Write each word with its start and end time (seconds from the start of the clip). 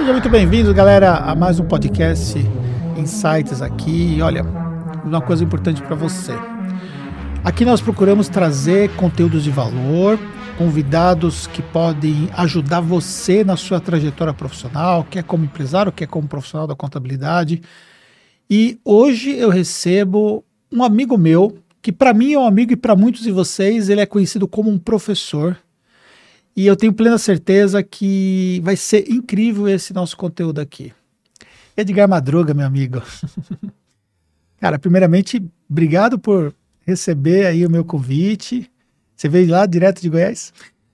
Seja 0.00 0.12
muito 0.12 0.30
bem-vindo, 0.30 0.72
galera, 0.72 1.16
a 1.16 1.34
mais 1.34 1.60
um 1.60 1.64
podcast 1.66 2.38
Insights 2.96 3.60
aqui. 3.60 4.14
E 4.16 4.22
olha, 4.22 4.42
uma 5.04 5.20
coisa 5.20 5.44
importante 5.44 5.82
para 5.82 5.94
você. 5.94 6.32
Aqui 7.44 7.66
nós 7.66 7.82
procuramos 7.82 8.26
trazer 8.26 8.88
conteúdos 8.96 9.44
de 9.44 9.50
valor, 9.50 10.18
convidados 10.56 11.46
que 11.46 11.60
podem 11.60 12.30
ajudar 12.32 12.80
você 12.80 13.44
na 13.44 13.58
sua 13.58 13.78
trajetória 13.78 14.32
profissional, 14.32 15.04
quer 15.04 15.22
como 15.22 15.44
empresário, 15.44 15.92
quer 15.92 16.06
como 16.06 16.26
profissional 16.26 16.66
da 16.66 16.74
contabilidade. 16.74 17.60
E 18.48 18.80
hoje 18.82 19.36
eu 19.36 19.50
recebo 19.50 20.42
um 20.72 20.82
amigo 20.82 21.18
meu, 21.18 21.58
que 21.82 21.92
para 21.92 22.14
mim 22.14 22.32
é 22.32 22.38
um 22.38 22.46
amigo 22.46 22.72
e 22.72 22.76
para 22.76 22.96
muitos 22.96 23.20
de 23.20 23.30
vocês 23.30 23.90
ele 23.90 24.00
é 24.00 24.06
conhecido 24.06 24.48
como 24.48 24.70
um 24.70 24.78
professor. 24.78 25.58
E 26.60 26.66
eu 26.66 26.76
tenho 26.76 26.92
plena 26.92 27.16
certeza 27.16 27.82
que 27.82 28.60
vai 28.62 28.76
ser 28.76 29.10
incrível 29.10 29.66
esse 29.66 29.94
nosso 29.94 30.14
conteúdo 30.14 30.60
aqui. 30.60 30.92
Edgar 31.74 32.06
Madruga, 32.06 32.52
meu 32.52 32.66
amigo. 32.66 33.00
Cara, 34.60 34.78
primeiramente, 34.78 35.42
obrigado 35.70 36.18
por 36.18 36.54
receber 36.86 37.46
aí 37.46 37.64
o 37.64 37.70
meu 37.70 37.82
convite. 37.82 38.70
Você 39.16 39.26
veio 39.26 39.50
lá 39.50 39.64
direto 39.64 40.02
de 40.02 40.10
Goiás? 40.10 40.52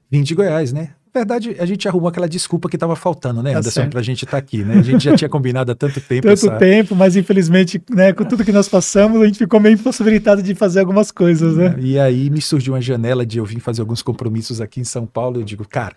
Vim 0.09 0.23
de 0.23 0.37
Goiás, 0.37 0.73
né? 0.73 0.95
Na 1.17 1.21
verdade, 1.21 1.57
a 1.59 1.65
gente 1.65 1.89
arrumou 1.89 2.11
aquela 2.11 2.29
desculpa 2.29 2.69
que 2.69 2.77
estava 2.77 2.95
faltando, 2.95 3.43
né, 3.43 3.53
tá 3.53 3.61
Anderson, 3.61 3.89
para 3.89 4.01
a 4.01 4.03
gente 4.03 4.27
estar 4.27 4.33
tá 4.33 4.37
aqui, 4.37 4.63
né? 4.63 4.81
A 4.81 4.83
gente 4.83 5.03
já 5.03 5.17
tinha 5.17 5.31
combinado 5.31 5.73
há 5.73 5.75
tanto 5.75 5.99
tempo. 5.99 6.29
tanto 6.29 6.47
essa... 6.47 6.59
tempo, 6.59 6.95
mas 6.95 7.17
infelizmente, 7.17 7.83
né, 7.89 8.13
com 8.13 8.23
tudo 8.23 8.45
que 8.45 8.53
nós 8.53 8.69
passamos, 8.69 9.23
a 9.23 9.25
gente 9.25 9.39
ficou 9.39 9.59
meio 9.59 9.73
impossibilitado 9.77 10.43
de 10.43 10.55
fazer 10.55 10.81
algumas 10.81 11.11
coisas, 11.11 11.57
né? 11.57 11.75
E 11.79 11.99
aí 11.99 12.29
me 12.29 12.43
surgiu 12.43 12.75
uma 12.75 12.83
janela 12.83 13.25
de 13.25 13.39
eu 13.39 13.47
vir 13.47 13.61
fazer 13.61 13.81
alguns 13.81 14.03
compromissos 14.03 14.61
aqui 14.61 14.79
em 14.79 14.85
São 14.85 15.07
Paulo. 15.07 15.41
Eu 15.41 15.45
digo, 15.45 15.67
cara, 15.67 15.97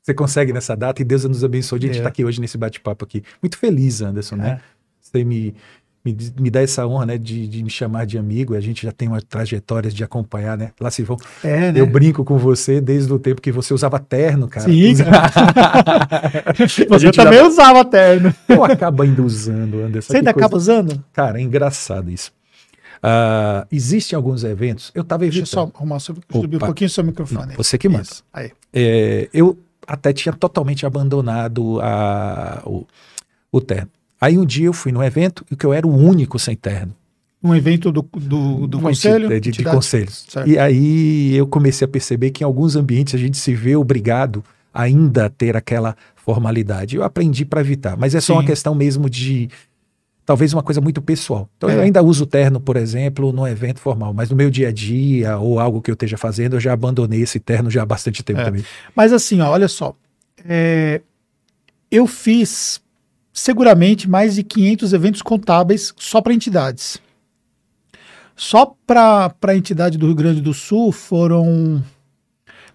você 0.00 0.14
consegue 0.14 0.52
nessa 0.52 0.76
data 0.76 1.02
e 1.02 1.04
Deus 1.04 1.24
nos 1.24 1.42
abençoe 1.42 1.80
de 1.80 1.86
a 1.86 1.88
gente 1.88 1.96
estar 1.96 2.08
é. 2.08 2.10
tá 2.10 2.12
aqui 2.12 2.24
hoje 2.24 2.40
nesse 2.40 2.56
bate-papo 2.56 3.04
aqui. 3.04 3.24
Muito 3.42 3.58
feliz, 3.58 4.00
Anderson, 4.00 4.36
né? 4.36 4.46
é. 4.46 4.50
né? 4.50 4.60
Você 5.00 5.24
me 5.24 5.56
me, 6.04 6.16
me 6.38 6.50
dá 6.50 6.60
essa 6.60 6.86
honra, 6.86 7.06
né, 7.06 7.18
de, 7.18 7.46
de, 7.46 7.62
me 7.62 7.70
chamar 7.70 8.06
de 8.06 8.18
amigo. 8.18 8.56
A 8.56 8.60
gente 8.60 8.82
já 8.82 8.90
tem 8.92 9.06
uma 9.08 9.22
trajetória 9.22 9.90
de 9.90 10.02
acompanhar, 10.02 10.58
né? 10.58 10.72
Lá 10.80 10.90
se 10.90 11.02
vão. 11.02 11.16
É, 11.44 11.70
né? 11.70 11.80
Eu 11.80 11.86
brinco 11.86 12.24
com 12.24 12.36
você 12.38 12.80
desde 12.80 13.12
o 13.12 13.18
tempo 13.18 13.40
que 13.40 13.52
você 13.52 13.72
usava 13.72 14.00
terno, 14.00 14.48
cara. 14.48 14.66
Sim, 14.68 14.94
você 16.88 17.12
também 17.12 17.38
já... 17.38 17.46
usava 17.46 17.84
terno. 17.84 18.34
Eu 18.48 18.64
acabo 18.64 19.04
ainda 19.04 19.22
usando, 19.22 19.80
Anderson. 19.80 20.12
Você 20.12 20.16
ainda 20.16 20.32
coisa... 20.32 20.46
acaba 20.46 20.56
usando? 20.56 21.04
Cara, 21.12 21.38
é 21.38 21.42
engraçado 21.42 22.10
isso. 22.10 22.32
Uh, 22.98 23.66
existem 23.70 24.16
alguns 24.16 24.42
eventos. 24.44 24.90
Eu 24.94 25.02
estava 25.02 25.24
evitando. 25.24 25.42
Deixa 25.42 25.58
eu 25.58 25.66
só 25.66 25.70
arrumar 25.74 26.00
subir 26.00 26.56
um 26.56 26.58
pouquinho 26.58 26.88
o 26.88 26.90
seu 26.90 27.04
microfone. 27.04 27.48
Não, 27.48 27.56
você 27.56 27.78
que 27.78 27.88
manda. 27.88 28.08
Aí. 28.32 28.50
É, 28.72 29.28
eu 29.32 29.56
até 29.86 30.12
tinha 30.12 30.32
totalmente 30.32 30.84
abandonado 30.84 31.80
a, 31.80 32.62
o, 32.64 32.86
o 33.50 33.60
terno. 33.60 33.90
Aí 34.22 34.38
um 34.38 34.46
dia 34.46 34.66
eu 34.66 34.72
fui 34.72 34.92
num 34.92 35.02
evento 35.02 35.44
e 35.50 35.56
que 35.56 35.66
eu 35.66 35.72
era 35.72 35.84
o 35.84 35.92
único 35.92 36.38
sem 36.38 36.54
terno. 36.54 36.94
Um 37.42 37.52
evento 37.56 37.90
do, 37.90 38.02
do, 38.02 38.68
do 38.68 38.78
conselho? 38.78 39.28
De, 39.28 39.40
de, 39.40 39.50
de 39.50 39.64
conselhos. 39.64 40.26
Certo. 40.28 40.48
E 40.48 40.56
aí 40.56 41.34
eu 41.34 41.44
comecei 41.44 41.84
a 41.84 41.88
perceber 41.88 42.30
que 42.30 42.44
em 42.44 42.46
alguns 42.46 42.76
ambientes 42.76 43.16
a 43.16 43.18
gente 43.18 43.36
se 43.36 43.52
vê 43.52 43.74
obrigado 43.74 44.44
ainda 44.72 45.26
a 45.26 45.28
ter 45.28 45.56
aquela 45.56 45.96
formalidade. 46.14 46.94
Eu 46.94 47.02
aprendi 47.02 47.44
para 47.44 47.62
evitar, 47.62 47.96
mas 47.96 48.14
é 48.14 48.20
só 48.20 48.34
Sim. 48.34 48.38
uma 48.38 48.44
questão 48.44 48.76
mesmo 48.76 49.10
de 49.10 49.50
talvez 50.24 50.52
uma 50.52 50.62
coisa 50.62 50.80
muito 50.80 51.02
pessoal. 51.02 51.48
Então 51.56 51.68
é. 51.68 51.74
eu 51.74 51.80
ainda 51.80 52.00
uso 52.00 52.24
terno, 52.24 52.60
por 52.60 52.76
exemplo, 52.76 53.32
num 53.32 53.44
evento 53.44 53.80
formal, 53.80 54.14
mas 54.14 54.30
no 54.30 54.36
meu 54.36 54.50
dia 54.50 54.68
a 54.68 54.72
dia 54.72 55.36
ou 55.36 55.58
algo 55.58 55.82
que 55.82 55.90
eu 55.90 55.94
esteja 55.94 56.16
fazendo, 56.16 56.54
eu 56.54 56.60
já 56.60 56.72
abandonei 56.72 57.22
esse 57.22 57.40
terno 57.40 57.68
já 57.68 57.82
há 57.82 57.86
bastante 57.86 58.22
tempo 58.22 58.38
é. 58.38 58.44
também. 58.44 58.64
Mas 58.94 59.12
assim, 59.12 59.40
ó, 59.40 59.50
olha 59.50 59.66
só, 59.66 59.96
é, 60.48 61.00
eu 61.90 62.06
fiz 62.06 62.80
seguramente 63.32 64.08
mais 64.08 64.34
de 64.34 64.42
500 64.42 64.92
eventos 64.92 65.22
contábeis 65.22 65.94
só 65.96 66.20
para 66.20 66.34
entidades. 66.34 67.00
Só 68.36 68.74
para 68.86 69.34
a 69.42 69.56
entidade 69.56 69.96
do 69.96 70.06
Rio 70.06 70.14
Grande 70.14 70.40
do 70.40 70.52
Sul 70.52 70.92
foram. 70.92 71.82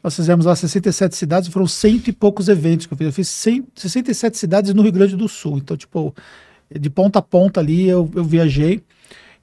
Nós 0.04 0.16
fizemos 0.16 0.46
lá 0.46 0.56
67 0.56 1.16
cidades, 1.16 1.50
foram 1.50 1.68
cento 1.68 2.08
e 2.08 2.14
poucos 2.14 2.48
eventos 2.48 2.86
que 2.86 2.94
eu 2.94 2.98
fiz. 2.98 3.08
Eu 3.08 3.14
fiz 3.14 3.28
100, 3.28 3.68
67 3.76 4.38
cidades 4.38 4.74
no 4.74 4.82
Rio 4.82 4.92
Grande 4.92 5.16
do 5.16 5.28
Sul. 5.28 5.58
Então, 5.58 5.76
tipo, 5.76 6.16
de 6.72 6.90
ponta 6.90 7.20
a 7.20 7.22
ponta 7.22 7.60
ali 7.60 7.88
eu, 7.88 8.10
eu 8.16 8.24
viajei 8.24 8.82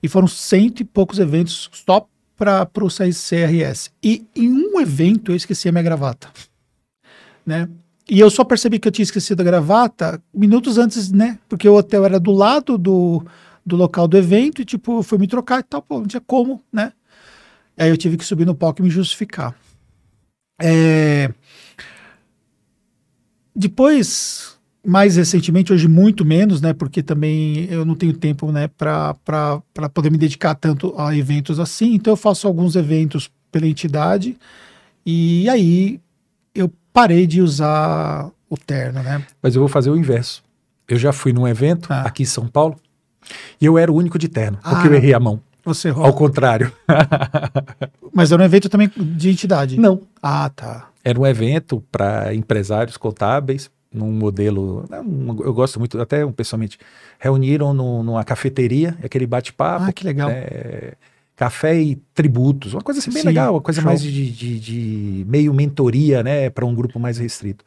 e 0.03 0.09
foram 0.09 0.29
cento 0.29 0.81
e 0.81 0.85
poucos 0.85 1.19
eventos 1.19 1.69
só 1.73 2.07
para 2.37 2.69
o 2.77 2.89
CRS. 2.89 3.91
E 4.03 4.27
em 4.35 4.51
um 4.51 4.81
evento 4.81 5.33
eu 5.33 5.37
esqueci 5.37 5.69
a 5.69 5.73
minha 5.73 5.83
gravata. 5.83 6.29
Né? 7.45 7.69
E 8.09 8.21
eu 8.21 8.31
só 8.31 8.45
percebi 8.45 8.79
que 8.79 8.87
eu 8.87 8.93
tinha 8.93 9.05
esquecido 9.05 9.41
a 9.41 9.45
gravata 9.45 10.23
minutos 10.33 10.77
antes, 10.77 11.11
né? 11.11 11.39
Porque 11.49 11.69
o 11.69 11.75
hotel 11.75 12.05
era 12.05 12.21
do 12.21 12.33
lado 12.33 12.77
do, 12.77 13.25
do 13.65 13.77
local 13.77 14.07
do 14.07 14.19
evento 14.19 14.61
e, 14.61 14.65
tipo, 14.65 14.99
eu 14.99 15.03
fui 15.03 15.17
me 15.17 15.27
trocar 15.27 15.61
e 15.61 15.63
tal, 15.63 15.81
pô, 15.81 16.01
não 16.01 16.07
tinha 16.07 16.21
como, 16.21 16.63
né? 16.73 16.93
Aí 17.77 17.89
eu 17.89 17.97
tive 17.97 18.17
que 18.17 18.25
subir 18.25 18.45
no 18.45 18.55
palco 18.55 18.81
e 18.81 18.85
me 18.85 18.91
justificar. 18.91 19.55
É... 20.61 21.33
Depois, 23.57 24.59
mais 24.85 25.17
recentemente, 25.17 25.73
hoje 25.73 25.89
muito 25.89 26.25
menos, 26.25 26.61
né? 26.61 26.75
Porque 26.75 27.03
também 27.03 27.67
eu 27.71 27.85
não 27.85 27.95
tenho 27.95 28.13
tempo, 28.13 28.53
né, 28.53 28.69
para 28.69 29.15
poder 29.93 30.11
me 30.11 30.19
dedicar 30.19 30.55
tanto 30.55 30.95
a 30.99 31.17
eventos 31.17 31.59
assim. 31.59 31.95
Então 31.95 32.13
eu 32.13 32.17
faço 32.17 32.47
alguns 32.47 32.77
eventos 32.77 33.31
pela 33.51 33.67
entidade 33.67 34.37
e 35.07 35.49
aí 35.49 36.01
eu 36.55 36.71
parei 36.95 37.27
de 37.27 37.43
usar 37.43 38.31
o 38.49 38.57
terno, 38.57 39.03
né? 39.03 39.23
Mas 39.43 39.57
eu 39.57 39.61
vou 39.61 39.69
fazer 39.69 39.91
o 39.91 39.97
inverso. 39.97 40.43
Eu 40.89 40.97
já 40.97 41.13
fui 41.13 41.33
num 41.33 41.47
evento 41.47 41.93
ah. 41.93 42.03
aqui 42.03 42.23
em 42.23 42.27
São 42.27 42.47
Paulo 42.47 42.77
e 43.61 43.67
eu 43.67 43.77
era 43.77 43.91
o 43.91 43.97
único 43.97 44.19
de 44.19 44.29
terno, 44.29 44.59
porque 44.63 44.87
ah, 44.89 44.91
eu 44.91 44.95
errei 44.95 45.13
a 45.13 45.21
mão. 45.21 45.41
Você 45.65 45.89
Ao 45.89 46.13
contrário. 46.13 46.71
Mas 48.13 48.31
era 48.31 48.41
um 48.41 48.45
evento 48.45 48.69
também 48.69 48.91
de 48.97 49.31
entidade? 49.31 49.79
Não. 49.79 50.03
Ah, 50.23 50.51
tá. 50.55 50.89
Era 51.03 51.19
um 51.19 51.27
evento 51.27 51.83
para 51.91 52.35
empresários 52.35 52.97
contábeis, 52.97 53.71
num 53.93 54.13
modelo. 54.13 54.85
Né, 54.91 54.99
eu 55.43 55.55
gosto 55.55 55.79
muito, 55.79 55.99
até 55.99 56.25
pessoalmente. 56.27 56.79
Reuniram 57.19 57.73
no, 57.73 58.03
numa 58.03 58.23
cafeteria, 58.25 58.97
aquele 59.03 59.27
bate-papo. 59.27 59.87
Ah, 59.89 59.93
que 59.93 60.05
legal. 60.05 60.29
É, 60.31 60.93
café 61.45 61.79
e 61.79 61.97
tributos, 62.15 62.73
uma 62.73 62.81
coisa 62.81 63.01
assim 63.01 63.11
bem 63.11 63.21
Sim, 63.21 63.29
legal, 63.29 63.53
uma 63.53 63.61
coisa 63.61 63.83
show. 63.83 63.91
mais 63.91 64.01
de, 64.01 64.31
de, 64.31 64.59
de, 64.59 65.25
meio 65.29 65.53
mentoria, 65.53 66.23
né, 66.23 66.49
para 66.49 66.65
um 66.65 66.75
grupo 66.75 66.99
mais 66.99 67.19
restrito. 67.19 67.63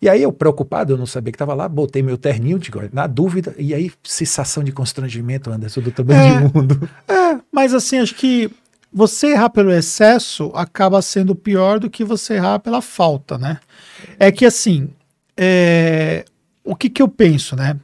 E 0.00 0.08
aí 0.08 0.22
eu 0.22 0.32
preocupado, 0.32 0.92
eu 0.92 0.96
não 0.96 1.06
sabia 1.06 1.32
que 1.32 1.36
estava 1.36 1.54
lá, 1.54 1.68
botei 1.68 2.02
meu 2.02 2.16
terninho, 2.16 2.58
digo, 2.58 2.80
na 2.92 3.08
dúvida, 3.08 3.52
e 3.58 3.74
aí 3.74 3.90
sensação 4.04 4.62
de 4.62 4.70
constrangimento, 4.70 5.50
Anderson, 5.50 5.80
do 5.80 5.90
tamanho 5.90 6.20
é, 6.20 6.40
do 6.40 6.54
mundo. 6.54 6.90
É, 7.08 7.40
mas 7.50 7.74
assim, 7.74 7.98
acho 7.98 8.14
que 8.14 8.48
você 8.92 9.32
errar 9.32 9.50
pelo 9.50 9.72
excesso 9.72 10.52
acaba 10.54 11.02
sendo 11.02 11.34
pior 11.34 11.80
do 11.80 11.90
que 11.90 12.04
você 12.04 12.34
errar 12.34 12.60
pela 12.60 12.80
falta, 12.80 13.36
né? 13.36 13.58
É 14.20 14.30
que 14.30 14.46
assim, 14.46 14.88
é, 15.36 16.24
o 16.62 16.76
que 16.76 16.88
que 16.88 17.02
eu 17.02 17.08
penso, 17.08 17.56
né? 17.56 17.76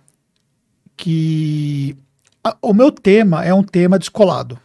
Que 0.97 1.97
a, 2.45 2.57
o 2.63 2.73
meu 2.73 2.93
tema 2.93 3.45
é 3.45 3.53
um 3.53 3.65
tema 3.65 3.99
descolado 3.99 4.57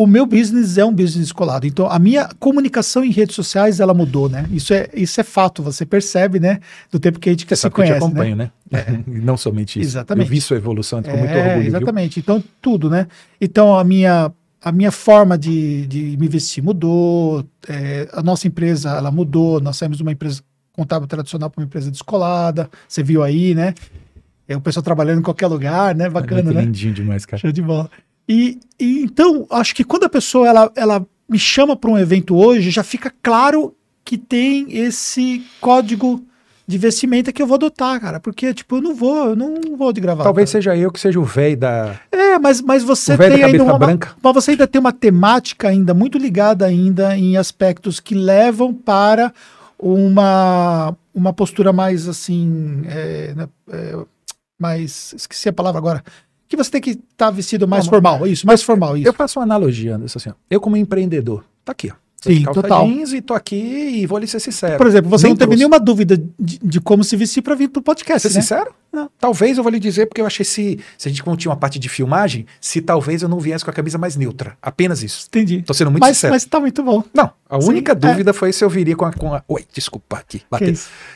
o 0.00 0.06
meu 0.06 0.24
business 0.24 0.78
é 0.78 0.84
um 0.84 0.94
business 0.94 1.26
descolado. 1.26 1.66
Então, 1.66 1.86
a 1.86 1.98
minha 1.98 2.26
comunicação 2.38 3.04
em 3.04 3.10
redes 3.10 3.34
sociais, 3.34 3.80
ela 3.80 3.92
mudou, 3.92 4.30
né? 4.30 4.48
Isso 4.50 4.72
é, 4.72 4.88
isso 4.94 5.20
é 5.20 5.22
fato, 5.22 5.62
você 5.62 5.84
percebe, 5.84 6.40
né? 6.40 6.58
Do 6.90 6.98
tempo 6.98 7.20
que 7.20 7.28
a 7.28 7.32
gente 7.32 7.44
Você 7.46 7.54
se 7.54 7.68
conhece, 7.68 7.92
que 7.92 7.96
eu 7.98 8.00
te 8.00 8.04
acompanho, 8.06 8.34
né? 8.34 8.50
né? 8.70 8.80
É. 8.80 8.98
Não 9.06 9.36
somente 9.36 9.78
isso. 9.78 9.90
Exatamente. 9.90 10.24
Eu 10.24 10.30
vi 10.30 10.40
sua 10.40 10.56
evolução 10.56 11.02
com 11.02 11.10
é, 11.10 11.16
muito 11.18 11.36
orgulho. 11.36 11.66
Exatamente. 11.66 12.14
Viu? 12.14 12.22
Então, 12.22 12.44
tudo, 12.62 12.88
né? 12.88 13.08
Então, 13.38 13.78
a 13.78 13.84
minha, 13.84 14.32
a 14.62 14.72
minha 14.72 14.90
forma 14.90 15.36
de, 15.36 15.86
de 15.86 16.16
me 16.16 16.28
vestir 16.28 16.64
mudou, 16.64 17.44
é, 17.68 18.08
a 18.14 18.22
nossa 18.22 18.48
empresa, 18.48 18.96
ela 18.96 19.10
mudou, 19.10 19.60
nós 19.60 19.76
saímos 19.76 19.98
de 19.98 20.02
uma 20.02 20.12
empresa 20.12 20.40
contábil 20.72 21.08
tradicional 21.08 21.50
para 21.50 21.60
uma 21.60 21.66
empresa 21.66 21.90
descolada, 21.90 22.70
você 22.88 23.02
viu 23.02 23.22
aí, 23.22 23.54
né? 23.54 23.74
É 24.48 24.56
o 24.56 24.62
pessoal 24.62 24.82
trabalhando 24.82 25.18
em 25.18 25.22
qualquer 25.22 25.46
lugar, 25.46 25.94
né? 25.94 26.08
Bacana, 26.08 26.50
é 26.52 26.54
né? 26.54 26.62
Lindinho 26.62 26.94
demais, 26.94 27.26
cara. 27.26 27.38
Show 27.38 27.52
de 27.52 27.60
bola. 27.60 27.90
E, 28.28 28.60
e 28.78 29.02
então, 29.02 29.46
acho 29.50 29.74
que 29.74 29.84
quando 29.84 30.04
a 30.04 30.08
pessoa 30.08 30.48
ela, 30.48 30.72
ela 30.76 31.06
me 31.28 31.38
chama 31.38 31.76
para 31.76 31.90
um 31.90 31.98
evento 31.98 32.36
hoje, 32.36 32.70
já 32.70 32.82
fica 32.82 33.12
claro 33.22 33.74
que 34.04 34.18
tem 34.18 34.66
esse 34.76 35.44
código 35.60 36.24
de 36.66 36.78
vestimenta 36.78 37.32
que 37.32 37.42
eu 37.42 37.46
vou 37.46 37.56
adotar, 37.56 38.00
cara. 38.00 38.20
Porque, 38.20 38.54
tipo, 38.54 38.76
eu 38.76 38.82
não 38.82 38.94
vou, 38.94 39.30
eu 39.30 39.36
não 39.36 39.76
vou 39.76 39.92
de 39.92 40.00
gravata. 40.00 40.24
Talvez 40.24 40.50
seja 40.50 40.76
eu 40.76 40.90
que 40.90 41.00
seja 41.00 41.18
o 41.18 41.24
velho 41.24 41.56
da. 41.56 41.98
É, 42.12 42.38
mas, 42.38 42.60
mas 42.60 42.84
você 42.84 43.16
tem 43.16 43.42
ainda 43.42 43.64
uma. 43.64 43.78
Branca. 43.78 44.14
Mas 44.22 44.34
você 44.34 44.52
ainda 44.52 44.66
tem 44.66 44.78
uma 44.80 44.92
temática 44.92 45.68
ainda 45.68 45.92
muito 45.92 46.16
ligada 46.16 46.64
ainda 46.64 47.16
em 47.16 47.36
aspectos 47.36 47.98
que 47.98 48.14
levam 48.14 48.72
para 48.72 49.32
uma, 49.78 50.96
uma 51.12 51.32
postura 51.32 51.72
mais 51.72 52.08
assim. 52.08 52.82
É, 52.86 53.34
né, 53.34 53.48
é, 53.72 53.96
mais. 54.58 55.12
Esqueci 55.16 55.48
a 55.48 55.52
palavra 55.52 55.78
agora 55.78 56.04
que 56.50 56.56
você 56.56 56.70
tem 56.70 56.80
que 56.80 56.90
estar 56.90 57.06
tá 57.16 57.30
vestido 57.30 57.68
mais 57.68 57.84
não, 57.84 57.90
formal, 57.90 58.26
isso, 58.26 58.44
mais 58.44 58.60
formal, 58.60 58.96
isso. 58.96 59.08
Eu 59.08 59.12
faço 59.12 59.38
uma 59.38 59.44
analogia, 59.44 59.94
Anderson, 59.94 60.18
assim, 60.18 60.30
eu 60.50 60.60
como 60.60 60.76
empreendedor, 60.76 61.44
tá 61.64 61.70
aqui, 61.70 61.90
ó, 61.90 61.94
Sim, 62.20 62.42
total. 62.42 62.86
jeans 62.86 63.12
e 63.12 63.22
tô 63.22 63.32
aqui 63.32 63.56
e 63.56 64.04
vou 64.04 64.18
lhe 64.18 64.26
ser 64.26 64.40
sincero. 64.40 64.76
Por 64.76 64.86
exemplo, 64.86 65.08
você 65.08 65.24
Nem 65.24 65.32
não 65.32 65.36
teve 65.36 65.46
trouxe. 65.46 65.58
nenhuma 65.58 65.78
dúvida 65.78 66.18
de, 66.38 66.58
de, 66.62 66.80
como 66.80 67.04
se 67.04 67.16
vestir 67.16 67.40
para 67.40 67.54
vir 67.54 67.68
pro 67.68 67.80
podcast, 67.80 68.28
Ser 68.28 68.34
né? 68.34 68.42
sincero? 68.42 68.74
Não. 68.92 69.10
Talvez 69.18 69.56
eu 69.56 69.62
vou 69.62 69.70
lhe 69.70 69.78
dizer, 69.78 70.06
porque 70.06 70.20
eu 70.20 70.26
achei 70.26 70.44
se, 70.44 70.80
se 70.98 71.08
a 71.08 71.10
gente 71.10 71.24
não 71.26 71.36
tinha 71.36 71.50
uma 71.50 71.56
parte 71.56 71.78
de 71.78 71.88
filmagem, 71.88 72.46
se 72.60 72.80
talvez 72.80 73.22
eu 73.22 73.28
não 73.28 73.38
viesse 73.38 73.64
com 73.64 73.70
a 73.70 73.74
camisa 73.74 73.98
mais 73.98 74.16
neutra. 74.16 74.56
Apenas 74.60 75.02
isso. 75.02 75.26
Entendi. 75.28 75.62
Tô 75.62 75.72
sendo 75.72 75.90
muito 75.90 76.02
mas, 76.02 76.16
sincero. 76.16 76.32
Mas 76.34 76.44
tá 76.44 76.58
muito 76.58 76.82
bom. 76.82 77.02
Não, 77.14 77.30
a 77.48 77.60
Sim, 77.60 77.68
única 77.68 77.92
é. 77.92 77.94
dúvida 77.94 78.30
é. 78.30 78.32
foi 78.32 78.52
se 78.52 78.64
eu 78.64 78.70
viria 78.70 78.96
com 78.96 79.04
a, 79.04 79.12
com 79.12 79.34
a. 79.34 79.42
Oi, 79.46 79.64
desculpa 79.72 80.18
aqui. 80.18 80.42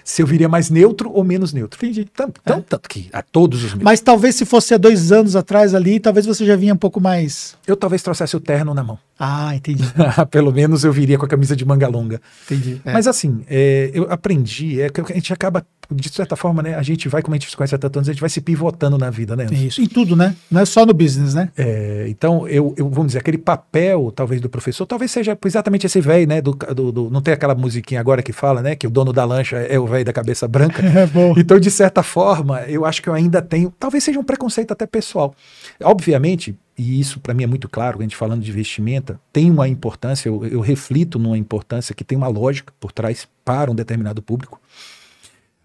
Se 0.05 0.23
eu 0.23 0.26
viria 0.26 0.49
mais 0.49 0.71
neutro 0.71 1.11
ou 1.12 1.25
menos 1.25 1.53
neutro. 1.53 1.79
Entendi. 1.85 2.05
Tanto, 2.05 2.41
é. 2.44 2.61
tanto 2.61 2.88
que 2.88 3.09
a 3.12 3.23
todos 3.23 3.65
os 3.65 3.75
meus. 3.75 3.85
Mas 3.85 4.00
talvez 4.00 4.35
se 4.35 4.44
fosse 4.44 4.75
há 4.75 4.79
dois 4.79 5.12
anos 5.12 5.37
atrás 5.37 5.75
ali, 5.75 5.99
talvez 5.99 6.27
você 6.27 6.44
já 6.44 6.56
vinha 6.56 6.75
um 6.75 6.79
pouco 6.79 7.00
mais. 7.00 7.56
Eu 7.67 7.77
talvez 7.77 8.03
trouxesse 8.03 8.37
o 8.37 8.41
terno 8.41 8.75
na 8.75 8.82
mão. 8.82 8.99
Ah, 9.19 9.55
entendi. 9.55 9.85
Pelo 10.31 10.53
menos 10.53 10.85
eu 10.85 10.93
viria 10.93 11.17
com 11.17 11.25
a 11.25 11.29
camisa 11.29 11.55
de 11.55 11.65
manga 11.65 11.87
longa. 11.87 12.20
Entendi. 12.47 12.81
É. 12.85 12.93
Mas 12.93 13.06
assim, 13.06 13.44
é, 13.49 13.91
eu 13.94 14.11
aprendi, 14.11 14.81
é 14.81 14.91
que 14.91 15.00
a 15.00 15.15
gente 15.15 15.32
acaba 15.32 15.65
de 15.91 16.09
certa 16.09 16.37
forma, 16.37 16.63
né, 16.63 16.75
a 16.75 16.83
gente 16.83 17.09
vai, 17.09 17.23
como 17.23 17.35
a 17.35 17.39
gente 17.39 17.51
se 17.51 17.57
conhece 17.57 17.75
há 17.75 17.79
tantos 17.79 17.99
anos, 17.99 18.09
a 18.09 18.13
gente 18.13 18.21
vai 18.21 18.31
se 18.31 18.41
pivotando 18.41 18.97
na 18.99 19.11
vida, 19.11 19.37
né? 19.37 19.47
Isso, 19.51 19.81
em 19.81 19.87
tudo, 19.87 20.17
né? 20.17 20.35
Não 20.51 20.61
é 20.61 20.65
só 20.65 20.85
no 20.87 20.95
business, 20.95 21.35
né? 21.35 21.51
É, 21.57 22.07
então, 22.09 22.47
eu, 22.49 22.75
eu, 22.77 22.89
vamos 22.89 23.09
dizer, 23.09 23.19
aquele 23.19 23.39
papel, 23.39 24.13
talvez, 24.15 24.41
do 24.41 24.49
professor, 24.49 24.87
talvez 24.87 25.11
seja 25.11 25.37
exatamente 25.45 25.87
esse 25.87 26.01
velho, 26.01 26.27
né? 26.27 26.41
Do, 26.41 26.53
do, 26.53 26.93
do, 26.93 27.11
não 27.11 27.21
tem 27.21 27.35
aquela 27.35 27.55
musiquinha 27.55 28.01
agora 28.01 28.23
que 28.23 28.33
fala, 28.33 28.63
né? 28.63 28.77
Que 28.77 28.87
o 28.87 28.91
dono 28.91 29.13
da 29.13 29.25
lancha 29.25 29.57
é 29.57 29.79
o 29.79 29.87
velho 29.87 30.05
da 30.05 30.13
cabeça 30.13 30.47
branca. 30.49 30.83
É 30.95 31.07
bom. 31.07 31.35
Então, 31.37 31.59
de 31.59 31.71
certa 31.71 32.05
forma, 32.05 32.63
eu 32.63 32.85
acho 32.85 33.03
que 33.03 33.09
eu 33.09 33.15
ainda 33.15 33.43
tenho, 33.43 33.73
talvez 33.79 34.05
seja 34.05 34.19
um 34.19 34.23
preconceito 34.23 34.71
até 34.71 34.87
pessoal. 34.87 35.35
Obviamente, 35.83 36.57
e 36.77 37.01
isso 37.01 37.21
para 37.21 37.35
mim 37.35 37.45
é 37.45 37.47
muito 37.47 37.69
claro, 37.69 37.99
a 37.99 38.03
gente 38.03 38.17
falando 38.17 38.43
de 38.43 38.53
vestimenta, 38.53 39.19
tem 39.33 39.51
uma 39.51 39.69
importância, 39.69 40.29
eu, 40.29 40.45
eu 40.47 40.61
reflito 40.61 41.19
numa 41.19 41.39
importância 41.39 41.95
que 41.95 42.05
tem 42.05 42.17
uma 42.17 42.29
lógica 42.29 42.73
por 42.79 42.93
trás 42.93 43.29
para 43.45 43.71
um 43.71 43.75
determinado 43.75 44.23
público 44.23 44.61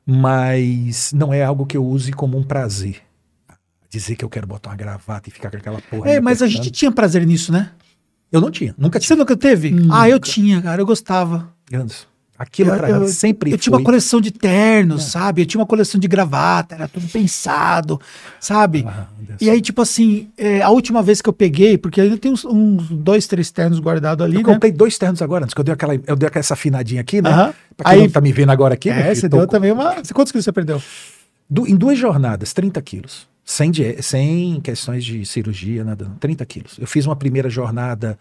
mas 0.09 1.13
não 1.13 1.31
é 1.31 1.43
algo 1.43 1.67
que 1.67 1.77
eu 1.77 1.85
use 1.85 2.11
como 2.11 2.35
um 2.35 2.43
prazer. 2.43 3.03
Dizer 3.91 4.15
que 4.15 4.25
eu 4.25 4.29
quero 4.29 4.47
botar 4.47 4.71
uma 4.71 4.75
gravata 4.75 5.29
e 5.29 5.31
ficar 5.31 5.51
com 5.51 5.57
aquela 5.57 5.79
porra. 5.81 6.09
É, 6.09 6.19
mas 6.19 6.41
a 6.41 6.47
gente 6.47 6.71
tinha 6.71 6.91
prazer 6.91 7.25
nisso, 7.27 7.51
né? 7.51 7.71
Eu 8.31 8.41
não 8.41 8.49
tinha, 8.49 8.73
nunca 8.75 8.99
tinha. 8.99 9.07
Você 9.07 9.15
nunca 9.15 9.37
teve? 9.37 9.69
Nunca. 9.69 10.01
Ah, 10.01 10.09
eu 10.09 10.19
tinha, 10.19 10.61
cara, 10.61 10.81
eu 10.81 10.85
gostava. 10.85 11.53
Anderson, 11.71 12.07
Aquilo 12.39 12.73
eu, 12.73 13.01
eu, 13.01 13.07
sempre 13.09 13.51
Eu 13.51 13.57
tinha 13.57 13.75
uma 13.75 13.83
coleção 13.83 14.21
de 14.21 14.31
ternos, 14.31 15.07
é. 15.07 15.09
sabe? 15.09 15.41
Eu 15.41 15.45
tinha 15.45 15.59
uma 15.59 15.67
coleção 15.67 15.99
de 15.99 16.07
gravata, 16.07 16.73
era 16.73 16.87
tudo 16.87 17.05
pensado, 17.05 17.99
sabe? 18.39 18.85
Ah, 18.87 19.07
e 19.41 19.49
aí, 19.49 19.59
tipo 19.59 19.81
assim, 19.81 20.29
é, 20.37 20.61
a 20.61 20.69
última 20.69 21.03
vez 21.03 21.21
que 21.21 21.27
eu 21.27 21.33
peguei, 21.33 21.77
porque 21.77 21.99
ainda 21.99 22.17
tem 22.17 22.31
uns, 22.31 22.45
uns 22.45 22.87
dois, 22.89 23.27
três 23.27 23.51
ternos 23.51 23.81
guardados 23.81 24.25
ali, 24.25 24.37
eu 24.37 24.47
né? 24.47 24.53
comprei 24.53 24.71
dois 24.71 24.97
ternos 24.97 25.21
agora, 25.21 25.43
antes 25.43 25.53
que 25.53 25.59
eu 25.59 25.65
dei 25.65 25.73
aquela, 25.73 25.95
eu 26.07 26.15
dei 26.15 26.29
essa 26.33 26.53
afinadinha 26.53 27.01
aqui, 27.01 27.21
né? 27.21 27.29
Uh 27.29 27.33
-huh. 27.33 27.53
Pra 27.75 27.91
quem 27.91 27.99
aí, 27.99 28.07
não 28.07 28.09
tá 28.09 28.21
me 28.21 28.31
vendo 28.31 28.51
agora 28.51 28.75
aqui, 28.75 28.89
É, 28.89 29.13
você 29.13 29.27
deu 29.27 29.45
também 29.45 29.73
uma... 29.73 29.95
Quantos 30.13 30.31
quilos 30.31 30.45
você 30.45 30.53
perdeu? 30.53 30.81
Em 31.67 31.75
duas 31.75 31.99
jornadas, 31.99 32.53
30 32.53 32.81
quilos. 32.81 33.27
Sem, 33.43 33.71
sem 34.01 34.61
questões 34.61 35.03
de 35.03 35.25
cirurgia, 35.25 35.83
nada, 35.83 36.09
30 36.19 36.45
quilos. 36.45 36.77
Eu 36.79 36.85
fiz 36.85 37.05
uma 37.05 37.15
primeira 37.15 37.49
jornada 37.49 38.17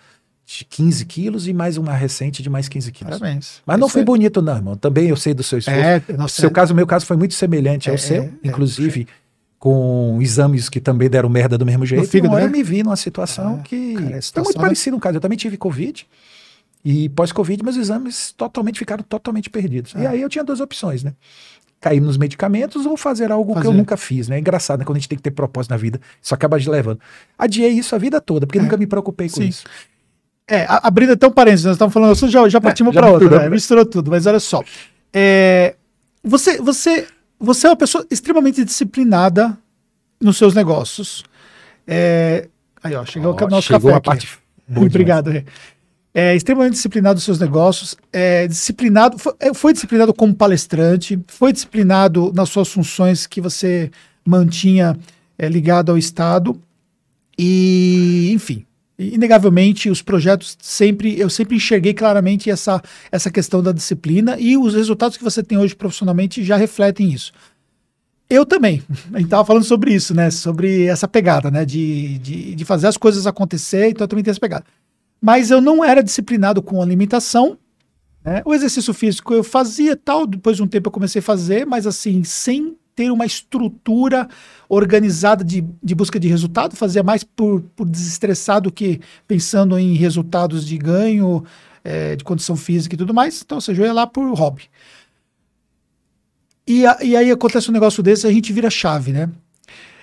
de 0.49 0.65
15 0.65 1.05
quilos 1.05 1.47
e 1.47 1.53
mais 1.53 1.77
uma 1.77 1.93
recente 1.93 2.43
de 2.43 2.49
mais 2.49 2.71
15 2.71 2.91
quilos. 2.91 3.19
Parabéns. 3.19 3.61
Mas 3.67 3.79
não 3.79 3.87
Isso 3.87 3.93
foi 3.93 4.01
é... 4.01 4.05
bonito, 4.05 4.41
não, 4.41 4.57
irmão. 4.57 4.77
Também 4.79 5.11
eu 5.11 5.17
sei 5.17 5.35
do 5.35 5.43
seu 5.43 5.59
esforço. 5.59 5.79
É, 5.79 6.03
no 6.17 6.27
seu 6.27 6.51
caso, 6.51 6.73
o 6.73 6.77
meu 6.77 6.87
caso 6.87 7.05
foi 7.05 7.19
muito 7.19 7.35
semelhante 7.35 7.91
ao 7.91 7.97
é, 7.97 7.99
seu, 7.99 8.23
é, 8.23 8.27
é. 8.27 8.33
inclusive 8.43 9.07
com 9.59 10.19
exames 10.23 10.71
que 10.71 10.81
também 10.81 11.11
deram 11.11 11.29
merda 11.29 11.59
do 11.59 11.67
mesmo 11.67 11.85
jeito. 11.85 12.01
No 12.01 12.09
fígado, 12.09 12.35
né? 12.35 12.45
eu 12.45 12.51
me 12.51 12.63
vi 12.63 12.83
numa 12.83 12.97
situação 12.97 13.59
ah, 13.61 13.63
que 13.63 13.93
cara, 13.93 14.23
situação, 14.23 14.45
muito 14.45 14.59
parecido 14.59 14.97
no 14.97 15.01
caso. 15.01 15.19
Eu 15.19 15.21
também 15.21 15.37
tive 15.37 15.59
Covid 15.59 16.07
e 16.83 17.11
pós-Covid 17.11 17.63
meus 17.63 17.77
exames 17.77 18.33
totalmente 18.33 18.79
ficaram 18.79 19.05
totalmente 19.07 19.51
perdidos. 19.51 19.93
E 19.99 20.07
aí 20.07 20.23
eu 20.23 20.31
tinha 20.31 20.45
duas 20.45 20.61
opções, 20.61 21.05
né? 21.05 21.13
Cair 21.79 22.01
nos 22.01 22.17
medicamentos 22.17 22.87
ou 22.87 22.97
fazer 22.97 23.31
algo 23.31 23.53
fazer. 23.53 23.67
que 23.67 23.69
eu 23.69 23.75
nunca 23.75 23.99
fiz, 23.99 24.29
né? 24.29 24.37
É 24.37 24.39
engraçado, 24.41 24.79
né? 24.79 24.87
Quando 24.87 24.97
a 24.97 25.01
gente 25.01 25.11
tem 25.11 25.19
que 25.19 25.23
ter 25.23 25.31
propósito 25.31 25.73
na 25.73 25.77
vida, 25.77 26.01
isso 26.23 26.35
acaba 26.35 26.59
de 26.59 26.71
levando. 26.71 27.01
Adiei 27.37 27.71
isso 27.73 27.95
a 27.95 27.99
vida 27.99 28.19
toda, 28.19 28.47
porque 28.47 28.59
nunca 28.59 28.79
me 28.79 28.87
preocupei 28.87 29.29
com 29.29 29.37
Sim. 29.43 29.49
isso. 29.49 29.65
É, 30.49 30.67
abrindo 30.69 31.13
até 31.13 31.27
um 31.27 31.31
parênteses, 31.31 31.67
nós 31.67 31.75
estamos 31.75 31.93
falando, 31.93 32.15
já, 32.31 32.49
já 32.49 32.61
partimos 32.61 32.97
é, 32.97 32.99
para 32.99 33.11
outra, 33.11 33.41
né? 33.41 33.49
misturou 33.51 33.85
tudo, 33.85 34.11
mas 34.11 34.27
olha 34.27 34.41
só. 34.41 34.63
É, 35.13 35.75
você, 36.25 36.59
você, 36.59 37.07
você 37.39 37.67
é 37.67 37.71
uma 37.71 37.77
pessoa 37.77 38.07
extremamente 38.11 38.65
disciplinada 38.65 39.57
nos 40.21 40.39
seus 40.39 40.55
negócios. 40.55 41.23
É, 41.87 42.49
aí, 42.83 42.95
ó, 42.95 43.05
chegou 43.05 43.37
oh, 43.39 43.45
o 43.45 43.49
nosso 43.49 43.69
chegou 43.69 43.91
café. 43.91 43.97
A 43.97 44.01
parte 44.01 44.39
Obrigado. 44.77 45.31
É, 45.31 45.45
é, 46.13 46.35
extremamente 46.35 46.73
disciplinado 46.73 47.15
nos 47.17 47.25
seus 47.25 47.39
negócios, 47.39 47.97
é 48.13 48.47
disciplinado, 48.47 49.19
foi, 49.19 49.35
é, 49.39 49.55
foi 49.55 49.73
disciplinado 49.73 50.13
como 50.13 50.35
palestrante, 50.35 51.19
foi 51.29 51.53
disciplinado 51.53 52.33
nas 52.35 52.49
suas 52.49 52.69
funções 52.69 53.27
que 53.27 53.41
você 53.41 53.91
mantinha 54.25 54.97
é, 55.39 55.49
ligado 55.49 55.91
ao 55.91 55.99
Estado. 55.99 56.61
E, 57.39 58.33
enfim, 58.33 58.65
inegavelmente 58.99 59.89
os 59.89 60.03
projetos 60.03 60.57
sempre 60.61 61.19
eu 61.19 61.31
sempre 61.31 61.57
enxerguei 61.57 61.95
claramente 61.95 62.51
essa 62.51 62.83
essa 63.13 63.31
questão 63.31 63.63
da 63.63 63.71
disciplina 63.71 64.37
e 64.39 64.57
os 64.57 64.75
resultados 64.75 65.17
que 65.17 65.23
você 65.23 65.43
tem 65.43 65.57
hoje 65.57 65.77
profissionalmente 65.77 66.43
já 66.43 66.57
refletem 66.57 67.13
isso. 67.13 67.33
Eu 68.29 68.45
também. 68.45 68.83
A 69.15 69.19
gente 69.19 69.27
estava 69.27 69.45
falando 69.45 69.65
sobre 69.65 69.95
isso, 69.95 70.15
né? 70.15 70.31
Sobre 70.31 70.87
essa 70.87 71.09
pegada, 71.09 71.51
né? 71.51 71.65
De, 71.65 72.19
de, 72.19 72.55
de, 72.55 72.65
fazer 72.65 72.87
as 72.87 72.97
coisas 72.97 73.27
acontecer, 73.27 73.89
então 73.89 74.05
eu 74.05 74.09
também 74.09 74.23
tenho 74.23 74.33
essa 74.33 74.41
pegada. 74.41 74.65
Mas 75.21 75.51
eu 75.51 75.61
não 75.61 75.85
era 75.85 76.03
disciplinado 76.03 76.61
com 76.61 76.83
alimentação. 76.83 77.57
Né? 78.25 78.43
O 78.45 78.53
exercício 78.53 78.93
físico 78.93 79.33
eu 79.33 79.43
fazia 79.43 79.97
tal, 79.97 80.27
depois 80.27 80.57
de 80.57 80.63
um 80.63 80.67
tempo 80.67 80.89
eu 80.89 80.93
comecei 80.93 81.21
a 81.21 81.23
fazer, 81.23 81.65
mas 81.65 81.87
assim, 81.87 82.23
sem 82.25 82.77
ter 82.99 83.13
uma 83.13 83.25
estrutura 83.25 84.29
organizada 84.69 85.45
de, 85.45 85.65
de 85.81 85.95
busca 85.95 86.19
de 86.19 86.27
resultado, 86.27 86.75
fazia 86.75 87.01
mais 87.01 87.23
por, 87.23 87.63
por 87.77 87.89
desestressar 87.89 88.61
do 88.61 88.73
que 88.73 89.01
pensando 89.25 89.79
em 89.79 89.95
resultados 89.95 90.67
de 90.67 90.77
ganho, 90.77 91.45
é, 91.85 92.17
de 92.17 92.25
condição 92.25 92.57
física 92.57 92.97
e 92.97 92.99
tudo 92.99 93.15
mais. 93.15 93.41
Então, 93.41 93.59
ou 93.59 93.63
seja, 93.63 93.83
eu 93.83 93.87
ia 93.87 93.93
lá 93.93 94.05
por 94.05 94.29
hobby. 94.35 94.65
E, 96.67 96.85
a, 96.85 96.99
e 97.01 97.15
aí 97.15 97.31
acontece 97.31 97.71
um 97.71 97.73
negócio 97.73 98.03
desse, 98.03 98.27
a 98.27 98.33
gente 98.33 98.53
vira 98.53 98.69
chave, 98.69 99.13
né? 99.13 99.31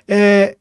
É, 0.08 0.56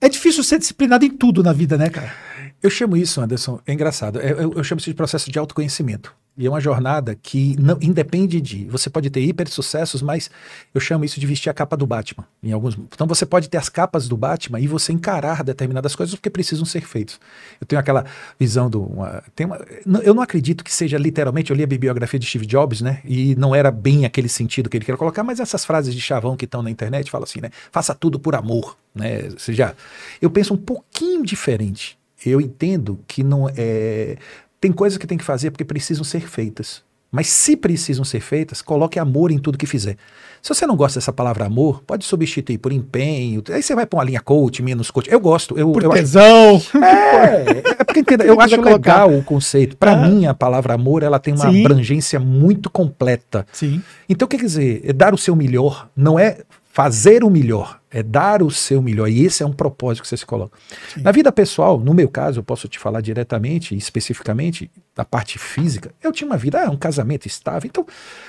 é 0.00 0.08
difícil 0.08 0.44
ser 0.44 0.60
disciplinado 0.60 1.04
em 1.04 1.10
tudo 1.10 1.42
na 1.42 1.52
vida, 1.52 1.76
né, 1.76 1.90
cara? 1.90 2.14
Eu 2.62 2.70
chamo 2.70 2.96
isso, 2.96 3.20
Anderson, 3.20 3.58
é 3.66 3.72
engraçado. 3.72 4.20
Eu, 4.20 4.42
eu, 4.42 4.52
eu 4.58 4.62
chamo 4.62 4.78
isso 4.78 4.90
de 4.90 4.94
processo 4.94 5.28
de 5.28 5.40
autoconhecimento. 5.40 6.14
E 6.36 6.46
é 6.46 6.50
uma 6.50 6.60
jornada 6.60 7.14
que 7.14 7.54
não 7.58 7.76
independe 7.80 8.40
de. 8.40 8.64
Você 8.66 8.88
pode 8.88 9.10
ter 9.10 9.20
hiper 9.20 9.48
sucessos, 9.48 10.00
mas 10.00 10.30
eu 10.74 10.80
chamo 10.80 11.04
isso 11.04 11.20
de 11.20 11.26
vestir 11.26 11.50
a 11.50 11.54
capa 11.54 11.76
do 11.76 11.86
Batman. 11.86 12.24
Em 12.42 12.52
alguns, 12.52 12.76
então 12.76 13.06
você 13.06 13.26
pode 13.26 13.48
ter 13.48 13.58
as 13.58 13.68
capas 13.68 14.08
do 14.08 14.16
Batman 14.16 14.60
e 14.60 14.66
você 14.66 14.92
encarar 14.92 15.42
determinadas 15.42 15.94
coisas 15.94 16.14
porque 16.14 16.30
precisam 16.30 16.64
ser 16.64 16.82
feitas. 16.82 17.20
Eu 17.60 17.66
tenho 17.66 17.78
aquela 17.78 18.06
visão 18.38 18.70
do. 18.70 18.82
Uma, 18.82 19.22
tem 19.34 19.46
uma, 19.46 19.60
eu 20.02 20.14
não 20.14 20.22
acredito 20.22 20.64
que 20.64 20.72
seja 20.72 20.96
literalmente. 20.96 21.50
Eu 21.50 21.56
li 21.56 21.62
a 21.62 21.66
bibliografia 21.66 22.18
de 22.18 22.26
Steve 22.26 22.46
Jobs, 22.46 22.80
né? 22.80 23.00
E 23.04 23.34
não 23.36 23.54
era 23.54 23.70
bem 23.70 24.04
aquele 24.04 24.28
sentido 24.28 24.70
que 24.70 24.76
ele 24.76 24.84
queria 24.84 24.98
colocar, 24.98 25.22
mas 25.22 25.40
essas 25.40 25.64
frases 25.64 25.94
de 25.94 26.00
chavão 26.00 26.36
que 26.36 26.46
estão 26.46 26.62
na 26.62 26.70
internet 26.70 27.10
falam 27.10 27.24
assim, 27.24 27.40
né? 27.40 27.50
Faça 27.70 27.94
tudo 27.94 28.18
por 28.18 28.34
amor, 28.34 28.76
né? 28.94 29.28
Ou 29.30 29.38
seja, 29.38 29.74
eu 30.22 30.30
penso 30.30 30.54
um 30.54 30.58
pouquinho 30.58 31.24
diferente 31.24 32.00
eu 32.28 32.40
entendo 32.40 33.00
que 33.06 33.22
não 33.22 33.48
é 33.56 34.16
tem 34.60 34.72
coisas 34.72 34.98
que 34.98 35.06
tem 35.06 35.18
que 35.18 35.24
fazer 35.24 35.50
porque 35.50 35.64
precisam 35.64 36.04
ser 36.04 36.20
feitas. 36.20 36.82
Mas 37.12 37.26
se 37.26 37.56
precisam 37.56 38.04
ser 38.04 38.20
feitas, 38.20 38.62
coloque 38.62 38.96
amor 38.96 39.32
em 39.32 39.38
tudo 39.38 39.58
que 39.58 39.66
fizer. 39.66 39.96
Se 40.40 40.48
você 40.48 40.64
não 40.64 40.76
gosta 40.76 41.00
dessa 41.00 41.12
palavra 41.12 41.44
amor, 41.44 41.82
pode 41.84 42.04
substituir 42.04 42.58
por 42.58 42.72
empenho. 42.72 43.42
Aí 43.50 43.62
você 43.62 43.74
vai 43.74 43.84
para 43.84 43.96
uma 43.98 44.04
linha 44.04 44.20
coach, 44.20 44.62
menos 44.62 44.92
coach. 44.92 45.10
Eu 45.10 45.18
gosto. 45.18 45.58
Eu, 45.58 45.72
por 45.72 45.82
eu 45.82 45.90
tesão. 45.90 46.56
Acho... 46.56 46.78
É, 46.78 47.62
é 47.80 47.84
porque 47.84 48.00
entenda, 48.00 48.24
eu 48.24 48.38
acho 48.40 48.60
legal 48.60 49.12
o 49.12 49.24
conceito. 49.24 49.76
Para 49.76 49.92
ah. 49.92 50.08
mim, 50.08 50.26
a 50.26 50.34
palavra 50.34 50.74
amor 50.74 51.02
ela 51.02 51.18
tem 51.18 51.34
uma 51.34 51.50
Sim. 51.50 51.60
abrangência 51.64 52.20
muito 52.20 52.70
completa. 52.70 53.44
Sim. 53.52 53.82
Então, 54.08 54.28
quer 54.28 54.36
dizer, 54.36 54.80
é 54.84 54.92
dar 54.92 55.12
o 55.12 55.18
seu 55.18 55.34
melhor 55.34 55.88
não 55.96 56.16
é 56.16 56.38
fazer 56.72 57.24
o 57.24 57.30
melhor, 57.30 57.79
é 57.90 58.02
dar 58.02 58.42
o 58.42 58.50
seu 58.50 58.80
melhor. 58.80 59.08
E 59.08 59.24
esse 59.24 59.42
é 59.42 59.46
um 59.46 59.52
propósito 59.52 60.02
que 60.02 60.08
você 60.08 60.16
se 60.16 60.24
coloca. 60.24 60.56
Sim. 60.94 61.02
Na 61.02 61.10
vida 61.10 61.32
pessoal, 61.32 61.78
no 61.78 61.92
meu 61.92 62.08
caso, 62.08 62.40
eu 62.40 62.44
posso 62.44 62.68
te 62.68 62.78
falar 62.78 63.00
diretamente, 63.00 63.76
especificamente, 63.76 64.70
da 64.94 65.04
parte 65.04 65.38
física, 65.38 65.92
eu 66.02 66.12
tinha 66.12 66.26
uma 66.28 66.36
vida, 66.36 66.64
ah, 66.64 66.70
um 66.70 66.76
casamento 66.76 67.26
estável. 67.26 67.68
Então, 67.68 67.86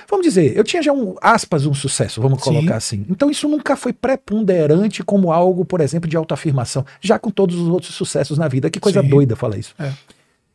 vamos 0.08 0.24
dizer, 0.24 0.56
eu 0.56 0.64
tinha 0.64 0.82
já 0.82 0.92
um, 0.92 1.14
aspas, 1.20 1.66
um 1.66 1.74
sucesso, 1.74 2.20
vamos 2.20 2.42
colocar 2.42 2.80
Sim. 2.80 2.96
assim. 3.02 3.06
Então, 3.08 3.30
isso 3.30 3.48
nunca 3.48 3.76
foi 3.76 3.92
preponderante 3.92 5.02
como 5.04 5.30
algo, 5.30 5.64
por 5.64 5.80
exemplo, 5.80 6.08
de 6.08 6.16
autoafirmação, 6.16 6.84
já 7.00 7.18
com 7.18 7.30
todos 7.30 7.56
os 7.56 7.68
outros 7.68 7.94
sucessos 7.94 8.38
na 8.38 8.48
vida. 8.48 8.70
Que 8.70 8.80
coisa 8.80 9.02
Sim. 9.02 9.08
doida 9.08 9.36
falar 9.36 9.58
isso. 9.58 9.74
É. 9.78 9.92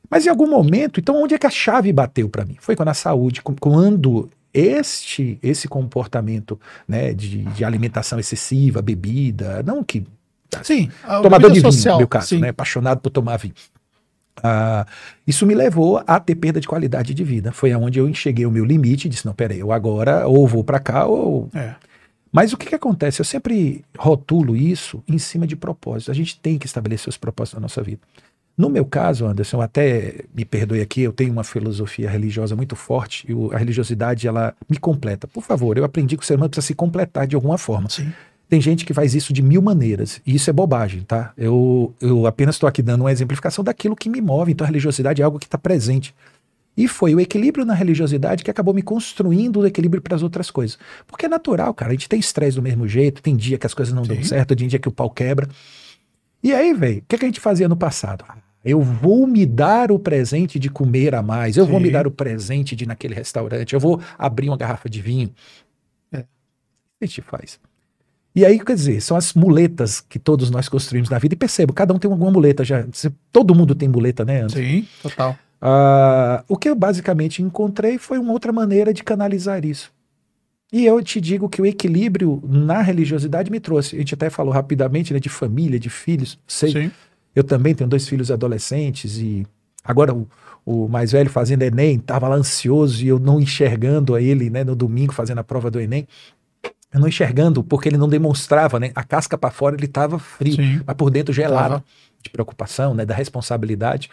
Mas 0.09 0.25
em 0.25 0.29
algum 0.29 0.47
momento, 0.47 0.99
então 0.99 1.21
onde 1.21 1.35
é 1.35 1.37
que 1.37 1.47
a 1.47 1.49
chave 1.49 1.91
bateu 1.91 2.29
para 2.29 2.45
mim? 2.45 2.55
Foi 2.59 2.75
quando 2.75 2.89
a 2.89 2.93
saúde, 2.93 3.41
quando 3.41 4.29
este 4.57 5.37
esse 5.41 5.67
comportamento 5.67 6.59
né, 6.87 7.13
de, 7.13 7.43
de 7.43 7.63
alimentação 7.63 8.19
excessiva, 8.19 8.81
bebida, 8.81 9.61
não 9.63 9.83
que 9.83 10.05
sim, 10.63 10.89
tomador 11.21 11.51
de 11.51 11.59
vinho, 11.59 11.91
no 11.91 11.97
meu 11.97 12.07
caso, 12.07 12.27
sim. 12.27 12.39
né, 12.39 12.49
apaixonado 12.49 12.99
por 12.99 13.09
tomar 13.09 13.37
vinho. 13.37 13.53
Ah, 14.43 14.85
isso 15.25 15.45
me 15.45 15.55
levou 15.55 16.03
a 16.05 16.19
ter 16.19 16.35
perda 16.35 16.59
de 16.59 16.67
qualidade 16.67 17.13
de 17.13 17.23
vida. 17.23 17.51
Foi 17.51 17.71
aonde 17.71 17.99
eu 17.99 18.07
enxerguei 18.07 18.45
o 18.45 18.51
meu 18.51 18.65
limite 18.65 19.07
e 19.07 19.09
disse: 19.09 19.25
não, 19.25 19.33
peraí, 19.33 19.59
eu 19.59 19.71
agora 19.71 20.27
ou 20.27 20.47
vou 20.47 20.63
para 20.63 20.79
cá 20.79 21.05
ou. 21.05 21.49
É. 21.53 21.75
Mas 22.31 22.53
o 22.53 22.57
que, 22.57 22.67
que 22.67 22.75
acontece? 22.75 23.19
Eu 23.19 23.25
sempre 23.25 23.83
rotulo 23.97 24.55
isso 24.55 25.01
em 25.07 25.17
cima 25.17 25.47
de 25.47 25.55
propósitos. 25.55 26.09
A 26.09 26.13
gente 26.13 26.39
tem 26.39 26.57
que 26.57 26.65
estabelecer 26.65 27.09
os 27.09 27.17
propósitos 27.17 27.55
na 27.55 27.61
nossa 27.61 27.81
vida. 27.81 28.01
No 28.57 28.69
meu 28.69 28.85
caso, 28.85 29.25
Anderson, 29.27 29.61
até 29.61 30.25
me 30.33 30.43
perdoe 30.43 30.81
aqui, 30.81 31.01
eu 31.01 31.13
tenho 31.13 31.31
uma 31.31 31.43
filosofia 31.43 32.09
religiosa 32.09 32.55
muito 32.55 32.75
forte 32.75 33.27
e 33.29 33.55
a 33.55 33.57
religiosidade 33.57 34.27
ela 34.27 34.55
me 34.67 34.77
completa. 34.77 35.27
Por 35.27 35.43
favor, 35.43 35.77
eu 35.77 35.83
aprendi 35.83 36.17
que 36.17 36.23
o 36.23 36.25
ser 36.25 36.35
humano 36.35 36.49
precisa 36.49 36.65
se 36.65 36.73
completar 36.73 37.27
de 37.27 37.35
alguma 37.35 37.57
forma. 37.57 37.87
Sim. 37.87 38.11
Tem 38.49 38.59
gente 38.59 38.85
que 38.85 38.93
faz 38.93 39.13
isso 39.13 39.33
de 39.33 39.41
mil 39.41 39.61
maneiras, 39.61 40.21
e 40.25 40.33
isso 40.33 40.49
é 40.49 40.53
bobagem, 40.53 41.01
tá? 41.01 41.33
Eu, 41.37 41.93
eu 41.99 42.25
apenas 42.25 42.55
estou 42.55 42.67
aqui 42.67 42.81
dando 42.81 43.01
uma 43.01 43.11
exemplificação 43.11 43.61
daquilo 43.61 43.95
que 43.95 44.09
me 44.09 44.21
move, 44.21 44.53
então 44.53 44.63
a 44.65 44.69
religiosidade 44.69 45.21
é 45.21 45.25
algo 45.25 45.37
que 45.37 45.45
está 45.45 45.57
presente. 45.57 46.15
E 46.77 46.87
foi 46.87 47.13
o 47.13 47.19
equilíbrio 47.19 47.65
na 47.65 47.73
religiosidade 47.73 48.43
que 48.43 48.51
acabou 48.51 48.73
me 48.73 48.81
construindo 48.81 49.59
o 49.59 49.67
equilíbrio 49.67 50.01
para 50.01 50.15
as 50.15 50.23
outras 50.23 50.49
coisas. 50.49 50.79
Porque 51.05 51.25
é 51.25 51.29
natural, 51.29 51.73
cara, 51.73 51.91
a 51.91 51.93
gente 51.93 52.07
tem 52.07 52.19
estresse 52.19 52.55
do 52.55 52.61
mesmo 52.61 52.87
jeito, 52.87 53.21
tem 53.21 53.35
dia 53.35 53.57
que 53.57 53.65
as 53.65 53.73
coisas 53.73 53.93
não 53.93 54.05
Sim. 54.05 54.13
dão 54.13 54.23
certo, 54.23 54.55
tem 54.55 54.67
dia 54.67 54.79
que 54.79 54.87
o 54.87 54.91
pau 54.91 55.09
quebra. 55.09 55.49
E 56.41 56.53
aí, 56.53 56.73
velho, 56.73 56.99
o 56.99 57.03
que, 57.07 57.17
que, 57.17 57.25
a 57.25 57.27
gente 57.27 57.41
fazia 57.41 57.67
no 57.67 57.75
passado? 57.75 58.23
Eu 58.67 58.81
vou 58.81 59.25
me 59.25 59.45
dar 59.45 59.91
o 59.91 59.97
presente 59.97 60.59
de 60.59 60.69
comer 60.69 61.15
a 61.15 61.21
mais, 61.21 61.55
eu 61.55 61.65
Sim. 61.65 61.71
vou 61.71 61.79
me 61.79 61.89
dar 61.89 62.05
o 62.05 62.11
presente 62.11 62.75
de 62.75 62.83
ir 62.83 62.87
naquele 62.87 63.15
restaurante, 63.15 63.73
eu 63.73 63.79
vou 63.79 64.01
abrir 64.17 64.49
uma 64.49 64.57
garrafa 64.57 64.89
de 64.89 65.01
vinho. 65.01 65.31
É. 66.11 66.19
O 66.19 66.23
que 66.99 67.03
a 67.03 67.05
gente 67.05 67.21
faz? 67.21 67.59
E 68.35 68.45
aí, 68.45 68.59
quer 68.59 68.75
dizer, 68.75 69.01
são 69.01 69.17
as 69.17 69.33
muletas 69.33 69.99
que 69.99 70.19
todos 70.19 70.51
nós 70.51 70.69
construímos 70.69 71.09
na 71.09 71.17
vida. 71.17 71.33
E 71.33 71.37
percebo, 71.37 71.73
cada 71.73 71.91
um 71.93 71.97
tem 71.97 72.11
alguma 72.11 72.29
muleta 72.29 72.63
já. 72.63 72.85
Todo 73.31 73.55
mundo 73.55 73.73
tem 73.73 73.87
muleta, 73.87 74.23
né, 74.23 74.41
Anderson? 74.41 74.57
Sim, 74.59 74.87
total. 75.01 75.35
Uh, 75.59 76.43
o 76.47 76.55
que 76.55 76.69
eu 76.69 76.75
basicamente 76.75 77.41
encontrei 77.41 77.97
foi 77.97 78.19
uma 78.19 78.31
outra 78.31 78.51
maneira 78.51 78.93
de 78.93 79.03
canalizar 79.03 79.65
isso. 79.65 79.91
E 80.71 80.85
eu 80.85 81.01
te 81.01 81.21
digo 81.21 81.47
que 81.47 81.61
o 81.61 81.65
equilíbrio 81.65 82.43
na 82.47 82.81
religiosidade 82.81 83.49
me 83.49 83.59
trouxe. 83.59 83.95
A 83.95 83.99
gente 83.99 84.13
até 84.13 84.29
falou 84.29 84.53
rapidamente 84.53 85.13
né, 85.13 85.19
de 85.19 85.29
família, 85.29 85.79
de 85.79 85.89
filhos. 85.89 86.37
Sei, 86.45 86.71
Sim. 86.71 86.91
Eu 87.37 87.43
também 87.43 87.75
tenho 87.75 87.89
dois 87.89 88.07
filhos 88.07 88.31
adolescentes 88.31 89.17
e 89.17 89.45
agora 89.83 90.13
o, 90.13 90.27
o 90.65 90.87
mais 90.87 91.11
velho 91.11 91.29
fazendo 91.29 91.61
Enem, 91.61 91.97
estava 91.97 92.27
lá 92.27 92.35
ansioso 92.35 93.03
e 93.03 93.07
eu 93.07 93.19
não 93.19 93.39
enxergando 93.39 94.15
a 94.15 94.21
ele 94.21 94.49
né, 94.49 94.63
no 94.63 94.75
domingo 94.75 95.13
fazendo 95.13 95.37
a 95.37 95.43
prova 95.43 95.69
do 95.69 95.79
Enem 95.79 96.07
eu 96.91 97.01
não 97.01 97.07
enxergando, 97.07 97.63
porque 97.63 97.89
ele 97.89 97.97
não 97.97 98.07
demonstrava, 98.07 98.79
né? 98.79 98.91
A 98.95 99.03
casca 99.03 99.37
para 99.37 99.51
fora 99.51 99.75
ele 99.75 99.85
estava 99.85 100.17
frio, 100.17 100.55
Sim, 100.55 100.81
mas 100.85 100.95
por 100.95 101.09
dentro 101.09 101.33
gelado, 101.33 101.75
tava. 101.75 101.85
de 102.23 102.29
preocupação, 102.29 102.93
né? 102.93 103.05
Da 103.05 103.13
responsabilidade. 103.13 104.09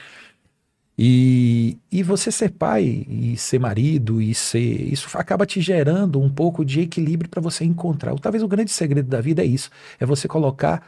E, 0.98 1.78
e 1.90 2.02
você 2.02 2.32
ser 2.32 2.50
pai 2.50 3.06
e 3.08 3.36
ser 3.36 3.60
marido 3.60 4.20
e 4.20 4.34
ser 4.34 4.58
isso 4.58 5.08
acaba 5.14 5.46
te 5.46 5.60
gerando 5.60 6.20
um 6.20 6.28
pouco 6.28 6.64
de 6.64 6.80
equilíbrio 6.80 7.30
para 7.30 7.40
você 7.40 7.64
encontrar. 7.64 8.14
Talvez 8.18 8.42
o 8.42 8.48
grande 8.48 8.72
segredo 8.72 9.08
da 9.08 9.20
vida 9.20 9.42
é 9.42 9.46
isso, 9.46 9.70
é 9.98 10.04
você 10.04 10.26
colocar 10.26 10.82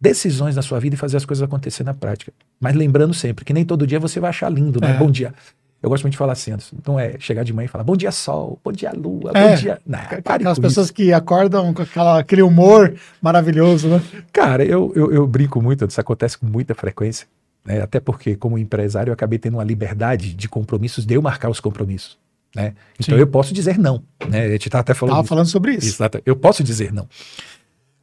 decisões 0.00 0.56
na 0.56 0.62
sua 0.62 0.80
vida 0.80 0.94
e 0.94 0.98
fazer 0.98 1.16
as 1.16 1.24
coisas 1.24 1.42
acontecer 1.42 1.84
na 1.84 1.92
prática. 1.92 2.32
Mas 2.58 2.74
lembrando 2.74 3.12
sempre 3.12 3.44
que 3.44 3.52
nem 3.52 3.64
todo 3.64 3.86
dia 3.86 4.00
você 4.00 4.18
vai 4.18 4.30
achar 4.30 4.50
lindo, 4.50 4.80
né? 4.80 4.92
É. 4.92 4.94
Bom 4.94 5.10
dia. 5.10 5.34
Eu 5.82 5.88
gosto 5.88 6.04
muito 6.04 6.12
de 6.12 6.18
falar 6.18 6.32
assim. 6.32 6.54
Então 6.74 6.98
é 6.98 7.18
chegar 7.18 7.42
de 7.42 7.52
manhã 7.52 7.64
e 7.64 7.68
falar 7.68 7.84
bom 7.84 7.96
dia 7.96 8.12
sol, 8.12 8.58
bom 8.62 8.70
dia 8.70 8.92
lua, 8.92 9.32
é, 9.34 9.48
bom 9.48 9.54
dia. 9.54 9.80
Não, 9.86 9.98
Aquelas 9.98 10.58
pessoas 10.58 10.86
isso. 10.86 10.94
que 10.94 11.12
acordam 11.12 11.72
com 11.72 11.82
aquela, 11.82 12.20
aquele 12.20 12.42
humor 12.42 12.94
maravilhoso, 13.20 13.88
né? 13.88 14.02
Cara, 14.32 14.64
eu, 14.64 14.92
eu, 14.94 15.12
eu 15.12 15.26
brinco 15.26 15.60
muito, 15.62 15.86
isso 15.86 16.00
acontece 16.00 16.36
com 16.36 16.46
muita 16.46 16.74
frequência. 16.74 17.26
Né? 17.64 17.80
Até 17.80 17.98
porque, 17.98 18.36
como 18.36 18.58
empresário, 18.58 19.10
eu 19.10 19.14
acabei 19.14 19.38
tendo 19.38 19.54
uma 19.54 19.64
liberdade 19.64 20.34
de 20.34 20.48
compromissos 20.48 21.06
de 21.06 21.14
eu 21.14 21.22
marcar 21.22 21.48
os 21.48 21.60
compromissos. 21.60 22.18
Né? 22.54 22.74
Então 22.98 23.14
Sim. 23.16 23.20
eu 23.20 23.26
posso 23.26 23.54
dizer 23.54 23.78
não. 23.78 24.02
Né? 24.28 24.44
A 24.44 24.48
gente 24.50 24.68
tá 24.68 24.80
até 24.80 24.92
falando. 24.92 25.16
Tava 25.16 25.28
falando 25.28 25.46
sobre 25.46 25.72
isso. 25.72 25.86
Exato. 25.86 26.20
Eu 26.26 26.36
posso 26.36 26.64
dizer 26.64 26.92
não. 26.92 27.08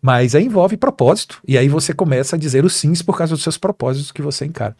Mas 0.01 0.36
aí 0.36 0.46
envolve 0.46 0.77
propósito, 0.77 1.42
e 1.48 1.58
aí 1.58 1.68
você 1.68 1.94
começa 1.94 2.36
a 2.36 2.39
dizer 2.39 2.63
os 2.63 2.75
sims 2.75 3.01
por 3.01 3.18
causa 3.18 3.34
dos 3.34 3.44
seus 3.44 3.58
propósitos 3.58 4.12
que 4.12 4.22
você 4.22 4.46
encara. 4.46 4.75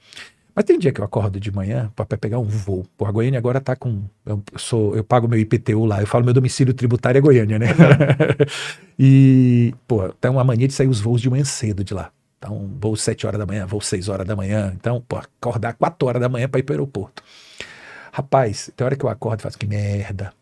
Mas 0.58 0.66
tem 0.66 0.80
dia 0.80 0.92
que 0.92 1.00
eu 1.00 1.06
acordo 1.06 1.40
de 1.40 1.52
manhã 1.52 1.92
para 1.96 2.18
pegar 2.18 2.40
um 2.40 2.44
voo. 2.44 2.84
Pô, 2.98 3.06
a 3.06 3.12
Goiânia 3.12 3.38
agora 3.38 3.62
tá 3.62 3.76
com. 3.76 4.06
Eu, 4.26 4.42
sou, 4.56 4.96
eu 4.96 5.04
pago 5.04 5.28
meu 5.28 5.38
IPTU 5.38 5.86
lá, 5.86 6.02
eu 6.02 6.08
falo 6.08 6.26
meu 6.26 6.34
domicílio 6.34 6.74
tributário 6.74 7.20
é 7.20 7.22
Goiânia, 7.22 7.60
né? 7.60 7.68
e, 8.98 9.72
pô, 9.88 10.10
tem 10.14 10.32
uma 10.32 10.44
mania 10.44 10.68
de 10.68 10.74
sair 10.74 10.88
os 10.88 11.00
voos 11.00 11.22
de 11.22 11.30
manhã 11.30 11.44
cedo 11.44 11.84
de 11.84 11.94
lá. 11.94 12.12
Então, 12.40 12.72
voo 12.80 12.96
7 12.96 13.28
horas 13.28 13.40
da 13.40 13.46
manhã, 13.46 13.68
voo 13.68 13.82
6 13.82 14.10
horas 14.10 14.26
da 14.26 14.36
manhã. 14.36 14.74
Então, 14.76 15.04
pô, 15.08 15.18
acordar 15.18 15.74
4 15.74 16.08
horas 16.08 16.22
da 16.22 16.28
manhã 16.28 16.50
para 16.50 16.60
ir 16.60 16.64
para 16.64 16.74
o 16.74 16.76
aeroporto. 16.76 17.22
Rapaz, 18.12 18.72
tem 18.76 18.84
hora 18.84 18.96
que 18.96 19.06
eu 19.06 19.10
acordo 19.10 19.42
e 19.42 19.44
faço 19.44 19.60
que 19.60 19.68
merda. 19.68 20.34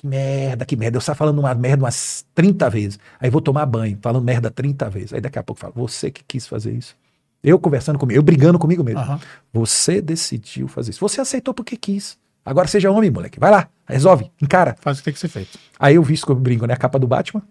Que 0.00 0.06
merda, 0.06 0.64
que 0.64 0.76
merda. 0.76 0.96
Eu 0.96 1.00
saio 1.02 1.14
falando 1.14 1.38
uma 1.40 1.54
merda 1.54 1.84
umas 1.84 2.24
30 2.34 2.70
vezes. 2.70 2.98
Aí 3.20 3.28
vou 3.28 3.42
tomar 3.42 3.66
banho, 3.66 3.98
falando 4.00 4.24
merda 4.24 4.50
30 4.50 4.88
vezes. 4.88 5.12
Aí 5.12 5.20
daqui 5.20 5.38
a 5.38 5.42
pouco 5.42 5.58
eu 5.58 5.60
falo, 5.60 5.74
você 5.86 6.10
que 6.10 6.24
quis 6.24 6.46
fazer 6.46 6.72
isso. 6.72 6.96
Eu 7.44 7.58
conversando 7.58 7.98
comigo, 7.98 8.18
eu 8.18 8.22
brigando 8.22 8.58
comigo 8.58 8.82
mesmo. 8.82 9.02
Uhum. 9.02 9.18
Você 9.52 10.00
decidiu 10.00 10.68
fazer 10.68 10.92
isso. 10.92 11.00
Você 11.00 11.20
aceitou 11.20 11.52
porque 11.52 11.76
quis. 11.76 12.18
Agora 12.42 12.66
seja 12.66 12.90
homem, 12.90 13.10
moleque. 13.10 13.38
Vai 13.38 13.50
lá, 13.50 13.68
resolve, 13.86 14.30
encara. 14.40 14.74
Faz 14.80 14.96
o 14.96 15.00
que 15.00 15.04
tem 15.04 15.12
que 15.12 15.20
ser 15.20 15.28
feito. 15.28 15.58
Aí 15.78 15.96
eu 15.96 16.02
visto 16.02 16.26
como 16.26 16.38
eu 16.38 16.42
brinco, 16.42 16.64
né? 16.64 16.72
A 16.72 16.78
capa 16.78 16.98
do 16.98 17.06
Batman. 17.06 17.42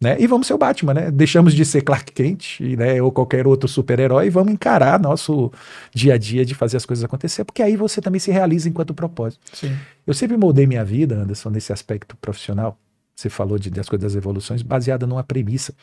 Né? 0.00 0.16
E 0.20 0.28
vamos 0.28 0.46
ser 0.46 0.54
o 0.54 0.58
Batman, 0.58 0.94
né? 0.94 1.10
Deixamos 1.10 1.52
de 1.52 1.64
ser 1.64 1.82
Clark 1.82 2.12
Kent 2.12 2.60
né? 2.60 3.02
ou 3.02 3.10
qualquer 3.10 3.48
outro 3.48 3.68
super-herói 3.68 4.26
e 4.26 4.30
vamos 4.30 4.52
encarar 4.52 5.00
nosso 5.00 5.50
dia 5.92 6.14
a 6.14 6.18
dia 6.18 6.44
de 6.44 6.54
fazer 6.54 6.76
as 6.76 6.86
coisas 6.86 7.04
acontecer, 7.04 7.44
porque 7.44 7.62
aí 7.62 7.76
você 7.76 8.00
também 8.00 8.20
se 8.20 8.30
realiza 8.30 8.68
enquanto 8.68 8.94
propósito. 8.94 9.40
Sim. 9.52 9.76
Eu 10.06 10.14
sempre 10.14 10.36
moldei 10.36 10.68
minha 10.68 10.84
vida, 10.84 11.16
Anderson, 11.16 11.50
nesse 11.50 11.72
aspecto 11.72 12.16
profissional. 12.16 12.78
Você 13.16 13.28
falou 13.28 13.58
de, 13.58 13.70
das 13.70 13.88
coisas 13.88 14.12
das 14.12 14.16
evoluções, 14.16 14.62
baseada 14.62 15.04
numa 15.04 15.24
premissa 15.24 15.74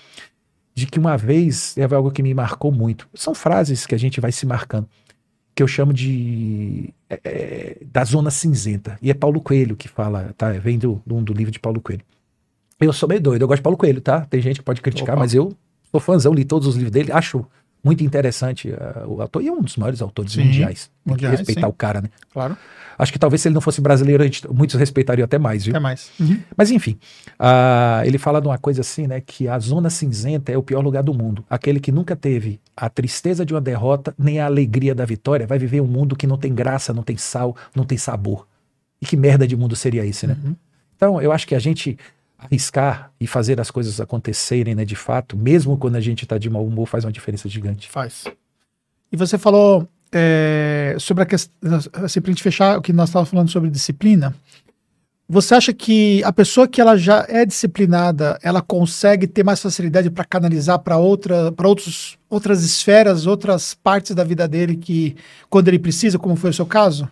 de 0.76 0.86
que 0.86 1.00
uma 1.00 1.18
vez, 1.18 1.78
é 1.78 1.84
algo 1.96 2.12
que 2.12 2.22
me 2.22 2.34
marcou 2.34 2.72
muito. 2.72 3.08
São 3.14 3.34
frases 3.34 3.86
que 3.86 3.96
a 3.96 3.98
gente 3.98 4.20
vai 4.20 4.32
se 4.32 4.46
marcando, 4.46 4.88
que 5.56 5.64
eu 5.64 5.68
chamo 5.68 5.94
de 5.94 6.94
é, 7.10 7.20
é 7.24 7.78
da 7.86 8.04
zona 8.04 8.30
cinzenta. 8.30 9.00
E 9.02 9.10
é 9.10 9.14
Paulo 9.14 9.42
Coelho 9.42 9.78
que 9.78 9.88
fala, 9.88 10.34
tá? 10.38 10.52
Vem 10.52 10.78
do, 10.78 11.02
do, 11.06 11.22
do, 11.22 11.34
livro 11.34 11.52
de 11.52 11.60
Paulo 11.60 11.80
Coelho. 11.80 12.04
Eu 12.80 12.94
sou 12.94 13.08
meio 13.08 13.22
doido, 13.22 13.42
eu 13.42 13.48
gosto 13.48 13.60
de 13.60 13.64
Paulo 13.64 13.78
Coelho, 13.78 14.02
tá? 14.02 14.22
Tem 14.22 14.42
gente 14.42 14.60
que 14.60 14.66
pode 14.66 14.82
criticar, 14.82 15.16
Opa. 15.16 15.22
mas 15.22 15.34
eu 15.34 15.54
sou 15.92 16.00
fãzão, 16.00 16.34
li 16.34 16.44
todos 16.44 16.68
os 16.68 16.76
livros 16.76 16.92
dele, 16.92 17.12
acho 17.12 17.46
muito 17.84 18.04
interessante 18.04 18.70
uh, 18.70 19.08
o 19.08 19.22
autor, 19.22 19.44
e 19.44 19.48
é 19.48 19.52
um 19.52 19.62
dos 19.62 19.78
maiores 19.78 20.02
autores 20.02 20.34
sim, 20.34 20.44
mundiais. 20.44 20.90
Tem 21.06 21.14
mundiais, 21.14 21.36
que 21.36 21.38
respeitar 21.38 21.68
sim. 21.68 21.72
o 21.72 21.74
cara, 21.74 22.02
né? 22.02 22.10
Claro. 22.34 22.58
Acho 22.98 23.12
que 23.12 23.20
talvez 23.20 23.42
se 23.42 23.48
ele 23.48 23.54
não 23.54 23.62
fosse 23.62 23.80
brasileiro, 23.80 24.24
gente, 24.24 24.48
muitos 24.52 24.76
respeitariam 24.80 25.26
até 25.26 25.38
mais, 25.38 25.66
viu? 25.66 25.74
Até 25.74 25.80
mais. 25.80 26.10
Uhum. 26.20 26.40
Mas 26.58 26.72
enfim, 26.72 26.98
uh, 27.40 28.06
ele 28.06 28.18
fala 28.18 28.42
de 28.42 28.48
uma 28.48 28.58
coisa 28.58 28.82
assim, 28.82 29.06
né? 29.06 29.22
Que 29.22 29.48
a 29.48 29.60
zona 29.60 29.90
cinzenta 29.90 30.52
é 30.52 30.58
o 30.58 30.64
pior 30.64 30.82
lugar 30.82 31.04
do 31.04 31.14
mundo. 31.14 31.46
Aquele 31.50 31.80
que 31.80 31.92
nunca 31.92 32.16
teve 32.16 32.60
a 32.76 32.90
tristeza 32.90 33.46
de 33.46 33.54
uma 33.54 33.62
derrota, 33.62 34.16
nem 34.18 34.40
a 34.40 34.46
alegria 34.46 34.96
da 34.96 35.06
vitória, 35.06 35.46
vai 35.46 35.60
viver 35.60 35.82
um 35.82 35.88
mundo 35.88 36.16
que 36.16 36.26
não 36.26 36.38
tem 36.38 36.56
graça, 36.56 36.94
não 36.94 37.04
tem 37.04 37.18
sal, 37.18 37.56
não 37.76 37.86
tem 37.86 37.98
sabor. 37.98 38.48
E 39.02 39.06
que 39.06 39.16
merda 39.16 39.46
de 39.46 39.56
mundo 39.56 39.76
seria 39.76 40.06
esse, 40.06 40.26
né? 40.26 40.38
Uhum. 40.44 40.56
Então, 40.96 41.22
eu 41.22 41.32
acho 41.32 41.46
que 41.46 41.54
a 41.54 41.60
gente 41.60 41.98
arriscar 42.46 43.12
e 43.20 43.28
fazer 43.28 43.60
as 43.60 43.70
coisas 43.70 44.00
acontecerem, 44.00 44.76
né, 44.76 44.86
de 44.86 44.96
fato, 44.96 45.36
mesmo 45.38 45.78
quando 45.78 45.96
a 45.96 46.02
gente 46.02 46.24
está 46.24 46.38
de 46.38 46.50
mau 46.50 46.66
humor, 46.66 46.88
faz 46.88 47.04
uma 47.04 47.12
diferença 47.12 47.50
gigante. 47.50 47.90
Faz. 47.90 48.26
E 49.12 49.18
você 49.18 49.38
falou 49.38 49.88
é, 50.12 50.96
sobre 51.00 51.24
a 51.24 51.26
questão, 51.26 51.54
assim, 51.94 52.22
para 52.22 52.30
a 52.30 52.34
gente 52.34 52.44
fechar 52.44 52.78
o 52.78 52.82
que 52.82 52.94
nós 52.94 53.10
estávamos 53.10 53.30
falando 53.30 53.50
sobre 53.50 53.70
disciplina, 53.70 54.34
você 55.28 55.56
acha 55.56 55.74
que 55.74 56.24
a 56.24 56.32
pessoa 56.32 56.68
que 56.68 56.80
ela 56.80 56.96
já 56.96 57.26
é 57.28 57.46
disciplinada, 57.46 58.38
ela 58.44 58.62
consegue 58.62 59.26
ter 59.26 59.44
mais 59.44 59.60
facilidade 59.60 60.12
para 60.12 60.24
canalizar 60.24 60.78
para 60.80 60.98
outra, 60.98 61.52
para 61.52 61.68
outros, 61.68 62.18
outras 62.30 62.64
esferas, 62.64 63.26
outras 63.26 63.74
partes 63.74 64.16
da 64.16 64.24
vida 64.24 64.48
dele 64.48 64.78
que 64.78 65.16
quando 65.50 65.68
ele 65.68 65.80
precisa, 65.80 66.20
como 66.20 66.36
foi 66.36 66.52
o 66.52 66.54
seu 66.54 66.66
caso? 66.66 67.10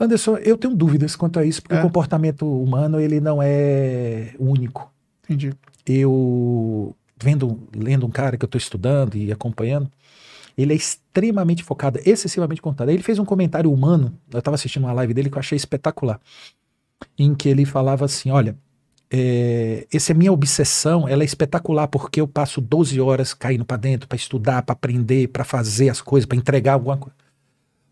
Anderson, 0.00 0.36
eu 0.36 0.56
tenho 0.56 0.74
dúvidas 0.74 1.16
quanto 1.16 1.38
a 1.38 1.44
isso, 1.44 1.62
porque 1.62 1.74
é. 1.74 1.78
o 1.78 1.82
comportamento 1.82 2.46
humano 2.46 3.00
ele 3.00 3.20
não 3.20 3.42
é 3.42 4.34
único. 4.38 4.92
Entendi. 5.24 5.52
Eu 5.86 6.94
vendo, 7.20 7.68
lendo 7.74 8.06
um 8.06 8.10
cara 8.10 8.36
que 8.36 8.44
eu 8.44 8.46
estou 8.46 8.58
estudando 8.58 9.16
e 9.16 9.32
acompanhando, 9.32 9.90
ele 10.56 10.72
é 10.72 10.76
extremamente 10.76 11.62
focado, 11.62 12.00
excessivamente 12.04 12.62
contado. 12.62 12.90
Ele 12.90 13.02
fez 13.02 13.18
um 13.18 13.24
comentário 13.24 13.72
humano, 13.72 14.16
eu 14.30 14.38
estava 14.38 14.54
assistindo 14.54 14.84
uma 14.84 14.92
live 14.92 15.14
dele 15.14 15.30
que 15.30 15.36
eu 15.36 15.40
achei 15.40 15.56
espetacular, 15.56 16.20
em 17.18 17.34
que 17.34 17.48
ele 17.48 17.64
falava 17.64 18.04
assim: 18.04 18.30
olha, 18.30 18.56
é, 19.10 19.86
essa 19.92 20.12
é 20.12 20.14
minha 20.14 20.32
obsessão, 20.32 21.08
ela 21.08 21.22
é 21.22 21.26
espetacular 21.26 21.88
porque 21.88 22.20
eu 22.20 22.28
passo 22.28 22.60
12 22.60 23.00
horas 23.00 23.32
caindo 23.32 23.64
para 23.64 23.76
dentro 23.76 24.08
para 24.08 24.16
estudar, 24.16 24.62
para 24.62 24.72
aprender, 24.72 25.28
para 25.28 25.44
fazer 25.44 25.88
as 25.88 26.00
coisas, 26.00 26.26
para 26.26 26.36
entregar 26.36 26.74
alguma 26.74 26.96
coisa. 26.96 27.16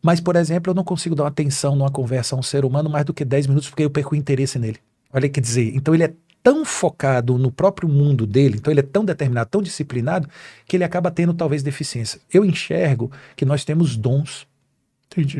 Mas, 0.03 0.21
por 0.21 0.37
exemplo, 0.37 0.71
eu 0.71 0.75
não 0.75 0.85
consigo 0.85 1.15
dar 1.15 1.25
uma 1.25 1.29
atenção 1.31 1.75
numa 1.75 1.91
conversa 1.91 2.37
a 2.37 2.38
um 2.38 2.43
ser 2.43 2.65
humano 2.65 2.88
mais 2.88 3.05
do 3.05 3.15
que 3.15 3.25
10 3.25 3.47
minutos 3.49 3.69
porque 3.69 3.85
eu 3.85 3.91
perco 3.91 4.15
o 4.15 4.19
interesse 4.19 4.59
nele. 4.59 4.79
Olha 5.12 5.29
que 5.29 5.41
dizer, 5.41 5.75
então 5.75 5.95
ele 5.95 6.05
é 6.05 6.12
tão 6.43 6.65
focado 6.65 7.37
no 7.38 7.50
próprio 7.50 7.88
mundo 7.88 8.25
dele, 8.25 8.59
então 8.59 8.73
ele 8.73 8.79
é 8.79 8.83
tão 8.85 9.05
determinado, 9.05 9.50
tão 9.50 9.61
disciplinado, 9.61 10.29
que 10.65 10.76
ele 10.76 10.85
acaba 10.85 11.11
tendo 11.11 11.35
talvez 11.35 11.61
deficiência. 11.61 12.21
Eu 12.33 12.45
enxergo 12.45 13.11
que 13.35 13.45
nós 13.45 13.65
temos 13.65 13.97
dons. 13.97 14.47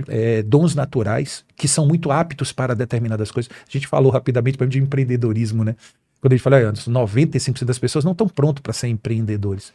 É, 0.09 0.43
dons 0.43 0.75
naturais 0.75 1.45
que 1.55 1.69
são 1.69 1.87
muito 1.87 2.11
aptos 2.11 2.51
para 2.51 2.75
determinadas 2.75 3.31
coisas. 3.31 3.53
A 3.53 3.71
gente 3.71 3.87
falou 3.87 4.11
rapidamente 4.11 4.57
de 4.67 4.79
empreendedorismo, 4.79 5.65
né? 5.65 5.77
Quando 6.21 6.33
a 6.33 6.37
gente 6.37 6.43
fala, 6.43 6.73
95% 6.73 7.65
das 7.65 7.79
pessoas 7.79 8.05
não 8.05 8.13
estão 8.13 8.29
prontos 8.29 8.63
para 8.63 8.73
ser 8.73 8.89
empreendedores. 8.89 9.73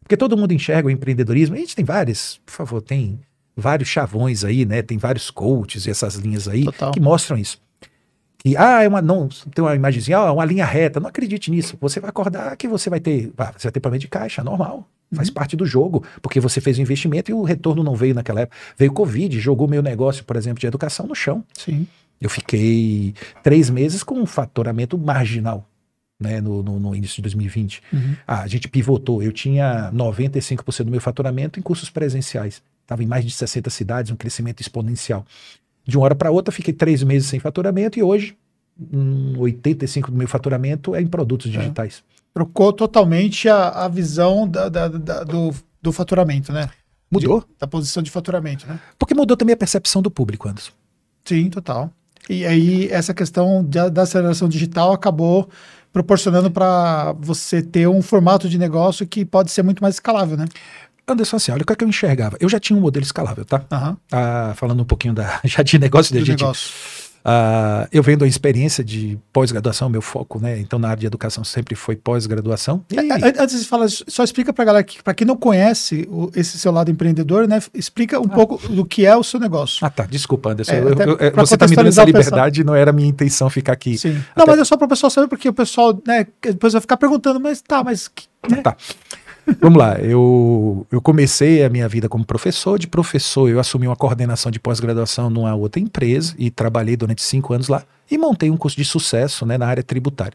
Porque 0.00 0.16
todo 0.16 0.36
mundo 0.36 0.52
enxerga 0.52 0.88
o 0.88 0.90
empreendedorismo. 0.90 1.54
A 1.56 1.58
gente 1.58 1.76
tem 1.76 1.84
vários, 1.84 2.40
por 2.44 2.52
favor, 2.52 2.82
tem 2.82 3.20
vários 3.56 3.88
chavões 3.88 4.44
aí, 4.44 4.64
né? 4.64 4.82
Tem 4.82 4.98
vários 4.98 5.30
coaches 5.30 5.86
e 5.86 5.90
essas 5.90 6.14
linhas 6.16 6.48
aí 6.48 6.64
Total. 6.64 6.92
que 6.92 7.00
mostram 7.00 7.36
isso. 7.38 7.58
E, 8.44 8.56
ah, 8.58 8.82
é 8.82 8.88
uma, 8.88 9.00
não, 9.00 9.26
tem 9.54 9.64
uma 9.64 9.74
imagenzinha, 9.74 10.18
ah, 10.18 10.32
uma 10.32 10.44
linha 10.44 10.66
reta. 10.66 11.00
Não 11.00 11.08
acredite 11.08 11.50
nisso. 11.50 11.78
Você 11.80 11.98
vai 11.98 12.10
acordar 12.10 12.54
que 12.56 12.68
você 12.68 12.90
vai 12.90 13.00
ter, 13.00 13.32
você 13.56 13.68
vai 13.68 13.72
ter 13.72 13.80
problema 13.80 13.98
de 13.98 14.06
caixa, 14.06 14.44
normal. 14.44 14.86
Faz 15.14 15.28
uhum. 15.28 15.34
parte 15.34 15.56
do 15.56 15.64
jogo, 15.64 16.04
porque 16.20 16.40
você 16.40 16.60
fez 16.60 16.76
o 16.78 16.82
investimento 16.82 17.30
e 17.30 17.34
o 17.34 17.42
retorno 17.42 17.82
não 17.82 17.94
veio 17.94 18.14
naquela 18.14 18.42
época. 18.42 18.56
Veio 18.76 18.92
Covid, 18.92 19.38
jogou 19.40 19.66
meu 19.66 19.82
negócio, 19.82 20.24
por 20.24 20.36
exemplo, 20.36 20.60
de 20.60 20.66
educação 20.66 21.06
no 21.06 21.14
chão. 21.14 21.42
Sim. 21.54 21.86
Eu 22.20 22.28
fiquei 22.28 23.14
três 23.42 23.70
meses 23.70 24.02
com 24.02 24.14
um 24.16 24.26
faturamento 24.26 24.98
marginal. 24.98 25.68
Né, 26.20 26.40
no, 26.40 26.62
no, 26.62 26.78
no 26.78 26.94
início 26.94 27.16
de 27.16 27.22
2020. 27.22 27.82
Uhum. 27.92 28.14
Ah, 28.24 28.42
a 28.42 28.46
gente 28.46 28.68
pivotou. 28.68 29.20
Eu 29.20 29.32
tinha 29.32 29.90
95% 29.92 30.84
do 30.84 30.90
meu 30.90 31.00
faturamento 31.00 31.58
em 31.58 31.62
cursos 31.62 31.90
presenciais. 31.90 32.62
Estava 32.84 33.02
em 33.02 33.06
mais 33.06 33.24
de 33.24 33.30
60 33.30 33.70
cidades, 33.70 34.12
um 34.12 34.16
crescimento 34.16 34.60
exponencial. 34.60 35.24
De 35.86 35.96
uma 35.96 36.04
hora 36.04 36.14
para 36.14 36.30
outra, 36.30 36.52
fiquei 36.52 36.72
três 36.72 37.02
meses 37.02 37.28
sem 37.28 37.40
faturamento 37.40 37.98
e 37.98 38.02
hoje, 38.02 38.36
um 38.92 39.34
85% 39.38 40.06
do 40.06 40.12
meu 40.12 40.28
faturamento 40.28 40.94
é 40.94 41.00
em 41.00 41.06
produtos 41.06 41.52
é. 41.54 41.58
digitais. 41.58 42.02
É. 42.10 42.14
Trocou 42.34 42.72
totalmente 42.72 43.48
a, 43.48 43.68
a 43.68 43.88
visão 43.88 44.46
da, 44.48 44.68
da, 44.68 44.88
da, 44.88 45.24
do, 45.24 45.54
do 45.80 45.92
faturamento, 45.92 46.52
né? 46.52 46.68
Mudou. 47.10 47.40
De, 47.40 47.46
da 47.58 47.66
posição 47.66 48.02
de 48.02 48.10
faturamento, 48.10 48.66
né? 48.66 48.80
Porque 48.98 49.14
mudou 49.14 49.36
também 49.36 49.54
a 49.54 49.56
percepção 49.56 50.02
do 50.02 50.10
público, 50.10 50.48
Anderson. 50.48 50.72
Sim, 51.24 51.48
total. 51.48 51.90
E 52.28 52.44
aí, 52.44 52.88
essa 52.90 53.14
questão 53.14 53.64
da, 53.64 53.88
da 53.88 54.02
aceleração 54.02 54.48
digital 54.48 54.92
acabou 54.92 55.48
proporcionando 55.92 56.50
para 56.50 57.12
você 57.12 57.62
ter 57.62 57.86
um 57.86 58.02
formato 58.02 58.48
de 58.48 58.58
negócio 58.58 59.06
que 59.06 59.24
pode 59.24 59.52
ser 59.52 59.62
muito 59.62 59.80
mais 59.80 59.94
escalável, 59.94 60.36
né? 60.36 60.46
Anderson, 61.06 61.36
assim, 61.36 61.52
olha 61.52 61.62
o 61.62 61.66
que, 61.66 61.72
é 61.72 61.76
que 61.76 61.84
eu 61.84 61.88
enxergava. 61.88 62.36
Eu 62.40 62.48
já 62.48 62.58
tinha 62.58 62.76
um 62.76 62.80
modelo 62.80 63.04
escalável, 63.04 63.44
tá? 63.44 63.64
Uhum. 63.70 63.96
Ah, 64.10 64.52
falando 64.56 64.80
um 64.80 64.86
pouquinho 64.86 65.14
da, 65.14 65.40
já 65.44 65.62
de 65.62 65.78
negócio 65.78 66.14
de 66.14 66.24
gente. 66.24 66.40
Negócio. 66.40 66.72
Uh, 67.24 67.88
eu 67.90 68.02
vendo 68.02 68.22
a 68.22 68.28
experiência 68.28 68.84
de 68.84 69.18
pós-graduação, 69.32 69.88
meu 69.88 70.02
foco, 70.02 70.38
né? 70.38 70.58
Então, 70.60 70.78
na 70.78 70.88
área 70.88 71.00
de 71.00 71.06
educação 71.06 71.42
sempre 71.42 71.74
foi 71.74 71.96
pós-graduação. 71.96 72.84
E... 72.90 72.98
Antes 73.40 73.60
de 73.60 73.66
falar, 73.66 73.88
só 73.88 74.22
explica 74.22 74.52
para 74.52 74.62
galera, 74.62 74.84
que, 74.84 75.02
para 75.02 75.14
quem 75.14 75.26
não 75.26 75.34
conhece 75.34 76.06
o, 76.10 76.30
esse 76.36 76.58
seu 76.58 76.70
lado 76.70 76.90
empreendedor, 76.90 77.48
né? 77.48 77.62
Explica 77.72 78.20
um 78.20 78.26
ah. 78.26 78.28
pouco 78.28 78.68
do 78.68 78.84
que 78.84 79.06
é 79.06 79.16
o 79.16 79.24
seu 79.24 79.40
negócio. 79.40 79.86
Ah, 79.86 79.88
tá. 79.88 80.04
Desculpa, 80.04 80.50
Anderson. 80.50 80.72
É, 80.72 80.80
eu, 80.80 80.88
eu, 80.88 81.16
é, 81.18 81.30
você 81.30 81.54
está 81.54 81.66
me 81.66 81.74
dando 81.74 81.88
essa 81.88 82.04
liberdade, 82.04 82.62
não 82.62 82.74
era 82.74 82.92
minha 82.92 83.08
intenção 83.08 83.48
ficar 83.48 83.72
aqui. 83.72 83.96
Sim. 83.96 84.22
Não, 84.36 84.44
mas 84.46 84.58
é 84.58 84.64
só 84.64 84.76
para 84.76 84.84
o 84.84 84.88
pessoal 84.88 85.08
saber, 85.08 85.26
porque 85.26 85.48
o 85.48 85.54
pessoal, 85.54 85.98
né? 86.06 86.26
Depois 86.42 86.74
vai 86.74 86.82
ficar 86.82 86.98
perguntando, 86.98 87.40
mas 87.40 87.62
tá, 87.62 87.82
mas. 87.82 88.10
Né? 88.50 88.60
Tá. 88.60 88.76
Vamos 89.60 89.78
lá, 89.78 89.98
eu, 90.00 90.86
eu 90.90 91.00
comecei 91.02 91.64
a 91.64 91.68
minha 91.68 91.88
vida 91.88 92.08
como 92.08 92.24
professor. 92.24 92.78
De 92.78 92.86
professor, 92.86 93.48
eu 93.48 93.60
assumi 93.60 93.86
uma 93.86 93.96
coordenação 93.96 94.50
de 94.50 94.58
pós-graduação 94.58 95.28
numa 95.28 95.54
outra 95.54 95.80
empresa 95.80 96.34
e 96.38 96.50
trabalhei 96.50 96.96
durante 96.96 97.22
cinco 97.22 97.52
anos 97.52 97.68
lá 97.68 97.84
e 98.10 98.16
montei 98.16 98.50
um 98.50 98.56
curso 98.56 98.76
de 98.76 98.84
sucesso 98.84 99.44
né, 99.44 99.58
na 99.58 99.66
área 99.66 99.82
tributária. 99.82 100.34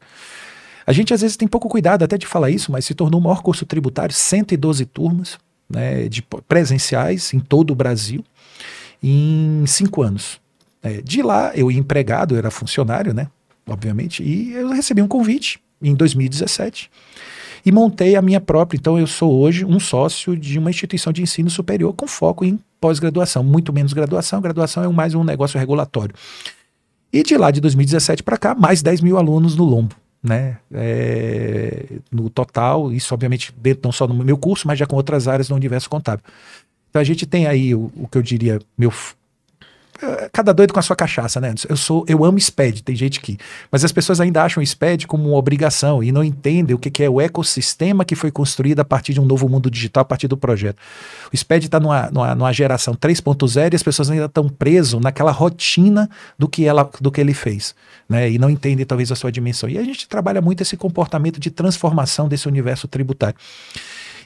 A 0.86 0.92
gente 0.92 1.13
às 1.13 1.22
vezes 1.22 1.38
tem 1.38 1.48
pouco 1.48 1.68
cuidado 1.70 2.04
até 2.04 2.18
de 2.18 2.25
falar 2.25 2.50
isso, 2.50 2.72
mas 2.72 2.86
se 2.86 2.94
tornou 2.94 3.20
o 3.20 3.24
maior 3.24 3.42
curso 3.42 3.66
tributário, 3.66 4.13
112 4.13 4.86
turmas 4.86 5.38
né, 5.70 6.08
de 6.08 6.24
presenciais 6.48 7.34
em 7.34 7.39
todo 7.39 7.72
o 7.72 7.75
Brasil 7.75 8.24
em 9.01 9.63
cinco 9.68 10.01
anos. 10.01 10.39
É, 10.82 11.01
de 11.01 11.22
lá, 11.22 11.51
eu 11.56 11.72
ia 11.72 11.80
empregado, 11.80 12.36
eu 12.36 12.38
era 12.38 12.50
funcionário, 12.50 13.13
né? 13.13 13.28
Obviamente, 13.68 14.24
e 14.24 14.54
eu 14.54 14.70
recebi 14.70 15.01
um 15.01 15.08
convite 15.08 15.60
em 15.82 15.94
2017 15.94 16.89
e 17.66 17.72
montei 17.72 18.16
a 18.16 18.22
minha 18.22 18.39
própria. 18.39 18.78
Então, 18.78 18.98
eu 18.98 19.08
sou 19.08 19.34
hoje 19.39 19.66
um 19.66 19.80
sócio 19.80 20.36
de 20.36 20.57
uma 20.60 20.70
instituição 20.70 21.12
de 21.12 21.22
ensino 21.22 21.50
superior 21.50 21.94
com 21.94 22.07
foco 22.07 22.46
em 22.46 22.60
pós-graduação, 22.79 23.44
muito 23.44 23.74
menos 23.74 23.94
graduação. 23.94 24.42
Graduação 24.42 24.83
é 24.83 24.88
mais 24.88 25.14
um 25.14 25.24
negócio 25.24 25.60
regulatório. 25.60 26.16
E 27.12 27.24
de 27.24 27.36
lá 27.38 27.51
de 27.51 27.60
2017 27.60 28.24
para 28.24 28.38
cá, 28.38 28.55
mais 28.55 28.81
10 28.81 29.01
mil 29.01 29.18
alunos 29.18 29.55
no 29.55 29.64
Lombo. 29.64 29.96
Né? 30.22 30.57
É, 30.74 31.86
no 32.12 32.29
total, 32.29 32.92
isso 32.92 33.14
obviamente 33.14 33.53
dentro 33.57 33.81
não 33.86 33.92
só 33.92 34.05
no 34.05 34.14
meu 34.14 34.38
curso, 34.38 34.68
mas 34.68 34.77
já 34.77 34.86
com 34.86 34.96
outras 34.96 35.27
áreas 35.27 35.48
do 35.48 35.55
universo 35.55 35.90
contábil. 35.90 36.24
Então 36.90 37.01
a 37.01 37.05
gente 37.05 37.25
tem 37.25 37.48
aí 37.48 37.74
o, 37.74 37.92
o 37.96 38.07
que 38.07 38.18
eu 38.18 38.22
diria, 38.22 38.60
meu 38.77 38.92
cada 40.31 40.53
doido 40.53 40.74
com 40.74 40.79
a 40.79 40.83
sua 40.83 40.96
cachaça, 40.96 41.40
né? 41.42 41.53
Eu 41.68 41.75
sou, 41.75 42.05
eu 42.07 42.24
amo 42.24 42.40
SPED, 42.40 42.83
tem 42.83 42.96
gente 42.96 43.20
que, 43.20 43.38
mas 43.72 43.83
as 43.83 43.92
pessoas 43.92 44.22
ainda 44.22 44.44
acham 44.44 44.62
o 44.62 44.66
SPED 44.66 45.07
como 45.07 45.29
uma 45.29 45.38
obrigação 45.38 46.03
e 46.03 46.12
não 46.12 46.24
entendem 46.24 46.75
o 46.75 46.79
que, 46.79 46.90
que 46.90 47.03
é 47.03 47.09
o 47.09 47.20
ecossistema 47.20 48.05
que 48.05 48.16
foi 48.16 48.31
construído 48.31 48.79
a 48.79 48.85
partir 48.85 49.14
de 49.14 49.20
um 49.20 49.25
novo 49.25 49.48
mundo 49.50 49.70
digital, 49.70 50.01
a 50.01 50.05
partir 50.05 50.27
do 50.27 50.38
projeto. 50.38 50.77
O 51.31 51.38
SPED 51.38 51.66
está 51.66 51.79
numa, 51.79 52.09
numa, 52.12 52.35
numa, 52.35 52.53
geração 52.53 52.94
3.0 52.94 53.74
e 53.74 53.75
as 53.75 53.83
pessoas 53.83 54.09
ainda 54.09 54.25
estão 54.25 54.48
presas 54.48 55.00
naquela 55.01 55.31
rotina 55.31 56.09
do 56.38 56.48
que, 56.48 56.66
ela, 56.66 56.90
do 57.01 57.12
que 57.12 57.20
ele 57.20 57.33
fez, 57.33 57.75
né? 58.07 58.29
E 58.29 58.38
não 58.38 58.50
entendem 58.50 58.85
talvez 58.85 59.12
a 59.12 59.16
sua 59.16 59.31
dimensão. 59.31 59.70
E 59.70 59.77
a 59.77 59.83
gente 59.83 60.07
trabalha 60.07 60.42
muito 60.42 60.62
esse 60.62 60.77
comportamento 60.77 61.40
de 61.40 61.51
transformação 61.51 62.27
desse 62.27 62.48
universo 62.48 62.88
tributário. 62.88 63.38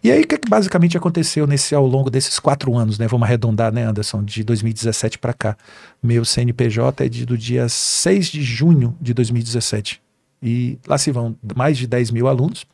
E 0.04 0.12
aí, 0.12 0.22
o 0.22 0.28
que, 0.28 0.36
é 0.36 0.38
que 0.38 0.50
basicamente 0.50 0.98
aconteceu 0.98 1.48
nesse 1.48 1.74
ao 1.74 1.88
longo 1.88 2.10
desses 2.10 2.38
quatro 2.38 2.76
anos, 2.76 3.00
né? 3.00 3.08
Vamos 3.08 3.26
arredondar, 3.26 3.74
né, 3.74 3.86
Anderson, 3.86 4.22
de 4.22 4.44
2017 4.44 5.18
para 5.18 5.34
cá. 5.34 5.58
Meu 6.02 6.26
CNPJ 6.26 7.06
é 7.06 7.08
de, 7.08 7.26
do 7.26 7.38
dia 7.38 7.70
6 7.70 8.28
de 8.28 8.44
junho 8.44 8.98
de 9.00 9.14
2017. 9.14 10.02
E 10.42 10.78
lá 10.86 10.98
se 10.98 11.10
vão 11.10 11.38
mais 11.56 11.78
de 11.78 11.88
10 11.88 12.12
mil 12.12 12.28
alunos. 12.28 12.66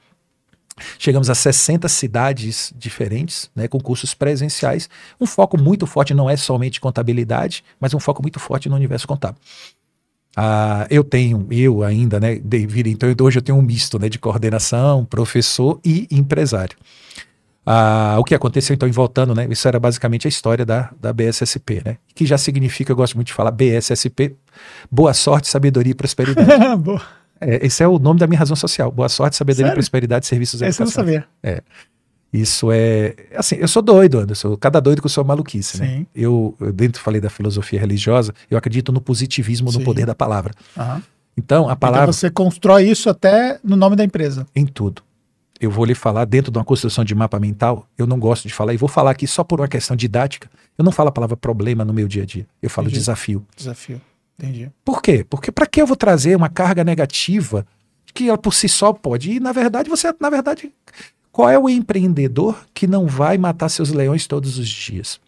Chegamos 0.98 1.30
a 1.30 1.36
60 1.36 1.88
cidades 1.88 2.74
diferentes, 2.76 3.52
né, 3.56 3.68
com 3.68 3.80
cursos 3.80 4.16
presenciais. 4.16 4.90
Um 5.22 5.28
foco 5.28 5.56
muito 5.56 5.86
forte 5.86 6.16
não 6.16 6.28
é 6.28 6.36
somente 6.36 6.82
contabilidade, 6.82 7.64
mas 7.80 7.94
um 7.94 8.00
foco 8.00 8.24
muito 8.24 8.40
forte 8.40 8.68
no 8.68 8.76
universo 8.76 9.08
contábil. 9.08 9.40
Ah, 10.36 10.88
eu 10.90 11.04
tenho, 11.04 11.48
eu 11.52 11.84
ainda, 11.84 12.20
né, 12.20 12.36
David, 12.36 12.90
então 12.90 13.10
hoje 13.26 13.40
eu 13.40 13.42
tenho 13.42 13.58
um 13.58 13.62
misto 13.62 14.00
né, 14.00 14.08
de 14.08 14.20
coordenação, 14.20 15.04
professor 15.04 15.80
e 15.84 16.08
empresário. 16.12 16.78
Ah, 17.66 18.16
o 18.18 18.24
que 18.24 18.34
aconteceu, 18.34 18.74
então, 18.74 18.90
em 18.90 18.92
voltando, 18.92 19.36
né? 19.36 19.48
Isso 19.50 19.68
era 19.68 19.80
basicamente 19.80 20.28
a 20.28 20.30
história 20.30 20.66
da, 20.66 20.92
da 21.00 21.14
BSSP, 21.14 21.84
né? 21.86 21.98
Que 22.16 22.26
já 22.26 22.36
significa, 22.36 22.92
eu 22.92 22.96
gosto 22.96 23.14
muito 23.16 23.28
de 23.28 23.34
falar, 23.34 23.52
BSSP, 23.52 24.36
boa 24.90 25.14
sorte, 25.14 25.48
sabedoria 25.48 25.92
e 25.92 25.94
prosperidade. 25.94 26.50
é, 27.40 27.64
esse 27.66 27.84
é 27.84 27.88
o 27.88 28.00
nome 28.00 28.20
da 28.20 28.26
minha 28.26 28.40
razão 28.40 28.56
social. 28.56 28.92
Boa 28.92 29.08
sorte, 29.08 29.36
sabedoria 29.36 29.68
Sério? 29.68 29.76
e 29.76 29.82
prosperidade, 29.82 30.26
serviços 30.26 30.62
Esse 30.64 30.82
eu 30.82 30.86
não 30.86 30.92
sabia. 30.92 31.26
É. 31.44 31.62
Isso 32.32 32.72
é. 32.72 33.16
Assim, 33.36 33.56
eu 33.56 33.68
sou 33.68 33.82
doido, 33.82 34.20
Anderson. 34.20 34.56
Cada 34.58 34.80
doido 34.80 35.02
com 35.02 35.10
sua 35.10 35.24
maluquice, 35.24 35.80
né? 35.80 35.88
Sim. 35.88 36.00
né? 36.00 36.06
Eu, 36.14 36.56
eu, 36.60 36.72
dentro 36.72 37.02
falei 37.02 37.20
da 37.20 37.30
filosofia 37.30 37.80
religiosa, 37.80 38.34
eu 38.50 38.58
acredito 38.58 38.92
no 38.92 39.02
positivismo, 39.02 39.72
Sim. 39.72 39.80
no 39.80 39.86
poder 39.86 40.06
da 40.06 40.14
palavra. 40.14 40.54
Uhum. 40.78 41.02
Então, 41.36 41.70
a 41.70 41.76
palavra. 41.76 42.04
Então 42.04 42.14
você 42.14 42.30
constrói 42.30 42.88
isso 42.88 43.10
até 43.10 43.60
no 43.64 43.76
nome 43.76 43.96
da 43.96 44.04
empresa. 44.04 44.46
Em 44.56 44.66
tudo 44.66 45.02
eu 45.60 45.70
vou 45.70 45.84
lhe 45.84 45.94
falar 45.94 46.26
dentro 46.26 46.52
de 46.52 46.58
uma 46.58 46.64
construção 46.64 47.04
de 47.04 47.14
mapa 47.14 47.40
mental, 47.40 47.86
eu 47.98 48.08
não 48.08 48.18
gosto 48.18 48.48
de 48.48 48.54
falar, 48.54 48.74
e 48.74 48.78
vou 48.78 48.88
falar 48.88 49.12
aqui 49.12 49.28
só 49.28 49.44
por 49.44 49.60
uma 49.60 49.68
questão 49.68 49.96
didática. 49.96 50.50
Eu 50.78 50.86
não 50.86 50.92
falo 50.92 51.10
a 51.10 51.12
palavra 51.12 51.36
problema 51.36 51.84
no 51.84 51.94
meu 51.94 52.08
dia 52.08 52.24
a 52.24 52.26
dia, 52.26 52.48
eu 52.62 52.70
falo 52.70 52.88
Entendi. 52.88 53.00
desafio. 53.00 53.46
Desafio. 53.56 54.02
Entendi. 54.38 54.72
Por 54.86 55.02
quê? 55.02 55.26
Porque 55.30 55.52
para 55.52 55.68
que 55.68 55.82
eu 55.82 55.86
vou 55.86 55.98
trazer 55.98 56.36
uma 56.36 56.48
carga 56.48 56.84
negativa 56.84 57.68
que 58.14 58.30
ela 58.30 58.38
por 58.38 58.54
si 58.54 58.70
só 58.70 58.94
pode? 58.94 59.32
E 59.34 59.40
na 59.40 59.52
verdade, 59.52 59.90
você, 59.90 60.14
na 60.20 60.30
verdade, 60.30 60.72
qual 61.32 61.50
é 61.50 61.58
o 61.58 61.70
empreendedor 61.70 62.66
que 62.74 62.88
não 62.88 63.08
vai 63.08 63.38
matar 63.38 63.70
seus 63.70 63.90
leões 63.90 64.28
todos 64.28 64.58
os 64.58 64.68
dias? 64.68 65.20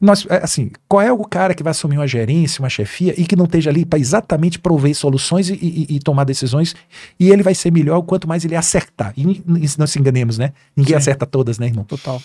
Nós, 0.00 0.26
é, 0.28 0.36
assim, 0.42 0.70
qual 0.88 1.00
é 1.00 1.12
o 1.12 1.24
cara 1.24 1.54
que 1.54 1.62
vai 1.62 1.70
assumir 1.70 1.96
uma 1.96 2.06
gerência, 2.06 2.60
uma 2.60 2.68
chefia 2.68 3.14
e 3.18 3.24
que 3.24 3.36
não 3.36 3.44
esteja 3.46 3.70
ali 3.70 3.86
para 3.86 3.98
exatamente 3.98 4.58
prover 4.58 4.94
soluções 4.94 5.48
e, 5.48 5.54
e, 5.54 5.96
e, 5.96 6.00
tomar 6.00 6.24
decisões 6.24 6.74
e 7.18 7.30
ele 7.30 7.42
vai 7.42 7.54
ser 7.54 7.72
melhor 7.72 8.02
quanto 8.02 8.28
mais 8.28 8.44
ele 8.44 8.56
acertar. 8.56 9.14
E 9.16 9.42
não 9.78 9.86
se 9.86 9.98
enganemos, 9.98 10.36
né? 10.36 10.52
Ninguém 10.76 10.92
Sim. 10.94 10.98
acerta 10.98 11.24
todas, 11.24 11.58
né, 11.58 11.66
irmão? 11.66 11.84
Total. 11.84 12.20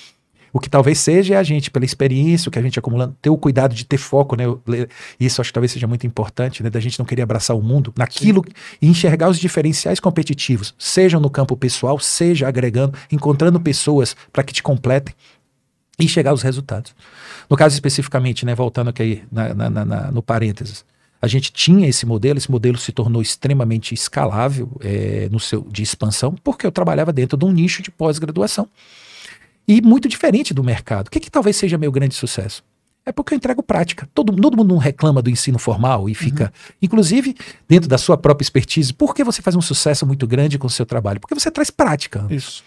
O 0.51 0.59
que 0.59 0.69
talvez 0.69 0.99
seja 0.99 1.35
é 1.35 1.37
a 1.37 1.43
gente, 1.43 1.69
pela 1.69 1.85
experiência, 1.85 2.49
o 2.49 2.51
que 2.51 2.59
a 2.59 2.61
gente 2.61 2.79
acumulando, 2.79 3.15
ter 3.21 3.29
o 3.29 3.37
cuidado 3.37 3.75
de 3.75 3.85
ter 3.85 3.97
foco, 3.97 4.35
né? 4.35 4.45
Isso 5.19 5.41
acho 5.41 5.49
que 5.49 5.53
talvez 5.53 5.71
seja 5.71 5.87
muito 5.87 6.07
importante, 6.07 6.63
né? 6.63 6.69
Da 6.69 6.79
gente 6.79 6.97
não 6.97 7.05
querer 7.05 7.21
abraçar 7.21 7.55
o 7.55 7.61
mundo 7.61 7.93
naquilo 7.97 8.43
Sim. 8.45 8.77
e 8.81 8.87
enxergar 8.87 9.29
os 9.29 9.39
diferenciais 9.39 9.99
competitivos, 9.99 10.73
sejam 10.77 11.19
no 11.19 11.29
campo 11.29 11.55
pessoal, 11.55 11.99
seja 11.99 12.47
agregando, 12.47 12.97
encontrando 13.11 13.59
pessoas 13.59 14.15
para 14.31 14.43
que 14.43 14.53
te 14.53 14.63
completem 14.63 15.13
e 15.99 16.07
chegar 16.07 16.31
aos 16.31 16.41
resultados. 16.41 16.95
No 17.49 17.57
caso 17.57 17.75
especificamente, 17.75 18.45
né, 18.45 18.55
voltando 18.55 18.89
aqui 18.89 19.21
na, 19.31 19.53
na, 19.53 19.69
na, 19.69 20.11
no 20.11 20.23
parênteses, 20.23 20.85
A 21.21 21.27
gente 21.27 21.51
tinha 21.51 21.87
esse 21.87 22.05
modelo, 22.05 22.37
esse 22.37 22.49
modelo 22.49 22.77
se 22.77 22.91
tornou 22.91 23.21
extremamente 23.21 23.93
escalável 23.93 24.71
é, 24.79 25.27
no 25.29 25.39
seu 25.39 25.61
de 25.69 25.83
expansão, 25.83 26.33
porque 26.43 26.65
eu 26.65 26.71
trabalhava 26.71 27.11
dentro 27.11 27.37
de 27.37 27.43
um 27.43 27.51
nicho 27.51 27.81
de 27.81 27.91
pós-graduação 27.91 28.67
e 29.69 29.83
muito 29.83 30.09
diferente 30.09 30.51
do 30.51 30.63
mercado. 30.63 31.09
O 31.09 31.11
que, 31.11 31.19
que 31.19 31.29
talvez 31.29 31.55
seja 31.55 31.77
meu 31.77 31.91
grande 31.91 32.15
sucesso? 32.15 32.63
É 33.05 33.11
porque 33.11 33.35
eu 33.35 33.37
entrego 33.37 33.61
prática. 33.61 34.09
Todo, 34.15 34.35
todo 34.35 34.57
mundo 34.57 34.73
não 34.73 34.79
reclama 34.79 35.21
do 35.21 35.29
ensino 35.29 35.59
formal 35.59 36.09
e 36.09 36.15
fica, 36.15 36.45
uhum. 36.45 36.73
inclusive, 36.81 37.35
dentro 37.67 37.87
da 37.87 37.99
sua 37.99 38.17
própria 38.17 38.43
expertise. 38.43 38.91
Por 38.91 39.13
que 39.13 39.23
você 39.23 39.43
faz 39.43 39.55
um 39.55 39.61
sucesso 39.61 40.07
muito 40.07 40.25
grande 40.25 40.57
com 40.57 40.65
o 40.65 40.71
seu 40.71 40.87
trabalho? 40.87 41.19
Porque 41.19 41.35
você 41.35 41.51
traz 41.51 41.69
prática. 41.69 42.25
Isso. 42.31 42.63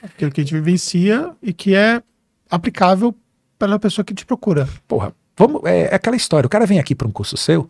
Aquilo 0.00 0.30
que 0.30 0.40
a 0.40 0.44
gente 0.44 0.54
vivencia 0.54 1.32
e 1.42 1.52
que 1.52 1.74
é 1.74 2.00
aplicável 2.48 3.12
pela 3.58 3.76
pessoa 3.76 4.04
que 4.04 4.14
te 4.14 4.24
procura. 4.24 4.68
Porra, 4.86 5.12
vamos, 5.36 5.60
é, 5.64 5.88
é 5.90 5.94
aquela 5.96 6.14
história. 6.14 6.46
O 6.46 6.50
cara 6.50 6.66
vem 6.66 6.78
aqui 6.78 6.94
para 6.94 7.08
um 7.08 7.10
curso 7.10 7.36
seu, 7.36 7.68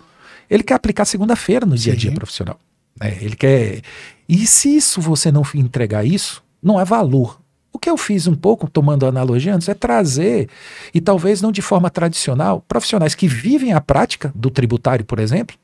ele 0.50 0.62
quer 0.62 0.74
aplicar 0.74 1.06
segunda-feira 1.06 1.64
no 1.64 1.74
dia 1.74 1.94
a 1.94 1.96
dia 1.96 2.12
profissional. 2.12 2.60
É, 3.00 3.24
ele 3.24 3.34
quer. 3.34 3.80
E 4.28 4.46
se 4.46 4.76
isso 4.76 5.00
você 5.00 5.32
não 5.32 5.42
entregar 5.54 6.04
isso, 6.04 6.44
não 6.62 6.78
é 6.78 6.84
valor. 6.84 7.42
O 7.74 7.78
que 7.78 7.90
eu 7.90 7.96
fiz 7.96 8.28
um 8.28 8.36
pouco, 8.36 8.70
tomando 8.70 9.04
a 9.04 9.08
analogia 9.08 9.52
antes, 9.52 9.68
é 9.68 9.74
trazer, 9.74 10.48
e 10.94 11.00
talvez 11.00 11.42
não 11.42 11.50
de 11.50 11.60
forma 11.60 11.90
tradicional, 11.90 12.64
profissionais 12.68 13.16
que 13.16 13.26
vivem 13.26 13.72
a 13.72 13.80
prática 13.80 14.32
do 14.32 14.48
tributário, 14.48 15.04
por 15.04 15.18
exemplo, 15.18 15.56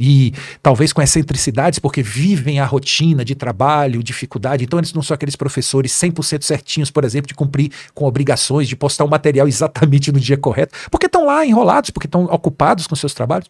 e 0.00 0.32
talvez 0.62 0.90
com 0.90 1.02
excentricidades, 1.02 1.78
porque 1.78 2.02
vivem 2.02 2.58
a 2.58 2.64
rotina 2.64 3.22
de 3.22 3.34
trabalho, 3.34 4.02
dificuldade. 4.02 4.64
Então, 4.64 4.78
eles 4.78 4.94
não 4.94 5.02
são 5.02 5.14
aqueles 5.14 5.36
professores 5.36 5.92
100% 5.92 6.42
certinhos, 6.42 6.90
por 6.90 7.04
exemplo, 7.04 7.28
de 7.28 7.34
cumprir 7.34 7.70
com 7.92 8.06
obrigações, 8.06 8.66
de 8.66 8.74
postar 8.74 9.04
o 9.04 9.10
material 9.10 9.46
exatamente 9.46 10.10
no 10.10 10.18
dia 10.18 10.38
correto, 10.38 10.74
porque 10.90 11.04
estão 11.04 11.26
lá 11.26 11.44
enrolados, 11.44 11.90
porque 11.90 12.06
estão 12.06 12.24
ocupados 12.24 12.86
com 12.86 12.96
seus 12.96 13.12
trabalhos, 13.12 13.48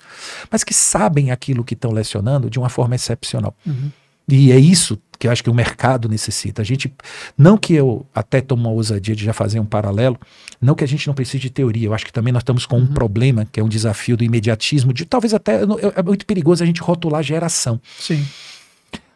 mas 0.50 0.64
que 0.64 0.74
sabem 0.74 1.30
aquilo 1.30 1.62
que 1.62 1.74
estão 1.74 1.92
lecionando 1.92 2.50
de 2.50 2.58
uma 2.58 2.68
forma 2.68 2.96
excepcional. 2.96 3.54
Uhum. 3.64 3.92
E 4.28 4.50
é 4.50 4.58
isso 4.58 4.98
que 5.20 5.26
eu 5.26 5.30
acho 5.30 5.44
que 5.44 5.50
o 5.50 5.54
mercado 5.54 6.08
necessita. 6.08 6.62
A 6.62 6.64
gente, 6.64 6.90
não 7.36 7.58
que 7.58 7.74
eu 7.74 8.06
até 8.14 8.40
tomo 8.40 8.62
uma 8.62 8.70
ousadia 8.70 9.14
de 9.14 9.22
já 9.22 9.34
fazer 9.34 9.60
um 9.60 9.66
paralelo, 9.66 10.18
não 10.58 10.74
que 10.74 10.82
a 10.82 10.88
gente 10.88 11.06
não 11.06 11.12
precise 11.12 11.38
de 11.38 11.50
teoria. 11.50 11.88
Eu 11.88 11.92
acho 11.92 12.06
que 12.06 12.12
também 12.12 12.32
nós 12.32 12.40
estamos 12.40 12.64
com 12.64 12.78
um 12.78 12.80
uhum. 12.80 12.86
problema, 12.86 13.46
que 13.52 13.60
é 13.60 13.62
um 13.62 13.68
desafio 13.68 14.16
do 14.16 14.24
imediatismo, 14.24 14.94
de 14.94 15.04
talvez 15.04 15.34
até 15.34 15.60
é 15.60 16.02
muito 16.02 16.24
perigoso 16.24 16.62
a 16.62 16.66
gente 16.66 16.80
rotular 16.80 17.22
geração. 17.22 17.78
Sim. 17.98 18.26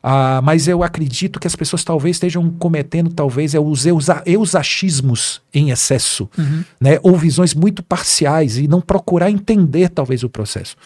Ah, 0.02 0.42
mas 0.44 0.68
eu 0.68 0.82
acredito 0.82 1.40
que 1.40 1.46
as 1.46 1.56
pessoas 1.56 1.82
talvez 1.82 2.16
estejam 2.16 2.50
cometendo 2.50 3.08
talvez 3.10 3.54
é 3.54 3.58
os 3.58 3.86
eusa, 3.86 4.22
eusachismos 4.26 5.40
em 5.54 5.70
excesso, 5.70 6.28
uhum. 6.36 6.64
né? 6.78 6.98
ou 7.02 7.16
visões 7.16 7.54
muito 7.54 7.82
parciais 7.82 8.58
e 8.58 8.68
não 8.68 8.82
procurar 8.82 9.30
entender 9.30 9.88
talvez 9.88 10.22
o 10.22 10.28
processo. 10.28 10.76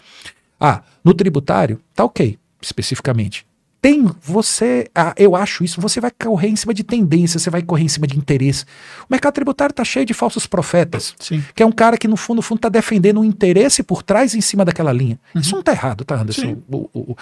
Ah, 0.57 0.81
no 1.03 1.13
tributário, 1.13 1.81
tá 1.93 2.05
ok, 2.05 2.39
especificamente 2.61 3.48
tem 3.81 4.09
você, 4.21 4.89
ah, 4.93 5.13
eu 5.17 5.35
acho 5.35 5.63
isso, 5.63 5.79
você 5.79 6.01
vai 6.01 6.11
correr 6.11 6.49
em 6.49 6.55
cima 6.55 6.73
de 6.73 6.83
tendência, 6.83 7.39
você 7.39 7.49
vai 7.49 7.61
correr 7.61 7.83
em 7.83 7.87
cima 7.87 8.05
de 8.05 8.17
interesse. 8.17 8.65
O 9.01 9.07
mercado 9.09 9.33
tributário 9.33 9.71
está 9.71 9.83
cheio 9.83 10.05
de 10.05 10.13
falsos 10.13 10.45
profetas, 10.45 11.15
Sim. 11.19 11.43
que 11.55 11.63
é 11.63 11.65
um 11.65 11.71
cara 11.71 11.97
que 11.97 12.07
no 12.07 12.17
fundo, 12.17 12.37
no 12.37 12.41
fundo 12.41 12.59
está 12.59 12.69
defendendo 12.69 13.19
um 13.21 13.23
interesse 13.23 13.81
por 13.81 14.03
trás 14.03 14.35
em 14.35 14.41
cima 14.41 14.65
daquela 14.65 14.91
linha. 14.91 15.19
Uhum. 15.33 15.41
Isso 15.41 15.51
não 15.53 15.61
está 15.61 15.71
errado, 15.71 16.03
tá, 16.03 16.15
Anderson? 16.15 16.57
O, 16.69 16.89
o, 16.93 17.15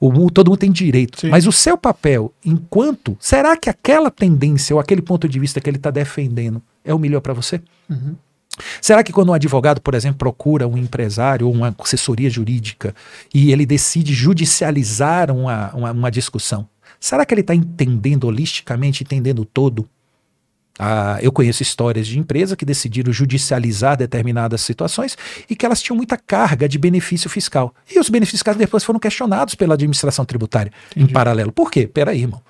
o, 0.00 0.30
todo 0.30 0.50
mundo 0.50 0.58
tem 0.58 0.70
direito. 0.70 1.20
Sim. 1.20 1.30
Mas 1.30 1.46
o 1.46 1.52
seu 1.52 1.78
papel, 1.78 2.32
enquanto, 2.44 3.16
será 3.18 3.56
que 3.56 3.70
aquela 3.70 4.10
tendência 4.10 4.74
ou 4.74 4.80
aquele 4.80 5.02
ponto 5.02 5.28
de 5.28 5.38
vista 5.38 5.60
que 5.60 5.70
ele 5.70 5.78
está 5.78 5.90
defendendo 5.90 6.60
é 6.84 6.92
o 6.92 6.98
melhor 6.98 7.20
para 7.20 7.32
você? 7.32 7.60
Uhum. 7.88 8.14
Será 8.80 9.02
que 9.02 9.12
quando 9.12 9.30
um 9.30 9.34
advogado, 9.34 9.80
por 9.80 9.94
exemplo, 9.94 10.18
procura 10.18 10.68
um 10.68 10.76
empresário 10.76 11.46
ou 11.46 11.52
uma 11.52 11.74
assessoria 11.78 12.28
jurídica 12.28 12.94
e 13.32 13.50
ele 13.50 13.64
decide 13.64 14.12
judicializar 14.12 15.30
uma, 15.30 15.74
uma, 15.74 15.92
uma 15.92 16.10
discussão, 16.10 16.68
será 17.00 17.24
que 17.24 17.32
ele 17.32 17.40
está 17.40 17.54
entendendo 17.54 18.24
holisticamente, 18.24 19.02
entendendo 19.02 19.44
todo? 19.44 19.88
Ah, 20.78 21.18
eu 21.20 21.30
conheço 21.30 21.62
histórias 21.62 22.06
de 22.06 22.18
empresas 22.18 22.56
que 22.56 22.64
decidiram 22.64 23.12
judicializar 23.12 23.96
determinadas 23.96 24.62
situações 24.62 25.16
e 25.48 25.54
que 25.54 25.66
elas 25.66 25.82
tinham 25.82 25.96
muita 25.96 26.16
carga 26.16 26.68
de 26.68 26.78
benefício 26.78 27.28
fiscal. 27.28 27.74
E 27.90 27.98
os 27.98 28.08
benefícios 28.08 28.40
fiscais 28.40 28.56
depois 28.56 28.82
foram 28.82 28.98
questionados 28.98 29.54
pela 29.54 29.74
administração 29.74 30.24
tributária 30.24 30.72
Entendi. 30.92 31.10
em 31.10 31.12
paralelo. 31.12 31.52
Por 31.52 31.70
quê? 31.70 31.86
Peraí, 31.86 32.22
irmão. 32.22 32.40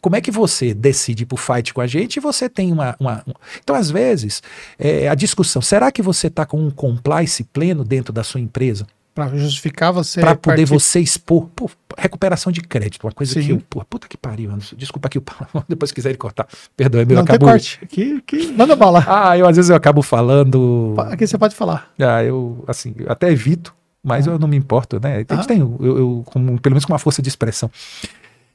Como 0.00 0.16
é 0.16 0.20
que 0.20 0.30
você 0.30 0.72
decide 0.72 1.26
por 1.26 1.38
fight 1.38 1.74
com 1.74 1.80
a 1.80 1.86
gente 1.86 2.16
e 2.16 2.20
você 2.20 2.48
tem 2.48 2.72
uma. 2.72 2.96
uma... 2.98 3.24
Então, 3.62 3.76
às 3.76 3.90
vezes, 3.90 4.42
é, 4.78 5.08
a 5.08 5.14
discussão: 5.14 5.60
será 5.60 5.92
que 5.92 6.02
você 6.02 6.28
está 6.28 6.46
com 6.46 6.58
um 6.58 6.70
compliance 6.70 7.44
pleno 7.44 7.84
dentro 7.84 8.12
da 8.12 8.24
sua 8.24 8.40
empresa? 8.40 8.86
Para 9.14 9.36
justificar 9.36 9.92
você. 9.92 10.20
Para 10.20 10.36
poder 10.36 10.64
você 10.64 11.00
expor. 11.00 11.48
Pô, 11.54 11.68
recuperação 11.98 12.52
de 12.52 12.60
crédito, 12.60 13.04
uma 13.04 13.12
coisa 13.12 13.34
Sim. 13.34 13.42
que 13.42 13.50
eu. 13.50 13.62
Pô, 13.68 13.84
puta 13.84 14.06
que 14.08 14.16
pariu, 14.16 14.50
Anderson. 14.50 14.76
Desculpa 14.76 15.08
aqui, 15.08 15.20
depois 15.68 15.90
quiserem 15.90 16.16
cortar. 16.16 16.46
Perdoe, 16.76 17.04
meu. 17.04 17.16
Não 17.16 17.24
acabou... 17.24 17.48
corte. 17.48 17.80
Que, 17.88 18.20
que... 18.22 18.52
Manda 18.52 18.76
bala. 18.76 19.04
Ah, 19.10 19.36
eu 19.36 19.46
às 19.46 19.56
vezes 19.56 19.68
eu 19.68 19.76
acabo 19.76 20.02
falando. 20.02 20.94
Aqui 21.10 21.26
você 21.26 21.36
pode 21.36 21.54
falar. 21.54 21.90
Ah, 21.98 22.22
eu, 22.22 22.64
assim, 22.66 22.94
eu 22.96 23.10
até 23.10 23.30
evito, 23.30 23.74
mas 24.02 24.26
ah. 24.26 24.32
eu 24.32 24.38
não 24.38 24.46
me 24.46 24.56
importo, 24.56 25.00
né? 25.00 25.16
A 25.16 25.18
gente 25.18 25.32
ah. 25.32 25.44
tem, 25.44 25.58
eu, 25.58 25.78
eu 25.80 26.22
como, 26.26 26.58
pelo 26.60 26.74
menos 26.74 26.84
com 26.84 26.92
uma 26.92 26.98
força 26.98 27.20
de 27.20 27.28
expressão. 27.28 27.70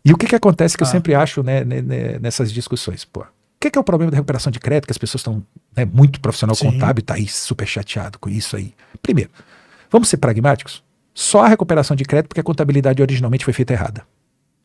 E 0.05 0.13
o 0.13 0.17
que, 0.17 0.27
que 0.27 0.35
acontece 0.35 0.77
que 0.77 0.83
ah. 0.83 0.87
eu 0.87 0.91
sempre 0.91 1.15
acho 1.15 1.41
né, 1.41 1.63
nessas 2.21 2.53
discussões? 2.53 3.03
Pô, 3.03 3.21
o 3.21 3.25
que, 3.59 3.71
que, 3.71 3.77
é 3.77 3.81
o 3.81 3.83
problema 3.83 4.11
da 4.11 4.15
recuperação 4.15 4.51
de 4.51 4.59
crédito? 4.59 4.85
Que 4.85 4.91
as 4.91 4.97
pessoas 4.99 5.21
estão 5.21 5.43
né, 5.75 5.83
muito 5.83 6.21
profissional 6.21 6.55
Sim. 6.55 6.71
contábil, 6.71 7.01
está 7.01 7.15
aí 7.15 7.27
super 7.27 7.67
chateado 7.67 8.19
com 8.19 8.29
isso 8.29 8.55
aí. 8.55 8.75
Primeiro, 9.01 9.31
vamos 9.89 10.07
ser 10.07 10.17
pragmáticos? 10.17 10.83
Só 11.11 11.43
a 11.43 11.47
recuperação 11.47 11.95
de 11.95 12.05
crédito 12.05 12.27
porque 12.27 12.41
a 12.41 12.43
contabilidade 12.43 13.01
originalmente 13.01 13.43
foi 13.43 13.53
feita 13.53 13.73
errada. 13.73 14.05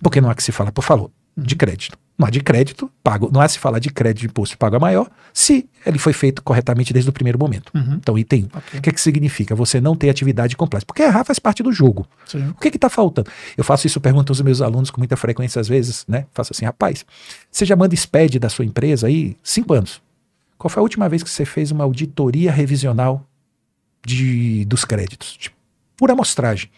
Porque 0.02 0.20
não 0.20 0.28
há 0.28 0.34
que 0.34 0.42
se 0.42 0.52
falar, 0.52 0.72
por 0.72 0.82
falou, 0.82 1.10
de 1.40 1.56
crédito. 1.56 1.98
Não 2.18 2.26
há 2.26 2.30
de 2.30 2.40
crédito 2.40 2.90
pago, 3.02 3.30
não 3.32 3.40
há 3.40 3.48
se 3.48 3.58
falar 3.58 3.78
de 3.78 3.88
crédito 3.88 4.20
de 4.20 4.26
imposto 4.26 4.58
pago 4.58 4.76
a 4.76 4.78
maior 4.78 5.10
se 5.32 5.66
ele 5.86 5.98
foi 5.98 6.12
feito 6.12 6.42
corretamente 6.42 6.92
desde 6.92 7.08
o 7.08 7.12
primeiro 7.14 7.38
momento. 7.38 7.72
Uhum. 7.74 7.94
Então, 7.94 8.18
item 8.18 8.44
1. 8.44 8.58
Okay. 8.58 8.78
O 8.78 8.82
que, 8.82 8.90
é 8.90 8.92
que 8.92 9.00
significa? 9.00 9.54
Você 9.54 9.80
não 9.80 9.96
ter 9.96 10.10
atividade 10.10 10.54
completa. 10.54 10.84
Porque 10.84 11.02
errar 11.02 11.24
faz 11.24 11.38
parte 11.38 11.62
do 11.62 11.72
jogo. 11.72 12.06
Sim. 12.26 12.50
O 12.50 12.54
que 12.60 12.68
está 12.68 12.90
faltando? 12.90 13.30
Eu 13.56 13.64
faço 13.64 13.86
isso, 13.86 13.98
pergunto 14.02 14.32
aos 14.32 14.40
meus 14.42 14.60
alunos 14.60 14.90
com 14.90 15.00
muita 15.00 15.16
frequência 15.16 15.60
às 15.60 15.66
vezes, 15.66 16.04
né? 16.06 16.26
Faço 16.34 16.52
assim, 16.52 16.66
rapaz, 16.66 17.06
você 17.50 17.64
já 17.64 17.74
manda 17.74 17.96
SPED 17.96 18.38
da 18.38 18.50
sua 18.50 18.66
empresa 18.66 19.06
aí 19.06 19.34
cinco 19.42 19.72
anos. 19.72 20.02
Qual 20.58 20.68
foi 20.68 20.80
a 20.80 20.82
última 20.82 21.08
vez 21.08 21.22
que 21.22 21.30
você 21.30 21.46
fez 21.46 21.70
uma 21.70 21.84
auditoria 21.84 22.52
revisional 22.52 23.26
de, 24.04 24.66
dos 24.66 24.84
créditos? 24.84 25.38
De 25.40 25.50
pura 25.96 26.12
amostragem. 26.12 26.70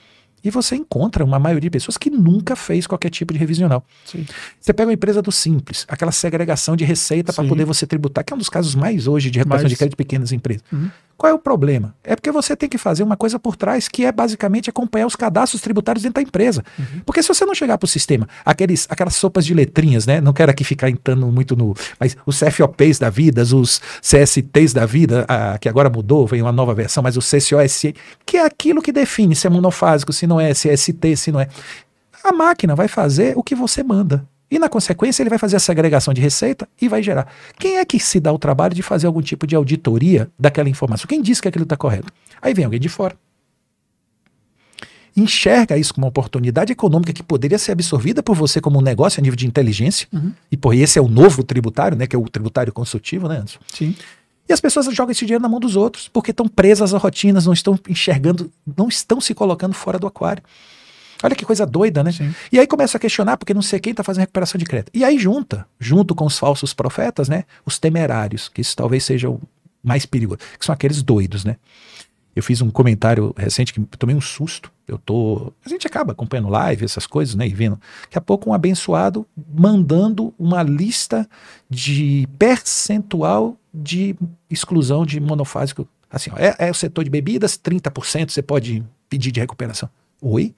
E 0.44 0.50
você 0.50 0.76
encontra 0.76 1.24
uma 1.24 1.38
maioria 1.38 1.62
de 1.62 1.70
pessoas 1.70 1.96
que 1.96 2.10
nunca 2.10 2.56
fez 2.56 2.86
qualquer 2.86 3.10
tipo 3.10 3.32
de 3.32 3.38
revisional. 3.38 3.84
Sim. 4.04 4.26
Você 4.60 4.72
pega 4.72 4.88
uma 4.88 4.94
empresa 4.94 5.22
do 5.22 5.30
Simples, 5.30 5.84
aquela 5.88 6.12
segregação 6.12 6.74
de 6.76 6.84
receita 6.84 7.32
para 7.32 7.44
poder 7.44 7.64
você 7.64 7.86
tributar, 7.86 8.24
que 8.24 8.32
é 8.32 8.36
um 8.36 8.38
dos 8.38 8.48
casos 8.48 8.74
mais 8.74 9.06
hoje 9.06 9.30
de 9.30 9.38
recuperação 9.38 9.68
de 9.68 9.76
crédito 9.76 9.92
de 9.92 9.96
pequenas 9.96 10.32
empresas. 10.32 10.62
Uhum. 10.72 10.90
Qual 11.22 11.30
é 11.30 11.34
o 11.34 11.38
problema? 11.38 11.94
É 12.02 12.16
porque 12.16 12.32
você 12.32 12.56
tem 12.56 12.68
que 12.68 12.76
fazer 12.76 13.04
uma 13.04 13.16
coisa 13.16 13.38
por 13.38 13.54
trás, 13.54 13.86
que 13.86 14.04
é 14.04 14.10
basicamente 14.10 14.68
acompanhar 14.68 15.06
os 15.06 15.14
cadastros 15.14 15.62
tributários 15.62 16.02
dentro 16.02 16.16
da 16.16 16.22
empresa. 16.22 16.64
Uhum. 16.76 17.00
Porque 17.06 17.22
se 17.22 17.28
você 17.28 17.44
não 17.44 17.54
chegar 17.54 17.78
para 17.78 17.84
o 17.84 17.88
sistema, 17.88 18.28
aqueles, 18.44 18.88
aquelas 18.90 19.14
sopas 19.14 19.46
de 19.46 19.54
letrinhas, 19.54 20.04
né? 20.04 20.20
Não 20.20 20.32
quero 20.32 20.50
aqui 20.50 20.64
ficar 20.64 20.90
entrando 20.90 21.24
muito 21.28 21.54
no. 21.54 21.76
Mas 22.00 22.16
os 22.26 22.40
CFOPs 22.40 22.98
da 22.98 23.08
vida, 23.08 23.42
os 23.42 23.80
CSTs 24.00 24.72
da 24.74 24.84
vida, 24.84 25.24
a, 25.28 25.58
que 25.58 25.68
agora 25.68 25.88
mudou, 25.88 26.26
vem 26.26 26.42
uma 26.42 26.50
nova 26.50 26.74
versão, 26.74 27.04
mas 27.04 27.16
o 27.16 27.20
CCOSE, 27.20 27.94
que 28.26 28.38
é 28.38 28.44
aquilo 28.44 28.82
que 28.82 28.90
define 28.90 29.36
se 29.36 29.46
é 29.46 29.50
monofásico, 29.50 30.12
se 30.12 30.26
não 30.26 30.40
é, 30.40 30.52
se 30.54 30.68
é 30.70 30.76
ST, 30.76 31.14
se 31.14 31.30
não 31.30 31.38
é. 31.38 31.46
A 32.24 32.32
máquina 32.32 32.74
vai 32.74 32.88
fazer 32.88 33.34
o 33.38 33.44
que 33.44 33.54
você 33.54 33.84
manda. 33.84 34.26
E 34.52 34.58
na 34.58 34.68
consequência, 34.68 35.22
ele 35.22 35.30
vai 35.30 35.38
fazer 35.38 35.56
essa 35.56 35.72
agregação 35.72 36.12
de 36.12 36.20
receita 36.20 36.68
e 36.78 36.86
vai 36.86 37.02
gerar. 37.02 37.26
Quem 37.58 37.78
é 37.78 37.84
que 37.86 37.98
se 37.98 38.20
dá 38.20 38.30
o 38.30 38.38
trabalho 38.38 38.74
de 38.74 38.82
fazer 38.82 39.06
algum 39.06 39.22
tipo 39.22 39.46
de 39.46 39.56
auditoria 39.56 40.30
daquela 40.38 40.68
informação? 40.68 41.06
Quem 41.08 41.22
diz 41.22 41.40
que 41.40 41.48
aquilo 41.48 41.62
está 41.62 41.74
correto? 41.74 42.12
Aí 42.42 42.52
vem 42.52 42.66
alguém 42.66 42.78
de 42.78 42.90
fora. 42.90 43.16
Enxerga 45.16 45.78
isso 45.78 45.94
como 45.94 46.04
uma 46.04 46.10
oportunidade 46.10 46.70
econômica 46.70 47.14
que 47.14 47.22
poderia 47.22 47.58
ser 47.58 47.72
absorvida 47.72 48.22
por 48.22 48.36
você 48.36 48.60
como 48.60 48.78
um 48.78 48.82
negócio 48.82 49.20
a 49.20 49.22
nível 49.22 49.36
de 49.36 49.46
inteligência. 49.46 50.06
Uhum. 50.12 50.34
E 50.50 50.56
por 50.58 50.74
esse 50.74 50.98
é 50.98 51.02
o 51.02 51.08
novo 51.08 51.42
tributário, 51.42 51.96
né? 51.96 52.06
Que 52.06 52.14
é 52.14 52.18
o 52.18 52.28
tributário 52.28 52.74
consultivo, 52.74 53.28
né, 53.28 53.36
Anderson? 53.36 53.58
Sim. 53.72 53.96
E 54.46 54.52
as 54.52 54.60
pessoas 54.60 54.84
jogam 54.94 55.12
esse 55.12 55.24
dinheiro 55.24 55.42
na 55.42 55.48
mão 55.48 55.60
dos 55.60 55.76
outros, 55.76 56.08
porque 56.08 56.30
estão 56.30 56.46
presas 56.46 56.92
a 56.92 56.98
rotinas, 56.98 57.46
não 57.46 57.54
estão 57.54 57.78
enxergando, 57.88 58.52
não 58.76 58.88
estão 58.88 59.18
se 59.18 59.32
colocando 59.32 59.72
fora 59.72 59.98
do 59.98 60.06
aquário. 60.06 60.42
Olha 61.22 61.34
que 61.34 61.44
coisa 61.44 61.64
doida, 61.64 62.02
né? 62.02 62.12
Sim. 62.12 62.34
E 62.50 62.58
aí 62.58 62.66
começa 62.66 62.96
a 62.96 63.00
questionar 63.00 63.36
porque 63.36 63.54
não 63.54 63.62
sei 63.62 63.78
quem 63.78 63.92
está 63.92 64.02
fazendo 64.02 64.22
recuperação 64.22 64.58
de 64.58 64.64
crédito. 64.64 64.90
E 64.94 65.04
aí 65.04 65.18
junta, 65.18 65.66
junto 65.78 66.14
com 66.14 66.26
os 66.26 66.38
falsos 66.38 66.74
profetas, 66.74 67.28
né? 67.28 67.44
Os 67.64 67.78
temerários, 67.78 68.48
que 68.48 68.60
isso 68.60 68.76
talvez 68.76 69.04
seja 69.04 69.30
o 69.30 69.40
mais 69.82 70.06
perigoso, 70.06 70.38
que 70.58 70.64
são 70.64 70.72
aqueles 70.72 71.02
doidos, 71.02 71.44
né? 71.44 71.56
Eu 72.34 72.42
fiz 72.42 72.62
um 72.62 72.70
comentário 72.70 73.34
recente 73.36 73.74
que 73.74 73.80
tomei 73.98 74.16
um 74.16 74.20
susto. 74.20 74.72
Eu 74.88 74.96
tô. 74.96 75.52
A 75.64 75.68
gente 75.68 75.86
acaba 75.86 76.12
acompanhando 76.12 76.48
live, 76.48 76.84
essas 76.84 77.06
coisas, 77.06 77.34
né? 77.34 77.46
E 77.46 77.52
vendo. 77.52 77.78
Daqui 78.02 78.16
a 78.16 78.20
pouco 78.20 78.48
um 78.48 78.54
abençoado 78.54 79.26
mandando 79.54 80.32
uma 80.38 80.62
lista 80.62 81.28
de 81.68 82.26
percentual 82.38 83.56
de 83.72 84.16
exclusão 84.50 85.04
de 85.04 85.20
monofásico. 85.20 85.86
Assim, 86.10 86.30
ó, 86.32 86.38
é, 86.38 86.54
é 86.58 86.70
o 86.70 86.74
setor 86.74 87.04
de 87.04 87.10
bebidas, 87.10 87.58
30% 87.58 88.30
você 88.30 88.42
pode 88.42 88.82
pedir 89.08 89.30
de 89.30 89.40
recuperação. 89.40 89.88
Oi? 90.20 90.54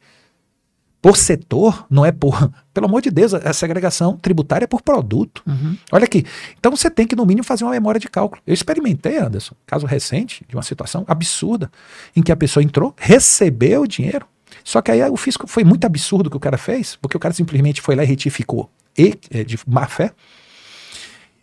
Por 1.05 1.19
setor, 1.19 1.87
não 1.91 2.03
é 2.03 2.11
por. 2.11 2.51
Pelo 2.73 2.87
amor 2.87 3.03
de 3.03 3.11
Deus, 3.11 3.35
a 3.35 3.53
segregação 3.53 4.17
tributária 4.17 4.65
é 4.65 4.67
por 4.67 4.81
produto. 4.81 5.43
Uhum. 5.47 5.77
Olha 5.93 6.05
aqui. 6.05 6.25
Então 6.59 6.75
você 6.75 6.89
tem 6.89 7.07
que, 7.07 7.15
no 7.15 7.27
mínimo, 7.27 7.45
fazer 7.45 7.63
uma 7.63 7.73
memória 7.73 8.01
de 8.01 8.09
cálculo. 8.09 8.41
Eu 8.47 8.55
experimentei, 8.55 9.19
Anderson, 9.19 9.55
caso 9.67 9.85
recente, 9.85 10.47
de 10.49 10.57
uma 10.57 10.63
situação 10.63 11.05
absurda, 11.07 11.71
em 12.17 12.23
que 12.23 12.33
a 12.33 12.37
pessoa 12.37 12.65
entrou, 12.65 12.95
recebeu 12.97 13.83
o 13.83 13.87
dinheiro. 13.87 14.27
Só 14.65 14.81
que 14.81 14.91
aí 14.91 15.03
o 15.11 15.17
fisco 15.19 15.47
foi 15.47 15.63
muito 15.63 15.85
absurdo 15.85 16.29
o 16.29 16.31
que 16.31 16.39
o 16.39 16.41
cara 16.41 16.57
fez, 16.57 16.97
porque 16.97 17.19
o 17.19 17.21
cara 17.21 17.35
simplesmente 17.35 17.83
foi 17.83 17.95
lá 17.95 18.03
e 18.03 18.07
retificou. 18.07 18.71
E, 18.97 19.15
é, 19.31 19.45
de 19.45 19.59
má 19.67 19.87
fé. 19.87 20.11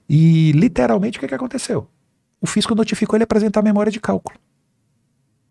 E 0.10 0.54
literalmente 0.54 1.20
o 1.20 1.22
que, 1.22 1.28
que 1.28 1.36
aconteceu? 1.36 1.88
O 2.42 2.48
fisco 2.48 2.74
notificou 2.74 3.16
ele 3.16 3.26
apresentar 3.26 3.60
a 3.60 3.64
memória 3.64 3.92
de 3.92 4.00
cálculo. 4.00 4.40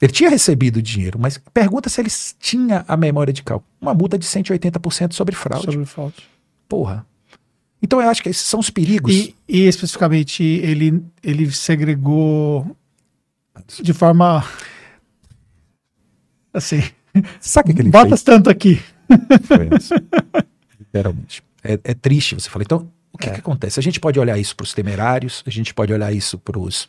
Ele 0.01 0.13
tinha 0.13 0.31
recebido 0.31 0.79
o 0.79 0.83
dinheiro, 0.83 1.19
mas 1.19 1.39
pergunta 1.53 1.91
se 1.91 2.01
ele 2.01 2.09
tinha 2.39 2.85
a 2.89 2.97
memória 2.97 3.33
de 3.33 3.43
cálculo. 3.43 3.71
Uma 3.81 3.93
multa 3.93 4.19
de 4.19 4.27
180% 4.27 5.13
sobre 5.13 5.35
fraude. 5.35 5.67
Sobre 5.67 5.85
fraude. 5.85 6.15
Porra. 6.67 7.07
Então 7.83 8.01
eu 8.01 8.09
acho 8.09 8.23
que 8.23 8.29
esses 8.29 8.43
são 8.43 8.61
os 8.61 8.71
perigos. 8.71 9.13
E, 9.13 9.35
e 9.49 9.67
especificamente 9.67 10.43
ele, 10.43 11.03
ele 11.23 11.51
segregou 11.53 12.77
de 13.83 13.93
forma 13.93 14.45
assim. 16.53 16.83
Sabe 17.41 17.73
o 17.73 17.75
que 17.75 17.83
ele 17.83 17.91
Botas 17.91 18.09
fez? 18.09 18.23
tanto 18.23 18.49
aqui. 18.49 18.81
Foi 19.45 19.69
isso. 19.79 19.95
Literalmente. 20.79 21.43
É, 21.63 21.79
é, 21.85 21.95
triste 21.95 22.35
você 22.35 22.49
falar. 22.49 22.65
Então, 22.65 22.91
o 23.13 23.19
que, 23.19 23.29
é. 23.29 23.33
que 23.35 23.41
acontece? 23.41 23.79
A 23.79 23.83
gente 23.83 24.01
pode 24.01 24.19
olhar 24.19 24.39
isso 24.39 24.57
para 24.57 24.65
os 24.65 24.73
temerários, 24.73 25.43
a 25.47 25.51
gente 25.51 25.75
pode 25.75 25.93
olhar 25.93 26.13
isso 26.13 26.39
para 26.39 26.59
os. 26.59 26.89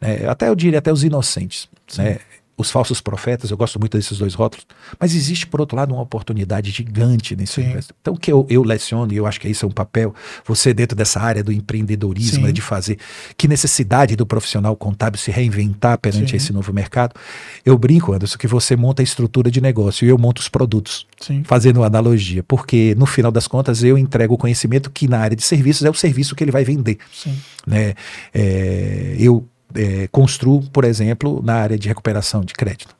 Né, 0.00 0.28
até 0.28 0.48
eu 0.48 0.54
diria 0.54 0.78
até 0.78 0.92
os 0.92 1.04
inocentes. 1.04 1.68
Né? 1.96 2.18
Os 2.60 2.70
falsos 2.70 3.00
profetas, 3.00 3.50
eu 3.50 3.56
gosto 3.56 3.78
muito 3.78 3.96
desses 3.96 4.18
dois 4.18 4.34
rótulos, 4.34 4.66
mas 4.98 5.14
existe, 5.14 5.46
por 5.46 5.60
outro 5.60 5.76
lado, 5.76 5.94
uma 5.94 6.02
oportunidade 6.02 6.70
gigante 6.70 7.34
nesse 7.34 7.60
universo. 7.60 7.92
Então, 8.00 8.14
o 8.14 8.16
que 8.16 8.30
eu, 8.30 8.46
eu 8.48 8.62
leciono, 8.62 9.12
e 9.12 9.16
eu 9.16 9.26
acho 9.26 9.40
que 9.40 9.48
isso 9.48 9.64
é 9.64 9.68
um 9.68 9.72
papel, 9.72 10.14
você 10.44 10.74
dentro 10.74 10.96
dessa 10.96 11.20
área 11.20 11.42
do 11.42 11.52
empreendedorismo, 11.52 12.46
é 12.46 12.52
de 12.52 12.60
fazer, 12.60 12.98
que 13.36 13.48
necessidade 13.48 14.14
do 14.16 14.26
profissional 14.26 14.76
contábil 14.76 15.18
se 15.18 15.30
reinventar 15.30 15.98
perante 15.98 16.30
Sim. 16.30 16.36
esse 16.36 16.52
novo 16.52 16.72
mercado. 16.72 17.14
Eu 17.64 17.76
brinco, 17.78 18.12
Anderson, 18.12 18.38
que 18.38 18.46
você 18.46 18.76
monta 18.76 19.02
a 19.02 19.04
estrutura 19.04 19.50
de 19.50 19.60
negócio 19.60 20.04
e 20.04 20.08
eu 20.08 20.18
monto 20.18 20.40
os 20.40 20.48
produtos, 20.48 21.06
Sim. 21.20 21.42
fazendo 21.44 21.82
analogia, 21.82 22.42
porque 22.42 22.94
no 22.96 23.06
final 23.06 23.32
das 23.32 23.48
contas 23.48 23.82
eu 23.82 23.96
entrego 23.96 24.34
o 24.34 24.38
conhecimento 24.38 24.90
que 24.90 25.08
na 25.08 25.18
área 25.18 25.36
de 25.36 25.42
serviços 25.42 25.84
é 25.84 25.90
o 25.90 25.94
serviço 25.94 26.34
que 26.34 26.44
ele 26.44 26.52
vai 26.52 26.64
vender. 26.64 26.98
Sim. 27.12 27.36
Né? 27.66 27.94
É, 28.34 29.16
eu 29.18 29.46
é, 29.74 30.08
construo, 30.08 30.62
por 30.70 30.84
exemplo, 30.84 31.40
na 31.42 31.54
área 31.54 31.78
de 31.78 31.88
recuperação 31.88 32.42
de 32.42 32.54
crédito. 32.54 32.94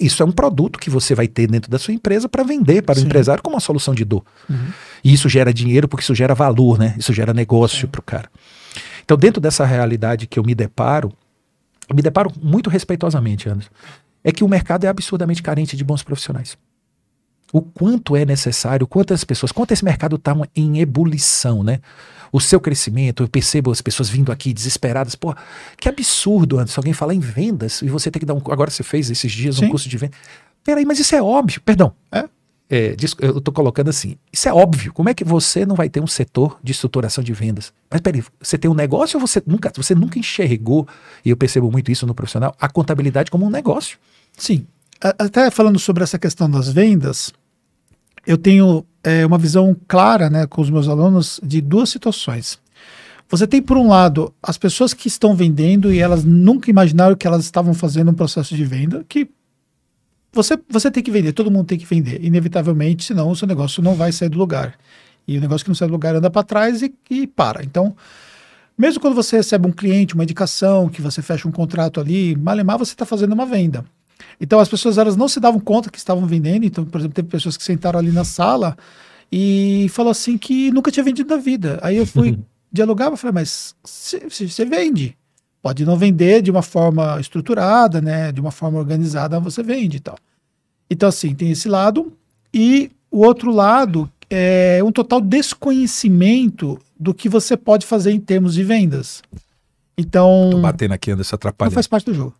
Isso 0.00 0.22
é 0.22 0.26
um 0.26 0.32
produto 0.32 0.78
que 0.78 0.88
você 0.88 1.14
vai 1.14 1.28
ter 1.28 1.46
dentro 1.46 1.70
da 1.70 1.78
sua 1.78 1.92
empresa 1.92 2.26
para 2.26 2.42
vender 2.42 2.82
para 2.82 2.98
o 2.98 3.02
empresário 3.02 3.42
como 3.42 3.54
uma 3.54 3.60
solução 3.60 3.94
de 3.94 4.02
dor. 4.04 4.24
Uhum. 4.48 4.68
E 5.04 5.12
isso 5.12 5.28
gera 5.28 5.52
dinheiro 5.52 5.86
porque 5.86 6.02
isso 6.02 6.14
gera 6.14 6.34
valor, 6.34 6.78
né? 6.78 6.94
Isso 6.98 7.12
gera 7.12 7.34
negócio 7.34 7.86
para 7.86 7.98
o 7.98 8.02
cara. 8.02 8.30
Então, 9.04 9.18
dentro 9.18 9.40
dessa 9.42 9.64
realidade 9.66 10.26
que 10.26 10.38
eu 10.38 10.44
me 10.44 10.54
deparo, 10.54 11.12
eu 11.88 11.94
me 11.94 12.00
deparo 12.00 12.32
muito 12.40 12.70
respeitosamente, 12.70 13.48
Anderson, 13.48 13.70
é 14.24 14.32
que 14.32 14.44
o 14.44 14.48
mercado 14.48 14.84
é 14.84 14.88
absurdamente 14.88 15.42
carente 15.42 15.76
de 15.76 15.84
bons 15.84 16.02
profissionais. 16.02 16.56
O 17.52 17.62
quanto 17.62 18.14
é 18.14 18.24
necessário, 18.24 18.86
quantas 18.86 19.24
pessoas, 19.24 19.50
quanto 19.50 19.72
esse 19.72 19.84
mercado 19.84 20.16
está 20.16 20.36
em 20.54 20.80
ebulição, 20.80 21.62
né? 21.62 21.80
o 22.32 22.40
seu 22.40 22.60
crescimento. 22.60 23.22
Eu 23.22 23.28
percebo 23.28 23.70
as 23.70 23.80
pessoas 23.80 24.08
vindo 24.08 24.30
aqui 24.30 24.52
desesperadas. 24.52 25.14
Pô, 25.14 25.34
que 25.76 25.88
absurdo 25.88 26.58
antes 26.58 26.76
alguém 26.76 26.92
falar 26.92 27.14
em 27.14 27.20
vendas 27.20 27.82
e 27.82 27.88
você 27.88 28.10
tem 28.10 28.20
que 28.20 28.26
dar 28.26 28.34
um. 28.34 28.42
Agora 28.50 28.70
você 28.70 28.82
fez 28.82 29.10
esses 29.10 29.32
dias 29.32 29.56
Sim. 29.56 29.66
um 29.66 29.70
curso 29.70 29.88
de 29.88 29.96
venda. 29.96 30.16
Peraí, 30.64 30.84
mas 30.84 30.98
isso 30.98 31.14
é 31.14 31.22
óbvio. 31.22 31.60
Perdão. 31.62 31.92
É? 32.12 32.28
É, 32.72 32.94
eu 33.18 33.38
estou 33.38 33.52
colocando 33.52 33.90
assim, 33.90 34.16
isso 34.32 34.48
é 34.48 34.52
óbvio. 34.52 34.92
Como 34.92 35.08
é 35.08 35.14
que 35.14 35.24
você 35.24 35.66
não 35.66 35.74
vai 35.74 35.88
ter 35.88 36.00
um 36.00 36.06
setor 36.06 36.56
de 36.62 36.70
estruturação 36.70 37.24
de 37.24 37.32
vendas? 37.32 37.72
Mas 37.90 38.00
peraí, 38.00 38.22
você 38.40 38.56
tem 38.56 38.70
um 38.70 38.74
negócio 38.74 39.18
ou 39.18 39.26
você 39.26 39.42
nunca, 39.44 39.72
você 39.74 39.92
nunca 39.92 40.20
enxergou, 40.20 40.86
e 41.24 41.30
eu 41.30 41.36
percebo 41.36 41.68
muito 41.68 41.90
isso 41.90 42.06
no 42.06 42.14
profissional, 42.14 42.54
a 42.60 42.68
contabilidade 42.68 43.28
como 43.28 43.44
um 43.44 43.50
negócio? 43.50 43.98
Sim. 44.38 44.68
Até 45.00 45.50
falando 45.50 45.80
sobre 45.80 46.04
essa 46.04 46.16
questão 46.16 46.48
das 46.48 46.68
vendas, 46.68 47.32
eu 48.26 48.36
tenho 48.36 48.84
é, 49.02 49.24
uma 49.24 49.38
visão 49.38 49.76
clara 49.88 50.28
né, 50.28 50.46
com 50.46 50.60
os 50.60 50.70
meus 50.70 50.88
alunos 50.88 51.40
de 51.42 51.60
duas 51.60 51.88
situações. 51.88 52.58
Você 53.28 53.46
tem, 53.46 53.62
por 53.62 53.76
um 53.76 53.88
lado, 53.88 54.34
as 54.42 54.58
pessoas 54.58 54.92
que 54.92 55.06
estão 55.06 55.34
vendendo 55.36 55.92
e 55.92 56.00
elas 56.00 56.24
nunca 56.24 56.68
imaginaram 56.68 57.14
que 57.14 57.26
elas 57.26 57.44
estavam 57.44 57.72
fazendo 57.72 58.10
um 58.10 58.14
processo 58.14 58.56
de 58.56 58.64
venda, 58.64 59.04
que 59.08 59.30
você, 60.32 60.58
você 60.68 60.90
tem 60.90 61.02
que 61.02 61.10
vender, 61.10 61.32
todo 61.32 61.50
mundo 61.50 61.66
tem 61.66 61.78
que 61.78 61.86
vender, 61.86 62.24
inevitavelmente, 62.24 63.04
senão 63.04 63.30
o 63.30 63.36
seu 63.36 63.46
negócio 63.46 63.82
não 63.82 63.94
vai 63.94 64.10
sair 64.10 64.28
do 64.28 64.38
lugar. 64.38 64.76
E 65.26 65.38
o 65.38 65.40
negócio 65.40 65.64
que 65.64 65.70
não 65.70 65.74
sai 65.76 65.86
do 65.86 65.92
lugar 65.92 66.14
anda 66.16 66.28
para 66.28 66.42
trás 66.42 66.82
e, 66.82 66.92
e 67.08 67.26
para. 67.26 67.62
Então, 67.62 67.94
mesmo 68.76 69.00
quando 69.00 69.14
você 69.14 69.36
recebe 69.36 69.66
um 69.66 69.72
cliente, 69.72 70.14
uma 70.14 70.24
indicação, 70.24 70.88
que 70.88 71.00
você 71.00 71.22
fecha 71.22 71.46
um 71.46 71.52
contrato 71.52 72.00
ali, 72.00 72.34
malemar 72.36 72.78
você 72.78 72.92
está 72.92 73.04
fazendo 73.04 73.32
uma 73.32 73.46
venda. 73.46 73.84
Então 74.40 74.58
as 74.58 74.68
pessoas 74.68 74.98
elas 74.98 75.16
não 75.16 75.28
se 75.28 75.40
davam 75.40 75.60
conta 75.60 75.90
que 75.90 75.98
estavam 75.98 76.26
vendendo. 76.26 76.64
Então, 76.64 76.84
por 76.84 76.98
exemplo, 76.98 77.14
teve 77.14 77.28
pessoas 77.28 77.56
que 77.56 77.64
sentaram 77.64 77.98
ali 77.98 78.12
na 78.12 78.24
sala 78.24 78.76
e 79.30 79.86
falou 79.90 80.10
assim 80.10 80.36
que 80.36 80.70
nunca 80.70 80.90
tinha 80.90 81.04
vendido 81.04 81.34
na 81.34 81.40
vida. 81.40 81.78
Aí 81.82 81.96
eu 81.96 82.06
fui 82.06 82.38
dialogar, 82.72 83.12
e 83.12 83.16
falei, 83.16 83.34
mas 83.34 83.74
você 83.84 84.64
vende. 84.64 85.16
Pode 85.62 85.84
não 85.84 85.96
vender 85.96 86.40
de 86.40 86.50
uma 86.50 86.62
forma 86.62 87.20
estruturada, 87.20 88.00
né? 88.00 88.32
De 88.32 88.40
uma 88.40 88.50
forma 88.50 88.78
organizada, 88.78 89.38
você 89.38 89.62
vende 89.62 89.98
e 89.98 90.00
tal. 90.00 90.16
Então, 90.88 91.08
assim, 91.08 91.34
tem 91.34 91.50
esse 91.50 91.68
lado. 91.68 92.12
E 92.52 92.90
o 93.10 93.24
outro 93.24 93.50
lado 93.50 94.10
é 94.30 94.80
um 94.82 94.90
total 94.90 95.20
desconhecimento 95.20 96.78
do 96.98 97.12
que 97.12 97.28
você 97.28 97.56
pode 97.56 97.84
fazer 97.84 98.12
em 98.12 98.20
termos 98.20 98.54
de 98.54 98.64
vendas. 98.64 99.22
Então. 99.98 100.48
Tô 100.50 100.60
batendo 100.60 100.92
aqui, 100.92 101.10
Anderson, 101.10 101.36
atrapalha. 101.36 101.68
Não 101.68 101.74
faz 101.74 101.86
parte 101.86 102.06
do 102.06 102.14
jogo. 102.14 102.34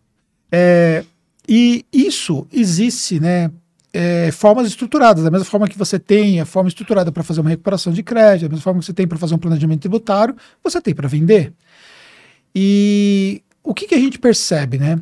É, 0.51 1.05
e 1.53 1.85
isso 1.93 2.47
existe, 2.53 3.19
né? 3.19 3.51
É, 3.93 4.31
formas 4.31 4.69
estruturadas, 4.69 5.25
da 5.25 5.33
mesma 5.33 5.45
forma 5.45 5.67
que 5.67 5.77
você 5.77 5.99
tem 5.99 6.41
a 6.41 6.45
forma 6.45 6.69
estruturada 6.69 7.11
para 7.11 7.25
fazer 7.25 7.41
uma 7.41 7.51
recuperação 7.51 7.93
de 7.93 8.05
crédito, 8.05 8.43
da 8.43 8.51
mesma 8.51 8.63
forma 8.63 8.79
que 8.79 8.87
você 8.87 8.93
tem 8.93 9.05
para 9.05 9.19
fazer 9.19 9.35
um 9.35 9.39
planejamento 9.39 9.81
tributário, 9.81 10.37
você 10.63 10.81
tem 10.81 10.95
para 10.95 11.09
vender. 11.09 11.53
E 12.55 13.43
o 13.65 13.75
que, 13.75 13.89
que, 13.89 13.97
a 13.97 13.99
gente 13.99 14.17
percebe, 14.17 14.79
né? 14.79 15.01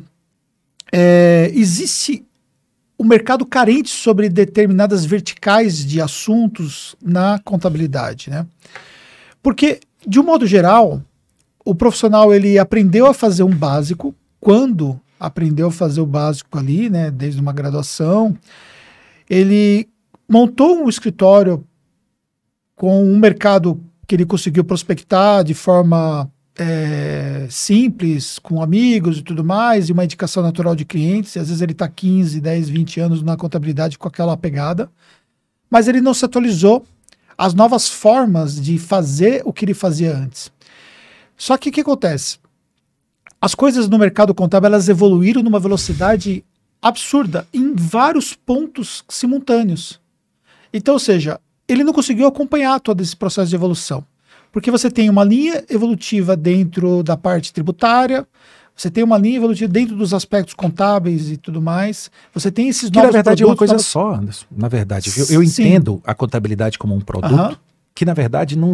É, 0.91 1.51
existe 1.53 2.25
o 2.97 3.03
um 3.03 3.07
mercado 3.07 3.45
carente 3.45 3.91
sobre 3.91 4.27
determinadas 4.27 5.05
verticais 5.05 5.85
de 5.85 6.01
assuntos 6.01 6.95
na 6.99 7.37
contabilidade, 7.45 8.31
né? 8.31 8.47
Porque, 9.43 9.81
de 10.05 10.19
um 10.19 10.23
modo 10.23 10.47
geral, 10.47 10.99
o 11.63 11.75
profissional 11.75 12.33
ele 12.33 12.57
aprendeu 12.57 13.05
a 13.05 13.13
fazer 13.13 13.43
um 13.43 13.55
básico 13.55 14.15
quando 14.41 14.99
aprendeu 15.19 15.67
a 15.67 15.71
fazer 15.71 16.01
o 16.01 16.05
básico 16.05 16.57
ali, 16.57 16.89
né, 16.89 17.11
desde 17.11 17.41
uma 17.41 17.51
graduação. 17.51 18.35
Ele 19.29 19.87
montou 20.27 20.83
um 20.83 20.89
escritório 20.89 21.63
com 22.75 23.03
um 23.03 23.17
mercado 23.17 23.83
que 24.07 24.15
ele 24.15 24.25
conseguiu 24.25 24.63
prospectar 24.63 25.43
de 25.43 25.53
forma 25.53 26.31
é, 26.57 27.47
simples, 27.49 28.39
com 28.39 28.61
amigos 28.61 29.19
e 29.19 29.21
tudo 29.21 29.43
mais, 29.43 29.87
e 29.87 29.91
uma 29.91 30.03
indicação 30.03 30.41
natural 30.41 30.75
de 30.75 30.85
clientes. 30.85 31.35
E 31.35 31.39
às 31.39 31.47
vezes 31.47 31.61
ele 31.61 31.73
está 31.73 31.87
15, 31.87 32.39
10, 32.39 32.69
20 32.69 32.99
anos 32.99 33.21
na 33.21 33.37
contabilidade 33.37 33.97
com 33.97 34.07
aquela 34.07 34.35
pegada, 34.37 34.89
mas 35.69 35.87
ele 35.87 36.01
não 36.01 36.13
se 36.13 36.25
atualizou 36.25 36.85
às 37.37 37.53
novas 37.53 37.87
formas 37.87 38.59
de 38.59 38.77
fazer 38.77 39.41
o 39.45 39.53
que 39.53 39.65
ele 39.65 39.73
fazia 39.73 40.15
antes. 40.15 40.51
Só 41.37 41.57
que 41.57 41.69
o 41.69 41.71
que 41.71 41.81
acontece? 41.81 42.37
As 43.41 43.55
coisas 43.55 43.87
no 43.87 43.97
mercado 43.97 44.33
contábil 44.33 44.67
elas 44.67 44.89
evoluíram 44.89 45.41
numa 45.41 45.59
velocidade 45.59 46.43
absurda 46.81 47.47
em 47.53 47.73
vários 47.73 48.33
pontos 48.33 49.03
simultâneos. 49.07 49.99
Então, 50.73 50.93
ou 50.93 50.99
seja, 50.99 51.39
ele 51.67 51.83
não 51.83 51.93
conseguiu 51.93 52.27
acompanhar 52.27 52.79
todo 52.79 53.01
esse 53.01 53.15
processo 53.15 53.49
de 53.49 53.55
evolução. 53.55 54.03
Porque 54.51 54.71
você 54.71 54.89
tem 54.89 55.09
uma 55.09 55.23
linha 55.23 55.63
evolutiva 55.69 56.35
dentro 56.35 57.03
da 57.03 57.15
parte 57.15 57.53
tributária, 57.53 58.27
você 58.75 58.89
tem 58.89 59.03
uma 59.03 59.17
linha 59.17 59.35
evolutiva 59.35 59.71
dentro 59.71 59.95
dos 59.95 60.13
aspectos 60.13 60.53
contábeis 60.53 61.29
e 61.29 61.37
tudo 61.37 61.61
mais. 61.61 62.09
Você 62.33 62.49
tem 62.49 62.69
esses 62.69 62.89
que, 62.89 62.95
novos 62.95 63.09
na 63.09 63.11
verdade, 63.11 63.43
é 63.43 63.45
uma 63.45 63.55
coisa 63.55 63.73
novos... 63.73 63.87
só, 63.87 64.15
Anderson. 64.15 64.45
Na 64.49 64.69
verdade, 64.69 65.11
eu, 65.17 65.25
eu 65.29 65.43
entendo 65.43 66.01
a 66.05 66.15
contabilidade 66.15 66.79
como 66.79 66.95
um 66.95 67.01
produto, 67.01 67.59
que 67.93 68.05
na 68.05 68.13
verdade 68.13 68.57
não. 68.57 68.73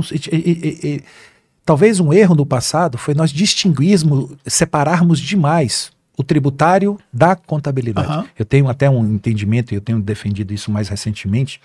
Talvez 1.65 1.99
um 1.99 2.13
erro 2.13 2.35
no 2.35 2.45
passado 2.45 2.97
foi 2.97 3.15
nós 3.15 3.31
distinguirmos, 3.31 4.31
separarmos 4.45 5.19
demais 5.19 5.91
o 6.15 6.23
tributário 6.23 6.97
da 7.11 7.35
contabilidade. 7.35 8.07
Uhum. 8.07 8.25
Eu 8.37 8.45
tenho 8.45 8.69
até 8.69 8.89
um 8.89 9.05
entendimento, 9.05 9.73
e 9.73 9.75
eu 9.75 9.81
tenho 9.81 9.99
defendido 9.99 10.53
isso 10.53 10.71
mais 10.71 10.87
recentemente, 10.87 11.59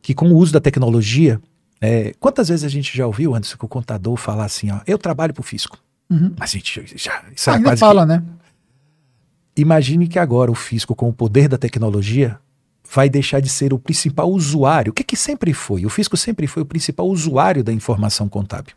que 0.00 0.14
com 0.14 0.30
o 0.30 0.36
uso 0.36 0.52
da 0.52 0.60
tecnologia, 0.60 1.40
é, 1.80 2.14
quantas 2.20 2.48
vezes 2.48 2.64
a 2.64 2.68
gente 2.68 2.96
já 2.96 3.06
ouviu 3.06 3.34
antes 3.34 3.54
que 3.54 3.64
o 3.64 3.68
contador 3.68 4.16
falar 4.16 4.44
assim, 4.44 4.70
ó, 4.70 4.80
eu 4.86 4.96
trabalho 4.96 5.34
para 5.34 5.40
o 5.40 5.44
fisco. 5.44 5.76
Uhum. 6.08 6.32
Mas 6.38 6.50
a 6.50 6.52
gente 6.52 6.84
já, 6.96 7.22
isso 7.34 7.50
Ainda 7.50 7.70
quase 7.70 7.80
fala, 7.80 8.02
que... 8.02 8.08
né? 8.08 8.22
imagine 9.56 10.08
que 10.08 10.18
agora 10.18 10.50
o 10.50 10.54
fisco, 10.54 10.94
com 10.94 11.08
o 11.08 11.12
poder 11.12 11.48
da 11.48 11.58
tecnologia, 11.58 12.38
vai 12.92 13.08
deixar 13.08 13.40
de 13.40 13.48
ser 13.48 13.72
o 13.72 13.78
principal 13.78 14.30
usuário. 14.30 14.90
O 14.90 14.94
que, 14.94 15.04
que 15.04 15.16
sempre 15.16 15.52
foi? 15.52 15.84
O 15.84 15.90
fisco 15.90 16.16
sempre 16.16 16.46
foi 16.46 16.62
o 16.62 16.66
principal 16.66 17.06
usuário 17.06 17.62
da 17.62 17.72
informação 17.72 18.28
contábil. 18.28 18.74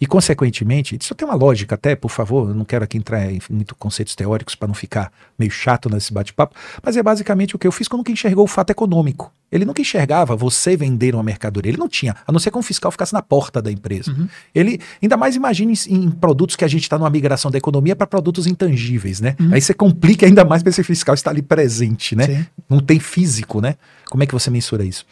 E, 0.00 0.06
consequentemente, 0.06 0.96
isso 1.00 1.14
tem 1.14 1.26
uma 1.26 1.34
lógica 1.34 1.74
até, 1.74 1.94
por 1.94 2.10
favor, 2.10 2.48
eu 2.48 2.54
não 2.54 2.64
quero 2.64 2.84
aqui 2.84 2.98
entrar 2.98 3.30
em 3.30 3.40
muito 3.50 3.74
conceitos 3.74 4.14
teóricos 4.14 4.54
para 4.54 4.68
não 4.68 4.74
ficar 4.74 5.12
meio 5.38 5.50
chato 5.50 5.88
nesse 5.88 6.12
bate-papo, 6.12 6.54
mas 6.82 6.96
é 6.96 7.02
basicamente 7.02 7.56
o 7.56 7.58
que 7.58 7.68
o 7.68 7.72
fisco 7.72 7.96
nunca 7.96 8.12
enxergou 8.12 8.44
o 8.44 8.48
fato 8.48 8.70
econômico. 8.70 9.32
Ele 9.52 9.66
nunca 9.66 9.82
enxergava 9.82 10.34
você 10.34 10.76
vender 10.76 11.14
uma 11.14 11.22
mercadoria. 11.22 11.70
Ele 11.70 11.78
não 11.78 11.88
tinha, 11.88 12.16
a 12.26 12.32
não 12.32 12.40
ser 12.40 12.50
que 12.50 12.56
um 12.56 12.62
fiscal 12.62 12.90
ficasse 12.90 13.12
na 13.12 13.20
porta 13.20 13.60
da 13.60 13.70
empresa. 13.70 14.10
Uhum. 14.10 14.26
Ele, 14.54 14.80
ainda 15.02 15.16
mais 15.16 15.36
imagine 15.36 15.74
em, 15.88 15.94
em 15.94 16.10
produtos 16.10 16.56
que 16.56 16.64
a 16.64 16.68
gente 16.68 16.84
está 16.84 16.98
numa 16.98 17.10
migração 17.10 17.50
da 17.50 17.58
economia 17.58 17.94
para 17.94 18.06
produtos 18.06 18.46
intangíveis, 18.46 19.20
né? 19.20 19.36
Uhum. 19.38 19.50
Aí 19.52 19.60
você 19.60 19.74
complica 19.74 20.24
ainda 20.24 20.42
mais 20.42 20.62
para 20.62 20.70
esse 20.70 20.82
fiscal 20.82 21.14
estar 21.14 21.30
ali 21.30 21.42
presente, 21.42 22.16
né? 22.16 22.26
Sim. 22.26 22.46
Não 22.68 22.80
tem 22.80 22.98
físico, 22.98 23.60
né? 23.60 23.74
Como 24.08 24.22
é 24.22 24.26
que 24.26 24.32
você 24.32 24.50
mensura 24.50 24.84
isso? 24.84 25.04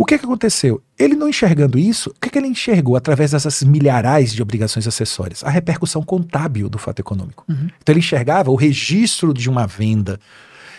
O 0.00 0.06
que, 0.06 0.16
que 0.16 0.24
aconteceu? 0.24 0.82
Ele 0.98 1.14
não 1.14 1.28
enxergando 1.28 1.78
isso, 1.78 2.08
o 2.08 2.14
que, 2.18 2.30
que 2.30 2.38
ele 2.38 2.46
enxergou 2.46 2.96
através 2.96 3.32
dessas 3.32 3.62
milharais 3.62 4.32
de 4.32 4.40
obrigações 4.40 4.88
acessórias? 4.88 5.44
A 5.44 5.50
repercussão 5.50 6.02
contábil 6.02 6.70
do 6.70 6.78
fato 6.78 7.00
econômico. 7.00 7.44
Uhum. 7.46 7.68
Então 7.82 7.92
ele 7.92 7.98
enxergava 7.98 8.50
o 8.50 8.54
registro 8.54 9.34
de 9.34 9.50
uma 9.50 9.66
venda. 9.66 10.18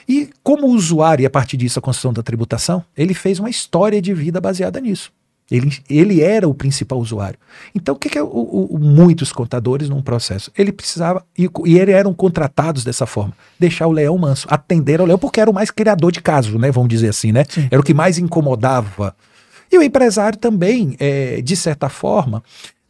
E 0.09 0.31
como 0.41 0.65
usuário, 0.65 1.21
e 1.21 1.27
a 1.27 1.29
partir 1.29 1.55
disso 1.55 1.77
a 1.77 1.81
construção 1.83 2.11
da 2.11 2.23
tributação, 2.23 2.83
ele 2.97 3.13
fez 3.13 3.37
uma 3.37 3.47
história 3.47 4.01
de 4.01 4.11
vida 4.11 4.41
baseada 4.41 4.81
nisso. 4.81 5.13
Ele, 5.51 5.69
ele 5.89 6.21
era 6.21 6.47
o 6.47 6.53
principal 6.53 6.97
usuário. 6.97 7.37
Então, 7.75 7.93
o 7.93 7.97
que, 7.97 8.09
que 8.09 8.17
é 8.17 8.23
o, 8.23 8.27
o, 8.27 8.79
muitos 8.79 9.33
contadores 9.33 9.89
num 9.89 10.01
processo? 10.01 10.49
Ele 10.57 10.71
precisava, 10.71 11.25
e, 11.37 11.49
e 11.65 11.77
eles 11.77 11.93
eram 11.93 12.13
contratados 12.13 12.85
dessa 12.85 13.05
forma, 13.05 13.33
deixar 13.59 13.87
o 13.87 13.91
leão 13.91 14.17
manso, 14.17 14.47
atender 14.49 15.01
ao 15.01 15.05
leão, 15.05 15.19
porque 15.19 15.41
era 15.41 15.49
o 15.49 15.53
mais 15.53 15.69
criador 15.69 16.11
de 16.11 16.21
caso, 16.21 16.57
né? 16.57 16.71
Vamos 16.71 16.89
dizer 16.89 17.09
assim, 17.09 17.31
né? 17.33 17.43
Sim. 17.49 17.67
Era 17.69 17.81
o 17.81 17.83
que 17.83 17.93
mais 17.93 18.17
incomodava. 18.17 19.13
E 19.69 19.77
o 19.77 19.83
empresário 19.83 20.39
também, 20.39 20.95
é, 20.99 21.41
de 21.41 21.55
certa 21.55 21.89
forma, 21.89 22.41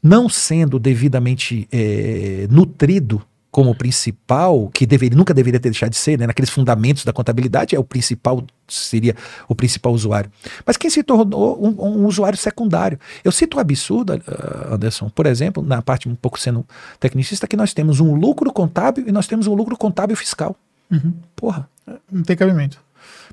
não 0.02 0.30
sendo 0.30 0.80
devidamente 0.80 1.67
é, 1.71 2.47
nutrido 2.50 3.21
como 3.52 3.76
principal, 3.76 4.70
que 4.74 4.86
deveria, 4.86 5.18
nunca 5.18 5.34
deveria 5.34 5.60
ter 5.60 5.70
deixado 5.70 5.92
de 5.92 5.98
ser, 5.98 6.18
né, 6.18 6.26
naqueles 6.26 6.50
fundamentos 6.50 7.04
da 7.04 7.12
contabilidade, 7.12 7.76
é 7.76 7.80
o 7.80 7.84
principal, 7.84 8.42
seria 8.66 9.14
o 9.48 9.54
principal 9.54 9.92
usuário. 9.92 10.32
Mas 10.66 10.78
quem 10.78 10.90
se 10.90 11.04
tornou 11.04 11.62
um, 11.62 11.86
um 11.86 12.06
usuário 12.06 12.38
secundário? 12.38 12.98
Eu 13.24 13.32
cito 13.32 13.58
o 13.58 13.60
um 13.60 13.62
absurdo, 13.62 14.14
uh, 14.14 14.74
Anderson, 14.74 15.10
por 15.10 15.26
exemplo, 15.26 15.62
na 15.62 15.82
parte 15.82 16.08
um 16.08 16.16
pouco 16.16 16.40
sendo 16.40 16.66
tecnicista, 16.98 17.46
que 17.46 17.58
nós 17.58 17.74
temos 17.74 18.00
um 18.00 18.16
lucro 18.16 18.54
contábil 18.54 19.04
e 19.06 19.12
nós 19.12 19.28
temos 19.28 19.48
um 19.48 19.54
lucro 19.54 19.78
contábil 19.78 20.16
fiscal. 20.16 20.56
Uhum. 20.90 21.14
Porra. 21.36 21.70
Não 22.10 22.24
tem 22.24 22.38
cabimento. 22.38 22.82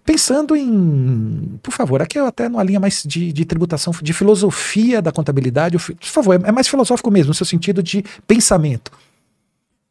Pensando 0.04 0.57
em, 0.57 1.61
por 1.62 1.72
favor, 1.72 2.02
aqui 2.02 2.18
eu 2.18 2.26
até 2.26 2.48
numa 2.48 2.62
linha 2.64 2.81
mais 2.81 3.04
de, 3.07 3.33
de 3.33 3.44
tributação, 3.44 3.92
de 4.02 4.12
filosofia 4.12 5.00
da 5.00 5.12
contabilidade, 5.12 5.78
por 5.78 5.96
favor, 6.00 6.40
é, 6.42 6.48
é 6.48 6.52
mais 6.52 6.66
filosófico 6.66 7.11
mesmo, 7.11 7.28
no 7.28 7.35
seu 7.35 7.46
sentido 7.46 7.83
de 7.83 8.02
pensamento 8.26 8.90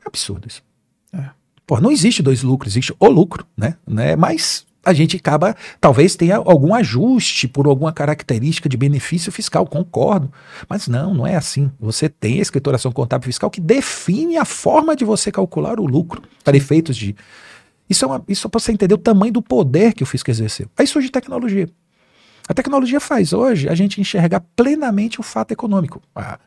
absurdo 0.07 0.47
isso. 0.47 0.63
É. 1.13 1.29
Pô, 1.65 1.79
não 1.81 1.91
existe 1.91 2.23
dois 2.23 2.43
lucros, 2.43 2.73
existe 2.73 2.93
o 2.99 3.07
lucro, 3.09 3.45
né? 3.55 3.75
né? 3.85 4.15
Mas 4.15 4.65
a 4.87 4.93
gente 4.93 5.17
acaba, 5.17 5.53
talvez 5.81 6.15
tenha 6.15 6.37
algum 6.37 6.73
ajuste 6.73 7.45
por 7.45 7.67
alguma 7.67 7.91
característica 7.91 8.69
de 8.69 8.77
benefício 8.77 9.31
fiscal, 9.33 9.65
concordo. 9.67 10.31
Mas 10.69 10.87
não, 10.87 11.13
não 11.13 11.27
é 11.27 11.35
assim. 11.35 11.69
Você 11.77 12.07
tem 12.07 12.39
a 12.39 12.41
escrituração 12.41 12.89
contábil 12.91 13.25
fiscal 13.25 13.49
que 13.49 13.59
define 13.59 14.37
a 14.37 14.45
forma 14.45 14.95
de 14.95 15.03
você 15.03 15.29
calcular 15.29 15.77
o 15.77 15.85
lucro 15.85 16.21
para 16.41 16.55
efeitos 16.55 16.95
de. 16.95 17.13
Isso 17.89 18.05
é, 18.05 18.07
uma, 18.07 18.23
isso 18.29 18.47
é 18.47 18.49
para 18.49 18.59
você 18.61 18.71
entender 18.71 18.93
o 18.93 18.97
tamanho 18.97 19.33
do 19.33 19.41
poder 19.41 19.93
que 19.93 20.03
o 20.03 20.05
fisco 20.05 20.31
exerceu. 20.31 20.69
Aí 20.77 20.87
surge 20.87 21.09
tecnologia. 21.09 21.69
A 22.47 22.53
tecnologia 22.53 23.01
faz 23.01 23.33
hoje 23.33 23.67
a 23.67 23.75
gente 23.75 23.99
enxergar 23.99 24.39
plenamente 24.55 25.19
o 25.19 25.23
fato 25.23 25.51
econômico. 25.51 26.01
Ah, 26.15 26.39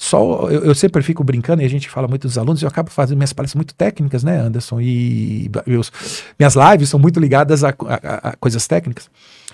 só 0.00 0.48
eu, 0.48 0.64
eu, 0.64 0.74
sempre 0.76 1.02
fico 1.02 1.24
brincando 1.24 1.60
e 1.60 1.64
a 1.64 1.68
gente 1.68 1.90
fala 1.90 2.06
muito 2.06 2.22
dos 2.22 2.38
alunos, 2.38 2.62
eu 2.62 2.68
acabo 2.68 2.88
fazendo 2.88 3.18
minhas 3.18 3.32
palestras 3.32 3.56
muito 3.56 3.74
técnicas, 3.74 4.22
né, 4.22 4.38
Anderson? 4.38 4.80
E 4.80 5.50
meus, 5.66 5.90
minhas 6.38 6.54
lives 6.54 6.88
são 6.88 7.00
muito 7.00 7.18
ligadas 7.18 7.64
a, 7.64 7.70
a, 7.70 8.28
a 8.28 8.36
coisas 8.36 8.64
técnicas. 8.68 9.10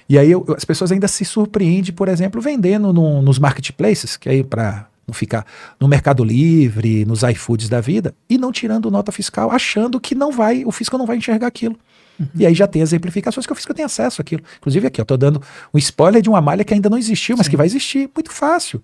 E 0.07 0.19
aí 0.19 0.31
eu, 0.31 0.45
as 0.55 0.65
pessoas 0.67 0.93
ainda 0.93 1.09
se 1.09 1.25
surpreendem, 1.25 1.95
por 1.95 2.09
exemplo, 2.09 2.43
vendendo 2.43 2.93
no, 2.93 3.23
nos 3.23 3.39
marketplaces, 3.39 4.19
que 4.19 4.29
aí 4.29 4.45
para 4.45 4.87
não 5.07 5.15
ficar 5.15 5.47
no 5.81 5.89
Mercado 5.89 6.23
Livre, 6.23 7.07
nos 7.07 7.23
iFoods 7.23 7.71
da 7.71 7.81
vida, 7.81 8.15
e 8.29 8.37
não 8.37 8.53
tirando 8.53 8.91
nota 8.91 9.11
fiscal, 9.11 9.51
achando 9.51 9.99
que 9.99 10.15
não 10.15 10.31
vai, 10.31 10.63
o 10.67 10.71
fisco 10.71 10.99
não 10.99 11.07
vai 11.07 11.17
enxergar 11.17 11.47
aquilo. 11.47 11.77
Uhum. 12.19 12.27
E 12.35 12.47
aí 12.47 12.55
já 12.55 12.67
tem 12.67 12.81
exemplificações 12.81 13.47
que 13.47 13.53
eu 13.53 13.57
fiz 13.57 13.65
que 13.65 13.71
eu 13.71 13.75
tenho 13.75 13.87
acesso 13.87 14.21
àquilo. 14.21 14.43
Inclusive 14.59 14.87
aqui, 14.87 15.01
eu 15.01 15.05
estou 15.05 15.17
dando 15.17 15.43
um 15.73 15.79
spoiler 15.79 16.23
de 16.23 16.29
uma 16.29 16.41
malha 16.41 16.65
que 16.65 16.73
ainda 16.73 16.89
não 16.89 16.99
existiu, 16.99 17.37
mas 17.37 17.47
Sim. 17.47 17.51
que 17.51 17.57
vai 17.57 17.67
existir. 17.67 18.11
Muito 18.15 18.33
fácil. 18.33 18.83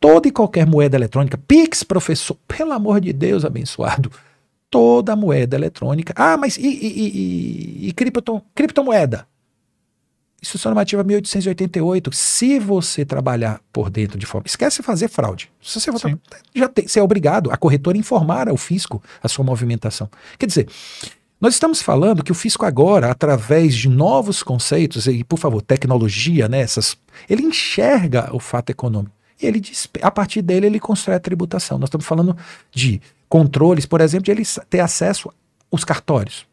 Toda 0.00 0.28
e 0.28 0.30
qualquer 0.30 0.66
moeda 0.66 0.96
eletrônica, 0.96 1.38
Pix, 1.38 1.82
professor, 1.82 2.36
pelo 2.46 2.72
amor 2.72 3.00
de 3.00 3.12
Deus, 3.12 3.44
abençoado. 3.44 4.10
Toda 4.70 5.14
moeda 5.14 5.56
eletrônica. 5.56 6.12
Ah, 6.16 6.36
mas 6.36 6.56
e, 6.56 6.66
e, 6.66 7.84
e, 7.84 7.88
e 7.88 7.92
cripto, 7.92 8.42
criptomoeda? 8.54 9.26
Instrução 10.42 10.70
normativa 10.70 11.04
1888. 11.04 12.10
Se 12.12 12.58
você 12.58 13.04
trabalhar 13.04 13.60
por 13.72 13.88
dentro 13.88 14.18
de 14.18 14.26
forma. 14.26 14.46
Esquece 14.48 14.82
fazer 14.82 15.06
fraude. 15.06 15.52
Se 15.62 15.78
você 15.80 16.16
já 16.52 16.68
tem, 16.68 16.88
você 16.88 16.98
é 16.98 17.02
obrigado 17.02 17.48
a 17.52 17.56
corretora 17.56 17.96
informar 17.96 18.48
ao 18.48 18.56
fisco 18.56 19.00
a 19.22 19.28
sua 19.28 19.44
movimentação. 19.44 20.10
Quer 20.36 20.46
dizer, 20.46 20.68
nós 21.42 21.54
estamos 21.54 21.82
falando 21.82 22.22
que 22.22 22.30
o 22.30 22.36
fisco 22.36 22.64
agora, 22.64 23.10
através 23.10 23.74
de 23.74 23.88
novos 23.88 24.44
conceitos, 24.44 25.08
e 25.08 25.24
por 25.24 25.40
favor, 25.40 25.60
tecnologia, 25.60 26.48
né, 26.48 26.60
essas, 26.60 26.96
ele 27.28 27.42
enxerga 27.42 28.30
o 28.32 28.38
fato 28.38 28.70
econômico. 28.70 29.12
E 29.42 29.46
ele 29.46 29.60
a 30.00 30.10
partir 30.12 30.40
dele 30.40 30.66
ele 30.66 30.78
constrói 30.78 31.16
a 31.16 31.20
tributação. 31.20 31.78
Nós 31.78 31.88
estamos 31.88 32.06
falando 32.06 32.36
de 32.70 33.02
controles, 33.28 33.84
por 33.84 34.00
exemplo, 34.00 34.26
de 34.26 34.30
ele 34.30 34.44
ter 34.70 34.78
acesso 34.78 35.32
aos 35.68 35.84
cartórios. 35.84 36.46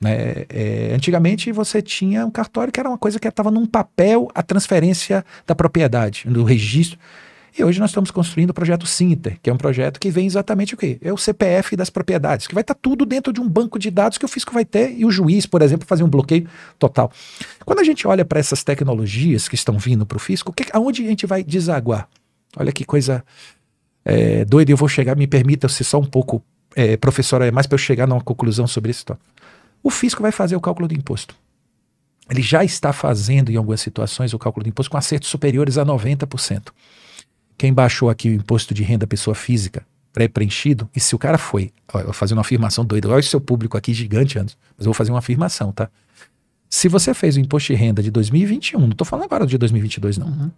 Né? 0.00 0.46
É, 0.48 0.92
antigamente 0.94 1.52
você 1.52 1.82
tinha 1.82 2.24
um 2.24 2.30
cartório 2.30 2.72
que 2.72 2.80
era 2.80 2.88
uma 2.88 2.96
coisa 2.96 3.20
que 3.20 3.28
estava 3.28 3.50
num 3.50 3.66
papel 3.66 4.30
a 4.34 4.42
transferência 4.42 5.22
da 5.46 5.54
propriedade, 5.54 6.26
do 6.26 6.44
registro. 6.44 6.98
E 7.56 7.64
hoje 7.64 7.80
nós 7.80 7.90
estamos 7.90 8.10
construindo 8.10 8.50
o 8.50 8.54
projeto 8.54 8.86
Sinter, 8.86 9.38
que 9.42 9.50
é 9.50 9.52
um 9.52 9.56
projeto 9.56 9.98
que 9.98 10.10
vem 10.10 10.26
exatamente 10.26 10.74
o 10.74 10.76
quê? 10.76 10.98
É 11.02 11.12
o 11.12 11.16
CPF 11.16 11.76
das 11.76 11.90
propriedades, 11.90 12.46
que 12.46 12.54
vai 12.54 12.62
estar 12.62 12.74
tudo 12.74 13.04
dentro 13.04 13.32
de 13.32 13.40
um 13.40 13.48
banco 13.48 13.78
de 13.78 13.90
dados 13.90 14.18
que 14.18 14.24
o 14.24 14.28
fisco 14.28 14.52
vai 14.52 14.64
ter 14.64 14.94
e 14.96 15.04
o 15.04 15.10
juiz, 15.10 15.46
por 15.46 15.62
exemplo, 15.62 15.86
fazer 15.86 16.04
um 16.04 16.08
bloqueio 16.08 16.48
total. 16.78 17.10
Quando 17.64 17.80
a 17.80 17.84
gente 17.84 18.06
olha 18.06 18.24
para 18.24 18.38
essas 18.38 18.62
tecnologias 18.62 19.48
que 19.48 19.54
estão 19.54 19.78
vindo 19.78 20.06
para 20.06 20.16
o 20.16 20.20
fisco, 20.20 20.52
que, 20.52 20.66
aonde 20.72 21.02
a 21.02 21.06
gente 21.06 21.26
vai 21.26 21.42
desaguar? 21.42 22.08
Olha 22.56 22.72
que 22.72 22.84
coisa 22.84 23.24
é, 24.04 24.44
doida, 24.44 24.70
eu 24.70 24.76
vou 24.76 24.88
chegar, 24.88 25.16
me 25.16 25.26
permita 25.26 25.68
ser 25.68 25.84
só 25.84 25.98
um 25.98 26.06
pouco, 26.06 26.42
é, 26.74 26.96
professora, 26.96 27.46
é 27.46 27.50
mais 27.50 27.66
para 27.66 27.74
eu 27.74 27.78
chegar 27.78 28.06
numa 28.06 28.20
conclusão 28.20 28.66
sobre 28.66 28.90
isso. 28.90 29.04
O 29.82 29.90
fisco 29.90 30.22
vai 30.22 30.32
fazer 30.32 30.56
o 30.56 30.60
cálculo 30.60 30.86
do 30.88 30.94
imposto. 30.94 31.34
Ele 32.30 32.42
já 32.42 32.62
está 32.62 32.92
fazendo, 32.92 33.50
em 33.50 33.56
algumas 33.56 33.80
situações, 33.80 34.32
o 34.32 34.38
cálculo 34.38 34.62
do 34.62 34.68
imposto 34.68 34.90
com 34.90 34.96
acertos 34.96 35.28
superiores 35.28 35.76
a 35.76 35.84
90%. 35.84 36.68
Quem 37.60 37.74
baixou 37.74 38.08
aqui 38.08 38.30
o 38.30 38.32
imposto 38.32 38.72
de 38.72 38.82
renda 38.82 39.06
pessoa 39.06 39.34
física 39.34 39.84
pré-preenchido, 40.14 40.88
e 40.96 40.98
se 40.98 41.14
o 41.14 41.18
cara 41.18 41.36
foi, 41.36 41.70
ó, 41.92 41.98
eu 41.98 42.04
vou 42.06 42.14
fazer 42.14 42.32
uma 42.32 42.40
afirmação 42.40 42.86
doida, 42.86 43.06
olha 43.06 43.20
o 43.20 43.22
seu 43.22 43.38
público 43.38 43.76
aqui 43.76 43.92
gigante, 43.92 44.38
Anderson, 44.38 44.56
mas 44.78 44.86
eu 44.86 44.90
vou 44.90 44.94
fazer 44.94 45.10
uma 45.12 45.18
afirmação, 45.18 45.70
tá? 45.70 45.90
Se 46.70 46.88
você 46.88 47.12
fez 47.12 47.36
o 47.36 47.38
imposto 47.38 47.70
de 47.70 47.78
renda 47.78 48.02
de 48.02 48.10
2021, 48.10 48.80
não 48.80 48.88
estou 48.88 49.04
falando 49.04 49.26
agora 49.26 49.46
de 49.46 49.58
2022, 49.58 50.16
não. 50.16 50.28
Uhum. 50.28 50.50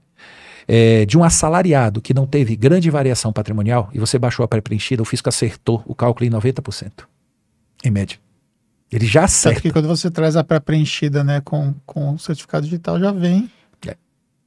É, 0.69 1.05
de 1.05 1.19
um 1.19 1.25
assalariado 1.25 2.01
que 2.01 2.15
não 2.15 2.25
teve 2.25 2.55
grande 2.55 2.89
variação 2.89 3.33
patrimonial 3.33 3.91
e 3.93 3.99
você 3.99 4.17
baixou 4.17 4.45
a 4.45 4.49
pré-preenchida, 4.49 5.03
o 5.03 5.05
fisco 5.05 5.29
acertou 5.29 5.83
o 5.85 5.97
cálculo 5.97 6.25
em 6.25 6.31
90%, 6.31 7.05
em 7.83 7.91
média. 7.91 8.17
Ele 8.93 9.07
já 9.07 9.25
acerta. 9.25 9.57
Tanto 9.57 9.63
que 9.63 9.73
quando 9.73 9.89
você 9.89 10.09
traz 10.09 10.37
a 10.37 10.45
pré-preenchida 10.45 11.25
né, 11.25 11.41
com, 11.41 11.75
com 11.85 12.15
o 12.15 12.19
certificado 12.21 12.65
digital, 12.65 13.01
já 13.01 13.11
vem 13.11 13.51
é. 13.89 13.97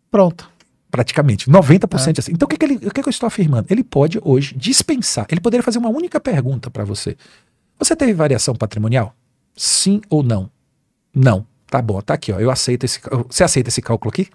pronto 0.09 0.54
praticamente, 0.95 1.51
90% 1.51 2.17
é. 2.17 2.19
assim. 2.19 2.31
Então 2.31 2.45
o 2.45 2.49
que, 2.49 2.57
que, 2.57 2.63
ele, 2.63 2.75
o 2.75 2.91
que, 2.91 3.01
que 3.01 3.09
eu 3.09 3.11
estou 3.11 3.27
afirmando? 3.27 3.67
Ele 3.69 3.83
pode 3.83 4.17
hoje 4.23 4.55
dispensar, 4.55 5.27
ele 5.29 5.41
poderia 5.41 5.61
fazer 5.61 5.77
uma 5.77 5.89
única 5.89 6.21
pergunta 6.21 6.71
para 6.71 6.85
você. 6.85 7.17
Você 7.77 7.97
teve 7.97 8.13
variação 8.13 8.55
patrimonial? 8.55 9.13
Sim 9.57 9.99
ou 10.09 10.23
não? 10.23 10.49
Não. 11.13 11.45
Tá 11.67 11.81
bom, 11.81 11.99
tá 11.99 12.13
aqui, 12.13 12.31
ó. 12.31 12.39
Eu 12.39 12.49
aceito 12.49 12.85
esse. 12.85 13.01
Você 13.29 13.43
aceita 13.43 13.67
esse 13.67 13.81
cálculo 13.81 14.09
aqui? 14.09 14.29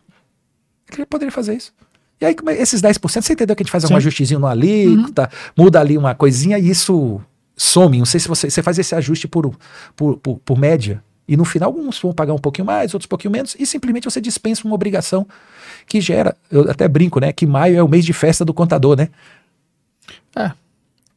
Ele 0.92 1.06
poderia 1.06 1.32
fazer 1.32 1.54
isso. 1.54 1.72
E 2.20 2.26
aí, 2.26 2.36
esses 2.58 2.82
10%, 2.82 3.22
você 3.22 3.32
entendeu 3.32 3.56
que 3.56 3.62
a 3.62 3.64
gente 3.64 3.72
faz 3.72 3.84
Sim. 3.84 3.94
um 3.94 3.96
ajustezinho 3.96 4.38
no 4.38 4.46
alíquota, 4.46 5.30
uhum. 5.56 5.64
muda 5.64 5.80
ali 5.80 5.96
uma 5.96 6.14
coisinha 6.14 6.58
e 6.58 6.68
isso 6.68 7.18
some. 7.56 7.98
Não 7.98 8.04
sei 8.04 8.20
se 8.20 8.28
você, 8.28 8.50
você 8.50 8.62
faz 8.62 8.78
esse 8.78 8.94
ajuste 8.94 9.26
por, 9.26 9.50
por, 9.96 10.18
por, 10.18 10.38
por 10.40 10.58
média. 10.58 11.02
E 11.30 11.36
no 11.36 11.44
final, 11.44 11.68
alguns 11.68 11.96
vão 12.00 12.12
pagar 12.12 12.34
um 12.34 12.38
pouquinho 12.38 12.66
mais, 12.66 12.92
outros 12.92 13.06
um 13.06 13.08
pouquinho 13.08 13.30
menos, 13.30 13.54
e 13.56 13.64
simplesmente 13.64 14.02
você 14.02 14.20
dispensa 14.20 14.64
uma 14.64 14.74
obrigação 14.74 15.24
que 15.86 16.00
gera, 16.00 16.36
eu 16.50 16.68
até 16.68 16.88
brinco, 16.88 17.20
né? 17.20 17.32
Que 17.32 17.46
maio 17.46 17.76
é 17.76 17.82
o 17.82 17.86
mês 17.86 18.04
de 18.04 18.12
festa 18.12 18.44
do 18.44 18.52
contador, 18.52 18.96
né? 18.96 19.08
É. 20.34 20.50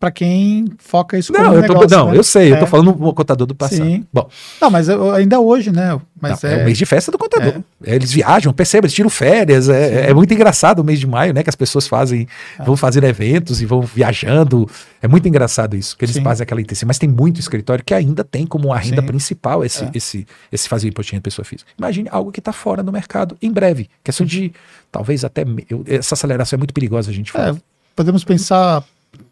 para 0.03 0.11
quem 0.11 0.65
foca 0.79 1.17
isso 1.17 1.31
não, 1.31 1.45
como 1.45 1.55
eu 1.55 1.61
negócio, 1.61 1.87
tô, 1.87 1.95
Não, 1.95 2.11
né? 2.11 2.17
eu 2.17 2.23
sei, 2.25 2.51
é. 2.51 2.55
eu 2.55 2.59
tô 2.59 2.67
falando 2.67 2.93
no 2.93 3.13
contador 3.13 3.47
do 3.47 3.55
passado. 3.55 3.85
Sim. 3.85 4.05
Bom. 4.11 4.27
Não, 4.59 4.69
mas 4.69 4.89
ainda 4.89 5.39
hoje, 5.39 5.71
né? 5.71 5.97
Mas 6.19 6.41
não, 6.43 6.49
é... 6.49 6.53
é... 6.55 6.61
o 6.61 6.65
mês 6.65 6.77
de 6.77 6.85
festa 6.85 7.09
do 7.09 7.17
contador. 7.17 7.63
É. 7.85 7.95
Eles 7.95 8.11
viajam, 8.11 8.51
percebem, 8.51 8.87
eles 8.87 8.93
tiram 8.93 9.09
férias. 9.09 9.69
É, 9.69 10.09
é, 10.09 10.13
muito 10.13 10.33
engraçado 10.33 10.79
o 10.79 10.83
mês 10.83 10.99
de 10.99 11.07
maio, 11.07 11.33
né? 11.33 11.41
Que 11.41 11.49
as 11.49 11.55
pessoas 11.55 11.87
fazem, 11.87 12.27
ah. 12.59 12.65
vão 12.65 12.75
fazer 12.75 13.01
eventos 13.05 13.61
e 13.61 13.65
vão 13.65 13.79
viajando. 13.79 14.69
É 15.01 15.07
muito 15.07 15.25
engraçado 15.25 15.73
isso, 15.77 15.95
que 15.95 16.03
eles 16.03 16.15
Sim. 16.15 16.21
fazem 16.21 16.43
aquela 16.43 16.59
intenção. 16.59 16.85
Mas 16.85 16.97
tem 16.97 17.07
muito 17.07 17.39
escritório 17.39 17.81
que 17.81 17.93
ainda 17.93 18.25
tem 18.25 18.45
como 18.45 18.67
uma 18.67 18.77
renda 18.77 19.01
Sim. 19.01 19.07
principal 19.07 19.63
esse, 19.63 19.85
é. 19.85 19.91
esse, 19.93 20.27
esse 20.51 20.67
fazer 20.67 20.89
imposto 20.89 21.15
de 21.15 21.21
pessoa 21.21 21.45
física. 21.45 21.71
Imagine 21.79 22.09
algo 22.11 22.29
que 22.29 22.41
está 22.41 22.51
fora 22.51 22.83
do 22.83 22.91
mercado 22.91 23.37
em 23.41 23.49
breve. 23.53 23.89
Questão 24.03 24.25
de 24.25 24.51
talvez 24.91 25.23
até. 25.23 25.45
Eu, 25.69 25.85
essa 25.87 26.13
aceleração 26.13 26.57
é 26.57 26.59
muito 26.59 26.73
perigosa 26.73 27.09
a 27.09 27.13
gente 27.13 27.31
falar. 27.31 27.55
podemos 27.95 28.25
pensar 28.25 28.83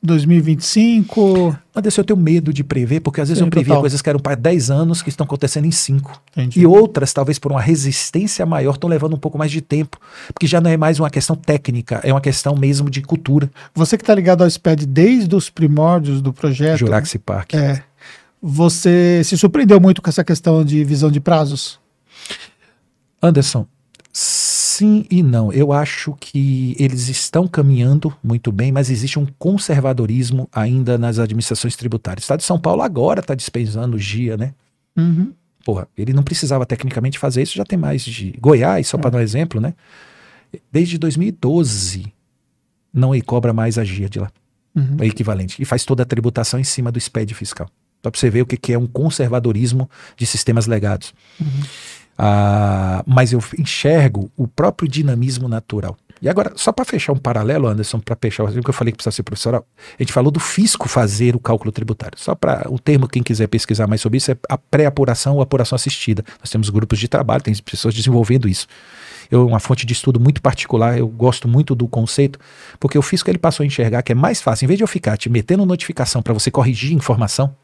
2025. 0.03 1.57
Anderson, 1.75 2.01
eu 2.01 2.05
tenho 2.05 2.19
medo 2.19 2.51
de 2.51 2.63
prever, 2.63 2.99
porque 3.01 3.21
às 3.21 3.29
vezes 3.29 3.39
Sim, 3.39 3.45
eu 3.45 3.49
previa 3.51 3.75
coisas 3.77 4.01
que 4.01 4.09
eram 4.09 4.19
para 4.19 4.35
10 4.35 4.71
anos 4.71 5.01
que 5.01 5.09
estão 5.09 5.25
acontecendo 5.25 5.65
em 5.65 5.71
5. 5.71 6.21
E 6.55 6.65
outras, 6.65 7.13
talvez 7.13 7.37
por 7.37 7.51
uma 7.51 7.61
resistência 7.61 8.45
maior, 8.45 8.73
estão 8.73 8.89
levando 8.89 9.13
um 9.15 9.19
pouco 9.19 9.37
mais 9.37 9.51
de 9.51 9.61
tempo. 9.61 9.99
Porque 10.33 10.47
já 10.47 10.59
não 10.59 10.69
é 10.69 10.77
mais 10.77 10.99
uma 10.99 11.09
questão 11.09 11.35
técnica, 11.35 12.01
é 12.03 12.11
uma 12.11 12.21
questão 12.21 12.55
mesmo 12.55 12.89
de 12.89 13.01
cultura. 13.01 13.49
Você 13.73 13.97
que 13.97 14.03
está 14.03 14.15
ligado 14.15 14.43
ao 14.43 14.49
SPED 14.49 14.85
desde 14.85 15.35
os 15.35 15.49
primórdios 15.49 16.21
do 16.21 16.33
projeto. 16.33 16.79
Juraxi 16.79 17.19
Park. 17.19 17.53
É. 17.53 17.83
Você 18.41 19.21
se 19.23 19.37
surpreendeu 19.37 19.79
muito 19.79 20.01
com 20.01 20.09
essa 20.09 20.23
questão 20.23 20.65
de 20.65 20.83
visão 20.83 21.11
de 21.11 21.19
prazos? 21.19 21.79
Anderson, 23.21 23.67
Sim 24.81 25.05
e 25.11 25.21
não. 25.21 25.53
Eu 25.53 25.71
acho 25.71 26.17
que 26.19 26.75
eles 26.79 27.07
estão 27.07 27.47
caminhando 27.47 28.11
muito 28.23 28.51
bem, 28.51 28.71
mas 28.71 28.89
existe 28.89 29.19
um 29.19 29.27
conservadorismo 29.37 30.49
ainda 30.51 30.97
nas 30.97 31.19
administrações 31.19 31.75
tributárias. 31.75 32.23
O 32.23 32.25
Estado 32.25 32.39
de 32.39 32.45
São 32.45 32.59
Paulo 32.59 32.81
agora 32.81 33.19
está 33.19 33.35
dispensando 33.35 33.95
o 33.95 33.99
GIA, 33.99 34.37
né? 34.37 34.55
Uhum. 34.97 35.33
Porra, 35.63 35.87
ele 35.95 36.13
não 36.13 36.23
precisava 36.23 36.65
tecnicamente 36.65 37.19
fazer 37.19 37.43
isso, 37.43 37.53
já 37.53 37.63
tem 37.63 37.77
mais 37.77 38.03
de. 38.03 38.33
Goiás, 38.41 38.87
só 38.87 38.97
para 38.97 39.11
dar 39.11 39.19
um 39.19 39.21
exemplo, 39.21 39.61
né? 39.61 39.75
Desde 40.71 40.97
2012 40.97 42.11
não 42.91 43.11
cobra 43.21 43.53
mais 43.53 43.77
a 43.77 43.83
GIA 43.83 44.09
de 44.09 44.19
lá. 44.19 44.31
Uhum. 44.75 44.97
É 44.99 45.05
equivalente. 45.05 45.61
E 45.61 45.65
faz 45.65 45.85
toda 45.85 46.01
a 46.01 46.07
tributação 46.07 46.59
em 46.59 46.63
cima 46.63 46.91
do 46.91 46.99
SPED 46.99 47.35
fiscal. 47.35 47.69
Só 48.03 48.09
para 48.09 48.19
você 48.19 48.31
ver 48.31 48.41
o 48.41 48.47
que, 48.47 48.57
que 48.57 48.73
é 48.73 48.79
um 48.79 48.87
conservadorismo 48.87 49.87
de 50.17 50.25
sistemas 50.25 50.65
legados. 50.65 51.13
Uhum. 51.39 51.61
Ah, 52.17 53.03
mas 53.07 53.33
eu 53.33 53.43
enxergo 53.57 54.31
o 54.37 54.47
próprio 54.47 54.87
dinamismo 54.87 55.47
natural. 55.47 55.97
E 56.21 56.29
agora, 56.29 56.53
só 56.55 56.71
para 56.71 56.85
fechar 56.85 57.13
um 57.13 57.17
paralelo, 57.17 57.67
Anderson, 57.67 57.99
para 57.99 58.15
fechar 58.15 58.43
o 58.43 58.63
que 58.63 58.69
eu 58.69 58.73
falei 58.73 58.91
que 58.91 58.97
precisa 58.97 59.15
ser 59.15 59.23
profissional, 59.23 59.65
a 59.97 60.03
gente 60.03 60.13
falou 60.13 60.31
do 60.31 60.39
fisco 60.39 60.87
fazer 60.87 61.35
o 61.35 61.39
cálculo 61.39 61.71
tributário. 61.71 62.19
Só 62.19 62.35
para 62.35 62.71
o 62.71 62.77
termo, 62.77 63.07
quem 63.07 63.23
quiser 63.23 63.47
pesquisar 63.47 63.87
mais 63.87 64.01
sobre 64.01 64.17
isso, 64.17 64.31
é 64.31 64.37
a 64.47 64.55
pré-apuração 64.55 65.37
ou 65.37 65.41
apuração 65.41 65.75
assistida. 65.75 66.23
Nós 66.39 66.51
temos 66.51 66.69
grupos 66.69 66.99
de 66.99 67.07
trabalho, 67.07 67.41
tem 67.41 67.55
pessoas 67.55 67.95
desenvolvendo 67.95 68.47
isso. 68.47 68.67
Eu, 69.31 69.47
uma 69.47 69.59
fonte 69.59 69.83
de 69.83 69.93
estudo 69.93 70.19
muito 70.19 70.43
particular, 70.43 70.99
eu 70.99 71.07
gosto 71.07 71.47
muito 71.47 71.73
do 71.73 71.87
conceito, 71.87 72.37
porque 72.79 72.99
o 72.99 73.01
fisco 73.01 73.27
ele 73.31 73.39
passou 73.39 73.63
a 73.63 73.67
enxergar 73.67 74.03
que 74.03 74.11
é 74.11 74.15
mais 74.15 74.41
fácil, 74.41 74.65
em 74.65 74.67
vez 74.67 74.77
de 74.77 74.83
eu 74.83 74.87
ficar 74.87 75.17
te 75.17 75.27
metendo 75.27 75.65
notificação 75.65 76.21
para 76.21 76.33
você 76.33 76.51
corrigir 76.51 76.93
informação, 76.93 77.55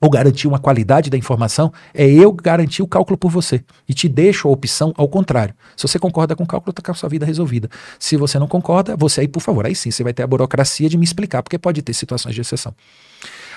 ou 0.00 0.10
garantir 0.10 0.48
uma 0.48 0.58
qualidade 0.58 1.10
da 1.10 1.16
informação, 1.16 1.72
é 1.92 2.06
eu 2.06 2.32
garantir 2.32 2.82
o 2.82 2.86
cálculo 2.86 3.18
por 3.18 3.30
você. 3.30 3.62
E 3.88 3.94
te 3.94 4.08
deixo 4.08 4.48
a 4.48 4.50
opção 4.50 4.92
ao 4.96 5.08
contrário. 5.08 5.54
Se 5.76 5.86
você 5.86 5.98
concorda 5.98 6.34
com 6.34 6.44
o 6.44 6.46
cálculo, 6.46 6.70
está 6.70 6.82
com 6.82 6.90
a 6.90 6.94
sua 6.94 7.08
vida 7.08 7.26
resolvida. 7.26 7.68
Se 7.98 8.16
você 8.16 8.38
não 8.38 8.48
concorda, 8.48 8.96
você 8.96 9.22
aí, 9.22 9.28
por 9.28 9.40
favor, 9.40 9.66
aí 9.66 9.74
sim, 9.74 9.90
você 9.90 10.02
vai 10.02 10.12
ter 10.12 10.22
a 10.22 10.26
burocracia 10.26 10.88
de 10.88 10.96
me 10.96 11.04
explicar, 11.04 11.42
porque 11.42 11.58
pode 11.58 11.82
ter 11.82 11.92
situações 11.92 12.34
de 12.34 12.40
exceção. 12.40 12.74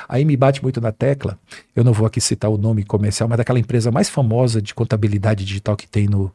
Aí 0.07 0.25
me 0.25 0.35
bate 0.35 0.61
muito 0.61 0.81
na 0.81 0.91
tecla, 0.91 1.37
eu 1.75 1.83
não 1.83 1.93
vou 1.93 2.05
aqui 2.05 2.19
citar 2.19 2.51
o 2.51 2.57
nome 2.57 2.83
comercial, 2.83 3.29
mas 3.29 3.37
daquela 3.37 3.59
empresa 3.59 3.89
mais 3.89 4.09
famosa 4.09 4.61
de 4.61 4.73
contabilidade 4.73 5.45
digital 5.45 5.77
que 5.77 5.87
tem 5.87 6.07
no, 6.07 6.29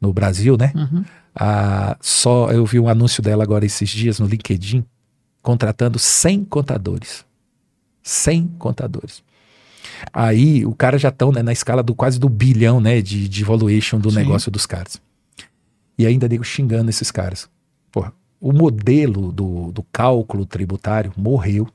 no 0.00 0.12
Brasil, 0.12 0.56
né? 0.58 0.72
Uhum. 0.74 1.04
Ah, 1.34 1.96
só 2.00 2.50
eu 2.50 2.66
vi 2.66 2.78
um 2.78 2.88
anúncio 2.88 3.22
dela 3.22 3.42
agora 3.42 3.64
esses 3.64 3.88
dias 3.88 4.18
no 4.18 4.26
LinkedIn, 4.26 4.84
contratando 5.40 5.98
100 5.98 6.44
contadores. 6.44 7.24
100 8.02 8.54
contadores. 8.58 9.22
Aí 10.12 10.64
o 10.64 10.74
cara 10.74 10.98
já 10.98 11.08
estão 11.08 11.32
né, 11.32 11.42
na 11.42 11.52
escala 11.52 11.82
do 11.82 11.94
quase 11.94 12.18
do 12.18 12.28
bilhão 12.28 12.80
né, 12.80 13.00
de, 13.00 13.28
de 13.28 13.44
valuation 13.44 13.98
do 13.98 14.10
Sim. 14.10 14.16
negócio 14.16 14.50
dos 14.50 14.66
caras. 14.66 15.00
E 15.98 16.06
ainda 16.06 16.28
nego 16.28 16.44
xingando 16.44 16.90
esses 16.90 17.10
caras. 17.10 17.48
Porra, 17.90 18.12
o 18.40 18.52
modelo 18.52 19.32
do, 19.32 19.72
do 19.72 19.82
cálculo 19.92 20.46
tributário 20.46 21.12
morreu. 21.16 21.68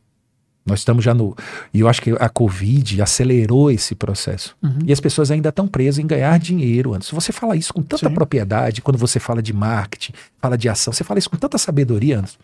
Nós 0.66 0.80
estamos 0.80 1.04
já 1.04 1.14
no. 1.14 1.36
E 1.74 1.82
eu 1.82 1.90
acho 1.90 2.02
que 2.02 2.12
a 2.12 2.30
Covid 2.30 3.02
acelerou 3.02 3.70
esse 3.70 3.94
processo. 3.96 4.56
Uhum. 4.64 4.80
E 4.86 4.94
as 4.94 5.00
pessoas 5.02 5.30
ainda 5.30 5.50
estão 5.50 5.68
presas 5.68 6.00
em 6.00 6.08
ganhar 6.08 6.40
dinheiro. 6.40 6.94
Antes, 6.94 7.12
você 7.12 7.34
fala 7.34 7.58
isso 7.58 7.74
com 7.74 7.82
tanta 7.82 8.08
Sim. 8.08 8.14
propriedade, 8.14 8.82
quando 8.82 8.98
você 8.98 9.20
fala 9.20 9.42
de 9.42 9.52
marketing, 9.52 10.14
fala 10.40 10.58
de 10.58 10.70
ação, 10.70 10.94
você 10.94 11.04
fala 11.04 11.20
isso 11.20 11.30
com 11.30 11.36
tanta 11.36 11.58
sabedoria, 11.58 12.20
antes, 12.20 12.40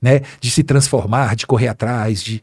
né? 0.00 0.20
De 0.40 0.48
se 0.48 0.62
transformar, 0.62 1.34
de 1.34 1.44
correr 1.44 1.66
atrás, 1.66 2.22
de. 2.22 2.40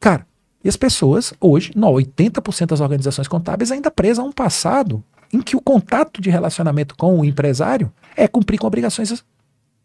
Cara, 0.00 0.26
e 0.64 0.68
as 0.68 0.76
pessoas, 0.76 1.34
hoje, 1.38 1.72
não, 1.76 1.92
80% 1.92 2.68
das 2.68 2.80
organizações 2.80 3.28
contábeis 3.28 3.70
ainda 3.70 3.90
presas 3.90 4.18
a 4.18 4.22
um 4.22 4.32
passado 4.32 5.04
em 5.30 5.42
que 5.42 5.54
o 5.54 5.60
contato 5.60 6.22
de 6.22 6.30
relacionamento 6.30 6.96
com 6.96 7.20
o 7.20 7.24
empresário 7.24 7.92
é 8.16 8.26
cumprir 8.26 8.58
com 8.58 8.66
obrigações. 8.66 9.22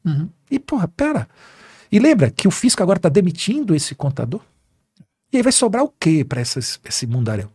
Uhum. 0.05 0.30
E, 0.49 0.57
porra, 0.57 0.88
pera. 0.88 1.27
E 1.91 1.99
lembra 1.99 2.32
que 2.32 2.47
o 2.47 2.51
fisco 2.51 2.82
agora 2.82 2.97
está 2.97 3.09
demitindo 3.09 3.75
esse 3.75 3.93
contador? 3.93 4.41
E 5.34 5.38
aí 5.38 5.43
vai 5.43 5.51
sobrar 5.51 5.84
o 5.84 5.93
quê 5.99 6.23
para 6.23 6.41
esse 6.41 7.05
mundaréu? 7.05 7.49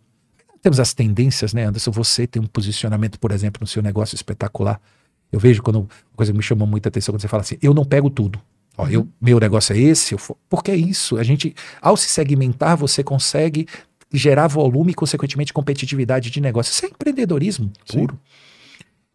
Temos 0.60 0.78
as 0.78 0.92
tendências, 0.92 1.54
né, 1.54 1.64
Anderson? 1.64 1.90
Você 1.92 2.26
tem 2.26 2.42
um 2.42 2.46
posicionamento, 2.46 3.18
por 3.18 3.30
exemplo, 3.30 3.60
no 3.62 3.66
seu 3.66 3.82
negócio 3.82 4.14
espetacular. 4.14 4.80
Eu 5.32 5.38
vejo 5.40 5.62
quando 5.62 5.80
uma 5.80 5.88
coisa 6.16 6.32
que 6.32 6.36
me 6.36 6.42
chamou 6.42 6.66
muita 6.66 6.88
atenção 6.88 7.12
quando 7.12 7.22
você 7.22 7.28
fala 7.28 7.42
assim: 7.42 7.58
eu 7.62 7.72
não 7.72 7.84
pego 7.84 8.10
tudo. 8.10 8.40
Ó, 8.76 8.88
eu, 8.88 9.08
meu 9.20 9.38
negócio 9.38 9.74
é 9.74 9.78
esse, 9.78 10.16
for... 10.18 10.36
porque 10.48 10.70
é 10.70 10.76
isso. 10.76 11.16
A 11.16 11.22
gente, 11.22 11.54
ao 11.80 11.96
se 11.96 12.08
segmentar, 12.08 12.76
você 12.76 13.02
consegue 13.02 13.66
gerar 14.12 14.46
volume 14.46 14.92
e, 14.92 14.94
consequentemente, 14.94 15.52
competitividade 15.52 16.30
de 16.30 16.40
negócio. 16.40 16.72
Isso 16.72 16.84
é 16.84 16.88
empreendedorismo 16.88 17.72
puro. 17.88 18.18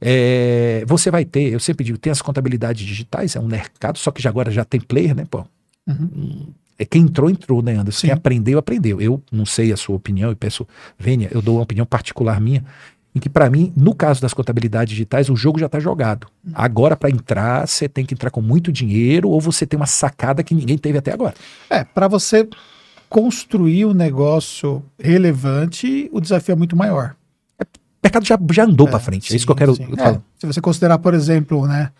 É, 0.01 0.83
você 0.87 1.11
vai 1.11 1.25
ter, 1.25 1.51
eu 1.51 1.59
sempre 1.59 1.83
digo, 1.83 1.97
tem 1.97 2.11
as 2.11 2.21
contabilidades 2.21 2.85
digitais, 2.85 3.35
é 3.35 3.39
um 3.39 3.47
mercado, 3.47 3.97
só 3.97 4.11
que 4.11 4.21
já 4.21 4.29
agora 4.29 4.49
já 4.49 4.63
tem 4.63 4.79
player, 4.79 5.13
né? 5.13 5.25
Pô, 5.29 5.45
uhum. 5.85 6.53
É 6.77 6.85
quem 6.85 7.01
entrou, 7.01 7.29
entrou, 7.29 7.61
né, 7.61 7.73
Anderson? 7.73 7.99
Sim. 7.99 8.07
Quem 8.07 8.13
aprendeu, 8.13 8.57
aprendeu. 8.57 9.01
Eu 9.01 9.21
não 9.29 9.45
sei 9.45 9.73
a 9.73 9.75
sua 9.75 9.97
opinião 9.97 10.31
e 10.31 10.35
peço, 10.35 10.65
venha, 10.97 11.27
eu 11.29 11.41
dou 11.41 11.57
uma 11.57 11.63
opinião 11.63 11.85
particular 11.85 12.39
minha 12.39 12.63
em 13.19 13.21
que 13.21 13.29
para 13.29 13.49
mim, 13.49 13.73
no 13.75 13.93
caso 13.93 14.21
das 14.21 14.33
contabilidades 14.33 14.91
digitais, 14.91 15.29
o 15.29 15.35
jogo 15.35 15.59
já 15.59 15.65
está 15.65 15.79
jogado. 15.79 16.27
Agora, 16.53 16.95
para 16.95 17.09
entrar, 17.09 17.67
você 17.67 17.89
tem 17.89 18.05
que 18.05 18.13
entrar 18.13 18.31
com 18.31 18.41
muito 18.41 18.71
dinheiro 18.71 19.29
ou 19.29 19.41
você 19.41 19.67
tem 19.67 19.77
uma 19.77 19.85
sacada 19.85 20.41
que 20.41 20.55
ninguém 20.55 20.77
teve 20.77 20.97
até 20.97 21.11
agora. 21.11 21.35
É, 21.69 21.83
para 21.83 22.07
você 22.07 22.47
construir 23.09 23.85
um 23.85 23.93
negócio 23.93 24.81
relevante, 24.97 26.09
o 26.13 26.21
desafio 26.21 26.53
é 26.53 26.55
muito 26.55 26.77
maior. 26.77 27.15
É, 27.59 27.63
o 27.63 27.67
mercado 28.01 28.25
já, 28.25 28.39
já 28.51 28.63
andou 28.63 28.87
é, 28.87 28.91
para 28.91 28.99
frente, 28.99 29.27
sim, 29.27 29.33
é 29.33 29.37
isso 29.37 29.45
que 29.45 29.51
eu 29.51 29.55
quero 29.55 29.75
falar. 29.75 30.15
É, 30.15 30.21
se 30.39 30.47
você 30.47 30.61
considerar, 30.61 30.97
por 30.99 31.13
exemplo, 31.13 31.67
né, 31.67 31.91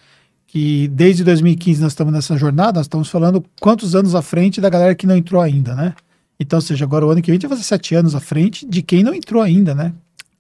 que 0.48 0.88
desde 0.88 1.24
2015 1.26 1.82
nós 1.82 1.92
estamos 1.92 2.14
nessa 2.14 2.38
jornada, 2.38 2.80
nós 2.80 2.86
estamos 2.86 3.10
falando 3.10 3.44
quantos 3.60 3.94
anos 3.94 4.16
à 4.16 4.22
frente 4.22 4.62
da 4.62 4.70
galera 4.70 4.96
que 4.96 5.06
não 5.06 5.18
entrou 5.18 5.42
ainda, 5.42 5.76
né? 5.76 5.94
Então, 6.40 6.62
seja, 6.62 6.86
agora 6.86 7.06
o 7.06 7.10
ano 7.10 7.22
que 7.22 7.30
vem 7.30 7.40
vai 7.40 7.50
fazer 7.50 7.64
sete 7.64 7.94
anos 7.94 8.16
à 8.16 8.22
frente 8.22 8.66
de 8.66 8.82
quem 8.82 9.04
não 9.04 9.14
entrou 9.14 9.44
ainda, 9.44 9.76
né? 9.76 9.94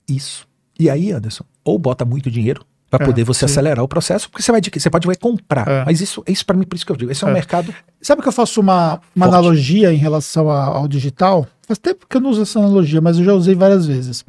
Isso. 0.08 0.49
E 0.80 0.90
aí, 0.90 1.12
Anderson, 1.12 1.44
ou 1.64 1.78
bota 1.78 2.06
muito 2.06 2.32
dinheiro 2.32 2.66
para 2.90 3.04
é, 3.04 3.06
poder 3.06 3.24
você 3.24 3.40
sim. 3.40 3.46
acelerar 3.46 3.84
o 3.84 3.88
processo, 3.88 4.30
porque 4.30 4.42
você 4.42 4.52
vai 4.52 4.62
você 4.62 4.90
pode 4.90 5.06
vai 5.06 5.16
comprar. 5.16 5.68
É. 5.68 5.86
Mas 5.86 6.02
isso, 6.02 6.24
isso 6.28 6.46
para 6.46 6.58
mim, 6.58 6.66
por 6.66 6.76
isso 6.76 6.86
que 6.86 6.92
eu 6.92 6.96
digo, 6.96 7.12
esse 7.12 7.24
é, 7.24 7.28
um 7.28 7.32
é. 7.32 7.34
mercado. 7.34 7.74
Sabe 8.02 8.22
que 8.22 8.28
eu 8.28 8.32
faço 8.32 8.60
uma, 8.60 9.00
uma 9.16 9.28
analogia 9.28 9.94
em 9.94 9.98
relação 9.98 10.50
a, 10.50 10.64
ao 10.64 10.88
digital? 10.88 11.46
Faz 11.68 11.78
tempo 11.78 12.08
que 12.08 12.18
eu 12.18 12.22
não 12.22 12.30
uso 12.32 12.42
essa 12.42 12.60
analogia, 12.60 13.02
mas 13.02 13.20
eu 13.20 13.26
já 13.26 13.34
usei 13.34 13.54
várias 13.54 13.86
vezes. 13.86 14.26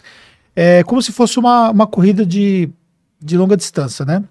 É 0.54 0.82
como 0.82 1.00
se 1.00 1.12
fosse 1.12 1.38
uma, 1.38 1.70
uma 1.70 1.86
corrida 1.86 2.26
de, 2.26 2.68
de 3.22 3.38
longa 3.38 3.56
distância, 3.56 4.04
né? 4.04 4.22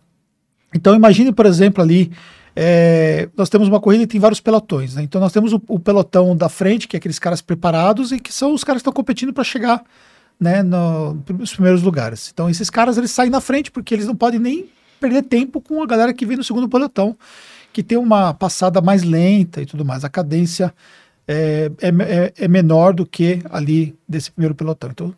Então 0.75 0.93
imagine, 0.93 1.31
por 1.31 1.45
exemplo, 1.45 1.81
ali. 1.81 2.11
É, 2.55 3.29
nós 3.37 3.47
temos 3.47 3.69
uma 3.69 3.79
corrida 3.79 4.03
e 4.03 4.07
tem 4.07 4.19
vários 4.19 4.41
pelotões. 4.41 4.95
Né? 4.95 5.03
Então 5.03 5.21
nós 5.21 5.31
temos 5.31 5.53
o, 5.53 5.61
o, 5.67 5.79
pelotão 5.79 6.35
da 6.35 6.49
frente, 6.49 6.87
que 6.89 6.97
é 6.97 6.99
aqueles 6.99 7.17
caras 7.17 7.41
preparados 7.41 8.11
e 8.11 8.19
que 8.19 8.33
são 8.33 8.53
os 8.53 8.65
caras 8.65 8.79
que 8.79 8.81
estão 8.81 8.91
competindo 8.91 9.31
para 9.31 9.45
chegar 9.45 9.81
né, 10.39 10.63
no, 10.63 11.17
nos 11.37 11.53
primeiros 11.53 11.83
lugares. 11.83 12.29
Então 12.33 12.49
esses 12.49 12.69
caras 12.69 12.97
eles 12.97 13.11
saem 13.11 13.29
na 13.29 13.41
frente 13.41 13.71
porque 13.71 13.93
eles 13.93 14.05
não 14.05 14.15
podem 14.15 14.39
nem 14.39 14.69
perder 14.99 15.23
tempo 15.23 15.61
com 15.61 15.81
a 15.81 15.85
galera 15.85 16.13
que 16.13 16.25
vem 16.25 16.37
no 16.37 16.43
segundo 16.43 16.69
pelotão, 16.69 17.15
que 17.73 17.83
tem 17.83 17.97
uma 17.97 18.33
passada 18.33 18.81
mais 18.81 19.03
lenta 19.03 19.61
e 19.61 19.65
tudo 19.65 19.85
mais. 19.85 20.03
A 20.03 20.09
cadência 20.09 20.73
é, 21.27 21.71
é, 21.81 21.87
é, 21.89 22.33
é 22.37 22.47
menor 22.47 22.93
do 22.93 23.05
que 23.05 23.41
ali 23.49 23.95
desse 24.07 24.31
primeiro 24.31 24.55
pelotão. 24.55 24.89
Então 24.91 25.13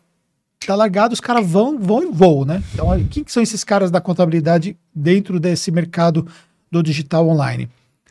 tá 0.66 0.74
largado, 0.74 1.12
os 1.12 1.20
caras 1.20 1.46
vão, 1.46 1.78
vão 1.78 2.02
e 2.02 2.06
voam, 2.06 2.44
né? 2.44 2.62
Então, 2.72 2.88
quem 3.10 3.24
que 3.24 3.32
são 3.32 3.42
esses 3.42 3.64
caras 3.64 3.90
da 3.90 4.00
contabilidade 4.00 4.76
dentro 4.94 5.40
desse 5.40 5.72
mercado 5.72 6.26
do 6.70 6.82
digital 6.82 7.28
online? 7.28 7.68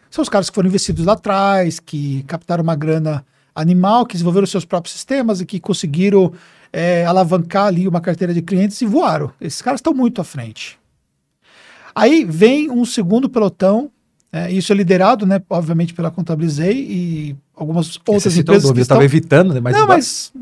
São 0.10 0.22
os 0.22 0.28
caras 0.28 0.50
que 0.50 0.56
foram 0.56 0.68
investidos 0.68 1.06
lá 1.06 1.14
atrás, 1.14 1.80
que 1.80 2.24
captaram 2.24 2.62
uma 2.62 2.76
grana 2.76 3.26
animal, 3.56 4.06
que 4.06 4.14
desenvolveram 4.14 4.46
seus 4.46 4.66
próprios 4.66 4.94
sistemas 4.94 5.40
e 5.40 5.46
que 5.46 5.60
conseguiram 5.60 6.34
é, 6.72 7.06
alavancar 7.06 7.68
ali 7.68 7.88
uma 7.88 8.02
carteira 8.02 8.34
de 8.34 8.42
clientes 8.42 8.82
e 8.82 8.86
voaram. 8.86 9.32
Esses 9.40 9.62
caras 9.62 9.80
estão 9.80 9.94
muito 9.94 10.22
à 10.22 10.24
frente. 10.24 10.80
Aí 11.94 12.24
vem 12.24 12.70
um 12.70 12.86
segundo 12.86 13.30
pelotão, 13.30 13.92
é, 14.32 14.52
isso 14.52 14.72
é 14.72 14.76
liderado, 14.76 15.26
né, 15.26 15.42
obviamente, 15.50 15.94
pela 15.94 16.10
Contabilizei 16.10 16.78
e 16.90 17.36
algumas 17.54 18.00
outras 18.08 18.38
empresas. 18.38 18.64
Que 18.64 18.70
estão... 18.70 18.76
Eu 18.76 18.82
estava 18.82 19.04
evitando, 19.04 19.54
né? 19.54 19.60
Mas 19.60 19.76
não, 19.76 19.88
mas 19.88 20.34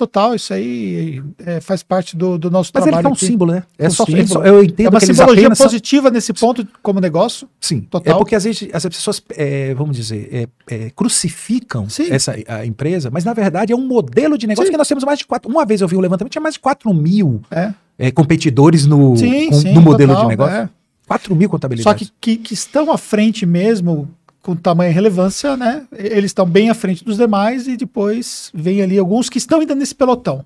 total, 0.00 0.34
isso 0.34 0.54
aí 0.54 1.22
é, 1.44 1.60
faz 1.60 1.82
parte 1.82 2.16
do, 2.16 2.38
do 2.38 2.50
nosso 2.50 2.70
Mas 2.72 2.82
trabalho. 2.84 3.04
Mas 3.04 3.12
ele 3.12 3.20
tá 3.20 3.26
um 3.26 3.28
símbolo, 3.28 3.52
né? 3.52 3.62
É, 3.78 3.88
um 3.88 3.90
só, 3.90 4.06
símbolo. 4.06 4.22
É 4.22 4.26
só, 4.26 4.42
eu 4.42 4.64
entendo 4.64 4.86
é 4.86 4.90
uma 4.90 5.00
simbologia 5.00 5.50
positiva 5.50 6.08
são... 6.08 6.12
nesse 6.12 6.32
ponto 6.32 6.66
como 6.82 7.00
negócio. 7.00 7.48
Sim, 7.60 7.82
total. 7.82 8.14
É 8.14 8.18
porque 8.18 8.34
às 8.34 8.44
vezes 8.44 8.68
as 8.72 8.82
pessoas, 8.86 9.22
é, 9.36 9.74
vamos 9.74 9.96
dizer, 9.96 10.28
é, 10.32 10.74
é, 10.74 10.90
crucificam 10.90 11.88
Sim. 11.88 12.10
essa 12.10 12.34
a 12.48 12.64
empresa, 12.64 13.10
mas 13.10 13.24
na 13.24 13.34
verdade 13.34 13.72
é 13.72 13.76
um 13.76 13.86
modelo 13.86 14.38
de 14.38 14.46
negócio 14.46 14.66
sim. 14.66 14.72
que 14.72 14.78
nós 14.78 14.88
temos 14.88 15.04
mais 15.04 15.18
de 15.18 15.26
quatro. 15.26 15.50
Uma 15.50 15.66
vez 15.66 15.82
eu 15.82 15.88
vi 15.88 15.96
um 15.96 16.00
levantamento, 16.00 16.32
tinha 16.32 16.42
mais 16.42 16.54
de 16.54 16.60
4 16.60 16.92
mil 16.94 17.42
é. 17.50 18.10
competidores 18.10 18.86
no, 18.86 19.16
sim, 19.16 19.50
com, 19.50 19.56
sim, 19.56 19.74
no 19.74 19.82
modelo 19.82 20.12
total, 20.12 20.24
de 20.24 20.28
negócio. 20.28 20.70
4 21.06 21.34
mil 21.34 21.48
contabilidades. 21.48 22.06
Só 22.08 22.12
que, 22.20 22.36
que, 22.36 22.36
que 22.36 22.54
estão 22.54 22.92
à 22.92 22.96
frente 22.96 23.44
mesmo 23.44 24.08
com 24.42 24.56
tamanha 24.56 24.92
relevância, 24.92 25.56
né? 25.56 25.86
Eles 25.92 26.30
estão 26.30 26.46
bem 26.46 26.70
à 26.70 26.74
frente 26.74 27.04
dos 27.04 27.16
demais 27.16 27.66
e 27.66 27.76
depois 27.76 28.50
vem 28.54 28.82
ali 28.82 28.98
alguns 28.98 29.28
que 29.28 29.38
estão 29.38 29.60
ainda 29.60 29.74
nesse 29.74 29.94
pelotão. 29.94 30.44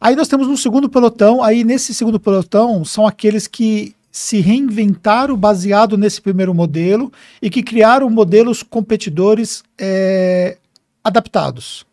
Aí 0.00 0.16
nós 0.16 0.26
temos 0.26 0.48
um 0.48 0.56
segundo 0.56 0.88
pelotão, 0.88 1.42
aí 1.42 1.62
nesse 1.62 1.94
segundo 1.94 2.18
pelotão 2.18 2.84
são 2.84 3.06
aqueles 3.06 3.46
que 3.46 3.94
se 4.10 4.40
reinventaram 4.40 5.36
baseado 5.36 5.96
nesse 5.96 6.20
primeiro 6.20 6.52
modelo 6.52 7.10
e 7.40 7.48
que 7.48 7.62
criaram 7.62 8.10
modelos 8.10 8.62
competidores 8.62 9.62
é, 9.78 10.58
adaptados. 11.02 11.86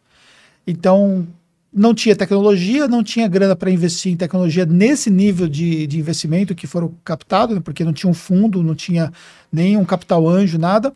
Então, 0.68 1.26
não 1.72 1.94
tinha 1.94 2.16
tecnologia, 2.16 2.88
não 2.88 3.04
tinha 3.04 3.28
grana 3.28 3.56
para 3.56 3.70
investir 3.70 4.12
em 4.12 4.18
tecnologia 4.18 4.66
nesse 4.66 5.10
nível 5.10 5.48
de, 5.48 5.86
de 5.86 6.00
investimento 6.00 6.56
que 6.56 6.66
foram 6.66 6.94
captados, 7.04 7.56
né, 7.56 7.62
porque 7.64 7.84
não 7.84 7.94
tinha 7.94 8.10
um 8.10 8.14
fundo, 8.14 8.64
não 8.64 8.74
tinha 8.74 9.12
nenhum 9.52 9.86
capital 9.86 10.28
anjo, 10.28 10.58
nada, 10.58 10.94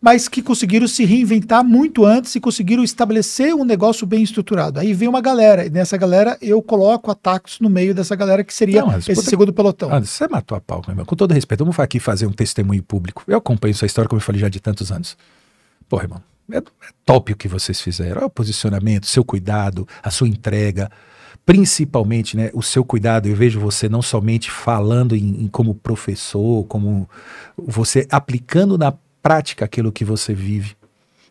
mas 0.00 0.28
que 0.28 0.42
conseguiram 0.42 0.86
se 0.86 1.04
reinventar 1.04 1.64
muito 1.64 2.04
antes 2.04 2.34
e 2.34 2.40
conseguiram 2.40 2.82
estabelecer 2.82 3.54
um 3.54 3.64
negócio 3.64 4.06
bem 4.06 4.22
estruturado. 4.22 4.78
Aí 4.78 4.92
vem 4.92 5.08
uma 5.08 5.20
galera, 5.20 5.64
e 5.64 5.70
nessa 5.70 5.96
galera 5.96 6.36
eu 6.42 6.60
coloco 6.60 7.10
ataques 7.10 7.60
no 7.60 7.70
meio 7.70 7.94
dessa 7.94 8.14
galera 8.14 8.44
que 8.44 8.52
seria 8.52 8.82
não, 8.82 8.98
esse 8.98 9.14
puta... 9.14 9.30
segundo 9.30 9.52
pelotão. 9.52 9.92
Ah, 9.92 10.00
você 10.00 10.28
matou 10.28 10.56
a 10.56 10.60
pau, 10.60 10.82
meu 10.86 10.92
irmão. 10.92 11.06
Com 11.06 11.16
todo 11.16 11.32
respeito, 11.32 11.64
vamos 11.64 11.78
aqui 11.78 11.98
fazer 11.98 12.26
um 12.26 12.32
testemunho 12.32 12.82
público. 12.82 13.22
Eu 13.26 13.38
acompanho 13.38 13.72
essa 13.72 13.86
história, 13.86 14.08
como 14.08 14.20
eu 14.20 14.24
falei 14.24 14.40
já 14.40 14.48
de 14.48 14.60
tantos 14.60 14.92
anos. 14.92 15.16
Porra, 15.88 16.04
irmão, 16.04 16.22
é, 16.50 16.58
é 16.58 16.62
top 17.04 17.32
o 17.32 17.36
que 17.36 17.48
vocês 17.48 17.80
fizeram. 17.80 18.22
É 18.22 18.24
o 18.24 18.30
posicionamento, 18.30 19.06
seu 19.06 19.24
cuidado, 19.24 19.86
a 20.02 20.10
sua 20.10 20.28
entrega 20.28 20.90
principalmente 21.46 22.36
né, 22.36 22.50
o 22.52 22.60
seu 22.60 22.84
cuidado. 22.84 23.28
Eu 23.28 23.36
vejo 23.36 23.60
você 23.60 23.88
não 23.88 24.02
somente 24.02 24.50
falando 24.50 25.14
em, 25.14 25.44
em, 25.44 25.48
como 25.48 25.76
professor, 25.76 26.64
como 26.64 27.08
você 27.56 28.04
aplicando 28.10 28.76
na 28.76 28.92
prática 29.22 29.64
aquilo 29.64 29.92
que 29.92 30.04
você 30.04 30.34
vive. 30.34 30.76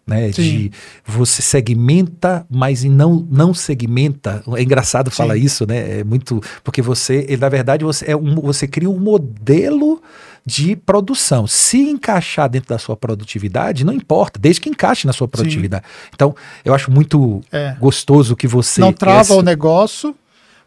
Né, 0.08 0.30
de 0.30 0.72
você 1.04 1.42
segmenta, 1.42 2.46
mas 2.48 2.84
não 2.84 3.28
não 3.28 3.56
segmenta. 3.56 4.44
É 4.56 4.62
engraçado 4.62 5.10
Sim. 5.10 5.18
falar 5.18 5.36
isso, 5.36 5.66
né? 5.66 6.02
É 6.02 6.04
muito 6.04 6.40
porque 6.64 6.80
você, 6.80 7.36
na 7.42 7.50
verdade, 7.50 7.84
você 7.84 8.12
é 8.12 8.16
um, 8.16 8.36
você 8.36 8.68
cria 8.68 8.88
um 8.88 9.00
modelo 9.00 10.00
de 10.46 10.76
produção. 10.76 11.48
Se 11.48 11.80
encaixar 11.80 12.48
dentro 12.48 12.70
da 12.70 12.78
sua 12.78 12.96
produtividade, 12.96 13.84
não 13.84 13.94
importa, 13.94 14.40
desde 14.40 14.62
que 14.62 14.70
encaixe 14.70 15.08
na 15.08 15.14
sua 15.14 15.28
produtividade. 15.28 15.86
Sim. 15.86 16.10
Então, 16.14 16.36
eu 16.64 16.74
acho 16.74 16.92
muito 16.92 17.42
é. 17.52 17.76
gostoso 17.80 18.36
que 18.36 18.48
você. 18.48 18.80
Não 18.80 18.94
trava 18.94 19.22
essa... 19.22 19.36
o 19.36 19.42
negócio, 19.42 20.16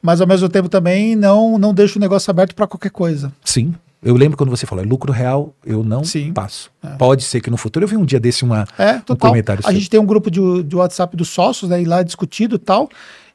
mas 0.02 0.20
ao 0.20 0.26
mesmo 0.26 0.48
tempo 0.48 0.68
também 0.68 1.14
não, 1.14 1.58
não 1.58 1.72
deixa 1.72 1.98
o 1.98 2.00
negócio 2.00 2.30
aberto 2.30 2.54
para 2.54 2.66
qualquer 2.66 2.90
coisa. 2.90 3.32
Sim. 3.44 3.74
Eu 4.00 4.14
lembro 4.16 4.36
quando 4.36 4.50
você 4.50 4.64
falou, 4.64 4.84
é 4.84 4.86
lucro 4.86 5.12
real, 5.12 5.52
eu 5.66 5.82
não 5.82 6.04
Sim. 6.04 6.32
passo. 6.32 6.70
É. 6.82 6.90
Pode 6.90 7.24
ser 7.24 7.40
que 7.40 7.50
no 7.50 7.56
futuro. 7.56 7.84
Eu 7.84 7.88
vi 7.88 7.96
um 7.96 8.04
dia 8.04 8.20
desse 8.20 8.44
uma, 8.44 8.64
é, 8.78 9.02
um 9.10 9.16
comentário. 9.16 9.62
A 9.66 9.72
gente 9.72 9.90
tem 9.90 9.98
um 9.98 10.06
grupo 10.06 10.30
de, 10.30 10.62
de 10.62 10.76
WhatsApp 10.76 11.16
dos 11.16 11.28
sócios, 11.28 11.68
né? 11.68 11.82
E 11.82 11.84
lá 11.84 12.02
discutido 12.02 12.56
e 12.56 12.58
tal. 12.58 12.88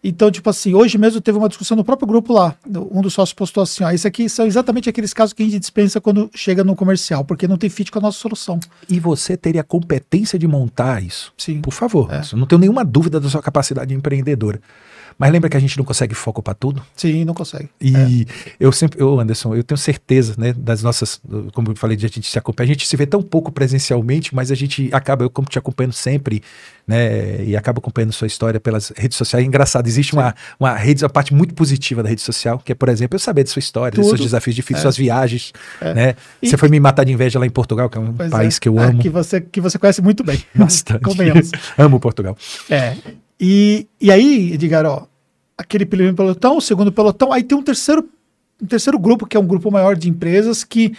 Então, 0.04 0.30
tipo 0.30 0.50
assim, 0.50 0.74
hoje 0.74 0.98
mesmo 0.98 1.22
teve 1.22 1.38
uma 1.38 1.48
discussão 1.48 1.78
no 1.78 1.84
próprio 1.84 2.08
grupo 2.08 2.34
lá. 2.34 2.56
Um 2.92 3.02
dos 3.02 3.14
sócios 3.14 3.34
postou 3.34 3.64
assim: 3.64 3.84
ó, 3.84 3.92
isso 3.92 4.08
aqui 4.08 4.28
são 4.28 4.46
exatamente 4.46 4.90
aqueles 4.90 5.14
casos 5.14 5.32
que 5.32 5.42
a 5.42 5.46
gente 5.46 5.60
dispensa 5.60 6.02
quando 6.02 6.30
chega 6.36 6.64
no 6.64 6.76
comercial, 6.76 7.24
porque 7.24 7.48
não 7.48 7.58
tem 7.58 7.70
fit 7.70 7.92
com 7.92 8.00
a 8.00 8.02
nossa 8.02 8.20
solução. 8.20 8.60
E 8.90 9.00
você 9.00 9.38
teria 9.38 9.64
competência 9.64 10.38
de 10.38 10.48
montar 10.48 11.02
isso? 11.02 11.32
Sim. 11.38 11.62
Por 11.62 11.72
favor. 11.72 12.12
É. 12.12 12.22
Não 12.36 12.46
tenho 12.46 12.60
nenhuma 12.60 12.84
dúvida 12.84 13.20
da 13.20 13.30
sua 13.30 13.42
capacidade 13.42 13.94
empreendedora. 13.94 14.60
Mas 15.18 15.32
lembra 15.32 15.50
que 15.50 15.58
a 15.58 15.60
gente 15.60 15.78
não 15.78 15.86
consegue 15.86 16.14
foco 16.14 16.42
para 16.42 16.54
tudo? 16.54 16.84
Sim, 16.96 17.26
não 17.26 17.34
consegue. 17.34 17.70
E 17.80 18.26
é. 18.26 18.52
eu 18.60 18.72
sempre, 18.72 19.02
eu, 19.02 19.20
Anderson, 19.20 19.56
eu 19.56 19.64
tenho 19.64 19.78
certeza, 19.78 20.36
né, 20.38 20.54
das 20.54 20.84
nossas, 20.84 21.22
como 21.54 21.72
eu 21.72 21.76
falei, 21.76 21.96
de 21.96 22.06
a 22.06 22.10
gente 22.10 22.30
se 22.30 22.38
acompanha, 22.38 22.66
a 22.66 22.74
gente 22.74 22.88
se 22.88 22.96
vê 22.96 23.06
tão 23.06 23.22
pouco 23.22 23.52
presencialmente, 23.52 24.34
mas 24.34 24.52
a 24.52 24.56
gente 24.56 24.90
acaba, 24.92 25.24
eu 25.24 25.30
como 25.30 25.48
te 25.48 25.58
acompanhando 25.58 25.94
sempre, 25.94 26.42
né, 26.88 27.44
e 27.44 27.56
acaba 27.56 27.80
acompanhando 27.80 28.12
sua 28.12 28.28
história 28.28 28.60
pelas 28.60 28.92
redes 28.96 29.18
sociais. 29.18 29.44
É 29.44 29.48
engraçado, 29.48 29.88
existe 29.88 30.14
uma, 30.14 30.36
uma 30.60 30.74
rede, 30.76 31.04
uma 31.04 31.10
parte 31.10 31.34
muito 31.34 31.54
positiva 31.54 32.04
da 32.04 32.10
rede 32.10 32.22
social, 32.22 32.60
que 32.60 32.72
é, 32.72 32.76
por 32.76 32.90
exemplo, 32.90 33.16
eu 33.16 33.20
saber 33.20 33.44
de 33.44 33.50
sua 33.50 33.60
história, 33.60 33.96
dos 33.96 34.08
seus 34.08 34.22
desafios 34.22 34.56
difíceis, 34.56 34.80
é. 34.80 34.84
suas 34.84 34.98
viagens, 34.98 35.54
é. 35.82 35.94
né? 35.94 36.16
E, 36.42 36.50
você 36.50 36.58
foi 36.58 36.70
me 36.70 36.80
matar 36.80 37.04
de 37.04 37.12
inveja 37.12 37.40
lá 37.40 37.46
em 37.46 37.50
Portugal, 37.50 37.90
que 37.90 37.98
é 37.98 38.02
um 38.02 38.14
país 38.14 38.58
é. 38.58 38.60
que 38.60 38.70
eu 38.70 38.80
é, 38.80 38.86
amo. 38.86 39.00
que 39.00 39.10
você 39.10 39.42
que 39.42 39.62
você 39.62 39.78
conhece 39.78 40.02
muito 40.02 40.24
bem. 40.24 40.44
Bastante. 40.54 41.04
amo 41.78 42.00
Portugal. 42.00 42.38
É. 42.70 42.96
E, 43.40 43.88
e 44.00 44.12
aí, 44.12 44.54
Edgar, 44.54 44.86
ó, 44.86 45.08
aquele 45.58 45.86
primeiro 45.86 46.16
pelotão, 46.16 46.58
o 46.58 46.62
segundo 46.62 46.92
pelotão, 46.92 47.32
aí 47.32 47.44
tem 47.44 47.58
um 47.58 47.64
terceiro, 47.64 48.10
um 48.62 48.66
terceiro 48.66 48.98
grupo, 49.00 49.26
que 49.26 49.38
é 49.38 49.40
um 49.40 49.48
grupo 49.48 49.72
maior 49.72 49.96
de 49.96 50.10
empresas 50.10 50.64
que 50.64 50.94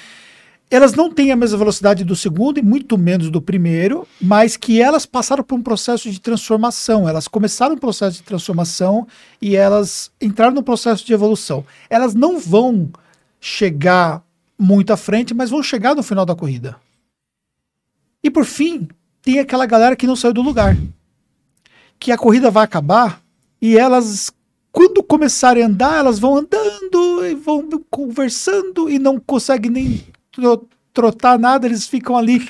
elas 0.70 0.94
não 0.94 1.10
têm 1.10 1.30
a 1.30 1.36
mesma 1.36 1.58
velocidade 1.58 2.04
do 2.04 2.16
segundo 2.16 2.58
e 2.58 2.62
muito 2.62 2.98
menos 2.98 3.30
do 3.30 3.40
primeiro, 3.40 4.08
mas 4.20 4.56
que 4.56 4.80
elas 4.80 5.06
passaram 5.06 5.44
por 5.44 5.54
um 5.54 5.62
processo 5.62 6.10
de 6.10 6.20
transformação. 6.20 7.08
Elas 7.08 7.28
começaram 7.28 7.74
um 7.74 7.78
processo 7.78 8.16
de 8.16 8.22
transformação 8.22 9.06
e 9.40 9.54
elas 9.54 10.10
entraram 10.20 10.54
no 10.54 10.62
processo 10.62 11.04
de 11.06 11.12
evolução. 11.12 11.64
Elas 11.88 12.14
não 12.14 12.40
vão 12.40 12.90
chegar 13.40 14.24
muito 14.58 14.92
à 14.92 14.96
frente, 14.96 15.34
mas 15.34 15.50
vão 15.50 15.62
chegar 15.62 15.94
no 15.94 16.02
final 16.02 16.24
da 16.24 16.34
corrida. 16.34 16.76
E 18.22 18.30
por 18.30 18.44
fim, 18.44 18.88
tem 19.22 19.38
aquela 19.38 19.66
galera 19.66 19.94
que 19.94 20.06
não 20.06 20.16
saiu 20.16 20.32
do 20.32 20.42
lugar 20.42 20.76
que 21.98 22.12
a 22.12 22.18
corrida 22.18 22.50
vai 22.50 22.64
acabar 22.64 23.20
e 23.60 23.78
elas, 23.78 24.32
quando 24.70 25.02
começarem 25.02 25.62
a 25.62 25.66
andar, 25.66 25.98
elas 25.98 26.18
vão 26.18 26.36
andando 26.36 27.26
e 27.26 27.34
vão 27.34 27.68
conversando 27.90 28.90
e 28.90 28.98
não 28.98 29.18
conseguem 29.18 29.70
nem 29.70 30.04
trotar 30.92 31.38
nada, 31.38 31.66
eles 31.66 31.86
ficam 31.86 32.16
ali, 32.16 32.48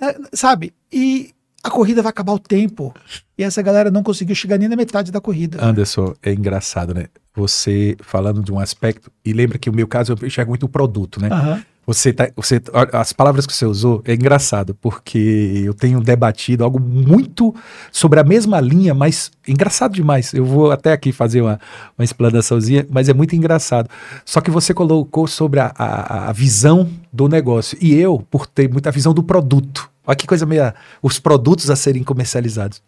né, 0.00 0.14
sabe? 0.32 0.72
E 0.92 1.32
a 1.62 1.70
corrida 1.70 2.02
vai 2.02 2.10
acabar 2.10 2.32
o 2.32 2.38
tempo. 2.38 2.94
E 3.36 3.42
essa 3.42 3.62
galera 3.62 3.90
não 3.90 4.02
conseguiu 4.02 4.34
chegar 4.34 4.58
nem 4.58 4.68
na 4.68 4.76
metade 4.76 5.12
da 5.12 5.20
corrida. 5.20 5.64
Anderson, 5.64 6.14
é 6.22 6.32
engraçado, 6.32 6.94
né? 6.94 7.06
Você 7.34 7.96
falando 8.00 8.42
de 8.42 8.52
um 8.52 8.58
aspecto, 8.58 9.10
e 9.24 9.32
lembra 9.32 9.58
que 9.58 9.70
o 9.70 9.72
meu 9.72 9.86
caso 9.86 10.12
eu 10.12 10.26
enxergo 10.26 10.50
muito 10.50 10.66
o 10.66 10.68
produto, 10.68 11.20
né? 11.20 11.28
Uhum. 11.28 11.62
Você 11.88 12.12
tá, 12.12 12.28
você, 12.36 12.60
as 12.92 13.14
palavras 13.14 13.46
que 13.46 13.54
você 13.54 13.64
usou 13.64 14.02
é 14.04 14.12
engraçado, 14.12 14.74
porque 14.74 15.62
eu 15.64 15.72
tenho 15.72 16.02
debatido 16.02 16.62
algo 16.62 16.78
muito 16.78 17.54
sobre 17.90 18.20
a 18.20 18.22
mesma 18.22 18.60
linha, 18.60 18.92
mas 18.92 19.30
engraçado 19.48 19.94
demais. 19.94 20.34
Eu 20.34 20.44
vou 20.44 20.70
até 20.70 20.92
aqui 20.92 21.12
fazer 21.12 21.40
uma, 21.40 21.58
uma 21.96 22.04
explanaçãozinha, 22.04 22.86
mas 22.90 23.08
é 23.08 23.14
muito 23.14 23.34
engraçado. 23.34 23.88
Só 24.22 24.42
que 24.42 24.50
você 24.50 24.74
colocou 24.74 25.26
sobre 25.26 25.60
a, 25.60 25.72
a, 25.74 26.28
a 26.28 26.32
visão 26.32 26.90
do 27.10 27.26
negócio. 27.26 27.78
E 27.80 27.94
eu, 27.94 28.22
por 28.30 28.46
ter 28.46 28.70
muita 28.70 28.90
visão 28.90 29.14
do 29.14 29.22
produto. 29.22 29.88
Olha 30.06 30.14
que 30.14 30.26
coisa 30.26 30.44
meia. 30.44 30.74
Os 31.02 31.18
produtos 31.18 31.70
a 31.70 31.76
serem 31.76 32.04
comercializados. 32.04 32.82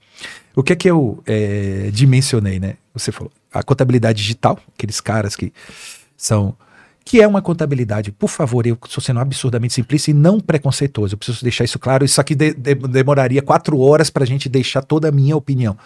O 0.55 0.63
que 0.63 0.75
é 0.75 0.77
que 0.77 0.91
eu 0.91 1.23
é, 1.25 1.89
dimensionei, 1.91 2.61
né? 2.61 2.75
Você 2.93 3.11
falou, 3.11 3.33
a 3.51 3.63
contabilidade 3.63 4.21
digital, 4.21 4.59
aqueles 4.77 5.01
caras 5.01 5.35
que 5.35 5.55
são 6.19 6.55
que 7.05 7.21
é 7.21 7.27
uma 7.27 7.43
contabilidade. 7.43 8.13
Por 8.13 8.29
favor, 8.29 8.67
eu 8.67 8.79
estou 8.85 9.03
sendo 9.03 9.21
absurdamente 9.21 9.75
simplista 9.75 10.11
e 10.11 10.15
não 10.15 10.41
preconceituoso. 10.41 11.15
Eu 11.15 11.19
preciso 11.19 11.43
deixar 11.43 11.65
isso 11.65 11.79
claro. 11.79 12.05
Isso 12.05 12.21
aqui 12.21 12.35
de, 12.35 12.55
de, 12.55 12.75
demoraria 12.75 13.43
quatro 13.43 13.79
horas 13.81 14.11
para 14.11 14.25
a 14.25 14.27
gente 14.27 14.49
deixar 14.49 14.83
toda 14.83 15.09
a 15.09 15.13
minha 15.13 15.37
opinião. 15.37 15.77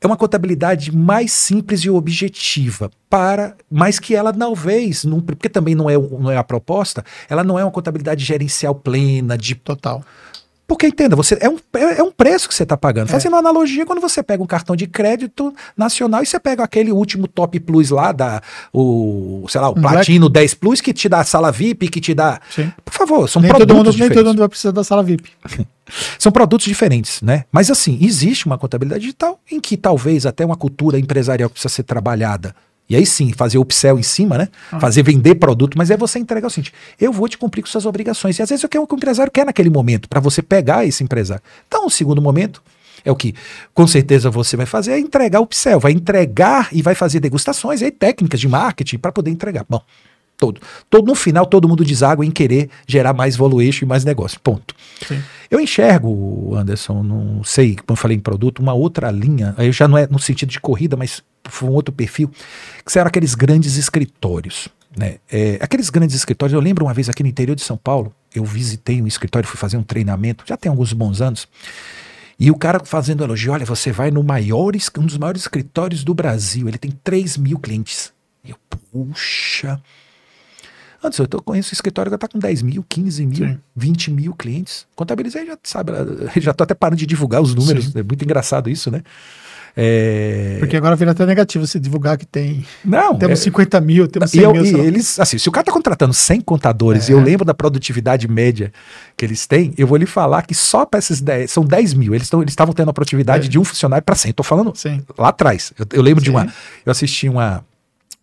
É 0.00 0.06
uma 0.06 0.16
contabilidade 0.16 0.94
mais 0.94 1.32
simples 1.32 1.80
e 1.80 1.90
objetiva, 1.90 2.90
para, 3.08 3.56
mas 3.70 3.98
que 3.98 4.14
ela 4.14 4.32
talvez, 4.32 5.04
não, 5.04 5.20
porque 5.20 5.48
também 5.48 5.74
não 5.74 5.88
é, 5.88 5.96
não 5.96 6.30
é 6.30 6.36
a 6.36 6.44
proposta, 6.44 7.04
ela 7.28 7.44
não 7.44 7.58
é 7.58 7.64
uma 7.64 7.70
contabilidade 7.70 8.24
gerencial 8.24 8.74
plena, 8.74 9.38
de 9.38 9.54
total. 9.54 10.04
Porque 10.66 10.86
entenda, 10.86 11.14
você 11.14 11.36
é 11.40 11.48
um, 11.48 11.58
é, 11.74 11.98
é 11.98 12.02
um 12.02 12.10
preço 12.10 12.48
que 12.48 12.54
você 12.54 12.62
está 12.62 12.76
pagando. 12.76 13.08
É. 13.08 13.12
Fazendo 13.12 13.32
uma 13.32 13.38
analogia, 13.38 13.84
quando 13.84 14.00
você 14.00 14.22
pega 14.22 14.42
um 14.42 14.46
cartão 14.46 14.74
de 14.74 14.86
crédito 14.86 15.54
nacional 15.76 16.22
e 16.22 16.26
você 16.26 16.40
pega 16.40 16.64
aquele 16.64 16.90
último 16.90 17.28
top 17.28 17.60
plus 17.60 17.90
lá, 17.90 18.12
da, 18.12 18.40
o, 18.72 19.44
sei 19.48 19.60
lá, 19.60 19.68
o 19.68 19.72
um 19.72 19.82
Platino 19.82 20.30
Black. 20.30 20.44
10 20.44 20.54
Plus, 20.54 20.80
que 20.80 20.94
te 20.94 21.08
dá 21.08 21.22
sala 21.22 21.52
VIP, 21.52 21.88
que 21.88 22.00
te 22.00 22.14
dá. 22.14 22.40
Sim. 22.50 22.72
Por 22.82 22.94
favor, 22.94 23.28
são 23.28 23.42
nem 23.42 23.50
produtos 23.50 23.68
todo 23.68 23.76
mundo, 23.76 23.90
diferentes. 23.90 24.16
Nem 24.16 24.24
todo 24.24 24.26
mundo 24.28 24.38
vai 24.38 24.48
precisar 24.48 24.72
da 24.72 24.82
sala 24.82 25.02
VIP. 25.02 25.30
são 26.18 26.32
produtos 26.32 26.66
diferentes, 26.66 27.20
né? 27.20 27.44
Mas 27.52 27.70
assim, 27.70 27.98
existe 28.00 28.46
uma 28.46 28.56
contabilidade 28.56 29.02
digital 29.02 29.38
em 29.50 29.60
que 29.60 29.76
talvez 29.76 30.24
até 30.24 30.46
uma 30.46 30.56
cultura 30.56 30.98
empresarial 30.98 31.50
que 31.50 31.54
precisa 31.54 31.74
ser 31.74 31.82
trabalhada 31.82 32.54
e 32.88 32.94
aí 32.94 33.06
sim, 33.06 33.32
fazer 33.32 33.58
upsell 33.58 33.98
em 33.98 34.02
cima, 34.02 34.36
né? 34.36 34.48
Ah. 34.70 34.78
Fazer 34.78 35.02
vender 35.02 35.36
produto, 35.36 35.76
mas 35.76 35.90
é 35.90 35.96
você 35.96 36.18
entregar 36.18 36.46
o 36.46 36.50
seguinte: 36.50 36.72
eu 37.00 37.12
vou 37.12 37.28
te 37.28 37.38
cumprir 37.38 37.62
com 37.62 37.68
suas 37.68 37.86
obrigações. 37.86 38.38
E 38.38 38.42
às 38.42 38.48
vezes 38.48 38.62
é 38.62 38.66
o 38.66 38.68
que 38.68 38.94
o 38.94 38.96
empresário 38.96 39.32
quer 39.32 39.46
naquele 39.46 39.70
momento, 39.70 40.08
para 40.08 40.20
você 40.20 40.42
pegar 40.42 40.84
esse 40.84 41.02
empresário. 41.02 41.42
Então, 41.66 41.86
o 41.86 41.90
segundo 41.90 42.20
momento 42.20 42.62
é 43.04 43.10
o 43.10 43.16
que 43.16 43.34
com 43.72 43.86
certeza 43.86 44.30
você 44.30 44.56
vai 44.56 44.66
fazer, 44.66 44.92
é 44.92 44.98
entregar 44.98 45.40
o 45.40 45.44
upsell, 45.44 45.80
vai 45.80 45.92
entregar 45.92 46.68
e 46.72 46.82
vai 46.82 46.94
fazer 46.94 47.20
degustações 47.20 47.80
e 47.80 47.86
aí, 47.86 47.90
técnicas 47.90 48.40
de 48.40 48.48
marketing 48.48 48.98
para 48.98 49.12
poder 49.12 49.30
entregar. 49.30 49.64
Bom, 49.68 49.82
todo, 50.36 50.60
todo. 50.90 51.06
No 51.06 51.14
final, 51.14 51.46
todo 51.46 51.68
mundo 51.68 51.84
deságua 51.84 52.24
em 52.24 52.30
querer 52.30 52.68
gerar 52.86 53.12
mais 53.12 53.36
valuation 53.36 53.84
e 53.84 53.88
mais 53.88 54.04
negócio. 54.04 54.40
Ponto. 54.40 54.74
Sim. 55.06 55.22
Eu 55.50 55.60
enxergo, 55.60 56.54
Anderson, 56.56 57.02
não 57.02 57.44
sei, 57.44 57.76
como 57.76 57.86
eu 57.90 57.96
falei 57.96 58.16
em 58.16 58.20
produto, 58.20 58.60
uma 58.60 58.72
outra 58.72 59.10
linha, 59.10 59.54
aí 59.56 59.70
já 59.70 59.86
não 59.86 59.96
é 59.96 60.06
no 60.06 60.18
sentido 60.18 60.50
de 60.50 60.60
corrida, 60.60 60.96
mas 60.96 61.22
foi 61.44 61.68
um 61.68 61.72
outro 61.72 61.94
perfil, 61.94 62.30
que 62.84 62.98
eram 62.98 63.08
aqueles 63.08 63.34
grandes 63.34 63.76
escritórios. 63.76 64.68
Né? 64.96 65.16
É, 65.30 65.58
aqueles 65.60 65.90
grandes 65.90 66.16
escritórios, 66.16 66.54
eu 66.54 66.60
lembro 66.60 66.84
uma 66.84 66.94
vez 66.94 67.08
aqui 67.08 67.22
no 67.22 67.28
interior 67.28 67.54
de 67.54 67.62
São 67.62 67.76
Paulo, 67.76 68.12
eu 68.34 68.44
visitei 68.44 69.02
um 69.02 69.06
escritório, 69.06 69.48
fui 69.48 69.58
fazer 69.58 69.76
um 69.76 69.82
treinamento, 69.82 70.44
já 70.46 70.56
tem 70.56 70.70
alguns 70.70 70.92
bons 70.92 71.20
anos, 71.20 71.48
e 72.38 72.50
o 72.50 72.56
cara 72.56 72.80
fazendo 72.84 73.22
elogio, 73.22 73.52
olha, 73.52 73.64
você 73.64 73.92
vai 73.92 74.10
no 74.10 74.22
maior, 74.22 74.72
um 74.98 75.06
dos 75.06 75.18
maiores 75.18 75.42
escritórios 75.42 76.02
do 76.02 76.14
Brasil, 76.14 76.68
ele 76.68 76.78
tem 76.78 76.90
3 76.90 77.36
mil 77.36 77.58
clientes. 77.58 78.12
Eu, 78.44 78.56
puxa. 78.68 79.80
Antes, 81.04 81.18
eu 81.18 81.28
tô, 81.28 81.42
conheço 81.42 81.72
o 81.72 81.74
escritório 81.74 82.10
que 82.10 82.14
está 82.14 82.26
com 82.26 82.38
10 82.38 82.62
mil, 82.62 82.84
15 82.88 83.26
mil, 83.26 83.46
Sim. 83.46 83.58
20 83.76 84.10
mil 84.10 84.34
clientes. 84.34 84.86
Contabilizei, 84.96 85.44
já 85.44 85.58
sabe, 85.62 85.92
já 86.40 86.54
tô 86.54 86.64
até 86.64 86.72
parando 86.72 86.98
de 86.98 87.04
divulgar 87.04 87.42
os 87.42 87.54
números. 87.54 87.86
Sim. 87.86 87.98
É 87.98 88.02
muito 88.02 88.24
engraçado 88.24 88.70
isso, 88.70 88.90
né? 88.90 89.02
É... 89.76 90.56
Porque 90.60 90.76
agora 90.76 90.94
vira 90.94 91.10
até 91.10 91.26
negativo 91.26 91.66
se 91.66 91.80
divulgar 91.80 92.16
que 92.16 92.24
tem. 92.24 92.64
Não. 92.84 93.16
Temos 93.16 93.40
é... 93.40 93.42
50 93.42 93.80
mil, 93.80 94.06
temos 94.06 94.30
100 94.30 94.40
e 94.40 94.44
eu, 94.44 94.52
mil. 94.52 94.64
E 94.64 94.86
eles, 94.86 95.18
assim, 95.18 95.36
se 95.36 95.48
o 95.48 95.52
cara 95.52 95.62
está 95.62 95.72
contratando 95.72 96.14
100 96.14 96.40
contadores 96.42 97.08
é. 97.08 97.12
e 97.12 97.14
eu 97.14 97.20
lembro 97.20 97.44
da 97.44 97.52
produtividade 97.52 98.28
média 98.28 98.72
que 99.16 99.24
eles 99.24 99.46
têm, 99.46 99.74
eu 99.76 99.86
vou 99.86 99.96
lhe 99.96 100.06
falar 100.06 100.42
que 100.42 100.54
só 100.54 100.86
para 100.86 101.00
esses 101.00 101.20
10, 101.20 101.50
são 101.50 101.64
10 101.64 101.92
mil. 101.94 102.14
Eles 102.14 102.30
estavam 102.46 102.72
tendo 102.72 102.90
a 102.90 102.92
produtividade 102.92 103.46
é. 103.46 103.50
de 103.50 103.58
um 103.58 103.64
funcionário 103.64 104.04
para 104.04 104.14
100. 104.14 104.30
Estou 104.30 104.44
falando 104.44 104.72
Sim. 104.76 105.02
lá 105.18 105.28
atrás. 105.28 105.72
Eu, 105.78 105.86
eu 105.92 106.02
lembro 106.02 106.20
Sim. 106.20 106.24
de 106.24 106.30
uma. 106.30 106.46
Eu 106.86 106.92
assisti 106.92 107.28
uma, 107.28 107.64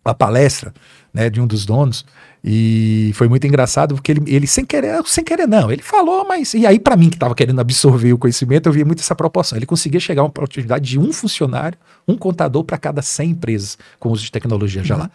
uma 0.04 0.14
palestra 0.14 0.72
né, 1.12 1.28
de 1.28 1.40
um 1.40 1.46
dos 1.46 1.66
donos. 1.66 2.06
E 2.44 3.12
foi 3.14 3.28
muito 3.28 3.46
engraçado 3.46 3.94
porque 3.94 4.10
ele, 4.10 4.22
ele 4.26 4.46
sem 4.48 4.64
querer, 4.64 5.00
sem 5.06 5.22
querer 5.22 5.46
não, 5.46 5.70
ele 5.70 5.82
falou, 5.82 6.26
mas 6.26 6.54
e 6.54 6.66
aí 6.66 6.78
para 6.78 6.96
mim 6.96 7.08
que 7.08 7.14
estava 7.14 7.34
querendo 7.36 7.60
absorver 7.60 8.12
o 8.12 8.18
conhecimento, 8.18 8.68
eu 8.68 8.72
via 8.72 8.84
muito 8.84 8.98
essa 8.98 9.14
proporção. 9.14 9.56
Ele 9.56 9.66
conseguia 9.66 10.00
chegar 10.00 10.22
a 10.22 10.24
uma 10.24 10.30
produtividade 10.30 10.90
de 10.90 10.98
um 10.98 11.12
funcionário, 11.12 11.78
um 12.06 12.16
contador 12.16 12.64
para 12.64 12.76
cada 12.78 13.00
100 13.00 13.30
empresas 13.30 13.78
com 14.00 14.08
uso 14.08 14.24
de 14.24 14.32
tecnologia 14.32 14.82
já 14.82 14.96
lá. 14.96 15.10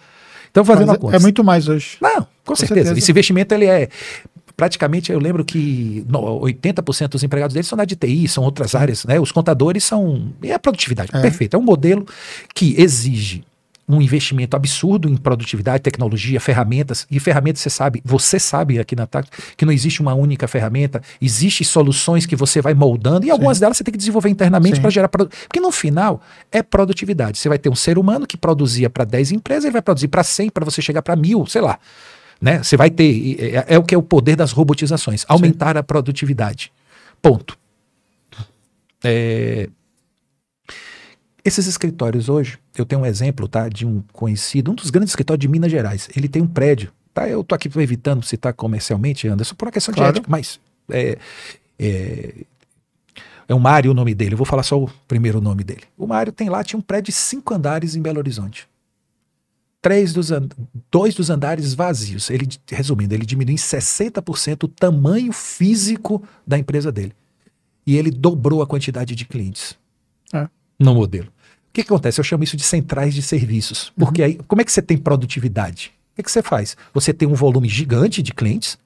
Então 0.50 0.64
fazendo 0.64 0.88
mas 0.88 0.96
a 0.96 1.00
conta. 1.00 1.18
É 1.18 1.20
muito 1.20 1.44
mais 1.44 1.68
hoje. 1.68 1.98
Não, 2.02 2.22
com, 2.22 2.28
com 2.46 2.56
certeza. 2.56 2.76
certeza. 2.76 3.00
Esse 3.00 3.12
investimento 3.12 3.54
ele 3.54 3.66
é 3.66 3.90
praticamente 4.56 5.12
eu 5.12 5.20
lembro 5.20 5.44
que 5.44 6.06
80% 6.10 7.10
dos 7.10 7.24
empregados 7.24 7.54
deles 7.54 7.68
são 7.68 7.78
da 7.78 7.84
de 7.84 7.96
TI, 7.98 8.28
são 8.30 8.44
outras 8.44 8.74
áreas, 8.74 9.04
né? 9.04 9.20
Os 9.20 9.34
contadores 9.34 9.84
são 9.84 10.34
é 10.42 10.54
a 10.54 10.60
produtividade, 10.60 11.12
é. 11.14 11.22
perfeito. 11.22 11.56
É 11.56 11.60
um 11.60 11.64
modelo 11.64 12.06
que 12.56 12.74
exige 12.82 13.44
um 13.88 14.02
investimento 14.02 14.58
absurdo 14.58 15.08
em 15.08 15.16
produtividade, 15.16 15.82
tecnologia, 15.82 16.40
ferramentas. 16.42 17.08
E 17.10 17.20
ferramentas, 17.20 17.62
você 17.62 17.70
sabe, 17.70 18.02
você 18.04 18.38
sabe 18.38 18.80
aqui 18.80 18.96
na 18.96 19.08
TAC 19.08 19.30
que 19.56 19.66
não 19.66 19.72
existe 19.72 20.02
uma 20.02 20.14
única 20.14 20.48
ferramenta, 20.48 21.02
existem 21.22 21.66
soluções 21.66 22.26
que 22.26 22.36
você 22.36 22.62
vai 22.62 22.74
moldando 22.74 23.26
e 23.26 23.28
Sim. 23.28 23.32
algumas 23.32 23.60
delas 23.60 23.78
você 23.78 23.84
tem 23.86 23.94
que 23.94 23.98
desenvolver 23.98 24.30
internamente 24.30 24.82
para 24.82 24.90
gerar. 24.90 25.08
Porque 25.08 25.60
no 25.62 25.72
final 25.72 26.22
é 26.52 26.62
produtividade. 26.62 27.38
Você 27.38 27.48
vai 27.48 27.58
ter 27.58 27.70
um 27.70 27.76
ser 27.76 27.98
humano 27.98 28.28
que 28.28 28.36
produzia 28.36 28.90
para 28.90 29.06
10 29.06 29.32
empresas, 29.32 29.64
ele 29.64 29.74
vai 29.74 29.82
produzir 29.82 30.10
para 30.10 30.24
100 30.24 30.50
para 30.50 30.66
você 30.66 30.82
chegar 30.82 31.02
para 31.02 31.16
mil, 31.16 31.46
sei 31.46 31.62
lá. 31.62 31.80
Né? 32.42 32.62
Você 32.62 32.76
vai 32.76 32.90
ter. 32.90 33.38
É, 33.40 33.76
é, 33.76 33.80
o 33.80 33.84
que 33.84 33.96
é 33.96 33.98
o 33.98 34.04
poder 34.04 34.36
das 34.36 34.52
robotizações 34.52 35.26
aumentar 35.30 35.74
Sim. 35.74 35.80
a 35.80 35.84
produtividade. 35.84 36.74
Ponto. 37.22 37.58
É, 39.04 39.70
esses 41.48 41.66
escritórios 41.66 42.28
hoje, 42.28 42.60
eu 42.78 42.86
tenho 42.86 43.02
um 43.02 43.06
exemplo, 43.06 43.48
tá, 43.48 43.70
de 43.70 43.88
um 43.88 44.04
conhecido, 44.12 44.72
um 44.72 44.76
dos 44.76 44.90
grandes 44.90 45.12
escritórios 45.12 45.40
de 45.40 45.48
Minas 45.48 45.72
Gerais. 45.72 46.10
Ele 46.16 46.28
tem 46.28 46.42
um 46.42 46.48
prédio, 46.48 46.92
tá? 47.14 47.28
Eu 47.28 47.42
tô 47.42 47.56
aqui 47.56 47.70
evitando 47.80 48.24
citar 48.26 48.54
comercialmente, 48.54 49.30
Anderson, 49.30 49.56
por 49.56 49.66
uma 49.66 49.72
questão 49.72 49.94
claro. 49.94 50.12
de 50.12 50.20
ética, 50.20 50.30
mas 50.30 50.60
é, 50.92 51.18
é, 51.80 52.34
é 53.48 53.56
o 53.56 53.60
Mário 53.60 53.92
o 53.92 53.94
nome 53.94 54.14
dele. 54.14 54.34
Eu 54.34 54.38
vou 54.38 54.46
falar 54.46 54.64
só 54.64 54.78
o 54.78 54.90
primeiro 55.08 55.40
nome 55.40 55.64
dele. 55.64 55.84
O 55.98 56.06
Mário 56.06 56.34
tem 56.34 56.50
lá, 56.50 56.66
tinha 56.66 56.78
um 56.78 56.82
prédio 56.82 57.14
de 57.14 57.14
cinco 57.14 57.54
andares 57.54 57.96
em 57.96 58.02
Belo 58.02 58.20
Horizonte. 58.20 58.68
Três 59.82 60.12
dos 60.12 60.30
dois 60.92 61.16
dos 61.16 61.30
andares 61.30 61.74
vazios. 61.74 62.30
Ele, 62.30 62.46
resumindo, 62.70 63.14
ele 63.14 63.26
diminuiu 63.26 63.54
em 63.54 63.58
60% 63.58 64.64
o 64.64 64.68
tamanho 64.68 65.32
físico 65.32 66.22
da 66.46 66.58
empresa 66.58 66.92
dele. 66.92 67.14
E 67.86 67.96
ele 67.96 68.12
dobrou 68.12 68.62
a 68.62 68.68
quantidade 68.68 69.16
de 69.16 69.24
clientes 69.24 69.78
é. 70.34 70.50
no 70.78 70.94
modelo 70.94 71.32
que, 71.74 71.84
que 71.84 71.94
acontece? 71.94 72.20
Eu 72.20 72.24
chamo 72.24 72.44
isso 72.44 72.58
de 72.58 72.64
centrais 72.64 73.14
de 73.14 73.22
serviços. 73.22 73.92
Porque 73.98 74.22
uhum. 74.22 74.28
aí, 74.28 74.40
como 74.48 74.62
é 74.62 74.66
que 74.66 74.72
você 74.72 74.82
tem 74.82 74.98
produtividade? 74.98 75.92
O 76.14 76.16
que, 76.18 76.24
que 76.24 76.32
você 76.32 76.42
faz? 76.42 76.76
Você 76.94 77.14
tem 77.14 77.28
um 77.28 77.36
volume 77.36 77.70
gigante 77.70 78.24
de 78.24 78.34
clientes, 78.34 78.78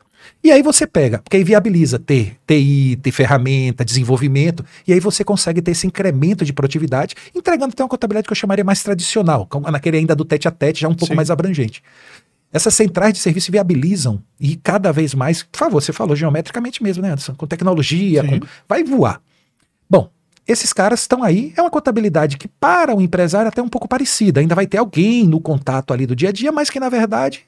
e 0.44 0.52
aí 0.52 0.62
você 0.62 0.86
pega, 0.88 1.20
porque 1.20 1.38
aí 1.38 1.44
viabiliza 1.44 2.00
ter 2.00 2.38
TI, 2.46 3.00
ter 3.02 3.12
ferramenta, 3.12 3.86
desenvolvimento, 3.86 4.66
e 4.88 4.94
aí 4.94 5.00
você 5.00 5.24
consegue 5.24 5.62
ter 5.62 5.72
esse 5.72 5.86
incremento 5.88 6.44
de 6.44 6.52
produtividade, 6.52 7.16
entregando 7.34 7.74
até 7.74 7.84
uma 7.84 7.90
contabilidade 7.90 8.28
que 8.28 8.32
eu 8.32 8.36
chamaria 8.36 8.64
mais 8.64 8.82
tradicional, 8.84 9.48
naquele 9.72 9.98
ainda 9.98 10.16
do 10.16 10.26
tete 10.26 10.48
a 10.48 10.52
tete, 10.52 10.82
já 10.82 10.88
um 10.88 10.94
pouco 10.94 11.14
Sim. 11.14 11.16
mais 11.16 11.30
abrangente. 11.30 11.84
Essas 12.52 12.74
centrais 12.74 13.14
de 13.14 13.20
serviço 13.20 13.52
viabilizam 13.52 14.22
e 14.40 14.56
cada 14.58 14.92
vez 14.92 15.14
mais, 15.14 15.44
por 15.44 15.58
favor, 15.58 15.82
você 15.82 15.94
falou 15.94 16.16
geometricamente 16.16 16.84
mesmo, 16.84 17.02
né, 17.02 17.10
Anderson? 17.10 17.34
Com 17.36 17.48
tecnologia, 17.48 18.24
com, 18.24 18.40
vai 18.68 18.84
voar. 18.84 19.22
Esses 20.48 20.74
caras 20.74 21.02
estão 21.02 21.24
aí, 21.24 21.54
é 21.56 21.62
uma 21.62 21.70
contabilidade 21.70 22.38
que 22.38 22.48
para 22.48 22.96
o 22.96 23.02
empresário 23.02 23.46
é 23.46 23.50
até 23.50 23.62
um 23.62 23.70
pouco 23.70 23.88
parecida. 23.88 24.40
Ainda 24.40 24.56
vai 24.56 24.66
ter 24.66 24.78
alguém 24.78 25.26
no 25.28 25.40
contato 25.40 25.94
ali 25.94 26.06
do 26.06 26.16
dia 26.16 26.30
a 26.30 26.32
dia, 26.32 26.52
mas 26.52 26.70
que 26.70 26.80
na 26.80 26.90
verdade 26.90 27.46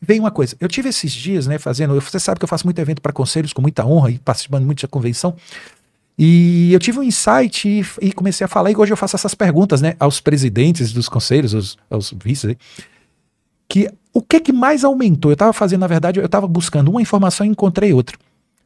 vem 0.00 0.18
uma 0.18 0.30
coisa. 0.30 0.56
Eu 0.58 0.68
tive 0.68 0.88
esses 0.88 1.12
dias, 1.12 1.46
né, 1.46 1.58
fazendo. 1.58 1.98
Você 2.00 2.18
sabe 2.18 2.40
que 2.40 2.44
eu 2.44 2.48
faço 2.48 2.66
muito 2.66 2.78
evento 2.78 3.02
para 3.02 3.12
conselhos 3.12 3.52
com 3.52 3.60
muita 3.60 3.84
honra 3.84 4.10
e 4.10 4.18
participando 4.18 4.64
muito 4.64 4.82
da 4.82 4.88
convenção. 4.88 5.36
E 6.18 6.72
eu 6.72 6.78
tive 6.78 6.98
um 6.98 7.02
insight 7.02 7.68
e, 7.68 7.84
e, 8.00 8.12
comecei 8.12 8.44
a 8.44 8.48
falar, 8.48 8.70
e 8.70 8.76
hoje 8.76 8.92
eu 8.92 8.96
faço 8.96 9.16
essas 9.16 9.34
perguntas, 9.34 9.80
né, 9.80 9.96
aos 9.98 10.20
presidentes 10.20 10.92
dos 10.92 11.08
conselhos, 11.08 11.54
aos, 11.54 11.78
aos 11.90 12.14
vices, 12.22 12.54
que 13.68 13.90
o 14.12 14.20
que 14.20 14.40
que 14.40 14.52
mais 14.52 14.84
aumentou? 14.84 15.30
Eu 15.30 15.34
estava 15.34 15.52
fazendo, 15.52 15.80
na 15.80 15.86
verdade, 15.86 16.20
eu 16.20 16.26
estava 16.26 16.46
buscando 16.46 16.90
uma 16.90 17.00
informação 17.00 17.46
e 17.46 17.48
encontrei 17.48 17.92
outra. 17.94 18.16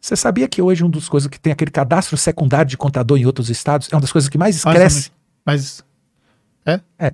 Você 0.06 0.14
sabia 0.14 0.46
que 0.46 0.62
hoje 0.62 0.84
uma 0.84 0.92
das 0.92 1.08
coisas 1.08 1.28
que 1.28 1.38
tem 1.38 1.52
aquele 1.52 1.70
cadastro 1.72 2.16
secundário 2.16 2.70
de 2.70 2.76
contador 2.76 3.18
em 3.18 3.26
outros 3.26 3.50
estados 3.50 3.88
é 3.90 3.96
uma 3.96 4.00
das 4.00 4.12
coisas 4.12 4.28
que 4.28 4.38
mais 4.38 4.62
cresce? 4.62 5.10
Mas. 5.44 5.84
É? 6.64 6.80
É. 6.96 7.12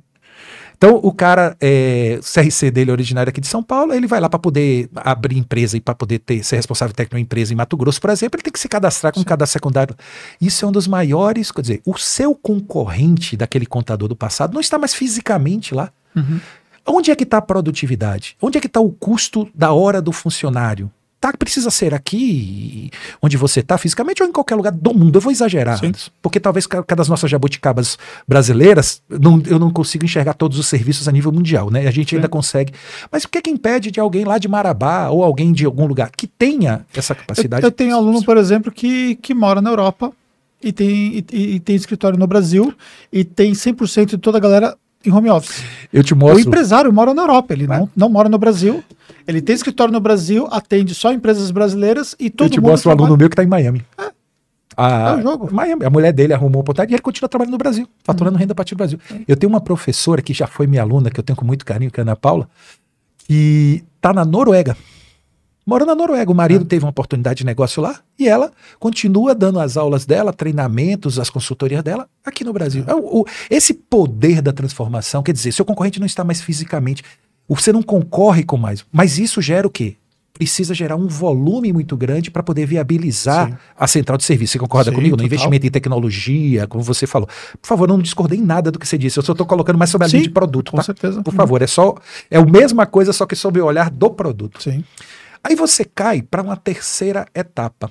Então, 0.76 0.97
o 0.97 1.11
cara, 1.11 1.57
é, 1.59 2.18
o 2.20 2.22
CRC 2.22 2.70
dele 2.70 2.90
é 2.90 2.93
originário 2.93 3.30
aqui 3.30 3.40
de 3.40 3.47
São 3.47 3.62
Paulo, 3.62 3.95
ele 3.95 4.07
vai 4.07 4.20
lá 4.20 4.28
para 4.28 4.38
poder 4.38 4.90
abrir 4.95 5.38
empresa 5.38 5.74
e 5.74 5.80
para 5.80 5.95
poder 5.95 6.18
ter, 6.18 6.45
ser 6.45 6.57
responsável 6.57 6.95
técnico 6.95 7.14
de 7.14 7.20
uma 7.20 7.22
empresa 7.22 7.55
em 7.55 7.57
Mato 7.57 7.78
Grosso, 7.78 7.99
por 7.99 8.11
exemplo, 8.11 8.36
ele 8.36 8.43
tem 8.43 8.53
que 8.53 8.59
se 8.59 8.68
cadastrar 8.68 9.14
com 9.14 9.20
um 9.20 9.24
cadastro 9.24 9.55
secundário. 9.55 9.97
Isso 10.38 10.62
é 10.62 10.68
um 10.68 10.72
dos 10.72 10.86
maiores, 10.86 11.51
quer 11.51 11.62
dizer, 11.62 11.82
o 11.86 11.97
seu 11.97 12.34
concorrente 12.34 13.38
daquele 13.38 13.64
contador 13.64 14.07
do 14.07 14.16
passado 14.16 14.53
não 14.53 14.61
está 14.61 14.78
mais 14.78 14.93
fisicamente 14.93 15.74
lá. 15.74 15.90
Uhum. 16.14 16.40
Onde 16.86 17.11
é 17.11 17.16
que 17.16 17.24
está 17.24 17.38
a 17.38 17.43
produtividade? 17.43 18.36
Onde 18.43 18.59
é 18.59 18.61
que 18.61 18.66
está 18.66 18.80
o 18.80 18.90
custo 18.90 19.49
da 19.55 19.72
hora 19.72 20.03
do 20.03 20.12
funcionário? 20.12 20.90
Tá, 21.30 21.32
precisa 21.38 21.70
ser 21.70 21.94
aqui, 21.94 22.90
onde 23.22 23.36
você 23.36 23.60
está 23.60 23.78
fisicamente, 23.78 24.22
ou 24.22 24.28
em 24.28 24.32
qualquer 24.32 24.56
lugar 24.56 24.72
do 24.72 24.92
mundo. 24.92 25.16
Eu 25.16 25.20
vou 25.20 25.30
exagerar, 25.30 25.80
porque 26.20 26.40
talvez 26.40 26.66
cada 26.66 27.02
das 27.02 27.08
nossas 27.08 27.30
jabuticabas 27.30 27.98
brasileiras, 28.26 29.02
não, 29.08 29.42
eu 29.46 29.58
não 29.58 29.70
consigo 29.70 30.04
enxergar 30.04 30.34
todos 30.34 30.58
os 30.58 30.66
serviços 30.66 31.08
a 31.08 31.12
nível 31.12 31.32
mundial, 31.32 31.70
né? 31.70 31.86
A 31.86 31.90
gente 31.90 32.10
Sim. 32.10 32.16
ainda 32.16 32.28
consegue. 32.28 32.72
Mas 33.10 33.24
o 33.24 33.28
que 33.28 33.38
é 33.38 33.42
que 33.42 33.50
impede 33.50 33.90
de 33.90 34.00
alguém 34.00 34.24
lá 34.24 34.38
de 34.38 34.48
Marabá 34.48 35.08
ou 35.08 35.22
alguém 35.22 35.52
de 35.52 35.64
algum 35.64 35.86
lugar 35.86 36.10
que 36.10 36.26
tenha 36.26 36.86
essa 36.94 37.14
capacidade? 37.14 37.62
Eu, 37.62 37.68
eu 37.68 37.72
tenho 37.72 37.96
aluno, 37.96 38.24
por 38.24 38.36
exemplo, 38.36 38.70
que, 38.70 39.16
que 39.16 39.34
mora 39.34 39.60
na 39.60 39.70
Europa 39.70 40.12
e 40.62 40.72
tem, 40.72 41.24
e, 41.32 41.54
e 41.54 41.60
tem 41.60 41.74
escritório 41.74 42.18
no 42.18 42.26
Brasil 42.26 42.72
e 43.12 43.24
tem 43.24 43.52
100% 43.52 44.06
de 44.06 44.18
toda 44.18 44.38
a 44.38 44.40
galera 44.40 44.76
em 45.05 45.12
home 45.12 45.30
office. 45.30 45.64
Eu 45.92 46.03
te 46.03 46.14
mostro. 46.14 46.38
O 46.38 46.40
empresário 46.40 46.92
mora 46.92 47.12
na 47.12 47.22
Europa, 47.22 47.53
ele 47.53 47.64
é. 47.64 47.66
não, 47.66 47.90
não 47.94 48.09
mora 48.09 48.28
no 48.28 48.38
Brasil. 48.38 48.82
Ele 49.26 49.40
tem 49.40 49.55
escritório 49.55 49.92
no 49.92 50.00
Brasil, 50.00 50.48
atende 50.50 50.94
só 50.94 51.12
empresas 51.12 51.50
brasileiras 51.50 52.16
e 52.18 52.28
todo 52.30 52.46
mundo. 52.46 52.55
Eu 52.55 52.61
te 52.61 52.61
mostro 52.61 52.90
um 52.90 52.92
aluno 52.92 53.16
meu 53.16 53.28
que 53.28 53.34
está 53.34 53.44
em 53.44 53.46
Miami. 53.46 53.84
É. 53.98 54.11
A, 54.76 55.11
é 55.11 55.16
o 55.16 55.22
jogo. 55.22 55.48
Miami, 55.53 55.84
a 55.84 55.90
mulher 55.90 56.12
dele 56.12 56.32
arrumou 56.32 56.57
uma 56.57 56.61
oportunidade 56.61 56.92
e 56.92 56.94
ele 56.94 57.03
continua 57.03 57.28
trabalhando 57.28 57.53
no 57.53 57.59
Brasil, 57.59 57.86
faturando 58.05 58.36
uhum. 58.36 58.40
renda 58.40 58.53
a 58.53 58.55
partir 58.55 58.74
do 58.74 58.78
Brasil. 58.78 58.98
Eu 59.28 59.36
tenho 59.36 59.50
uma 59.50 59.61
professora 59.61 60.22
que 60.22 60.32
já 60.32 60.46
foi 60.46 60.66
minha 60.66 60.82
aluna, 60.82 61.11
que 61.11 61.20
eu 61.20 61.24
tenho 61.24 61.36
com 61.36 61.44
muito 61.44 61.64
carinho, 61.64 61.90
que 61.90 62.00
é 62.00 62.03
a 62.03 62.05
Ana 62.05 62.16
Paula, 62.16 62.48
que 63.18 63.84
tá 64.00 64.12
na 64.12 64.24
Noruega. 64.24 64.76
Mora 65.64 65.86
na 65.86 65.94
Noruega. 65.94 66.30
O 66.30 66.34
marido 66.34 66.62
é. 66.64 66.66
teve 66.66 66.84
uma 66.84 66.90
oportunidade 66.90 67.38
de 67.38 67.46
negócio 67.46 67.82
lá 67.82 68.00
e 68.18 68.28
ela 68.28 68.52
continua 68.78 69.34
dando 69.34 69.60
as 69.60 69.76
aulas 69.76 70.04
dela, 70.04 70.32
treinamentos, 70.32 71.18
as 71.18 71.30
consultorias 71.30 71.82
dela 71.82 72.08
aqui 72.24 72.44
no 72.44 72.52
Brasil. 72.52 72.84
É. 72.86 72.94
O, 72.94 73.20
o, 73.20 73.24
esse 73.48 73.72
poder 73.72 74.42
da 74.42 74.52
transformação, 74.52 75.22
quer 75.22 75.32
dizer, 75.32 75.52
seu 75.52 75.64
concorrente 75.64 76.00
não 76.00 76.06
está 76.06 76.24
mais 76.24 76.40
fisicamente, 76.40 77.02
você 77.48 77.72
não 77.72 77.82
concorre 77.82 78.42
com 78.42 78.56
mais, 78.56 78.84
mas 78.90 79.18
isso 79.18 79.40
gera 79.40 79.66
o 79.66 79.70
quê? 79.70 79.96
Precisa 80.32 80.74
gerar 80.74 80.96
um 80.96 81.06
volume 81.06 81.72
muito 81.72 81.94
grande 81.96 82.30
para 82.30 82.42
poder 82.42 82.64
viabilizar 82.64 83.50
Sim. 83.50 83.56
a 83.76 83.86
central 83.86 84.16
de 84.16 84.24
serviço. 84.24 84.52
Você 84.52 84.58
concorda 84.58 84.90
Sim, 84.90 84.96
comigo? 84.96 85.14
No 85.16 85.22
investimento 85.22 85.66
em 85.66 85.70
tecnologia, 85.70 86.66
como 86.66 86.82
você 86.82 87.06
falou. 87.06 87.28
Por 87.60 87.68
favor, 87.68 87.86
não 87.86 87.98
discordei 87.98 88.38
em 88.38 88.42
nada 88.42 88.70
do 88.70 88.78
que 88.78 88.88
você 88.88 88.96
disse. 88.96 89.18
Eu 89.18 89.22
só 89.22 89.32
estou 89.32 89.46
colocando 89.46 89.78
mais 89.78 89.90
sobre 89.90 90.06
a 90.06 90.08
Sim, 90.08 90.16
linha 90.16 90.28
de 90.28 90.34
produto. 90.34 90.70
Com 90.70 90.78
tá? 90.78 90.82
certeza. 90.82 91.22
Por 91.22 91.34
favor, 91.34 91.60
é 91.60 91.66
só. 91.66 91.94
É 92.30 92.38
a 92.38 92.46
mesma 92.46 92.86
coisa, 92.86 93.12
só 93.12 93.26
que 93.26 93.36
sob 93.36 93.60
o 93.60 93.66
olhar 93.66 93.90
do 93.90 94.10
produto. 94.10 94.60
Sim. 94.62 94.82
Aí 95.45 95.55
você 95.55 95.84
cai 95.84 96.22
para 96.22 96.43
uma 96.43 96.57
terceira 96.57 97.26
etapa, 97.34 97.90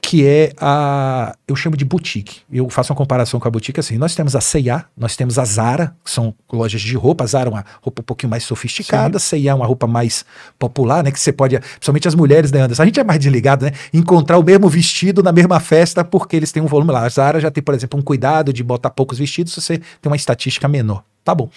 que 0.00 0.24
é 0.24 0.52
a. 0.58 1.34
Eu 1.48 1.56
chamo 1.56 1.76
de 1.76 1.84
boutique. 1.84 2.42
Eu 2.52 2.68
faço 2.70 2.92
uma 2.92 2.96
comparação 2.96 3.40
com 3.40 3.48
a 3.48 3.50
boutique 3.50 3.80
assim. 3.80 3.98
Nós 3.98 4.14
temos 4.14 4.36
a 4.36 4.40
C&A, 4.40 4.84
nós 4.96 5.16
temos 5.16 5.36
a 5.36 5.44
Zara, 5.44 5.96
que 6.04 6.10
são 6.10 6.32
lojas 6.52 6.80
de 6.80 6.94
roupa. 6.96 7.24
A 7.24 7.26
Zara 7.26 7.48
é 7.48 7.52
uma 7.52 7.64
roupa 7.82 8.02
um 8.02 8.04
pouquinho 8.04 8.30
mais 8.30 8.44
sofisticada, 8.44 9.18
C&A 9.18 9.50
é 9.50 9.54
uma 9.54 9.66
roupa 9.66 9.88
mais 9.88 10.24
popular, 10.58 11.02
né? 11.02 11.10
Que 11.10 11.18
você 11.18 11.32
pode, 11.32 11.58
principalmente 11.58 12.06
as 12.06 12.14
mulheres, 12.14 12.52
né, 12.52 12.60
Anderson? 12.60 12.82
A 12.82 12.86
gente 12.86 13.00
é 13.00 13.04
mais 13.04 13.18
desligado, 13.18 13.64
né? 13.64 13.72
Encontrar 13.92 14.38
o 14.38 14.44
mesmo 14.44 14.68
vestido 14.68 15.24
na 15.24 15.32
mesma 15.32 15.58
festa 15.58 16.04
porque 16.04 16.36
eles 16.36 16.52
têm 16.52 16.62
um 16.62 16.66
volume 16.66 16.92
lá. 16.92 17.04
A 17.04 17.08
Zara 17.08 17.40
já 17.40 17.50
tem, 17.50 17.62
por 17.62 17.74
exemplo, 17.74 17.98
um 17.98 18.02
cuidado 18.02 18.52
de 18.52 18.62
botar 18.62 18.90
poucos 18.90 19.18
vestidos 19.18 19.54
você 19.54 19.78
tem 19.78 20.08
uma 20.08 20.16
estatística 20.16 20.68
menor. 20.68 21.02
Tá 21.24 21.34
bom. 21.34 21.50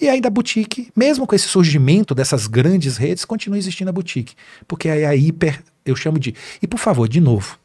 E 0.00 0.08
ainda 0.08 0.28
a 0.28 0.30
boutique, 0.30 0.90
mesmo 0.96 1.26
com 1.26 1.34
esse 1.34 1.48
surgimento 1.48 2.14
dessas 2.14 2.46
grandes 2.46 2.96
redes, 2.96 3.24
continua 3.24 3.58
existindo 3.58 3.90
a 3.90 3.92
boutique. 3.92 4.34
Porque 4.66 4.88
aí 4.88 5.04
a 5.04 5.14
hiper, 5.14 5.62
eu 5.84 5.94
chamo 5.94 6.18
de. 6.18 6.34
E 6.60 6.66
por 6.66 6.78
favor, 6.78 7.08
de 7.08 7.20
novo, 7.20 7.58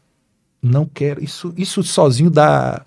não 0.62 0.86
quero. 0.86 1.24
Isso, 1.24 1.54
isso 1.58 1.84
sozinho 1.84 2.30
dá 2.30 2.86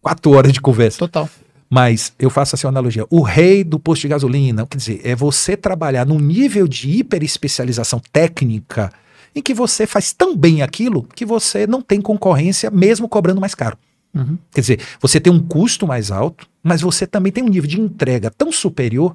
quatro 0.00 0.32
horas 0.32 0.52
de 0.52 0.60
conversa. 0.60 0.98
Total. 0.98 1.28
Mas 1.68 2.12
eu 2.18 2.30
faço 2.30 2.54
assim 2.54 2.66
uma 2.66 2.72
analogia. 2.72 3.06
O 3.10 3.22
rei 3.22 3.64
do 3.64 3.80
posto 3.80 4.02
de 4.02 4.08
gasolina, 4.08 4.66
quer 4.66 4.76
dizer, 4.76 5.00
é 5.02 5.16
você 5.16 5.56
trabalhar 5.56 6.06
num 6.06 6.20
nível 6.20 6.68
de 6.68 6.88
hiper 6.88 7.22
especialização 7.24 8.00
técnica 8.12 8.92
em 9.34 9.42
que 9.42 9.52
você 9.52 9.86
faz 9.86 10.12
tão 10.12 10.36
bem 10.36 10.62
aquilo 10.62 11.02
que 11.14 11.24
você 11.24 11.66
não 11.66 11.82
tem 11.82 12.00
concorrência, 12.00 12.70
mesmo 12.70 13.08
cobrando 13.08 13.40
mais 13.40 13.54
caro. 13.54 13.76
Uhum. 14.14 14.38
Quer 14.52 14.60
dizer, 14.60 14.80
você 15.00 15.18
tem 15.18 15.32
um 15.32 15.40
custo 15.40 15.86
mais 15.86 16.10
alto, 16.10 16.48
mas 16.64 16.80
você 16.80 17.06
também 17.06 17.30
tem 17.30 17.44
um 17.44 17.48
nível 17.48 17.68
de 17.68 17.78
entrega 17.78 18.30
tão 18.30 18.50
superior 18.50 19.14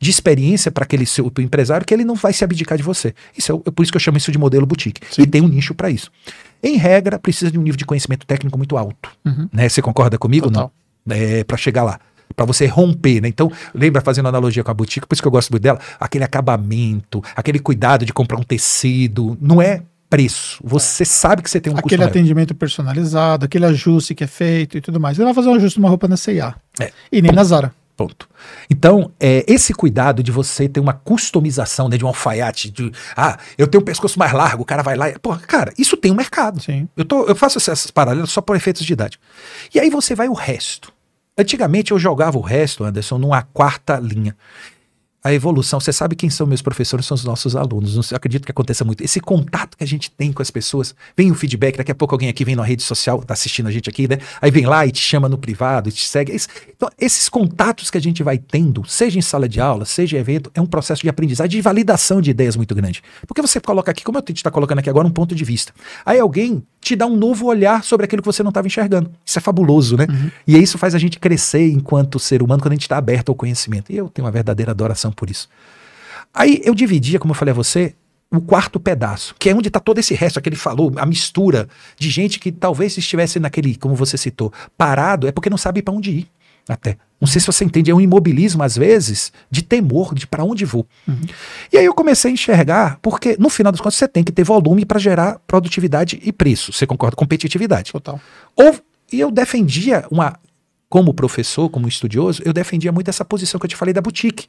de 0.00 0.10
experiência 0.10 0.70
para 0.70 0.84
aquele 0.84 1.06
seu 1.06 1.30
empresário 1.38 1.86
que 1.86 1.94
ele 1.94 2.04
não 2.04 2.14
vai 2.14 2.32
se 2.32 2.42
abdicar 2.42 2.76
de 2.76 2.82
você. 2.82 3.14
Isso 3.36 3.52
é, 3.52 3.68
é 3.68 3.70
por 3.70 3.82
isso 3.82 3.92
que 3.92 3.96
eu 3.96 4.00
chamo 4.00 4.16
isso 4.16 4.32
de 4.32 4.38
modelo 4.38 4.66
boutique. 4.66 5.00
Sim. 5.10 5.22
E 5.22 5.26
tem 5.26 5.40
um 5.40 5.48
nicho 5.48 5.74
para 5.74 5.90
isso. 5.90 6.10
Em 6.62 6.76
regra, 6.76 7.18
precisa 7.18 7.50
de 7.50 7.58
um 7.58 7.62
nível 7.62 7.76
de 7.76 7.84
conhecimento 7.84 8.26
técnico 8.26 8.58
muito 8.58 8.76
alto. 8.76 9.10
Uhum. 9.24 9.48
Né? 9.52 9.68
Você 9.68 9.80
concorda 9.80 10.18
comigo? 10.18 10.48
Total. 10.48 10.72
Não. 11.04 11.16
É, 11.16 11.44
para 11.44 11.56
chegar 11.56 11.84
lá 11.84 12.00
para 12.34 12.44
você 12.44 12.66
romper, 12.66 13.22
né? 13.22 13.28
Então, 13.28 13.50
lembra 13.74 14.02
fazendo 14.02 14.28
analogia 14.28 14.62
com 14.62 14.70
a 14.70 14.74
boutique, 14.74 15.06
por 15.06 15.14
isso 15.14 15.22
que 15.22 15.28
eu 15.28 15.32
gosto 15.32 15.50
muito 15.50 15.62
dela, 15.62 15.78
aquele 15.98 16.24
acabamento, 16.24 17.22
aquele 17.34 17.58
cuidado 17.58 18.04
de 18.04 18.12
comprar 18.12 18.38
um 18.38 18.42
tecido, 18.42 19.38
não 19.40 19.62
é 19.62 19.82
preço. 20.16 20.58
Você 20.64 21.02
é. 21.02 21.06
sabe 21.06 21.42
que 21.42 21.50
você 21.50 21.60
tem 21.60 21.70
um 21.70 21.76
Aquele 21.76 22.02
atendimento 22.02 22.54
personalizado, 22.54 23.44
aquele 23.44 23.66
ajuste 23.66 24.14
que 24.14 24.24
é 24.24 24.26
feito 24.26 24.78
e 24.78 24.80
tudo 24.80 24.98
mais. 24.98 25.18
Você 25.18 25.24
vai 25.24 25.34
fazer 25.34 25.50
um 25.50 25.54
ajuste 25.54 25.78
numa 25.78 25.90
roupa 25.90 26.08
na 26.08 26.16
C&A. 26.16 26.54
É. 26.80 26.90
E 27.12 27.20
nem 27.20 27.32
na 27.32 27.44
Zara. 27.44 27.70
Ponto. 27.94 28.26
Então, 28.70 29.10
é, 29.20 29.44
esse 29.46 29.74
cuidado 29.74 30.22
de 30.22 30.30
você 30.30 30.68
ter 30.68 30.80
uma 30.80 30.94
customização 30.94 31.88
né, 31.88 31.98
de 31.98 32.04
um 32.04 32.08
alfaiate, 32.08 32.70
de 32.70 32.90
ah, 33.14 33.38
eu 33.58 33.66
tenho 33.66 33.82
um 33.82 33.84
pescoço 33.84 34.18
mais 34.18 34.32
largo, 34.32 34.62
o 34.62 34.66
cara 34.66 34.82
vai 34.82 34.96
lá. 34.96 35.06
Pô, 35.20 35.36
cara, 35.36 35.72
isso 35.78 35.96
tem 35.98 36.12
um 36.12 36.14
mercado. 36.14 36.62
Sim. 36.62 36.88
Eu, 36.96 37.04
tô, 37.04 37.24
eu 37.24 37.36
faço 37.36 37.58
essas 37.58 37.90
paralelas 37.90 38.30
só 38.30 38.40
por 38.40 38.56
efeitos 38.56 38.84
de 38.84 38.92
idade. 38.92 39.18
E 39.74 39.78
aí 39.78 39.90
você 39.90 40.14
vai 40.14 40.28
o 40.28 40.34
resto. 40.34 40.92
Antigamente 41.38 41.92
eu 41.92 41.98
jogava 41.98 42.38
o 42.38 42.42
resto, 42.42 42.84
Anderson, 42.84 43.18
numa 43.18 43.42
quarta 43.42 43.98
linha 43.98 44.34
a 45.26 45.32
evolução. 45.34 45.80
Você 45.80 45.92
sabe 45.92 46.14
quem 46.14 46.30
são 46.30 46.46
meus 46.46 46.62
professores? 46.62 47.04
São 47.04 47.14
os 47.14 47.24
nossos 47.24 47.56
alunos. 47.56 47.96
Não 47.96 48.16
acredito 48.16 48.44
que 48.44 48.50
aconteça 48.50 48.84
muito. 48.84 49.02
Esse 49.02 49.20
contato 49.20 49.76
que 49.76 49.82
a 49.82 49.86
gente 49.86 50.10
tem 50.10 50.32
com 50.32 50.40
as 50.40 50.50
pessoas, 50.50 50.94
vem 51.16 51.30
o 51.30 51.34
feedback, 51.34 51.76
daqui 51.76 51.90
a 51.90 51.94
pouco 51.94 52.14
alguém 52.14 52.28
aqui 52.28 52.44
vem 52.44 52.54
na 52.54 52.62
rede 52.62 52.82
social, 52.82 53.22
tá 53.22 53.34
assistindo 53.34 53.66
a 53.66 53.70
gente 53.72 53.90
aqui, 53.90 54.06
né? 54.06 54.18
Aí 54.40 54.50
vem 54.50 54.66
lá 54.66 54.86
e 54.86 54.92
te 54.92 55.00
chama 55.00 55.28
no 55.28 55.36
privado, 55.36 55.90
te 55.90 56.06
segue. 56.06 56.36
Então, 56.74 56.88
esses 56.98 57.28
contatos 57.28 57.90
que 57.90 57.98
a 57.98 58.00
gente 58.00 58.22
vai 58.22 58.38
tendo, 58.38 58.84
seja 58.86 59.18
em 59.18 59.22
sala 59.22 59.48
de 59.48 59.60
aula, 59.60 59.84
seja 59.84 60.16
em 60.16 60.20
evento, 60.20 60.50
é 60.54 60.60
um 60.60 60.66
processo 60.66 61.02
de 61.02 61.08
aprendizagem, 61.08 61.50
de 61.50 61.60
validação 61.60 62.20
de 62.20 62.30
ideias 62.30 62.54
muito 62.54 62.74
grande. 62.74 63.02
Porque 63.26 63.42
você 63.42 63.60
coloca 63.60 63.90
aqui, 63.90 64.04
como 64.04 64.18
eu 64.18 64.22
te 64.22 64.34
está 64.34 64.50
colocando 64.50 64.78
aqui 64.78 64.88
agora, 64.88 65.06
um 65.06 65.10
ponto 65.10 65.34
de 65.34 65.44
vista. 65.44 65.72
Aí 66.04 66.20
alguém 66.20 66.62
te 66.86 66.94
dá 66.94 67.04
um 67.04 67.16
novo 67.16 67.46
olhar 67.46 67.82
sobre 67.82 68.04
aquilo 68.04 68.22
que 68.22 68.26
você 68.26 68.44
não 68.44 68.50
estava 68.50 68.68
enxergando. 68.68 69.10
Isso 69.24 69.36
é 69.36 69.42
fabuloso, 69.42 69.96
né? 69.96 70.06
Uhum. 70.08 70.30
E 70.46 70.56
isso 70.56 70.78
faz 70.78 70.94
a 70.94 70.98
gente 70.98 71.18
crescer 71.18 71.68
enquanto 71.72 72.16
ser 72.20 72.44
humano 72.44 72.62
quando 72.62 72.72
a 72.72 72.76
gente 72.76 72.82
está 72.82 72.96
aberto 72.96 73.30
ao 73.30 73.34
conhecimento. 73.34 73.90
E 73.90 73.96
eu 73.96 74.08
tenho 74.08 74.24
uma 74.24 74.30
verdadeira 74.30 74.70
adoração 74.70 75.10
por 75.10 75.28
isso. 75.28 75.48
Aí 76.32 76.60
eu 76.64 76.76
dividia, 76.76 77.18
como 77.18 77.32
eu 77.32 77.34
falei 77.34 77.50
a 77.50 77.54
você, 77.56 77.92
o 78.30 78.40
quarto 78.40 78.78
pedaço, 78.78 79.34
que 79.36 79.50
é 79.50 79.54
onde 79.54 79.66
está 79.66 79.80
todo 79.80 79.98
esse 79.98 80.14
resto, 80.14 80.38
aquele 80.38 80.54
falou, 80.54 80.92
a 80.96 81.04
mistura 81.04 81.68
de 81.98 82.08
gente 82.08 82.38
que 82.38 82.52
talvez 82.52 82.96
estivesse 82.96 83.40
naquele, 83.40 83.74
como 83.74 83.96
você 83.96 84.16
citou, 84.16 84.52
parado, 84.78 85.26
é 85.26 85.32
porque 85.32 85.50
não 85.50 85.58
sabe 85.58 85.82
para 85.82 85.92
onde 85.92 86.10
ir. 86.10 86.28
Até. 86.68 86.96
Não 87.20 87.26
sei 87.26 87.40
se 87.40 87.46
você 87.46 87.64
entende, 87.64 87.90
é 87.90 87.94
um 87.94 88.00
imobilismo, 88.00 88.62
às 88.62 88.76
vezes, 88.76 89.32
de 89.50 89.62
temor 89.62 90.14
de 90.14 90.26
para 90.26 90.44
onde 90.44 90.64
vou. 90.64 90.86
Uhum. 91.08 91.20
E 91.72 91.78
aí 91.78 91.84
eu 91.84 91.94
comecei 91.94 92.30
a 92.30 92.34
enxergar, 92.34 92.98
porque 93.00 93.36
no 93.38 93.48
final 93.48 93.72
das 93.72 93.80
contas 93.80 93.94
você 93.94 94.06
tem 94.06 94.22
que 94.22 94.32
ter 94.32 94.44
volume 94.44 94.84
para 94.84 94.98
gerar 94.98 95.38
produtividade 95.46 96.20
e 96.22 96.32
preço. 96.32 96.72
Você 96.72 96.86
concorda? 96.86 97.16
Competitividade. 97.16 97.92
Total. 97.92 98.20
Ou, 98.54 98.78
e 99.12 99.20
eu 99.20 99.30
defendia 99.30 100.04
uma. 100.10 100.38
Como 100.88 101.12
professor, 101.12 101.68
como 101.68 101.88
estudioso, 101.88 102.40
eu 102.44 102.52
defendia 102.52 102.92
muito 102.92 103.08
essa 103.08 103.24
posição 103.24 103.58
que 103.58 103.66
eu 103.66 103.68
te 103.68 103.74
falei 103.74 103.92
da 103.92 104.00
boutique. 104.00 104.46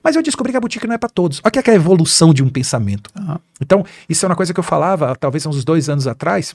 Mas 0.00 0.14
eu 0.14 0.22
descobri 0.22 0.52
que 0.52 0.56
a 0.56 0.60
boutique 0.60 0.86
não 0.86 0.94
é 0.94 0.98
para 0.98 1.08
todos. 1.08 1.40
Olha 1.42 1.50
que 1.50 1.68
é 1.68 1.72
a 1.72 1.76
evolução 1.76 2.32
de 2.32 2.40
um 2.40 2.48
pensamento. 2.48 3.10
Uhum. 3.18 3.36
Então, 3.60 3.84
isso 4.08 4.24
é 4.24 4.28
uma 4.28 4.36
coisa 4.36 4.54
que 4.54 4.60
eu 4.60 4.64
falava, 4.64 5.16
talvez 5.16 5.44
uns 5.44 5.64
dois 5.64 5.88
anos 5.88 6.06
atrás, 6.06 6.54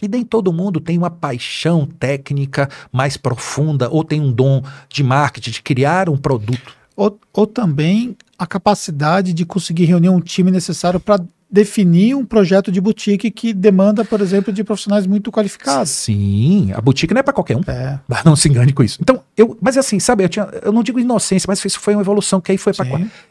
e 0.00 0.08
nem 0.08 0.24
todo 0.24 0.52
mundo 0.52 0.80
tem 0.80 0.98
uma 0.98 1.10
paixão 1.10 1.86
técnica 1.86 2.68
mais 2.92 3.16
profunda 3.16 3.88
ou 3.90 4.04
tem 4.04 4.20
um 4.20 4.32
dom 4.32 4.62
de 4.88 5.02
marketing, 5.02 5.50
de 5.50 5.62
criar 5.62 6.08
um 6.08 6.16
produto. 6.16 6.74
Ou, 6.96 7.18
ou 7.32 7.46
também 7.46 8.16
a 8.38 8.46
capacidade 8.46 9.32
de 9.32 9.44
conseguir 9.44 9.84
reunir 9.84 10.08
um 10.08 10.20
time 10.20 10.50
necessário 10.50 11.00
para 11.00 11.24
definir 11.54 12.16
um 12.16 12.24
projeto 12.24 12.72
de 12.72 12.80
boutique 12.80 13.30
que 13.30 13.54
demanda, 13.54 14.04
por 14.04 14.20
exemplo, 14.20 14.52
de 14.52 14.64
profissionais 14.64 15.06
muito 15.06 15.30
qualificados. 15.30 15.88
Sim, 15.88 16.72
a 16.74 16.80
boutique 16.80 17.14
não 17.14 17.20
é 17.20 17.22
para 17.22 17.32
qualquer 17.32 17.56
um. 17.56 17.60
É. 17.68 18.00
Não 18.24 18.34
se 18.34 18.48
engane 18.48 18.72
com 18.72 18.82
isso. 18.82 18.98
Então, 19.00 19.20
eu, 19.36 19.56
mas 19.60 19.78
assim, 19.78 20.00
sabe, 20.00 20.24
eu, 20.24 20.28
tinha, 20.28 20.48
eu 20.62 20.72
não 20.72 20.82
digo 20.82 20.98
inocência, 20.98 21.46
mas 21.46 21.64
isso 21.64 21.78
foi 21.78 21.94
uma 21.94 22.02
evolução 22.02 22.40
que 22.40 22.50
aí 22.50 22.58
foi 22.58 22.72
para 22.74 22.84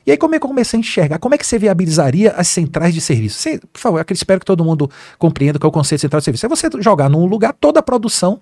E 0.08 0.12
aí 0.12 0.18
como 0.18 0.36
é 0.36 0.40
que 0.40 0.46
eu 0.46 0.48
comecei 0.48 0.78
a 0.78 0.80
enxergar? 0.80 1.20
Como 1.20 1.36
é 1.36 1.38
que 1.38 1.46
você 1.46 1.60
viabilizaria 1.60 2.32
as 2.32 2.48
centrais 2.48 2.94
de 2.94 3.02
serviço? 3.02 3.40
Você, 3.40 3.60
por 3.60 3.80
favor, 3.80 4.00
eu 4.00 4.14
espero 4.14 4.40
que 4.40 4.46
todo 4.46 4.64
mundo 4.64 4.90
compreenda 5.20 5.60
que 5.60 5.66
é 5.66 5.68
o 5.68 5.72
conceito 5.72 6.00
de 6.00 6.02
central 6.04 6.22
de 6.22 6.26
serviço. 6.26 6.46
É 6.46 6.50
você 6.50 6.70
jogar 6.80 7.10
num 7.10 7.26
lugar 7.26 7.52
toda 7.52 7.82
a 7.82 7.84
produção 7.84 8.40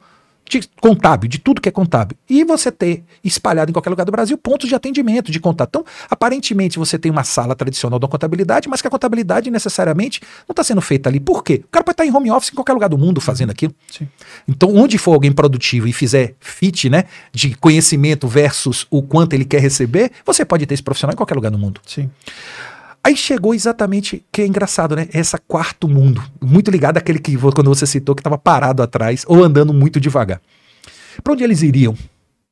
de 0.59 0.67
contábil, 0.81 1.29
de 1.29 1.39
tudo 1.39 1.61
que 1.61 1.69
é 1.69 1.71
contábil. 1.71 2.17
E 2.29 2.43
você 2.43 2.71
ter 2.71 3.03
espalhado 3.23 3.71
em 3.71 3.73
qualquer 3.73 3.89
lugar 3.89 4.03
do 4.03 4.11
Brasil 4.11 4.37
pontos 4.37 4.67
de 4.67 4.75
atendimento, 4.75 5.31
de 5.31 5.39
contato. 5.39 5.69
Então, 5.69 5.85
aparentemente, 6.09 6.77
você 6.77 6.99
tem 6.99 7.11
uma 7.11 7.23
sala 7.23 7.55
tradicional 7.55 7.97
da 7.97 8.07
contabilidade, 8.07 8.67
mas 8.67 8.81
que 8.81 8.87
a 8.87 8.91
contabilidade 8.91 9.49
necessariamente 9.49 10.21
não 10.47 10.53
está 10.53 10.63
sendo 10.63 10.81
feita 10.81 11.09
ali. 11.09 11.19
Por 11.19 11.43
quê? 11.43 11.61
O 11.63 11.69
cara 11.69 11.83
pode 11.83 11.93
estar 11.93 12.05
em 12.05 12.13
home 12.13 12.29
office 12.29 12.51
em 12.51 12.55
qualquer 12.55 12.73
lugar 12.73 12.89
do 12.89 12.97
mundo 12.97 13.21
fazendo 13.21 13.51
aquilo. 13.51 13.73
Sim. 13.89 14.07
Então, 14.47 14.75
onde 14.75 14.97
for 14.97 15.13
alguém 15.13 15.31
produtivo 15.31 15.87
e 15.87 15.93
fizer 15.93 16.35
fit, 16.39 16.89
né, 16.89 17.05
de 17.31 17.55
conhecimento 17.55 18.27
versus 18.27 18.85
o 18.89 19.01
quanto 19.01 19.33
ele 19.33 19.45
quer 19.45 19.61
receber, 19.61 20.11
você 20.25 20.43
pode 20.43 20.65
ter 20.65 20.73
esse 20.73 20.83
profissional 20.83 21.13
em 21.13 21.17
qualquer 21.17 21.35
lugar 21.35 21.51
do 21.51 21.57
mundo. 21.57 21.79
Sim. 21.85 22.09
Aí 23.03 23.17
chegou 23.17 23.53
exatamente, 23.53 24.23
que 24.31 24.41
é 24.41 24.45
engraçado, 24.45 24.95
né? 24.95 25.07
Essa 25.11 25.37
quarto 25.37 25.87
mundo, 25.87 26.23
muito 26.39 26.69
ligado 26.69 26.97
àquele 26.97 27.17
que 27.17 27.35
quando 27.37 27.69
você 27.69 27.87
citou 27.87 28.13
que 28.13 28.21
estava 28.21 28.37
parado 28.37 28.83
atrás 28.83 29.23
ou 29.27 29.43
andando 29.43 29.73
muito 29.73 29.99
devagar. 29.99 30.39
Para 31.23 31.33
onde 31.33 31.43
eles 31.43 31.61
iriam? 31.61 31.95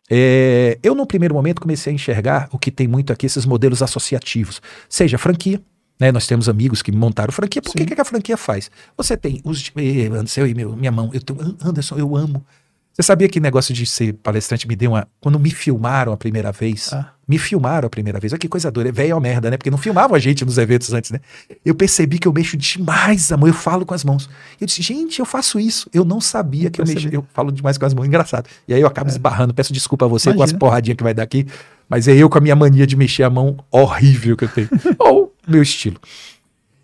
É, 0.09 0.79
eu, 0.81 0.95
no 0.95 1.05
primeiro 1.05 1.35
momento, 1.35 1.61
comecei 1.61 1.91
a 1.91 1.93
enxergar 1.93 2.49
o 2.51 2.57
que 2.57 2.71
tem 2.71 2.87
muito 2.87 3.13
aqui, 3.13 3.27
esses 3.27 3.45
modelos 3.45 3.83
associativos. 3.83 4.59
Seja 4.89 5.19
franquia, 5.19 5.61
né? 5.99 6.11
Nós 6.11 6.25
temos 6.25 6.49
amigos 6.49 6.81
que 6.81 6.91
montaram 6.91 7.31
franquia. 7.31 7.61
Por 7.61 7.75
que, 7.75 7.85
que 7.85 8.01
a 8.01 8.05
franquia 8.05 8.35
faz? 8.35 8.71
Você 8.97 9.15
tem 9.15 9.39
os. 9.43 9.71
Eh, 9.75 10.07
Anderson, 10.07 10.41
eu 10.41 10.47
e 10.47 10.55
meu, 10.55 10.75
minha 10.75 10.91
mão. 10.91 11.11
Eu 11.13 11.21
tenho, 11.21 11.57
Anderson, 11.63 11.97
eu 11.97 12.15
amo. 12.15 12.43
Você 12.91 13.03
sabia 13.03 13.29
que 13.29 13.39
negócio 13.39 13.73
de 13.73 13.85
ser 13.85 14.13
palestrante 14.13 14.67
me 14.67 14.75
deu 14.75 14.91
uma. 14.91 15.07
Quando 15.21 15.39
me 15.39 15.51
filmaram 15.51 16.11
a 16.11 16.17
primeira 16.17 16.51
vez, 16.51 16.91
ah. 16.91 17.13
Me 17.29 17.37
filmaram 17.37 17.85
a 17.85 17.89
primeira 17.91 18.19
vez. 18.19 18.33
Olha 18.33 18.39
que 18.39 18.47
coisa 18.47 18.71
dura. 18.71 18.89
É 18.89 18.91
velho 18.91 19.19
merda, 19.21 19.51
né? 19.51 19.57
Porque 19.57 19.69
não 19.69 19.77
filmavam 19.77 20.15
a 20.15 20.19
gente 20.19 20.43
nos 20.43 20.57
eventos 20.57 20.91
antes, 20.91 21.11
né? 21.11 21.19
Eu 21.63 21.75
percebi 21.75 22.17
que 22.17 22.27
eu 22.27 22.33
mexo 22.33 22.57
demais 22.57 23.31
a 23.31 23.37
mão. 23.37 23.47
Eu 23.47 23.53
falo 23.53 23.85
com 23.85 23.93
as 23.93 24.03
mãos. 24.03 24.27
Eu 24.59 24.65
disse, 24.65 24.81
gente, 24.81 25.19
eu 25.19 25.25
faço 25.27 25.59
isso. 25.59 25.87
Eu 25.93 26.03
não 26.03 26.19
sabia 26.19 26.71
que 26.71 26.81
eu, 26.81 26.85
eu 26.85 26.91
mexo. 26.91 27.07
Eu 27.11 27.23
falo 27.31 27.51
demais 27.51 27.77
com 27.77 27.85
as 27.85 27.93
mãos. 27.93 28.07
Engraçado. 28.07 28.49
E 28.67 28.73
aí 28.73 28.81
eu 28.81 28.87
acabo 28.87 29.11
é. 29.11 29.13
esbarrando. 29.13 29.53
Peço 29.53 29.71
desculpa 29.71 30.05
a 30.05 30.07
você 30.07 30.29
Imagina. 30.29 30.37
com 30.39 30.43
as 30.43 30.53
porradinhas 30.53 30.97
que 30.97 31.03
vai 31.03 31.13
dar 31.13 31.21
aqui. 31.21 31.45
Mas 31.87 32.07
é 32.07 32.15
eu 32.15 32.27
com 32.31 32.39
a 32.39 32.41
minha 32.41 32.55
mania 32.55 32.87
de 32.87 32.95
mexer 32.95 33.21
a 33.21 33.29
mão 33.29 33.57
horrível 33.69 34.35
que 34.35 34.45
eu 34.45 34.49
tenho. 34.49 34.69
Ou 34.97 35.31
meu 35.47 35.61
estilo. 35.61 35.97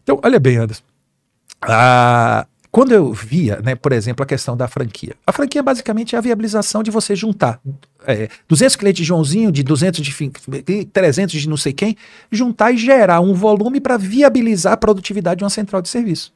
Então, 0.03 0.19
olha 0.23 0.39
bem, 0.39 0.57
Anderson. 0.57 0.83
Ah, 1.59 2.45
quando 2.75 2.91
eu 2.91 3.13
via, 3.13 3.61
né, 3.63 3.73
por 3.73 3.93
exemplo, 3.93 4.21
a 4.21 4.25
questão 4.25 4.57
da 4.57 4.67
franquia. 4.67 5.15
A 5.25 5.31
franquia 5.31 5.63
basicamente 5.63 6.13
é 6.13 6.17
a 6.17 6.21
viabilização 6.21 6.83
de 6.83 6.91
você 6.91 7.15
juntar 7.15 7.57
é, 8.05 8.27
200 8.49 8.75
clientes 8.75 8.97
de 8.97 9.05
Joãozinho, 9.05 9.49
de 9.49 9.63
200 9.63 10.01
de 10.03 10.85
300 10.91 11.39
de 11.39 11.47
não 11.47 11.55
sei 11.55 11.71
quem, 11.71 11.95
juntar 12.29 12.73
e 12.73 12.77
gerar 12.77 13.21
um 13.21 13.33
volume 13.33 13.79
para 13.79 13.95
viabilizar 13.95 14.73
a 14.73 14.77
produtividade 14.77 15.37
de 15.37 15.45
uma 15.45 15.49
central 15.49 15.81
de 15.81 15.87
serviço. 15.87 16.33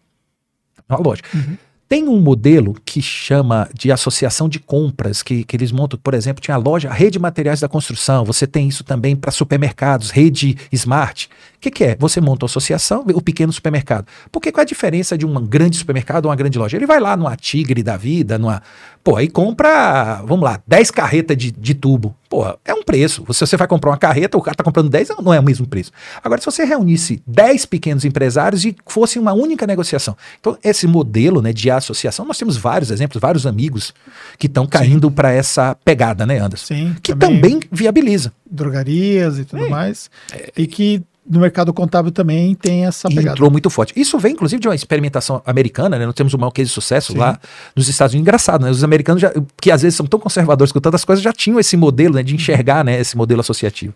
Uma 0.88 0.98
lógica. 0.98 1.28
Uhum. 1.34 1.58
Tem 1.90 2.08
um 2.08 2.22
modelo 2.22 2.76
que 2.86 3.02
chama 3.02 3.68
de 3.74 3.92
associação 3.92 4.48
de 4.48 4.60
compras, 4.60 5.24
que, 5.24 5.44
que 5.44 5.58
eles 5.58 5.72
montam, 5.72 6.00
por 6.00 6.14
exemplo, 6.14 6.40
tinha 6.40 6.54
a 6.54 6.58
loja, 6.60 6.88
a 6.88 6.94
rede 6.94 7.14
de 7.14 7.20
materiais 7.20 7.62
da 7.62 7.68
construção, 7.68 8.24
você 8.24 8.46
tem 8.46 8.68
isso 8.68 8.84
também 8.84 9.16
para 9.16 9.32
supermercados, 9.32 10.12
rede 10.12 10.56
smart. 10.72 11.28
O 11.56 11.60
que, 11.60 11.72
que, 11.72 11.84
é? 11.84 11.98
Você 12.00 12.22
monta 12.22 12.46
uma 12.46 12.48
associação, 12.48 13.04
o 13.12 13.22
pequeno 13.22 13.52
supermercado. 13.52 14.06
Porque 14.32 14.52
qual 14.52 14.62
é 14.62 14.66
a 14.66 14.68
diferença 14.68 15.18
de 15.18 15.26
um 15.26 15.34
grande 15.48 15.78
supermercado 15.78 16.26
ou 16.26 16.30
uma 16.30 16.36
grande 16.36 16.60
loja? 16.60 16.78
Ele 16.78 16.86
vai 16.86 17.00
lá 17.00 17.18
numa 17.18 17.36
Tigre 17.36 17.82
da 17.82 17.98
vida, 17.98 18.38
numa. 18.38 18.62
Pô, 19.10 19.16
aí 19.16 19.28
compra, 19.28 20.22
vamos 20.24 20.44
lá, 20.44 20.62
10 20.68 20.92
carretas 20.92 21.36
de, 21.36 21.52
de 21.52 21.74
tubo. 21.74 22.16
Pô, 22.30 22.46
é 22.64 22.72
um 22.72 22.84
preço. 22.84 23.26
Se 23.34 23.40
você 23.40 23.58
vai 23.58 23.68
comprar 23.68 23.90
uma 23.90 23.98
carreta, 23.98 24.38
o 24.38 24.42
cara 24.42 24.54
está 24.54 24.64
comprando 24.64 24.88
10, 24.88 25.10
não 25.24 25.34
é 25.34 25.40
o 25.40 25.44
mesmo 25.44 25.68
preço. 25.68 25.92
Agora, 26.24 26.40
se 26.40 26.46
você 26.46 26.64
reunisse 26.64 27.20
10 27.26 27.66
pequenos 27.66 28.06
empresários 28.06 28.64
e 28.64 28.76
fosse 28.86 29.18
uma 29.18 29.34
única 29.34 29.66
negociação. 29.66 30.16
Então, 30.40 30.56
esse 30.64 30.86
modelo 30.86 31.42
né, 31.42 31.52
de 31.52 31.72
associação, 31.72 32.24
nós 32.24 32.38
temos 32.38 32.56
vários 32.56 32.92
exemplos, 32.92 33.20
vários 33.20 33.48
amigos 33.48 33.96
que 34.38 34.46
estão 34.46 34.68
caindo 34.68 35.10
para 35.10 35.32
essa 35.32 35.76
pegada, 35.84 36.24
né, 36.24 36.38
Anderson? 36.38 36.68
Sim. 36.68 36.96
Que 37.02 37.16
também, 37.16 37.42
também 37.42 37.60
viabiliza. 37.72 38.32
Drogarias 38.46 39.40
e 39.40 39.46
tudo 39.46 39.66
é. 39.66 39.70
mais. 39.70 40.12
É. 40.32 40.52
E 40.56 40.68
que 40.68 41.02
no 41.30 41.40
mercado 41.40 41.72
contábil 41.72 42.12
também 42.12 42.56
tem 42.56 42.88
essa 42.88 43.08
pegada. 43.08 43.32
Entrou 43.32 43.52
muito 43.52 43.70
forte. 43.70 43.94
Isso 43.96 44.18
vem, 44.18 44.34
inclusive, 44.34 44.60
de 44.60 44.68
uma 44.68 44.74
experimentação 44.74 45.42
americana, 45.46 46.00
né? 46.00 46.06
Nós 46.06 46.16
temos 46.16 46.34
um 46.34 46.38
maior 46.40 46.50
case 46.50 46.70
de 46.70 46.74
sucesso 46.74 47.12
Sim. 47.12 47.20
lá 47.20 47.40
nos 47.76 47.88
Estados 47.88 48.16
Unidos. 48.16 48.28
Engraçado, 48.28 48.66
né? 48.66 48.72
Os 48.72 48.84
americanos, 48.84 49.22
já, 49.22 49.32
que 49.62 49.70
às 49.70 49.84
vezes 49.84 49.96
são 49.96 50.08
tão 50.08 50.20
conservadores 50.20 50.72
com 50.72 50.80
tantas 50.80 51.06
coisas, 51.06 51.24
já 51.24 51.32
tinham 51.32 51.60
esse 51.60 51.78
modelo 51.78 52.16
né, 52.16 52.24
de 52.24 52.34
enxergar 52.34 52.84
né, 52.84 53.00
esse 53.00 53.16
modelo 53.16 53.42
associativo. 53.42 53.94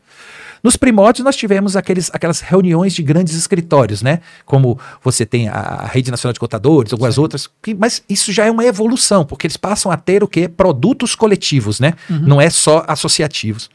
Nos 0.61 0.77
primórdios, 0.77 1.25
nós 1.25 1.35
tivemos 1.35 1.75
aqueles, 1.75 2.11
aquelas 2.13 2.39
reuniões 2.39 2.93
de 2.93 3.01
grandes 3.01 3.33
escritórios, 3.33 4.01
né? 4.01 4.21
Como 4.45 4.79
você 5.03 5.25
tem 5.25 5.49
a 5.49 5.89
Rede 5.91 6.11
Nacional 6.11 6.33
de 6.33 6.39
Contadores, 6.39 6.93
algumas 6.93 7.15
Sim. 7.15 7.21
outras, 7.21 7.49
que, 7.61 7.73
mas 7.73 8.03
isso 8.07 8.31
já 8.31 8.45
é 8.45 8.51
uma 8.51 8.63
evolução, 8.63 9.25
porque 9.25 9.47
eles 9.47 9.57
passam 9.57 9.91
a 9.91 9.97
ter 9.97 10.23
o 10.23 10.27
quê? 10.27 10.47
Produtos 10.47 11.15
coletivos, 11.15 11.79
né? 11.79 11.95
Uhum. 12.09 12.19
Não 12.19 12.39
é 12.39 12.49
só 12.49 12.85
associativos. 12.87 13.69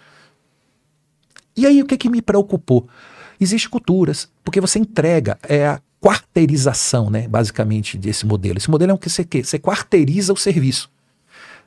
E 1.57 1.67
aí, 1.67 1.83
o 1.83 1.87
que, 1.87 1.99
que 1.99 2.09
me 2.09 2.23
preocupou? 2.23 2.89
Existem 3.41 3.71
culturas, 3.71 4.29
porque 4.45 4.61
você 4.61 4.79
entrega, 4.79 5.39
é 5.43 5.67
a 5.67 5.81
quarteirização, 6.01 7.11
né, 7.11 7.27
basicamente, 7.29 7.99
desse 7.99 8.27
modelo. 8.27 8.59
Esse 8.59 8.71
modelo 8.71 8.93
é 8.93 8.95
o 8.95 8.99
que 8.99 9.11
você 9.11 9.25
quer, 9.25 9.45
você 9.45 9.59
quarteiriza 9.59 10.33
o 10.33 10.37
serviço. 10.37 10.91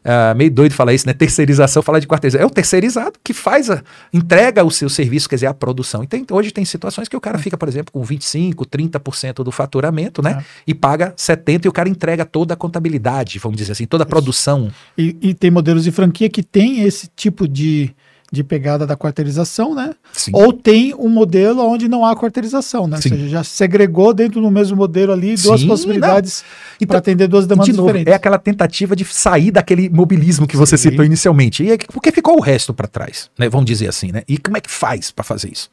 Uh, 0.04 0.36
meio 0.36 0.50
doido 0.50 0.74
falar 0.74 0.96
isso, 0.96 1.06
né? 1.06 1.14
Terceirização, 1.14 1.84
falar 1.84 2.00
de 2.00 2.08
quarteirização. 2.08 2.44
É 2.44 2.48
o 2.48 2.50
terceirizado 2.50 3.20
que 3.24 3.34
faz 3.34 3.70
a, 3.70 3.84
entrega 4.12 4.64
o 4.64 4.72
seu 4.72 4.90
serviço, 4.90 5.30
quer 5.30 5.36
dizer, 5.36 5.46
a 5.46 5.54
produção. 5.54 6.04
Então, 6.04 6.26
hoje 6.32 6.52
tem 6.52 6.66
situações 6.66 7.08
que 7.08 7.16
o 7.16 7.22
cara 7.22 7.38
fica, 7.38 7.56
por 7.56 7.68
exemplo, 7.68 7.92
com 7.94 8.02
25%, 8.02 8.56
30% 8.66 9.44
do 9.44 9.52
faturamento, 9.52 10.24
né? 10.24 10.38
É. 10.40 10.44
E 10.66 10.74
paga 10.74 11.14
70% 11.16 11.66
e 11.66 11.68
o 11.68 11.72
cara 11.72 11.88
entrega 11.88 12.26
toda 12.26 12.56
a 12.56 12.58
contabilidade, 12.58 13.38
vamos 13.38 13.58
dizer 13.58 13.74
assim, 13.74 13.86
toda 13.86 14.04
a 14.04 14.08
produção. 14.08 14.72
E, 14.98 15.16
e 15.22 15.34
tem 15.36 15.52
modelos 15.52 15.84
de 15.84 15.92
franquia 15.92 16.30
que 16.30 16.42
tem 16.42 16.82
esse 16.82 17.08
tipo 17.16 17.48
de 17.48 17.94
de 18.32 18.46
pegada 18.46 18.88
da 18.88 18.96
quarteirização, 18.96 19.76
né? 19.76 19.94
Sim. 20.14 20.32
Ou 20.34 20.54
tem 20.54 20.96
um 20.96 21.10
modelo 21.10 21.62
onde 21.62 21.90
não 21.90 22.06
há 22.06 22.16
quarteirização, 22.16 22.88
né? 22.88 23.02
Sim. 23.02 23.12
Ou 23.12 23.18
seja, 23.18 23.30
já 23.30 23.44
segregou 23.44 24.14
dentro 24.14 24.40
do 24.40 24.50
mesmo 24.50 24.78
modelo 24.78 25.12
ali 25.12 25.36
duas 25.36 25.60
Sim, 25.60 25.68
possibilidades 25.68 26.46
então, 26.76 26.88
para 26.88 27.00
atender 27.00 27.28
duas 27.28 27.46
demandas 27.46 27.68
de 27.68 27.74
novo, 27.74 27.90
diferentes. 27.90 28.14
É 28.14 28.16
aquela 28.16 28.40
tentativa 28.40 28.96
de 28.96 29.04
sair 29.04 29.52
daquele 29.52 29.90
mobilismo 29.90 30.48
que 30.48 30.56
você 30.56 30.78
citou 30.78 31.04
inicialmente. 31.04 31.62
E 31.62 31.72
é, 31.72 31.78
porque 31.78 32.10
ficou 32.10 32.38
o 32.38 32.42
resto 32.42 32.74
para 32.74 32.88
trás, 32.88 33.30
né? 33.38 33.50
Vamos 33.50 33.66
dizer 33.66 33.90
assim, 33.90 34.14
né? 34.14 34.24
E 34.26 34.38
como 34.38 34.56
é 34.56 34.62
que 34.62 34.72
faz 34.72 35.12
para 35.12 35.26
fazer 35.26 35.52
isso? 35.52 35.70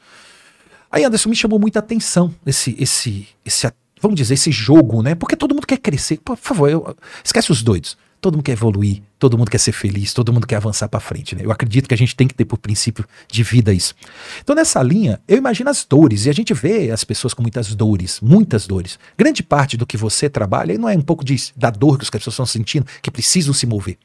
Aí, 0.91 1.05
Anderson, 1.05 1.29
me 1.29 1.37
chamou 1.37 1.61
muita 1.61 1.79
atenção 1.79 2.35
esse, 2.45 2.75
esse, 2.79 3.29
esse, 3.45 3.71
vamos 4.01 4.17
dizer, 4.17 4.35
esse 4.35 4.51
jogo, 4.51 5.01
né? 5.01 5.15
Porque 5.15 5.37
todo 5.37 5.55
mundo 5.55 5.67
quer 5.67 5.79
crescer. 5.79 6.19
Por 6.25 6.37
favor, 6.37 6.69
eu, 6.69 6.97
esquece 7.23 7.53
os 7.53 7.63
doidos. 7.63 7.97
Todo 8.21 8.35
mundo 8.35 8.45
quer 8.45 8.53
evoluir, 8.53 9.03
todo 9.19 9.39
mundo 9.39 9.51
quer 9.51 9.59
ser 9.59 9.73
feliz, 9.73 10.13
todo 10.13 10.33
mundo 10.33 10.47
quer 10.47 10.57
avançar 10.57 10.89
para 10.89 10.99
frente. 10.99 11.37
Né? 11.37 11.43
Eu 11.45 11.53
acredito 11.53 11.89
que 11.89 11.95
a 11.95 11.99
gente 11.99 12.17
tem 12.17 12.27
que 12.27 12.35
ter 12.35 12.45
por 12.45 12.59
princípio 12.59 13.05
de 13.31 13.43
vida 13.43 13.73
isso. 13.73 13.95
Então, 14.43 14.57
nessa 14.57 14.83
linha, 14.83 15.21
eu 15.29 15.37
imagino 15.37 15.71
as 15.71 15.85
dores, 15.85 16.27
e 16.27 16.31
a 16.31 16.33
gente 16.33 16.53
vê 16.53 16.91
as 16.91 17.05
pessoas 17.05 17.33
com 17.33 17.43
muitas 17.43 17.75
dores, 17.75 18.21
muitas 18.21 18.67
dores. 18.67 18.99
Grande 19.17 19.43
parte 19.43 19.77
do 19.77 19.87
que 19.87 19.97
você 19.97 20.29
trabalha 20.29 20.77
não 20.77 20.89
é 20.89 20.97
um 20.97 21.03
pouco 21.03 21.25
de, 21.25 21.37
da 21.57 21.71
dor 21.71 21.97
que 21.97 22.05
as 22.05 22.11
pessoas 22.11 22.35
estão 22.35 22.47
sentindo, 22.47 22.87
que 23.01 23.11
precisam 23.11 23.55
se 23.55 23.67
mover. 23.67 23.99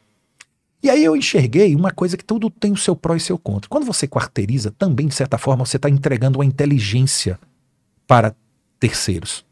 E 0.83 0.89
aí 0.89 1.03
eu 1.03 1.15
enxerguei 1.15 1.73
uma 1.75 1.91
coisa 1.91 2.17
que 2.17 2.25
tudo 2.25 2.49
tem 2.49 2.73
o 2.73 2.77
seu 2.77 2.93
pró 2.93 3.15
e 3.15 3.19
seu 3.19 3.37
contra. 3.37 3.69
Quando 3.69 3.85
você 3.85 4.05
quarteiriza, 4.05 4.69
também, 4.69 5.07
de 5.07 5.15
certa 5.15 5.37
forma, 5.37 5.65
você 5.65 5.77
está 5.77 5.89
entregando 5.89 6.39
uma 6.39 6.45
inteligência 6.45 7.39
para 8.05 8.35
terceiros. 8.79 9.45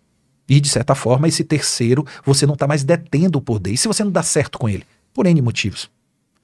E, 0.52 0.60
de 0.60 0.68
certa 0.68 0.94
forma, 0.94 1.30
esse 1.30 1.46
terceiro, 1.46 2.06
você 2.26 2.46
não 2.46 2.56
está 2.56 2.68
mais 2.68 2.84
detendo 2.84 3.40
o 3.40 3.42
poder. 3.42 3.72
E 3.72 3.78
se 3.78 3.88
você 3.88 4.04
não 4.04 4.12
dá 4.12 4.22
certo 4.22 4.60
com 4.60 4.68
ele? 4.68 4.84
Por 5.14 5.26
N 5.26 5.42
motivos. 5.42 5.90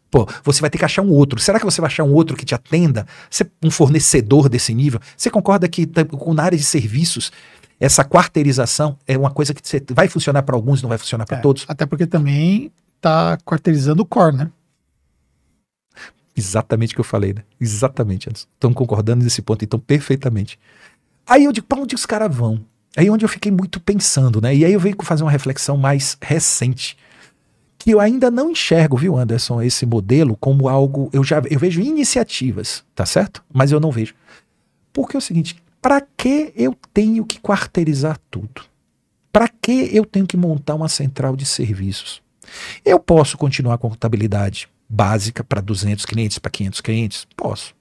Pô, 0.10 0.26
você 0.46 0.62
vai 0.62 0.70
ter 0.70 0.78
que 0.78 0.86
achar 0.86 1.02
um 1.02 1.12
outro. 1.12 1.42
Será 1.42 1.60
que 1.60 1.66
você 1.66 1.82
vai 1.82 1.90
achar 1.90 2.06
um 2.06 2.14
outro 2.14 2.38
que 2.38 2.46
te 2.46 2.56
atenda? 2.56 3.06
Ser 3.30 3.52
um 3.62 3.70
fornecedor 3.70 4.48
desse 4.48 4.74
nível? 4.74 5.02
Você 5.18 5.30
concorda 5.30 5.68
que 5.68 5.86
na 6.34 6.42
área 6.42 6.58
de 6.58 6.64
serviços, 6.64 7.34
essa 7.78 8.02
quarteirização 8.06 8.98
é 9.06 9.18
uma 9.18 9.30
coisa 9.30 9.54
que 9.54 9.62
vai 9.94 10.08
funcionar 10.08 10.42
para 10.44 10.56
alguns 10.56 10.80
e 10.80 10.84
não 10.84 10.88
vai 10.90 10.98
funcionar 10.98 11.26
para 11.26 11.40
é, 11.40 11.42
todos? 11.42 11.66
Até 11.68 11.86
porque 11.86 12.08
também 12.08 12.72
está 12.96 13.38
quarteirizando 13.44 14.04
o 14.04 14.06
core, 14.06 14.38
né? 14.38 14.52
Exatamente 16.34 16.94
o 16.94 16.96
que 16.96 17.02
eu 17.02 17.04
falei, 17.04 17.34
né? 17.34 17.44
Exatamente. 17.60 18.30
Estão 18.30 18.72
concordando 18.72 19.22
nesse 19.22 19.42
ponto, 19.42 19.66
então, 19.66 19.78
perfeitamente. 19.78 20.58
Aí 21.28 21.44
eu 21.44 21.52
digo, 21.52 21.68
para 21.68 21.82
onde 21.82 21.94
os 21.94 22.06
caras 22.06 22.34
vão? 22.34 22.64
Aí 22.98 23.12
onde 23.12 23.24
eu 23.24 23.30
fiquei 23.30 23.52
muito 23.52 23.80
pensando, 23.80 24.42
né? 24.42 24.56
E 24.56 24.66
aí 24.66 24.74
eu 24.74 24.80
venho 24.80 24.96
fazer 25.04 25.24
uma 25.24 25.30
reflexão 25.30 25.78
mais 25.78 26.18
recente. 26.20 26.98
Que 27.78 27.92
eu 27.92 28.00
ainda 28.00 28.32
não 28.32 28.50
enxergo, 28.50 28.98
viu, 28.98 29.16
Anderson, 29.16 29.62
esse 29.62 29.86
modelo 29.86 30.36
como 30.36 30.68
algo. 30.68 31.08
Eu 31.14 31.24
já 31.24 31.40
eu 31.48 31.60
vejo 31.60 31.80
iniciativas, 31.80 32.84
tá 32.96 33.06
certo? 33.06 33.44
Mas 33.54 33.72
eu 33.72 33.80
não 33.80 33.92
vejo. 33.92 34.16
Porque 34.92 35.16
é 35.16 35.20
o 35.20 35.22
seguinte: 35.22 35.56
para 35.80 36.02
que 36.02 36.52
eu 36.56 36.76
tenho 36.92 37.24
que 37.24 37.40
quarteirizar 37.40 38.20
tudo? 38.32 38.64
Para 39.32 39.48
que 39.48 39.96
eu 39.96 40.04
tenho 40.04 40.26
que 40.26 40.36
montar 40.36 40.74
uma 40.74 40.90
central 40.90 41.36
de 41.36 41.46
serviços? 41.46 42.20
Eu 42.84 43.00
posso 43.00 43.38
continuar 43.38 43.78
com 43.78 43.86
a 43.86 43.90
contabilidade 43.92 44.68
básica 44.90 45.44
para 45.44 45.62
200 45.62 46.04
clientes, 46.04 46.40
para 46.40 46.50
500 46.50 46.82
clientes? 46.82 47.28
Posso. 47.36 47.76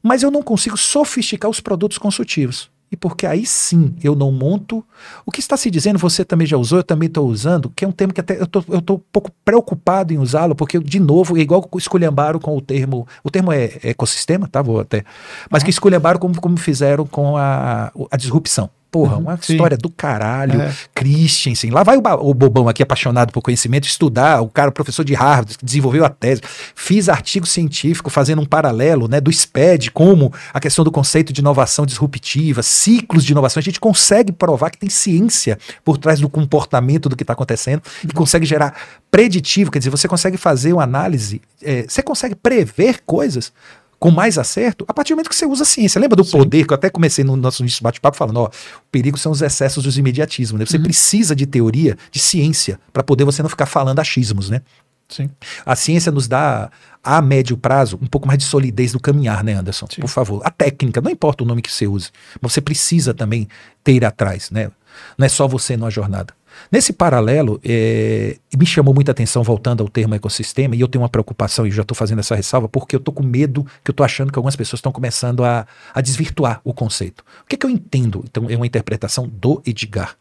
Mas 0.00 0.22
eu 0.22 0.30
não 0.30 0.42
consigo 0.42 0.76
sofisticar 0.76 1.50
os 1.50 1.58
produtos 1.58 1.98
consultivos 1.98 2.70
e 2.92 2.96
porque 2.96 3.26
aí 3.26 3.46
sim 3.46 3.94
eu 4.04 4.14
não 4.14 4.30
monto. 4.30 4.84
O 5.24 5.32
que 5.32 5.40
está 5.40 5.56
se 5.56 5.70
dizendo, 5.70 5.98
você 5.98 6.26
também 6.26 6.46
já 6.46 6.58
usou, 6.58 6.80
eu 6.80 6.84
também 6.84 7.06
estou 7.06 7.26
usando, 7.26 7.70
que 7.70 7.86
é 7.86 7.88
um 7.88 7.92
termo 7.92 8.12
que 8.12 8.20
até 8.20 8.38
eu 8.38 8.46
tô, 8.46 8.58
estou 8.58 8.98
um 8.98 9.02
pouco 9.10 9.30
preocupado 9.42 10.12
em 10.12 10.18
usá-lo, 10.18 10.54
porque, 10.54 10.78
de 10.78 11.00
novo, 11.00 11.38
é 11.38 11.40
igual 11.40 11.66
esculhambaram 11.76 12.38
com 12.38 12.54
o 12.54 12.60
termo. 12.60 13.08
O 13.24 13.30
termo 13.30 13.50
é, 13.50 13.64
é 13.82 13.90
ecossistema, 13.90 14.46
tá? 14.46 14.60
Vou 14.60 14.78
até. 14.78 15.04
Mas 15.50 15.62
uhum. 15.62 15.64
que 15.64 15.70
esculhambaram 15.70 16.20
como, 16.20 16.38
como 16.38 16.58
fizeram 16.58 17.06
com 17.06 17.34
a, 17.36 17.90
a 18.10 18.16
disrupção. 18.18 18.68
Porra, 18.92 19.16
uhum, 19.16 19.22
uma 19.22 19.38
sim. 19.38 19.54
história 19.54 19.74
do 19.74 19.88
caralho. 19.88 20.60
É. 20.60 20.74
Christensen. 20.94 21.70
Lá 21.70 21.82
vai 21.82 21.96
o, 21.96 22.02
o, 22.20 22.34
bobão 22.34 22.68
aqui 22.68 22.82
apaixonado 22.82 23.32
por 23.32 23.40
conhecimento 23.40 23.88
estudar. 23.88 24.42
O 24.42 24.50
cara, 24.50 24.70
professor 24.70 25.02
de 25.02 25.14
Harvard, 25.14 25.56
que 25.56 25.64
desenvolveu 25.64 26.04
a 26.04 26.10
tese. 26.10 26.42
Fiz 26.74 27.08
artigo 27.08 27.46
científico 27.46 28.10
fazendo 28.10 28.42
um 28.42 28.44
paralelo 28.44 29.08
né, 29.08 29.18
do 29.18 29.32
SPED, 29.32 29.92
como 29.92 30.30
a 30.52 30.60
questão 30.60 30.84
do 30.84 30.92
conceito 30.92 31.32
de 31.32 31.40
inovação 31.40 31.86
disruptiva, 31.86 32.62
ciclos 32.62 33.24
de 33.24 33.32
inovação. 33.32 33.60
A 33.60 33.64
gente 33.64 33.80
consegue 33.80 34.30
provar 34.30 34.68
que 34.68 34.76
tem 34.76 34.90
ciência 34.90 35.58
por 35.82 35.96
trás 35.96 36.20
do 36.20 36.28
comportamento 36.28 37.08
do 37.08 37.16
que 37.16 37.22
está 37.22 37.32
acontecendo 37.32 37.80
e 38.04 38.08
uhum. 38.08 38.12
consegue 38.12 38.44
gerar 38.44 38.76
preditivo. 39.10 39.70
Quer 39.70 39.78
dizer, 39.78 39.90
você 39.90 40.06
consegue 40.06 40.36
fazer 40.36 40.74
uma 40.74 40.82
análise, 40.82 41.40
é, 41.62 41.86
você 41.88 42.02
consegue 42.02 42.34
prever 42.34 43.00
coisas 43.06 43.54
com 44.02 44.10
mais 44.10 44.36
acerto 44.36 44.84
a 44.88 44.92
partir 44.92 45.12
do 45.12 45.16
momento 45.16 45.28
que 45.28 45.36
você 45.36 45.46
usa 45.46 45.62
a 45.62 45.64
ciência. 45.64 46.00
Lembra 46.00 46.16
do 46.16 46.24
Sim. 46.24 46.32
poder 46.32 46.66
que 46.66 46.72
eu 46.72 46.74
até 46.74 46.90
comecei 46.90 47.22
no 47.22 47.36
nosso 47.36 47.64
bate-papo 47.80 48.16
falando, 48.16 48.38
ó, 48.38 48.46
o 48.46 48.50
perigo 48.90 49.16
são 49.16 49.30
os 49.30 49.40
excessos 49.40 49.84
dos 49.84 49.96
imediatismos, 49.96 50.58
né? 50.58 50.66
Você 50.66 50.76
uhum. 50.76 50.82
precisa 50.82 51.36
de 51.36 51.46
teoria, 51.46 51.96
de 52.10 52.18
ciência 52.18 52.80
para 52.92 53.04
poder 53.04 53.22
você 53.22 53.44
não 53.44 53.48
ficar 53.48 53.66
falando 53.66 54.00
achismos, 54.00 54.50
né? 54.50 54.60
Sim. 55.08 55.30
A 55.64 55.76
ciência 55.76 56.10
nos 56.10 56.26
dá, 56.26 56.68
a 57.00 57.22
médio 57.22 57.56
prazo, 57.56 57.96
um 58.02 58.08
pouco 58.08 58.26
mais 58.26 58.40
de 58.40 58.44
solidez 58.44 58.92
no 58.92 58.98
caminhar, 58.98 59.44
né, 59.44 59.52
Anderson? 59.52 59.86
Sim. 59.88 60.00
Por 60.00 60.08
favor. 60.08 60.42
A 60.44 60.50
técnica, 60.50 61.00
não 61.00 61.10
importa 61.10 61.44
o 61.44 61.46
nome 61.46 61.62
que 61.62 61.70
você 61.70 61.86
use, 61.86 62.10
você 62.40 62.60
precisa 62.60 63.14
também 63.14 63.46
ter 63.84 64.04
atrás, 64.04 64.50
né? 64.50 64.72
Não 65.16 65.26
é 65.26 65.28
só 65.28 65.46
você 65.46 65.76
numa 65.76 65.92
jornada. 65.92 66.34
Nesse 66.70 66.92
paralelo, 66.92 67.60
é, 67.64 68.36
me 68.56 68.64
chamou 68.64 68.94
muita 68.94 69.12
atenção, 69.12 69.42
voltando 69.42 69.82
ao 69.82 69.88
termo 69.88 70.14
ecossistema, 70.14 70.74
e 70.74 70.80
eu 70.80 70.88
tenho 70.88 71.02
uma 71.02 71.08
preocupação, 71.08 71.66
e 71.66 71.70
já 71.70 71.82
estou 71.82 71.94
fazendo 71.94 72.20
essa 72.20 72.34
ressalva, 72.34 72.68
porque 72.68 72.96
eu 72.96 72.98
estou 72.98 73.12
com 73.12 73.22
medo 73.22 73.64
que 73.84 73.90
eu 73.90 73.92
estou 73.92 74.04
achando 74.04 74.32
que 74.32 74.38
algumas 74.38 74.56
pessoas 74.56 74.78
estão 74.78 74.92
começando 74.92 75.44
a, 75.44 75.66
a 75.94 76.00
desvirtuar 76.00 76.60
o 76.64 76.72
conceito. 76.72 77.24
O 77.42 77.46
que, 77.46 77.56
que 77.56 77.66
eu 77.66 77.70
entendo? 77.70 78.24
Então, 78.28 78.48
é 78.48 78.56
uma 78.56 78.66
interpretação 78.66 79.28
do 79.28 79.62
Edgar. 79.66 80.16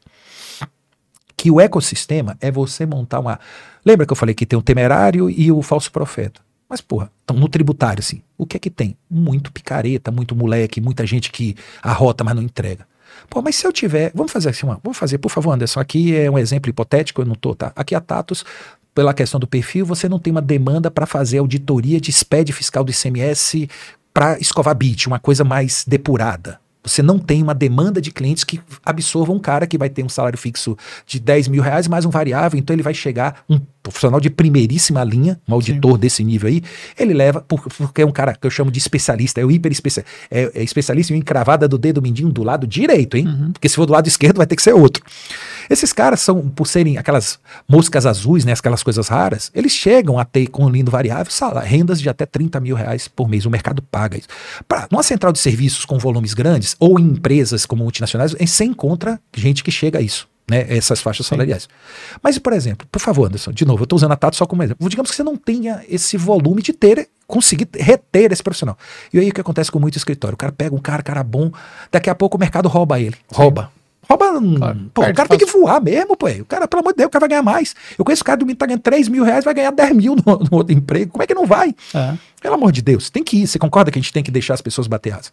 Que 1.36 1.50
o 1.50 1.60
ecossistema 1.60 2.38
é 2.40 2.52
você 2.52 2.86
montar 2.86 3.20
uma. 3.20 3.40
Lembra 3.84 4.06
que 4.06 4.14
eu 4.14 4.18
falei 4.18 4.36
que 4.36 4.46
tem 4.46 4.60
o 4.60 4.62
temerário 4.62 5.30
e 5.30 5.52
o 5.52 5.62
falso 5.64 5.92
profeta? 5.92 6.40
Mas, 6.70 6.80
porra, 6.80 7.12
então 7.24 7.36
no 7.36 7.50
tributário, 7.50 8.00
assim, 8.00 8.22
o 8.38 8.46
que 8.46 8.56
é 8.56 8.60
que 8.60 8.70
tem? 8.70 8.96
Muito 9.10 9.52
picareta, 9.52 10.10
muito 10.10 10.34
moleque, 10.34 10.80
muita 10.80 11.06
gente 11.06 11.30
que 11.30 11.56
arrota, 11.82 12.24
mas 12.24 12.34
não 12.34 12.42
entrega. 12.42 12.88
Pô, 13.32 13.42
mas 13.42 13.56
se 13.56 13.66
eu 13.66 13.72
tiver. 13.72 14.12
Vamos 14.14 14.30
fazer 14.30 14.50
assim, 14.50 14.66
uma, 14.66 14.78
vamos 14.84 14.98
fazer, 14.98 15.18
por 15.18 15.32
favor, 15.32 15.54
Anderson. 15.54 15.80
Aqui 15.80 16.14
é 16.14 16.30
um 16.30 16.38
exemplo 16.38 16.70
hipotético, 16.70 17.22
eu 17.22 17.26
não 17.26 17.34
tô, 17.34 17.56
tá? 17.56 17.72
Aqui 17.78 17.96
a 17.96 18.02
Tatos, 18.02 18.44
pela 18.94 19.14
questão 19.14 19.40
do 19.40 19.48
perfil, 19.48 19.86
você 19.86 20.10
não 20.10 20.20
tem 20.20 20.32
uma 20.32 20.42
demanda 20.42 20.92
para 20.92 21.06
fazer 21.06 21.38
auditoria 21.38 22.00
de 22.02 22.12
SPED 22.12 22.52
fiscal 22.52 22.84
do 22.84 22.92
ICMS 22.92 23.70
para 24.14 24.38
escovar 24.38 24.76
bit, 24.76 25.08
uma 25.08 25.18
coisa 25.18 25.46
mais 25.46 25.86
depurada. 25.88 26.60
Você 26.84 27.02
não 27.02 27.18
tem 27.18 27.42
uma 27.42 27.56
demanda 27.56 28.02
de 28.02 28.12
clientes 28.12 28.44
que 28.44 28.60
absorvam 28.84 29.38
um 29.38 29.40
cara 29.40 29.66
que 29.66 29.78
vai 29.78 29.90
ter 29.90 30.04
um 30.04 30.10
salário 30.10 30.38
fixo 30.38 30.76
de 31.06 31.18
10 31.18 31.48
mil 31.48 31.64
reais 31.64 31.88
mais 31.88 32.04
um 32.04 32.10
variável, 32.10 32.60
então 32.60 32.76
ele 32.76 32.84
vai 32.84 32.94
chegar, 32.94 33.46
um 33.50 33.62
profissional 33.82 34.20
de 34.20 34.30
primeiríssima 34.30 35.04
linha, 35.04 35.40
um 35.48 35.54
auditor 35.54 35.94
Sim. 35.94 36.00
desse 36.00 36.24
nível 36.24 36.50
aí, 36.50 36.62
ele 36.98 37.14
leva, 37.14 37.42
porque 37.42 38.02
é 38.02 38.06
um 38.06 38.12
cara 38.12 38.36
que 38.36 38.46
eu 38.46 38.52
chamo 38.52 38.72
de 38.72 38.80
especialista, 38.80 39.42
é 39.42 39.46
o 39.46 39.52
hiper 39.52 39.72
especialista, 39.72 40.12
é, 40.30 40.52
é 40.56 40.64
especialista 40.64 41.14
em 41.14 41.18
encravada 41.18 41.68
do 41.68 41.78
dedo 41.78 42.02
mindinho 42.02 42.30
do 42.30 42.44
lado 42.44 42.68
direito, 42.68 43.18
hein? 43.18 43.28
Uhum. 43.28 43.52
Porque 43.52 43.68
se 43.68 43.76
for 43.76 43.86
do 43.86 43.94
lado 43.94 44.08
esquerdo 44.08 44.38
vai 44.38 44.46
ter 44.46 44.56
que 44.56 44.64
ser 44.64 44.74
outro. 44.74 45.04
Esses 45.70 45.94
caras 45.94 46.22
são, 46.22 46.50
por 46.50 46.68
serem 46.68 46.98
aquelas 46.98 47.40
moscas 47.68 48.06
azuis, 48.06 48.46
né, 48.46 48.54
aquelas 48.54 48.84
coisas 48.84 49.08
raras, 49.08 49.52
eles 49.56 49.72
chegam 49.72 50.20
a 50.20 50.26
ter 50.26 50.48
com 50.48 50.70
lindo 50.70 50.92
variável 50.92 51.32
salário, 51.32 51.70
rendas 51.70 52.02
de 52.02 52.10
até 52.10 52.26
30 52.26 52.60
mil 52.60 52.76
reais 52.76 53.08
por 53.08 53.30
mês. 53.30 53.46
O 53.46 53.50
mercado 53.50 53.82
paga 53.82 54.18
isso. 54.18 54.28
Pra, 54.68 54.88
numa 54.92 55.04
central 55.04 55.32
de 55.32 55.40
serviços 55.40 55.86
com 55.86 55.98
volumes 55.98 56.34
grandes, 56.34 56.76
ou 56.80 57.00
em 57.00 57.04
empresas 57.04 57.66
como 57.66 57.84
multinacionais, 57.84 58.34
você 58.34 58.66
encontra 58.66 59.20
gente 59.36 59.64
que 59.64 59.72
chega 59.72 60.00
a 60.00 60.02
isso. 60.02 60.31
Né, 60.50 60.66
essas 60.68 61.00
faixas 61.00 61.26
Sim. 61.26 61.36
salariais. 61.36 61.70
Mas, 62.22 62.38
por 62.38 62.52
exemplo, 62.52 62.86
por 62.92 63.00
favor, 63.00 63.28
Anderson, 63.28 63.52
de 63.52 63.64
novo, 63.64 63.82
eu 63.82 63.86
estou 63.86 63.96
usando 63.96 64.12
a 64.12 64.16
Tato 64.18 64.36
só 64.36 64.46
como 64.46 64.64
exemplo. 64.64 64.90
Digamos 64.90 65.10
que 65.10 65.16
você 65.16 65.24
não 65.24 65.38
tenha 65.38 65.82
esse 65.88 66.18
volume 66.18 66.62
de 66.62 66.74
ter, 66.74 67.08
conseguir 67.26 67.70
reter 67.74 68.34
esse 68.34 68.44
profissional. 68.44 68.78
E 69.14 69.20
aí 69.20 69.30
o 69.30 69.34
que 69.34 69.40
acontece 69.40 69.72
com 69.72 69.80
muito 69.80 69.98
escritório? 69.98 70.34
O 70.34 70.38
cara 70.38 70.52
pega 70.52 70.76
um 70.76 70.80
cara, 70.80 71.02
cara 71.02 71.24
bom, 71.24 71.52
daqui 71.90 72.10
a 72.10 72.16
pouco 72.16 72.36
o 72.36 72.40
mercado 72.40 72.68
rouba 72.68 73.00
ele. 73.00 73.16
Sim. 73.30 73.38
Rouba. 73.38 73.72
Rouba. 74.10 74.58
Claro, 74.58 74.92
pô, 74.94 75.02
o 75.04 75.14
cara 75.14 75.30
tem 75.30 75.38
que 75.38 75.46
voar 75.46 75.82
mesmo, 75.82 76.18
pô. 76.18 76.28
O 76.28 76.46
cara, 76.46 76.68
pelo 76.68 76.82
amor 76.82 76.92
de 76.92 76.98
Deus, 76.98 77.08
o 77.08 77.10
cara 77.10 77.22
vai 77.22 77.30
ganhar 77.30 77.44
mais. 77.44 77.76
Eu 77.98 78.04
conheço 78.04 78.24
o 78.24 78.26
cara 78.26 78.38
do 78.38 78.46
que 78.46 78.56
tá 78.56 78.66
ganhando 78.66 78.82
3 78.82 79.08
mil 79.08 79.24
reais, 79.24 79.46
vai 79.46 79.54
ganhar 79.54 79.72
10 79.72 79.96
mil 79.96 80.16
no, 80.26 80.40
no 80.40 80.58
outro 80.58 80.76
emprego. 80.76 81.12
Como 81.12 81.24
é 81.24 81.28
que 81.28 81.34
não 81.34 81.46
vai? 81.46 81.74
É. 81.94 82.18
Pelo 82.42 82.56
amor 82.56 82.72
de 82.72 82.82
Deus, 82.82 83.10
tem 83.10 83.24
que 83.24 83.44
ir. 83.44 83.48
Você 83.48 83.60
concorda 83.60 83.92
que 83.92 84.00
a 84.00 84.02
gente 84.02 84.12
tem 84.12 84.24
que 84.24 84.32
deixar 84.32 84.56
as 84.56 84.62
pessoas 84.62 84.88
bater 84.88 85.14
asa? 85.14 85.30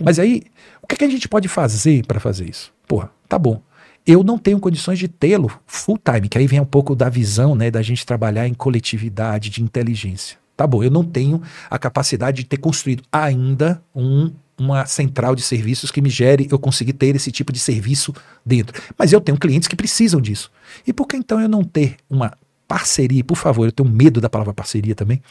Mas 0.00 0.18
aí, 0.18 0.42
o 0.82 0.86
que, 0.86 0.94
é 0.94 0.98
que 0.98 1.04
a 1.04 1.10
gente 1.10 1.28
pode 1.28 1.46
fazer 1.46 2.04
para 2.06 2.18
fazer 2.18 2.48
isso? 2.48 2.72
Porra, 2.88 3.10
tá 3.28 3.38
bom. 3.38 3.60
Eu 4.06 4.22
não 4.22 4.38
tenho 4.38 4.60
condições 4.60 4.98
de 4.98 5.08
tê-lo 5.08 5.50
full 5.66 5.98
time, 5.98 6.28
que 6.28 6.38
aí 6.38 6.46
vem 6.46 6.60
um 6.60 6.64
pouco 6.64 6.94
da 6.94 7.08
visão, 7.08 7.54
né, 7.54 7.70
da 7.70 7.82
gente 7.82 8.06
trabalhar 8.06 8.46
em 8.46 8.54
coletividade, 8.54 9.50
de 9.50 9.62
inteligência. 9.62 10.38
Tá 10.56 10.66
bom, 10.66 10.82
eu 10.82 10.90
não 10.90 11.04
tenho 11.04 11.42
a 11.68 11.78
capacidade 11.78 12.42
de 12.42 12.44
ter 12.44 12.56
construído 12.56 13.02
ainda 13.12 13.82
um 13.94 14.32
uma 14.58 14.86
central 14.86 15.36
de 15.36 15.42
serviços 15.42 15.90
que 15.90 16.00
me 16.00 16.08
gere 16.08 16.48
eu 16.50 16.58
conseguir 16.58 16.94
ter 16.94 17.14
esse 17.14 17.30
tipo 17.30 17.52
de 17.52 17.58
serviço 17.58 18.14
dentro. 18.44 18.80
Mas 18.96 19.12
eu 19.12 19.20
tenho 19.20 19.36
clientes 19.36 19.68
que 19.68 19.76
precisam 19.76 20.18
disso. 20.18 20.50
E 20.86 20.92
por 20.92 21.06
que 21.06 21.16
então 21.16 21.38
eu 21.40 21.48
não 21.48 21.62
ter 21.62 21.96
uma 22.08 22.32
parceria, 22.66 23.22
por 23.22 23.36
favor, 23.36 23.66
eu 23.66 23.72
tenho 23.72 23.88
medo 23.88 24.20
da 24.20 24.28
palavra 24.28 24.52
parceria 24.52 24.94
também, 24.94 25.22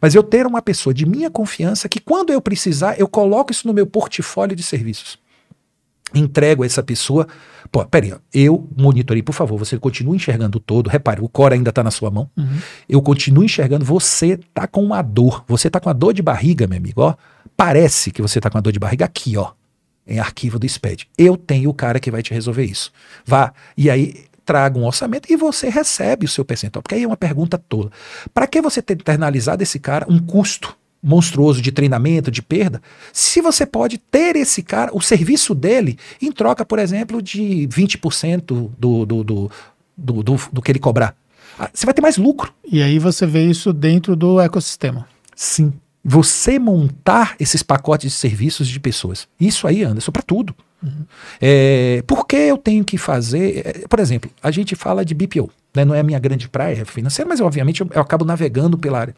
mas 0.00 0.14
eu 0.14 0.22
ter 0.22 0.46
uma 0.46 0.60
pessoa 0.60 0.92
de 0.92 1.06
minha 1.06 1.30
confiança 1.30 1.88
que 1.88 2.00
quando 2.00 2.32
eu 2.32 2.40
precisar, 2.40 2.98
eu 2.98 3.06
coloco 3.06 3.52
isso 3.52 3.68
no 3.68 3.74
meu 3.74 3.86
portfólio 3.86 4.56
de 4.56 4.62
serviços. 4.62 5.18
Entrego 6.14 6.62
a 6.62 6.66
essa 6.66 6.82
pessoa, 6.82 7.26
pô, 7.70 7.84
peraí, 7.84 8.14
eu 8.32 8.68
monitorei, 8.76 9.22
por 9.22 9.32
favor, 9.32 9.58
você 9.58 9.78
continua 9.78 10.14
enxergando 10.14 10.60
todo, 10.60 10.88
repare, 10.88 11.20
o 11.20 11.28
core 11.28 11.54
ainda 11.54 11.70
está 11.70 11.82
na 11.82 11.90
sua 11.90 12.10
mão, 12.10 12.30
uhum. 12.36 12.58
eu 12.88 13.00
continuo 13.02 13.44
enxergando, 13.44 13.84
você 13.84 14.38
tá 14.52 14.66
com 14.66 14.84
uma 14.84 15.02
dor, 15.02 15.44
você 15.46 15.70
tá 15.70 15.80
com 15.80 15.88
uma 15.88 15.94
dor 15.94 16.12
de 16.12 16.22
barriga, 16.22 16.66
meu 16.66 16.78
amigo, 16.78 17.02
ó, 17.02 17.14
parece 17.56 18.10
que 18.10 18.20
você 18.20 18.38
está 18.38 18.50
com 18.50 18.58
uma 18.58 18.62
dor 18.62 18.72
de 18.72 18.78
barriga 18.78 19.04
aqui, 19.04 19.36
ó, 19.36 19.52
em 20.06 20.18
arquivo 20.18 20.58
do 20.58 20.68
SPED. 20.68 21.08
Eu 21.16 21.36
tenho 21.36 21.70
o 21.70 21.74
cara 21.74 22.00
que 22.00 22.10
vai 22.10 22.22
te 22.22 22.34
resolver 22.34 22.64
isso. 22.64 22.92
Vá, 23.24 23.52
e 23.76 23.88
aí 23.88 24.24
traga 24.44 24.78
um 24.78 24.84
orçamento 24.84 25.32
e 25.32 25.36
você 25.36 25.68
recebe 25.68 26.26
o 26.26 26.28
seu 26.28 26.44
percentual. 26.44 26.82
Porque 26.82 26.96
aí 26.96 27.04
é 27.04 27.06
uma 27.06 27.16
pergunta 27.16 27.56
tola. 27.56 27.90
Para 28.34 28.46
que 28.46 28.60
você 28.60 28.82
ter 28.82 28.94
internalizado 28.94 29.58
desse 29.58 29.78
cara 29.78 30.06
um 30.08 30.18
custo 30.18 30.76
monstruoso 31.02 31.60
de 31.60 31.72
treinamento, 31.72 32.30
de 32.30 32.40
perda, 32.40 32.80
se 33.12 33.40
você 33.40 33.66
pode 33.66 33.98
ter 33.98 34.36
esse 34.36 34.62
cara, 34.62 34.90
o 34.94 35.00
serviço 35.00 35.54
dele, 35.54 35.98
em 36.20 36.30
troca, 36.30 36.64
por 36.64 36.78
exemplo, 36.78 37.20
de 37.20 37.66
20% 37.68 38.44
do, 38.44 38.70
do, 38.78 39.06
do, 39.06 39.24
do, 39.24 40.22
do, 40.22 40.36
do 40.52 40.62
que 40.62 40.70
ele 40.70 40.78
cobrar. 40.78 41.14
Ah, 41.58 41.68
você 41.72 41.84
vai 41.84 41.94
ter 41.94 42.00
mais 42.00 42.16
lucro. 42.16 42.52
E 42.64 42.82
aí 42.82 42.98
você 42.98 43.26
vê 43.26 43.44
isso 43.44 43.72
dentro 43.72 44.14
do 44.14 44.40
ecossistema. 44.40 45.06
Sim 45.34 45.72
você 46.04 46.58
montar 46.58 47.36
esses 47.38 47.62
pacotes 47.62 48.10
de 48.10 48.18
serviços 48.18 48.66
de 48.66 48.80
pessoas. 48.80 49.28
Isso 49.38 49.66
aí, 49.66 49.84
Anderson, 49.84 50.10
para 50.10 50.22
tudo. 50.22 50.54
Uhum. 50.82 51.04
É, 51.40 52.02
por 52.06 52.26
que 52.26 52.36
eu 52.36 52.58
tenho 52.58 52.84
que 52.84 52.98
fazer? 52.98 53.62
É, 53.64 53.88
por 53.88 54.00
exemplo, 54.00 54.30
a 54.42 54.50
gente 54.50 54.74
fala 54.74 55.04
de 55.04 55.14
BPO, 55.14 55.48
né? 55.74 55.84
não 55.84 55.94
é 55.94 56.00
a 56.00 56.02
minha 56.02 56.18
grande 56.18 56.48
praia 56.48 56.84
financeira, 56.84 57.28
mas 57.28 57.40
obviamente 57.40 57.82
eu, 57.82 57.88
eu 57.94 58.00
acabo 58.00 58.24
navegando 58.24 58.76
pela 58.76 58.98
área. 58.98 59.16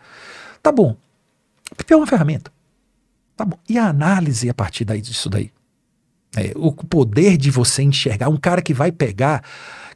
Tá 0.63 0.71
bom. 0.71 0.95
BPO 1.77 1.95
é 1.95 1.97
uma 1.97 2.07
ferramenta. 2.07 2.53
Tá 3.37 3.45
bom. 3.45 3.59
E 3.69 3.79
a 3.79 3.89
análise 3.89 4.49
a 4.49 4.55
partir 4.55 4.85
daí, 4.85 5.01
disso 5.01 5.29
daí? 5.29 5.51
É, 6.37 6.53
o 6.57 6.73
poder 6.73 7.37
de 7.37 7.51
você 7.51 7.83
enxergar, 7.83 8.29
um 8.29 8.37
cara 8.37 8.61
que 8.61 8.75
vai 8.75 8.91
pegar, 8.91 9.45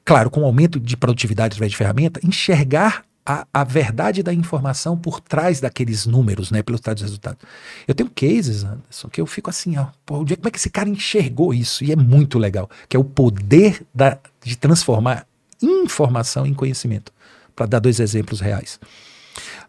claro, 0.04 0.30
com 0.30 0.42
o 0.42 0.44
aumento 0.44 0.78
de 0.78 0.96
produtividade 0.96 1.54
através 1.54 1.72
de 1.72 1.76
ferramenta, 1.76 2.20
enxergar 2.24 3.04
a, 3.28 3.46
a 3.52 3.62
verdade 3.62 4.22
da 4.22 4.32
informação 4.32 4.96
por 4.96 5.20
trás 5.20 5.60
daqueles 5.60 6.06
números, 6.06 6.50
né? 6.50 6.62
Pelo 6.62 6.78
trás 6.78 6.96
dos 6.96 7.02
resultados. 7.02 7.40
Eu 7.86 7.94
tenho 7.94 8.08
cases, 8.08 8.64
Anderson, 8.64 9.08
que 9.08 9.20
eu 9.20 9.26
fico 9.26 9.50
assim, 9.50 9.76
ó, 9.76 9.88
pô, 10.06 10.24
como 10.24 10.48
é 10.48 10.50
que 10.50 10.58
esse 10.58 10.70
cara 10.70 10.88
enxergou 10.88 11.52
isso? 11.52 11.84
E 11.84 11.92
é 11.92 11.96
muito 11.96 12.38
legal, 12.38 12.70
que 12.88 12.96
é 12.96 13.00
o 13.00 13.04
poder 13.04 13.84
da, 13.94 14.18
de 14.42 14.56
transformar 14.56 15.26
informação 15.60 16.46
em 16.46 16.54
conhecimento. 16.54 17.12
Para 17.54 17.66
dar 17.66 17.80
dois 17.80 18.00
exemplos 18.00 18.40
reais. 18.40 18.80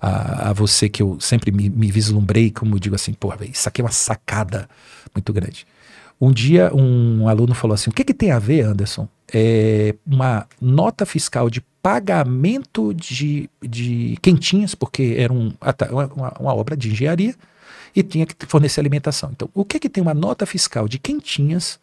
A, 0.01 0.49
a, 0.49 0.53
você 0.53 0.89
que 0.89 1.01
eu 1.01 1.17
sempre 1.19 1.51
me, 1.51 1.69
me 1.69 1.91
vislumbrei, 1.91 2.51
como 2.51 2.75
eu 2.75 2.79
digo 2.79 2.95
assim, 2.95 3.13
pô, 3.13 3.33
isso 3.43 3.67
aqui 3.67 3.81
é 3.81 3.83
uma 3.83 3.91
sacada 3.91 4.69
muito 5.13 5.31
grande. 5.33 5.65
Um 6.21 6.31
dia 6.31 6.71
um 6.73 7.27
aluno 7.29 7.55
falou 7.55 7.73
assim: 7.73 7.89
o 7.89 7.93
que, 7.93 8.03
que 8.03 8.13
tem 8.13 8.31
a 8.31 8.39
ver, 8.39 8.65
Anderson? 8.65 9.07
É 9.33 9.95
uma 10.05 10.45
nota 10.59 11.05
fiscal 11.05 11.49
de 11.49 11.61
pagamento 11.81 12.93
de, 12.93 13.49
de 13.61 14.17
quentinhas, 14.21 14.75
porque 14.75 15.15
era 15.17 15.31
um, 15.31 15.53
uma, 15.91 16.33
uma, 16.39 16.53
obra 16.53 16.75
de 16.75 16.91
engenharia 16.91 17.33
e 17.95 18.03
tinha 18.03 18.25
que 18.25 18.35
fornecer 18.45 18.81
alimentação. 18.81 19.29
Então, 19.31 19.49
o 19.53 19.63
que, 19.63 19.79
que 19.79 19.87
tem 19.87 20.01
uma 20.01 20.13
nota 20.13 20.45
fiscal 20.45 20.87
de 20.87 20.99
quentinhas 20.99 21.79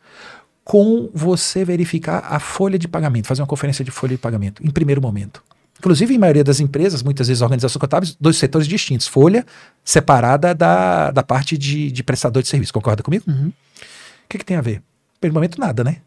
com 0.65 1.09
você 1.15 1.65
verificar 1.65 2.25
a 2.29 2.39
folha 2.39 2.79
de 2.79 2.89
pagamento, 2.89 3.27
fazer 3.27 3.41
uma 3.41 3.49
conferência 3.49 3.85
de 3.85 3.91
folha 3.91 4.17
de 4.17 4.21
pagamento 4.21 4.63
em 4.63 4.71
primeiro 4.71 5.01
momento? 5.01 5.43
Inclusive, 5.79 6.15
em 6.15 6.19
maioria 6.19 6.45
das 6.45 6.61
empresas, 6.61 7.03
muitas 7.03 7.29
vezes 7.29 7.43
organizações 7.43 7.81
contábeis, 7.81 8.17
dois 8.19 8.37
setores 8.37 8.67
distintos. 8.67 9.07
Folha 9.07 9.45
separada 9.85 10.55
da, 10.55 11.11
da 11.11 11.23
parte 11.23 11.57
de, 11.59 11.91
de 11.91 12.03
prestador 12.03 12.43
de 12.43 12.49
serviço. 12.49 12.73
Concorda 12.73 13.03
comigo? 13.03 13.25
Uhum. 13.29 13.49
O 13.49 14.29
que, 14.29 14.39
que 14.39 14.45
tem 14.45 14.57
a 14.57 14.63
ver? 14.63 14.83
Primeiro 15.21 15.35
momento, 15.35 15.61
nada, 15.61 15.85
né? 15.85 15.99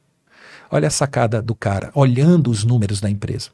Olha 0.71 0.87
a 0.87 0.91
sacada 0.91 1.41
do 1.41 1.55
cara, 1.55 1.91
olhando 1.93 2.49
os 2.49 2.63
números 2.63 2.99
da 2.99 3.09
empresa. 3.09 3.49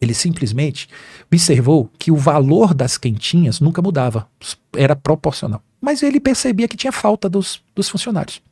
Ele 0.00 0.14
simplesmente 0.14 0.88
observou 1.26 1.88
que 1.96 2.10
o 2.10 2.16
valor 2.16 2.74
das 2.74 2.98
quentinhas 2.98 3.60
nunca 3.60 3.80
mudava, 3.80 4.28
era 4.76 4.96
proporcional. 4.96 5.62
Mas 5.80 6.02
ele 6.02 6.18
percebia 6.18 6.66
que 6.66 6.76
tinha 6.76 6.90
falta 6.90 7.28
dos, 7.28 7.62
dos 7.74 7.88
funcionários. 7.88 8.42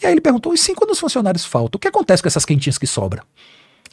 E 0.00 0.06
aí 0.06 0.12
ele 0.12 0.20
perguntou: 0.20 0.54
e 0.54 0.58
sim, 0.58 0.74
quando 0.74 0.90
os 0.90 1.00
funcionários 1.00 1.44
faltam, 1.44 1.76
o 1.76 1.80
que 1.80 1.88
acontece 1.88 2.22
com 2.22 2.28
essas 2.28 2.46
quentinhas 2.46 2.78
que 2.78 2.86
sobram? 2.86 3.22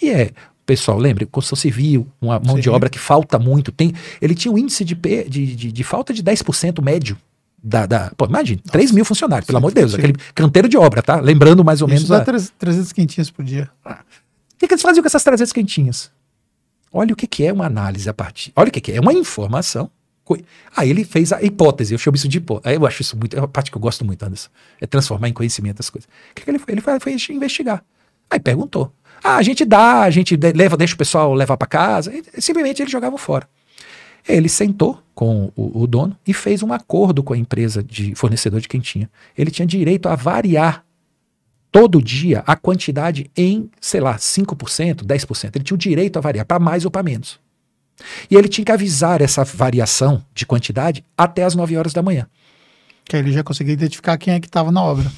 E 0.01 0.09
é, 0.09 0.31
pessoal, 0.65 0.97
lembre, 0.97 1.25
construção 1.25 1.61
civil, 1.61 2.07
uma 2.19 2.39
mão 2.39 2.55
sim. 2.55 2.61
de 2.61 2.69
obra 2.69 2.89
que 2.89 2.97
falta 2.97 3.37
muito, 3.37 3.71
tem, 3.71 3.93
ele 4.21 4.33
tinha 4.33 4.51
um 4.51 4.57
índice 4.57 4.83
de, 4.83 4.95
de, 4.95 5.55
de, 5.55 5.71
de 5.71 5.83
falta 5.83 6.13
de 6.13 6.23
10% 6.23 6.81
médio. 6.81 7.17
Da, 7.67 7.87
da, 7.87 8.11
pô, 8.15 8.25
imagine, 8.25 8.61
Nossa. 8.63 8.73
3 8.73 8.91
mil 8.91 9.03
funcionários, 9.03 9.47
pelo 9.47 9.57
amor 9.57 9.71
de 9.71 9.75
Deus, 9.75 9.91
sim. 9.91 9.97
aquele 9.97 10.13
canteiro 10.35 10.69
de 10.69 10.77
obra, 10.77 11.01
tá? 11.01 11.19
Lembrando 11.19 11.63
mais 11.63 11.81
ou 11.81 11.87
Isso 11.87 12.07
menos. 12.07 12.09
Dá 12.09 12.17
a... 12.17 12.59
300 12.59 12.91
quentinhas 12.91 13.31
por 13.31 13.43
dia. 13.43 13.69
O 13.83 14.57
que, 14.59 14.67
que 14.67 14.73
eles 14.73 14.83
faziam 14.83 15.01
com 15.01 15.07
essas 15.07 15.23
300 15.23 15.51
quentinhas? 15.51 16.11
Olha 16.93 17.13
o 17.13 17.15
que, 17.15 17.25
que 17.25 17.43
é 17.43 17.51
uma 17.51 17.65
análise 17.65 18.07
a 18.07 18.13
partir. 18.13 18.53
Olha 18.55 18.69
o 18.69 18.71
que, 18.71 18.79
que 18.79 18.91
é. 18.91 18.97
É 18.97 19.01
uma 19.01 19.13
informação. 19.13 19.89
Aí 20.75 20.89
ele 20.89 21.03
fez 21.03 21.33
a 21.33 21.41
hipótese, 21.41 21.93
eu 21.93 21.97
chamo 21.97 22.15
isso 22.15 22.27
de 22.27 22.37
hipótese. 22.37 22.75
Eu 22.75 22.85
acho 22.85 23.01
isso 23.01 23.17
muito, 23.17 23.35
é 23.35 23.39
uma 23.39 23.47
parte 23.47 23.69
que 23.69 23.77
eu 23.77 23.81
gosto 23.81 24.05
muito, 24.05 24.23
Anderson. 24.23 24.49
É 24.79 24.87
transformar 24.87 25.27
em 25.27 25.33
conhecimento 25.33 25.79
as 25.79 25.89
coisas. 25.89 26.07
O 26.07 26.35
que, 26.35 26.43
que 26.43 26.49
ele 26.49 26.59
foi? 26.59 26.73
Ele 26.73 26.81
foi, 26.81 26.99
foi 26.99 27.15
investigar. 27.31 27.83
Aí 28.29 28.39
perguntou. 28.39 28.91
Ah, 29.27 29.37
a 29.37 29.41
gente 29.41 29.65
dá, 29.65 30.03
a 30.03 30.09
gente 30.11 30.37
leva, 30.55 30.77
deixa 30.77 30.93
o 30.93 30.97
pessoal 30.97 31.33
levar 31.33 31.57
para 31.57 31.65
casa. 31.65 32.13
E, 32.13 32.39
simplesmente 32.39 32.83
eles 32.83 32.91
jogavam 32.91 33.17
fora. 33.17 33.49
Ele 34.27 34.47
sentou 34.47 35.01
com 35.15 35.51
o, 35.55 35.81
o, 35.81 35.87
dono 35.87 36.15
e 36.27 36.31
fez 36.31 36.61
um 36.61 36.71
acordo 36.71 37.23
com 37.23 37.33
a 37.33 37.37
empresa 37.37 37.81
de 37.81 38.13
fornecedor 38.13 38.61
de 38.61 38.67
quentinha. 38.67 39.09
Ele 39.35 39.49
tinha 39.49 39.65
direito 39.65 40.07
a 40.07 40.15
variar 40.15 40.85
todo 41.71 42.03
dia 42.03 42.43
a 42.45 42.55
quantidade 42.55 43.31
em, 43.35 43.67
sei 43.81 43.99
lá, 43.99 44.15
5%, 44.15 45.03
10%. 45.03 45.55
Ele 45.55 45.63
tinha 45.63 45.75
o 45.75 45.79
direito 45.79 46.17
a 46.17 46.21
variar 46.21 46.45
para 46.45 46.59
mais 46.59 46.85
ou 46.85 46.91
para 46.91 47.01
menos. 47.01 47.39
E 48.29 48.35
ele 48.35 48.47
tinha 48.47 48.63
que 48.63 48.71
avisar 48.71 49.23
essa 49.23 49.43
variação 49.43 50.23
de 50.35 50.45
quantidade 50.45 51.03
até 51.17 51.43
as 51.43 51.55
9 51.55 51.75
horas 51.75 51.93
da 51.93 52.03
manhã. 52.03 52.27
Que 53.03 53.15
aí 53.15 53.23
ele 53.23 53.31
já 53.31 53.43
conseguia 53.43 53.73
identificar 53.73 54.19
quem 54.19 54.35
é 54.35 54.39
que 54.39 54.45
estava 54.45 54.71
na 54.71 54.83
obra. 54.83 55.11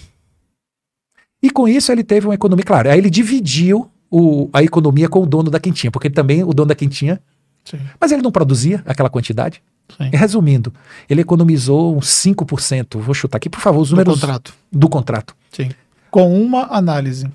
E 1.43 1.49
com 1.49 1.67
isso 1.67 1.91
ele 1.91 2.05
teve 2.05 2.25
uma 2.25 2.35
economia, 2.35 2.63
claro, 2.63 2.89
aí 2.89 2.97
ele 2.97 3.09
dividiu 3.09 3.91
o, 4.09 4.49
a 4.53 4.63
economia 4.63 5.09
com 5.09 5.21
o 5.21 5.25
dono 5.25 5.49
da 5.49 5.59
quentinha, 5.59 5.91
porque 5.91 6.07
ele 6.07 6.15
também, 6.15 6.43
o 6.43 6.53
dono 6.53 6.67
da 6.67 6.75
quentinha, 6.75 7.21
Sim. 7.63 7.79
mas 7.99 8.11
ele 8.11 8.21
não 8.21 8.31
produzia 8.31 8.81
aquela 8.85 9.09
quantidade. 9.09 9.61
Sim. 9.97 10.09
Resumindo, 10.13 10.73
ele 11.09 11.21
economizou 11.21 11.95
uns 11.95 12.07
5%, 12.07 12.99
vou 12.99 13.13
chutar 13.13 13.37
aqui, 13.37 13.49
por 13.49 13.61
favor, 13.61 13.81
os 13.81 13.91
números 13.91 14.15
do 14.15 14.19
contrato. 14.19 14.53
Do 14.71 14.89
contrato. 14.89 15.35
Sim 15.51 15.69
com 16.09 16.41
uma 16.41 16.75
análise. 16.75 17.27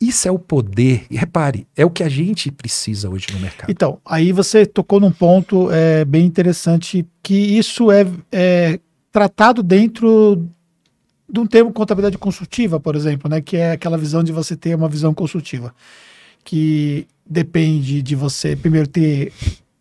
Isso 0.00 0.26
é 0.26 0.30
o 0.30 0.38
poder. 0.38 1.06
E 1.08 1.16
repare, 1.16 1.66
é 1.76 1.84
o 1.84 1.90
que 1.90 2.02
a 2.02 2.08
gente 2.08 2.50
precisa 2.50 3.08
hoje 3.08 3.28
no 3.32 3.38
mercado. 3.38 3.70
Então, 3.70 4.00
aí 4.04 4.32
você 4.32 4.66
tocou 4.66 4.98
num 4.98 5.12
ponto 5.12 5.70
é, 5.70 6.04
bem 6.04 6.26
interessante, 6.26 7.06
que 7.22 7.34
isso 7.34 7.92
é, 7.92 8.04
é 8.32 8.80
tratado 9.12 9.62
dentro 9.62 10.44
de 11.28 11.40
um 11.40 11.46
termo 11.46 11.72
contabilidade 11.72 12.18
consultiva, 12.18 12.78
por 12.78 12.94
exemplo, 12.96 13.28
né, 13.30 13.40
que 13.40 13.56
é 13.56 13.72
aquela 13.72 13.96
visão 13.96 14.22
de 14.22 14.32
você 14.32 14.56
ter 14.56 14.74
uma 14.74 14.88
visão 14.88 15.14
consultiva, 15.14 15.74
que 16.44 17.06
depende 17.24 18.02
de 18.02 18.14
você 18.14 18.56
primeiro 18.56 18.88
ter 18.88 19.32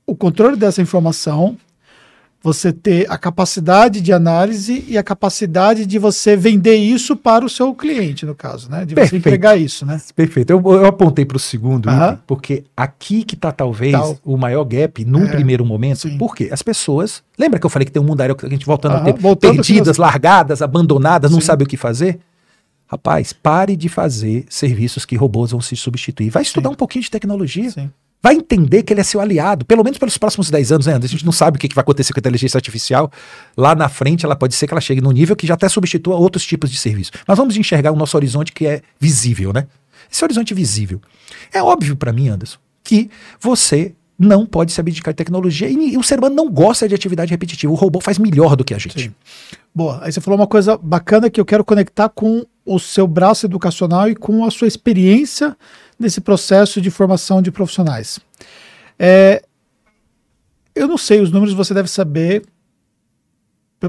o 0.05 0.15
controle 0.15 0.55
dessa 0.55 0.81
informação, 0.81 1.57
você 2.43 2.73
ter 2.73 3.05
a 3.09 3.17
capacidade 3.17 4.01
de 4.01 4.11
análise 4.11 4.83
e 4.87 4.97
a 4.97 5.03
capacidade 5.03 5.85
de 5.85 5.99
você 5.99 6.35
vender 6.35 6.75
isso 6.75 7.15
para 7.15 7.45
o 7.45 7.49
seu 7.49 7.73
cliente, 7.75 8.25
no 8.25 8.33
caso, 8.33 8.69
né? 8.69 8.83
De 8.83 8.95
Perfeito. 8.95 9.21
você 9.21 9.29
entregar 9.29 9.57
isso, 9.57 9.85
né? 9.85 10.01
Perfeito. 10.15 10.49
Eu, 10.49 10.59
eu 10.59 10.85
apontei 10.85 11.23
para 11.23 11.37
o 11.37 11.39
segundo, 11.39 11.87
item, 11.87 12.17
porque 12.25 12.63
aqui 12.75 13.23
que 13.23 13.35
está 13.35 13.51
talvez 13.51 13.91
Tal. 13.91 14.17
o 14.25 14.37
maior 14.37 14.63
gap 14.63 15.05
num 15.05 15.25
é, 15.25 15.31
primeiro 15.31 15.63
momento. 15.63 15.99
Sim. 15.99 16.17
Por 16.17 16.35
quê? 16.35 16.49
As 16.51 16.63
pessoas. 16.63 17.21
Lembra 17.37 17.59
que 17.59 17.65
eu 17.65 17.69
falei 17.69 17.85
que 17.85 17.91
tem 17.91 18.01
um 18.01 18.05
mundo 18.05 18.21
aéreo 18.21 18.35
que 18.35 18.45
a 18.45 18.49
gente 18.49 18.65
voltando 18.65 18.95
a 18.95 18.99
ter 19.01 19.13
voltando 19.13 19.55
perdidas, 19.55 19.97
largadas, 19.97 20.63
abandonadas, 20.63 21.29
sim. 21.29 21.35
não 21.35 21.41
sabe 21.41 21.63
o 21.63 21.67
que 21.67 21.77
fazer? 21.77 22.19
Rapaz, 22.87 23.31
pare 23.31 23.75
de 23.75 23.87
fazer 23.87 24.45
serviços 24.49 25.05
que 25.05 25.15
robôs 25.15 25.51
vão 25.51 25.61
se 25.61 25.75
substituir. 25.75 26.29
Vai 26.29 26.41
estudar 26.41 26.69
sim. 26.69 26.73
um 26.73 26.77
pouquinho 26.77 27.03
de 27.03 27.11
tecnologia. 27.11 27.69
Sim 27.69 27.91
vai 28.21 28.35
entender 28.35 28.83
que 28.83 28.93
ele 28.93 29.01
é 29.01 29.03
seu 29.03 29.19
aliado, 29.19 29.65
pelo 29.65 29.83
menos 29.83 29.97
pelos 29.97 30.17
próximos 30.17 30.49
10 30.49 30.71
anos, 30.71 30.85
né? 30.85 30.95
A 30.95 31.07
gente 31.07 31.25
não 31.25 31.31
sabe 31.31 31.57
o 31.57 31.59
que, 31.59 31.73
vai 31.73 31.81
acontecer 31.81 32.13
com 32.13 32.19
a 32.19 32.21
inteligência 32.21 32.57
artificial. 32.57 33.11
Lá 33.57 33.73
na 33.73 33.89
frente, 33.89 34.25
ela 34.25 34.35
pode 34.35 34.53
ser 34.53 34.67
que 34.67 34.73
ela 34.73 34.81
chegue 34.81 35.01
num 35.01 35.11
nível 35.11 35.35
que 35.35 35.47
já 35.47 35.55
até 35.55 35.67
substitua 35.67 36.15
outros 36.15 36.45
tipos 36.45 36.69
de 36.69 36.77
serviço. 36.77 37.11
Mas 37.27 37.37
vamos 37.37 37.57
enxergar 37.57 37.91
o 37.91 37.95
nosso 37.95 38.15
horizonte 38.15 38.51
que 38.51 38.67
é 38.67 38.81
visível, 38.99 39.51
né? 39.51 39.67
Esse 40.11 40.23
horizonte 40.23 40.53
visível. 40.53 41.01
É 41.51 41.63
óbvio 41.63 41.95
para 41.95 42.13
mim, 42.13 42.29
Anderson, 42.29 42.59
que 42.83 43.09
você 43.39 43.95
não 44.19 44.45
pode 44.45 44.71
se 44.71 44.79
abdicar 44.79 45.13
de 45.13 45.17
tecnologia 45.17 45.67
e, 45.67 45.97
o 45.97 46.03
ser 46.03 46.19
humano 46.19 46.35
não 46.35 46.47
gosta 46.47 46.87
de 46.87 46.93
atividade 46.93 47.31
repetitiva. 47.31 47.73
O 47.73 47.75
robô 47.75 47.99
faz 47.99 48.19
melhor 48.19 48.55
do 48.55 48.63
que 48.63 48.73
a 48.73 48.77
gente. 48.77 49.05
Sim. 49.05 49.13
Boa. 49.73 49.99
Aí 50.03 50.11
você 50.11 50.21
falou 50.21 50.39
uma 50.39 50.45
coisa 50.45 50.77
bacana 50.77 51.27
que 51.27 51.41
eu 51.41 51.45
quero 51.45 51.65
conectar 51.65 52.07
com 52.09 52.45
o 52.63 52.77
seu 52.77 53.07
braço 53.07 53.47
educacional 53.47 54.07
e 54.09 54.15
com 54.15 54.45
a 54.45 54.51
sua 54.51 54.67
experiência 54.67 55.57
nesse 56.01 56.21
processo 56.21 56.81
de 56.81 56.91
formação 56.91 57.41
de 57.41 57.51
profissionais. 57.51 58.19
É, 58.97 59.43
eu 60.75 60.87
não 60.87 60.97
sei, 60.97 61.21
os 61.21 61.31
números 61.31 61.53
você 61.53 61.73
deve 61.73 61.89
saber 61.89 62.43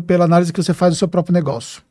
pela 0.07 0.25
análise 0.25 0.53
que 0.53 0.63
você 0.63 0.73
faz 0.73 0.95
do 0.95 0.99
seu 0.99 1.09
próprio 1.09 1.35
negócio. 1.35 1.83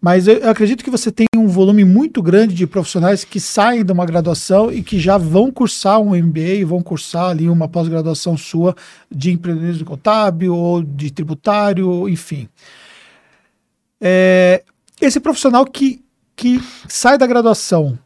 Mas 0.00 0.28
eu, 0.28 0.48
acredito 0.48 0.84
que 0.84 0.90
você 0.90 1.10
tem 1.10 1.26
um 1.34 1.48
volume 1.48 1.84
muito 1.84 2.22
grande 2.22 2.54
de 2.54 2.66
profissionais 2.66 3.24
que 3.24 3.40
saem 3.40 3.84
de 3.84 3.92
uma 3.92 4.04
graduação 4.04 4.70
e 4.70 4.82
que 4.82 4.98
já 4.98 5.16
vão 5.16 5.50
cursar 5.50 5.98
um 6.00 6.14
MBA, 6.14 6.66
vão 6.66 6.82
cursar 6.82 7.30
ali 7.30 7.48
uma 7.48 7.66
pós-graduação 7.66 8.36
sua 8.36 8.76
de 9.10 9.32
empreendedorismo 9.32 9.86
contábil 9.86 10.54
ou 10.54 10.82
de 10.82 11.10
tributário, 11.10 12.08
enfim. 12.08 12.48
É, 14.00 14.62
esse 15.00 15.18
profissional 15.18 15.64
que, 15.64 16.04
que 16.36 16.60
sai 16.86 17.16
da 17.16 17.26
graduação 17.26 17.98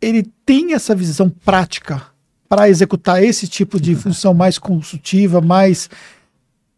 ele 0.00 0.26
tem 0.44 0.74
essa 0.74 0.94
visão 0.94 1.28
prática 1.28 2.02
para 2.48 2.68
executar 2.68 3.22
esse 3.22 3.46
tipo 3.46 3.80
de 3.80 3.94
função 3.94 4.32
mais 4.32 4.58
consultiva, 4.58 5.40
mais 5.40 5.90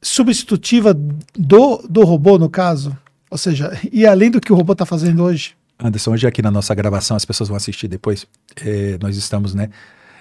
substitutiva 0.02 0.94
do, 0.94 1.78
do 1.88 2.04
robô, 2.04 2.38
no 2.38 2.48
caso? 2.48 2.96
Ou 3.30 3.38
seja, 3.38 3.78
e 3.92 4.06
além 4.06 4.30
do 4.30 4.40
que 4.40 4.52
o 4.52 4.56
robô 4.56 4.72
está 4.72 4.84
fazendo 4.84 5.22
hoje? 5.22 5.54
Anderson, 5.78 6.12
hoje 6.12 6.26
aqui 6.26 6.42
na 6.42 6.50
nossa 6.50 6.74
gravação, 6.74 7.16
as 7.16 7.24
pessoas 7.24 7.48
vão 7.48 7.56
assistir 7.56 7.88
depois. 7.88 8.26
É, 8.56 8.98
nós 9.00 9.16
estamos, 9.16 9.54
né? 9.54 9.70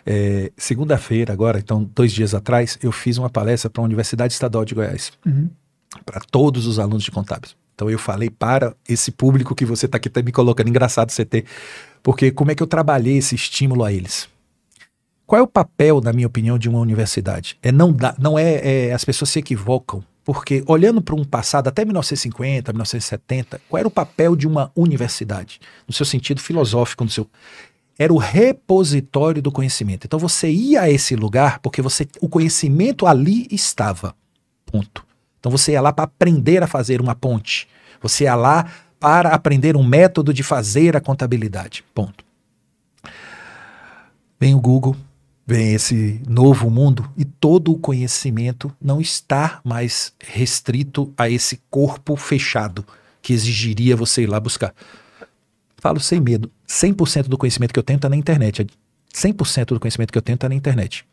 É, 0.06 0.52
Segunda-feira, 0.56 1.34
agora, 1.34 1.60
então, 1.60 1.84
dois 1.95 2.14
dias 2.14 2.34
atrás, 2.34 2.78
eu 2.82 2.91
fiz 2.91 3.18
uma 3.18 3.30
palestra 3.30 3.70
para 3.70 3.82
a 3.82 3.86
Universidade 3.86 4.34
Estadual 4.34 4.64
de 4.64 4.76
Goiás, 4.76 5.12
uhum. 5.26 5.50
para 6.06 6.22
todos 6.32 6.68
os 6.68 6.80
alunos 6.80 7.04
de 7.04 7.12
contábeis. 7.12 7.56
Então, 7.76 7.89
eu 7.89 7.97
falei 7.97 8.30
para 8.30 8.76
esse 8.88 9.12
público 9.12 9.56
que 9.56 9.66
você 9.66 9.86
está 9.86 9.97
aqui 9.97 10.10
tá 10.10 10.22
me 10.22 10.32
colocando. 10.32 10.68
Engraçado 10.68 11.12
você 11.12 11.26
ter 11.26 11.45
porque 12.02 12.32
como 12.32 12.52
é 12.52 12.56
que 12.56 12.64
eu 12.64 12.68
trabalhei 12.68 13.18
esse 13.18 13.36
estímulo 13.36 13.84
a 13.84 13.91
eles? 13.91 14.28
Qual 15.26 15.39
é 15.39 15.43
o 15.43 15.47
papel, 15.47 16.02
na 16.02 16.12
minha 16.12 16.28
opinião, 16.28 16.58
de 16.58 16.68
uma 16.68 16.80
universidade? 16.80 17.58
É 17.62 17.72
não, 17.72 17.93
dá, 17.93 18.16
não 18.18 18.38
é, 18.38 18.88
é 18.88 18.93
as 18.93 19.06
pessoas 19.06 19.30
se 19.30 19.39
equivocam, 19.39 20.04
porque 20.24 20.64
olhando 20.66 21.02
para 21.02 21.16
um 21.16 21.24
passado 21.24 21.68
até 21.68 21.86
1950, 21.86 22.72
1970, 22.74 23.62
qual 23.70 23.80
era 23.80 23.88
o 23.88 23.91
papel 23.91 24.36
de 24.36 24.47
uma 24.47 24.72
universidade? 24.76 25.60
No 25.88 25.93
seu 25.93 26.06
sentido 26.06 26.41
filosófico, 26.41 27.04
no 27.04 27.10
seu 27.10 27.28
era 28.00 28.14
o 28.14 28.18
repositório 28.18 29.41
do 29.41 29.52
conhecimento. 29.52 30.06
Então 30.06 30.18
você 30.18 30.50
ia 30.50 30.84
a 30.84 30.89
esse 30.89 31.18
lugar 31.18 31.60
porque 31.60 31.82
você 31.82 32.08
o 32.22 32.30
conhecimento 32.30 33.06
ali 33.06 33.45
estava. 33.52 34.16
Ponto. 34.66 35.06
Então 35.39 35.52
você 35.52 35.74
ia 35.74 35.82
lá 35.82 35.91
para 35.91 36.06
aprender 36.06 36.64
a 36.64 36.68
fazer 36.68 37.02
uma 37.02 37.14
ponte. 37.14 37.68
Você 38.02 38.24
ia 38.24 38.36
lá 38.36 38.72
para 39.00 39.30
aprender 39.30 39.76
um 39.76 39.84
método 39.84 40.34
de 40.34 40.43
fazer 40.43 40.95
a 40.95 41.02
contabilidade. 41.02 41.84
Ponto. 41.93 42.24
Vem 44.39 44.56
o 44.56 44.60
Google, 44.60 44.95
vem 45.45 45.74
esse 45.74 46.22
novo 46.28 46.70
mundo 46.70 47.10
e 47.18 47.26
todo 47.26 47.72
o 47.72 47.78
conhecimento 47.78 48.72
não 48.82 49.02
está 49.02 49.60
mais 49.64 50.14
restrito 50.20 51.14
a 51.18 51.30
esse 51.30 51.62
corpo 51.70 52.16
fechado 52.16 52.86
que 53.22 53.34
exigiria 53.34 53.95
você 53.95 54.24
ir 54.24 54.28
lá 54.28 54.39
buscar. 54.39 54.74
Falo 55.78 56.00
sem 56.00 56.20
medo, 56.20 56.52
100% 56.68 57.28
do 57.28 57.38
conhecimento 57.38 57.74
que 57.74 57.80
eu 57.80 57.84
tenho 57.84 57.97
está 57.97 58.10
na 58.10 58.16
internet. 58.16 58.68
100% 59.14 59.66
do 59.66 59.80
conhecimento 59.80 60.12
que 60.12 60.18
eu 60.18 60.22
tenho 60.22 60.36
está 60.36 60.47
na 60.47 60.56
internet. 60.56 61.06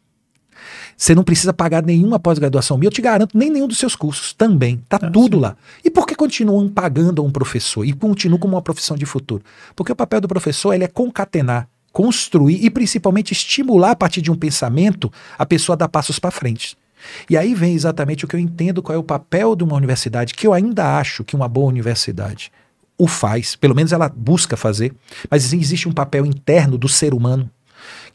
Você 0.96 1.14
não 1.14 1.24
precisa 1.24 1.52
pagar 1.52 1.82
nenhuma 1.82 2.18
pós-graduação 2.18 2.76
minha, 2.76 2.88
eu 2.88 2.92
te 2.92 3.02
garanto, 3.02 3.36
nem 3.36 3.50
nenhum 3.50 3.68
dos 3.68 3.78
seus 3.78 3.94
cursos 3.94 4.32
também. 4.32 4.82
Tá 4.88 4.98
é, 5.02 5.10
tudo 5.10 5.36
sim. 5.36 5.42
lá. 5.42 5.56
E 5.84 5.90
por 5.90 6.06
que 6.06 6.14
continuam 6.14 6.68
pagando 6.68 7.22
a 7.22 7.24
um 7.24 7.30
professor 7.30 7.84
e 7.84 7.92
continuam 7.92 8.38
como 8.38 8.54
uma 8.54 8.62
profissão 8.62 8.96
de 8.96 9.06
futuro? 9.06 9.42
Porque 9.74 9.92
o 9.92 9.96
papel 9.96 10.20
do 10.20 10.28
professor 10.28 10.72
ele 10.72 10.84
é 10.84 10.88
concatenar, 10.88 11.68
construir 11.92 12.64
e 12.64 12.70
principalmente 12.70 13.32
estimular 13.32 13.92
a 13.92 13.96
partir 13.96 14.22
de 14.22 14.30
um 14.30 14.36
pensamento 14.36 15.12
a 15.38 15.46
pessoa 15.46 15.74
a 15.74 15.78
dar 15.78 15.88
passos 15.88 16.18
para 16.18 16.30
frente. 16.30 16.76
E 17.28 17.36
aí 17.36 17.54
vem 17.54 17.74
exatamente 17.74 18.24
o 18.24 18.28
que 18.28 18.34
eu 18.34 18.40
entendo 18.40 18.82
qual 18.82 18.96
é 18.96 18.98
o 18.98 19.02
papel 19.02 19.54
de 19.54 19.62
uma 19.62 19.76
universidade, 19.76 20.34
que 20.34 20.46
eu 20.46 20.52
ainda 20.52 20.98
acho 20.98 21.24
que 21.24 21.36
uma 21.36 21.48
boa 21.48 21.68
universidade 21.68 22.50
o 22.98 23.06
faz, 23.06 23.54
pelo 23.54 23.74
menos 23.74 23.92
ela 23.92 24.08
busca 24.08 24.56
fazer, 24.56 24.94
mas 25.30 25.52
existe 25.52 25.88
um 25.88 25.92
papel 25.92 26.24
interno 26.24 26.78
do 26.78 26.88
ser 26.88 27.12
humano 27.12 27.50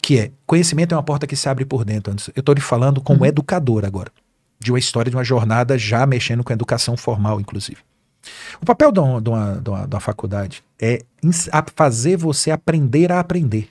que 0.02 0.18
é 0.18 0.32
conhecimento 0.46 0.94
é 0.94 0.98
uma 0.98 1.04
porta 1.04 1.28
que 1.28 1.36
se 1.36 1.48
abre 1.48 1.64
por 1.64 1.86
dentro. 1.86 2.14
Eu 2.36 2.40
estou 2.40 2.56
lhe 2.56 2.62
falando 2.62 3.00
como 3.00 3.22
uhum. 3.22 3.26
educador 3.26 3.86
agora, 3.86 4.12
de 4.60 4.72
uma 4.72 4.80
história 4.80 5.10
de 5.10 5.16
uma 5.16 5.24
jornada 5.24 5.78
já 5.78 6.06
mexendo 6.06 6.44
com 6.44 6.52
a 6.52 6.56
educação 6.56 6.98
formal, 6.98 7.40
inclusive. 7.40 7.78
O 8.62 8.66
papel 8.66 8.92
de 8.92 9.00
uma, 9.00 9.22
de 9.22 9.30
uma, 9.30 9.56
de 9.56 9.70
uma, 9.70 9.88
de 9.88 9.96
uma 9.96 10.00
faculdade 10.00 10.64
é 10.80 11.04
fazer 11.76 12.18
você 12.18 12.52
aprender 12.52 13.12
a 13.12 13.20
aprender. 13.20 13.70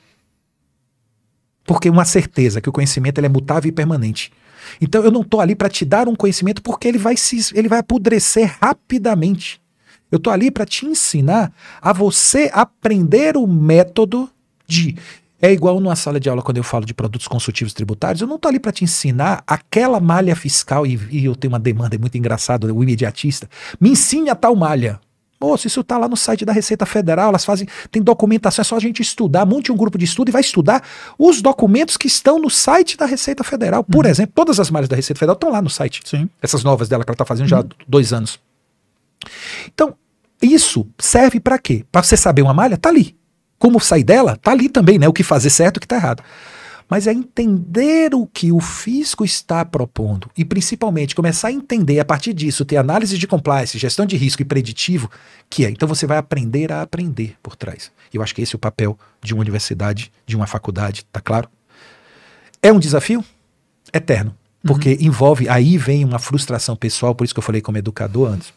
Porque 1.65 1.89
uma 1.89 2.05
certeza 2.05 2.61
que 2.61 2.69
o 2.69 2.73
conhecimento 2.73 3.19
ele 3.19 3.27
é 3.27 3.31
mutável 3.31 3.69
e 3.69 3.73
permanente. 3.73 4.32
Então 4.81 5.02
eu 5.05 5.11
não 5.11 5.23
estou 5.23 5.40
ali 5.40 5.55
para 5.55 5.69
te 5.69 5.85
dar 5.85 6.09
um 6.09 6.16
conhecimento 6.16 6.62
porque 6.62 6.89
ele 6.89 6.98
vai 6.98 7.16
se 7.16 7.57
ele 7.57 7.69
vai 7.69 7.78
apodrecer 7.78 8.57
rapidamente. 8.61 9.61
Eu 10.11 10.16
estou 10.16 10.32
ali 10.32 10.51
para 10.51 10.66
te 10.66 10.86
ensinar 10.86 11.52
a 11.81 11.93
você 11.93 12.51
aprender 12.52 13.36
o 13.36 13.47
método 13.47 14.28
de 14.66 14.97
É 15.43 15.51
igual 15.51 15.81
numa 15.81 15.97
sala 15.97 16.21
de 16.21 16.29
aula 16.29 16.43
quando 16.43 16.59
eu 16.59 16.65
falo 16.65 16.85
de 16.85 16.93
produtos 16.93 17.27
consultivos 17.27 17.73
tributários, 17.73 18.21
eu 18.21 18.27
não 18.29 18.37
estou 18.37 18.49
ali 18.49 18.61
para 18.61 18.73
te 18.73 18.85
ensinar 18.85 19.43
aquela 19.47 19.99
malha 19.99 20.37
fiscal 20.37 20.87
e, 20.87 21.01
e, 21.11 21.25
eu 21.25 21.35
tenho 21.35 21.53
uma 21.53 21.59
demanda 21.59 21.97
muito 21.99 22.19
engraçada, 22.19 22.73
o 22.73 22.83
imediatista. 22.83 23.49
Me 23.81 23.91
ensine 23.91 24.29
a 24.29 24.35
tal 24.35 24.55
malha. 24.55 25.01
Moço, 25.41 25.67
isso 25.67 25.81
está 25.81 25.97
lá 25.97 26.07
no 26.07 26.19
site 26.19 26.45
da 26.45 26.53
Receita 26.53 26.85
Federal, 26.85 27.31
elas 27.31 27.47
fazem, 27.47 27.67
tem 27.91 28.03
documentação, 28.03 28.61
é 28.61 28.65
só 28.65 28.77
a 28.77 28.81
gente 28.81 29.01
estudar, 29.01 29.47
monte 29.47 29.73
um 29.73 29.77
grupo 29.77 29.97
de 29.97 30.05
estudo 30.05 30.29
e 30.29 30.33
vai 30.33 30.43
estudar 30.43 30.87
os 31.19 31.41
documentos 31.41 31.97
que 31.97 32.07
estão 32.07 32.39
no 32.39 32.51
site 32.51 32.95
da 32.95 33.07
Receita 33.07 33.43
Federal. 33.43 33.83
Por 33.83 34.05
uhum. 34.05 34.11
exemplo, 34.11 34.33
todas 34.35 34.61
as 34.61 34.71
malhas 34.71 34.91
da 34.91 34.97
Receita 34.97 35.19
Federal 35.19 35.35
estão 35.35 35.51
lá 35.51 35.62
no 35.62 35.71
site. 35.71 36.03
Sim. 36.05 36.29
Essas 36.43 36.62
novas 36.62 36.91
dela 36.91 37.03
que 37.03 37.11
ela 37.11 37.15
está 37.15 37.25
fazendo 37.25 37.49
já 37.49 37.57
há 37.57 37.61
uhum. 37.61 37.69
dois 37.89 38.12
anos. 38.12 38.39
Então, 39.73 39.95
isso 40.43 40.87
serve 40.99 41.41
para 41.41 41.59
quê? 41.59 41.87
Para 41.91 42.03
você 42.03 42.19
saber 42.19 42.43
uma 42.43 42.53
malha? 42.53 42.77
Tá 42.77 42.91
ali. 42.91 43.17
Como 43.61 43.78
sair 43.78 44.03
dela? 44.03 44.37
Tá 44.37 44.51
ali 44.51 44.69
também, 44.69 44.99
né? 44.99 45.07
O 45.07 45.12
que 45.12 45.23
fazer 45.23 45.51
certo 45.51 45.77
e 45.77 45.78
o 45.78 45.81
que 45.81 45.87
tá 45.87 45.97
errado 45.97 46.24
mas 46.91 47.07
é 47.07 47.12
entender 47.12 48.12
o 48.16 48.27
que 48.27 48.51
o 48.51 48.59
fisco 48.59 49.24
está 49.24 49.65
propondo 49.65 50.28
e 50.37 50.45
principalmente 50.45 51.15
começar 51.15 51.47
a 51.47 51.53
entender 51.53 52.01
a 52.01 52.05
partir 52.05 52.35
disso, 52.35 52.65
ter 52.65 52.77
análise 52.77 53.16
de 53.16 53.28
compliance, 53.28 53.78
gestão 53.78 54.05
de 54.05 54.16
risco 54.16 54.43
e 54.43 54.45
preditivo, 54.45 55.09
que 55.49 55.65
é, 55.65 55.70
então 55.70 55.87
você 55.87 56.05
vai 56.05 56.19
aprender 56.19 56.73
a 56.73 56.82
aprender 56.82 57.37
por 57.41 57.55
trás. 57.55 57.93
Eu 58.12 58.20
acho 58.23 58.35
que 58.35 58.43
esse 58.43 58.57
é 58.57 58.59
o 58.59 58.59
papel 58.59 58.99
de 59.23 59.32
uma 59.32 59.41
universidade, 59.41 60.11
de 60.27 60.35
uma 60.35 60.49
faculdade, 60.49 61.07
tá 61.12 61.20
claro? 61.20 61.49
É 62.61 62.73
um 62.73 62.81
desafio 62.81 63.24
eterno, 63.95 64.35
porque 64.65 64.95
uhum. 64.95 65.07
envolve, 65.07 65.49
aí 65.49 65.78
vem 65.78 66.05
uma 66.05 66.19
frustração 66.19 66.74
pessoal, 66.74 67.15
por 67.15 67.23
isso 67.23 67.32
que 67.32 67.39
eu 67.39 67.45
falei 67.45 67.61
como 67.61 67.78
educador 67.78 68.32
antes. 68.32 68.53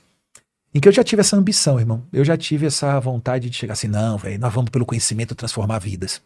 Em 0.73 0.79
que 0.79 0.87
eu 0.87 0.91
já 0.91 1.03
tive 1.03 1.19
essa 1.19 1.35
ambição, 1.35 1.79
irmão. 1.79 2.03
Eu 2.11 2.25
já 2.25 2.35
tive 2.35 2.65
essa 2.65 2.99
vontade 2.99 3.49
de 3.49 3.55
chegar 3.55 3.73
assim, 3.73 3.87
não, 3.87 4.17
velho, 4.17 4.39
nós 4.39 4.53
vamos 4.53 4.71
pelo 4.71 4.85
conhecimento 4.85 5.35
transformar 5.35 5.79
vidas. 5.79 6.21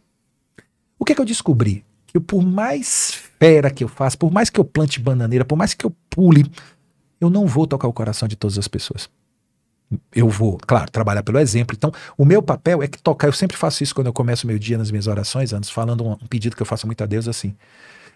O 0.98 1.04
que 1.04 1.12
é 1.12 1.16
que 1.16 1.22
eu 1.22 1.26
descobri? 1.26 1.84
eu, 2.18 2.22
por 2.22 2.44
mais 2.44 3.14
fera 3.40 3.70
que 3.70 3.84
eu 3.84 3.88
faça, 3.88 4.18
por 4.18 4.32
mais 4.32 4.50
que 4.50 4.60
eu 4.60 4.66
plante 4.66 5.00
bananeira, 5.00 5.46
por 5.46 5.56
mais 5.56 5.74
que 5.74 5.86
eu 5.86 5.96
pule, 6.10 6.50
eu 7.22 7.30
não 7.30 7.46
vou 7.46 7.68
tocar 7.68 7.88
o 7.88 7.94
coração 7.94 8.28
de 8.28 8.36
todas 8.36 8.58
as 8.58 8.68
pessoas. 8.68 9.10
Eu 10.14 10.28
vou, 10.28 10.58
claro, 10.58 10.92
trabalhar 10.92 11.24
pelo 11.24 11.40
exemplo. 11.40 11.76
Então, 11.78 11.92
o 12.18 12.26
meu 12.26 12.42
papel 12.42 12.84
é 12.84 12.88
que 12.88 13.02
tocar. 13.02 13.28
Eu 13.28 13.34
sempre 13.34 13.56
faço 13.56 13.84
isso 13.84 13.96
quando 13.96 14.08
eu 14.08 14.14
começo 14.14 14.46
o 14.46 14.48
meu 14.48 14.60
dia 14.60 14.78
nas 14.78 14.92
minhas 14.92 15.08
orações, 15.08 15.54
antes, 15.54 15.70
falando 15.70 16.06
um, 16.06 16.16
pedido 16.28 16.56
que 16.56 16.62
eu 16.62 16.66
faço 16.66 16.86
muito 16.86 17.02
a 17.02 17.06
Deus 17.08 17.28
assim. 17.28 17.56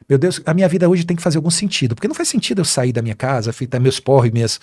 Meu 0.10 0.18
Deus, 0.18 0.42
a 0.46 0.54
minha 0.54 0.68
vida 0.68 0.90
hoje 0.90 1.06
tem 1.06 1.16
que 1.16 1.24
fazer 1.24 1.38
algum 1.38 1.50
sentido. 1.50 1.96
Porque 1.96 2.08
não 2.08 2.16
faz 2.16 2.28
sentido 2.28 2.60
eu 2.60 2.66
sair 2.66 2.92
da 2.92 3.02
minha 3.02 3.16
casa, 3.16 3.54
fitar 3.54 3.80
meus 3.80 4.00
porros, 4.00 4.32
minhas. 4.32 4.60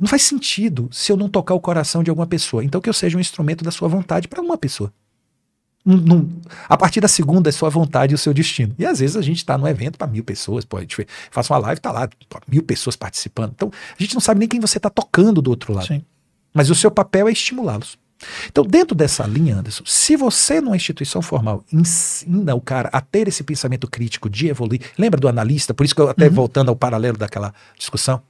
Não 0.00 0.08
faz 0.08 0.22
sentido 0.22 0.88
se 0.92 1.10
eu 1.10 1.16
não 1.16 1.28
tocar 1.28 1.54
o 1.54 1.60
coração 1.60 2.02
de 2.02 2.10
alguma 2.10 2.26
pessoa. 2.26 2.64
Então, 2.64 2.80
que 2.80 2.88
eu 2.88 2.94
seja 2.94 3.16
um 3.16 3.20
instrumento 3.20 3.64
da 3.64 3.70
sua 3.70 3.88
vontade 3.88 4.28
para 4.28 4.40
uma 4.40 4.56
pessoa 4.58 4.92
a 6.68 6.76
partir 6.76 7.00
da 7.00 7.08
segunda 7.08 7.48
é 7.48 7.52
sua 7.52 7.70
vontade 7.70 8.12
e 8.12 8.14
o 8.14 8.18
seu 8.18 8.34
destino. 8.34 8.74
E 8.78 8.84
às 8.84 9.00
vezes 9.00 9.16
a 9.16 9.22
gente 9.22 9.38
está 9.38 9.56
num 9.56 9.66
evento 9.66 9.96
para 9.96 10.06
mil 10.06 10.22
pessoas, 10.22 10.64
pô, 10.64 10.76
a 10.76 10.80
gente 10.80 11.06
faz 11.30 11.48
uma 11.48 11.58
live, 11.58 11.80
tá 11.80 11.90
lá, 11.90 12.08
mil 12.46 12.62
pessoas 12.62 12.94
participando. 12.96 13.52
Então 13.54 13.70
a 13.98 14.02
gente 14.02 14.14
não 14.14 14.20
sabe 14.20 14.40
nem 14.40 14.48
quem 14.48 14.60
você 14.60 14.78
está 14.78 14.90
tocando 14.90 15.40
do 15.40 15.50
outro 15.50 15.72
lado. 15.72 15.86
Sim. 15.86 16.04
Mas 16.52 16.68
o 16.70 16.74
seu 16.74 16.90
papel 16.90 17.28
é 17.28 17.32
estimulá-los. 17.32 17.96
Então, 18.48 18.64
dentro 18.64 18.96
dessa 18.96 19.24
linha, 19.24 19.56
Anderson, 19.56 19.84
se 19.86 20.16
você 20.16 20.60
numa 20.60 20.74
instituição 20.74 21.22
formal 21.22 21.64
ensina 21.72 22.52
o 22.52 22.60
cara 22.60 22.90
a 22.92 23.00
ter 23.00 23.28
esse 23.28 23.44
pensamento 23.44 23.88
crítico 23.88 24.28
de 24.28 24.48
evoluir, 24.48 24.80
lembra 24.98 25.20
do 25.20 25.28
analista? 25.28 25.72
Por 25.72 25.86
isso 25.86 25.94
que 25.94 26.00
eu 26.00 26.08
até 26.08 26.26
uhum. 26.26 26.32
voltando 26.32 26.68
ao 26.68 26.74
paralelo 26.74 27.16
daquela 27.16 27.54
discussão, 27.78 28.20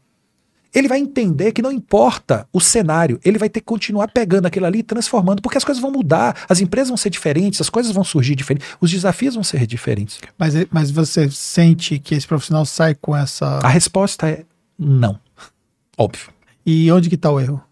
ele 0.74 0.88
vai 0.88 0.98
entender 0.98 1.52
que 1.52 1.62
não 1.62 1.72
importa 1.72 2.46
o 2.52 2.60
cenário, 2.60 3.18
ele 3.24 3.38
vai 3.38 3.48
ter 3.48 3.60
que 3.60 3.66
continuar 3.66 4.08
pegando 4.08 4.46
aquilo 4.46 4.66
ali 4.66 4.80
e 4.80 4.82
transformando, 4.82 5.40
porque 5.40 5.58
as 5.58 5.64
coisas 5.64 5.80
vão 5.80 5.90
mudar, 5.90 6.36
as 6.48 6.60
empresas 6.60 6.88
vão 6.88 6.96
ser 6.96 7.10
diferentes, 7.10 7.60
as 7.60 7.70
coisas 7.70 7.92
vão 7.92 8.04
surgir 8.04 8.34
diferentes, 8.34 8.68
os 8.80 8.90
desafios 8.90 9.34
vão 9.34 9.44
ser 9.44 9.66
diferentes. 9.66 10.20
Mas, 10.38 10.54
mas 10.70 10.90
você 10.90 11.30
sente 11.30 11.98
que 11.98 12.14
esse 12.14 12.26
profissional 12.26 12.64
sai 12.66 12.94
com 12.94 13.16
essa. 13.16 13.60
A 13.62 13.68
resposta 13.68 14.28
é 14.28 14.44
não. 14.78 15.18
Óbvio. 15.96 16.28
E 16.64 16.90
onde 16.92 17.08
que 17.08 17.14
está 17.14 17.30
o 17.30 17.40
erro? 17.40 17.62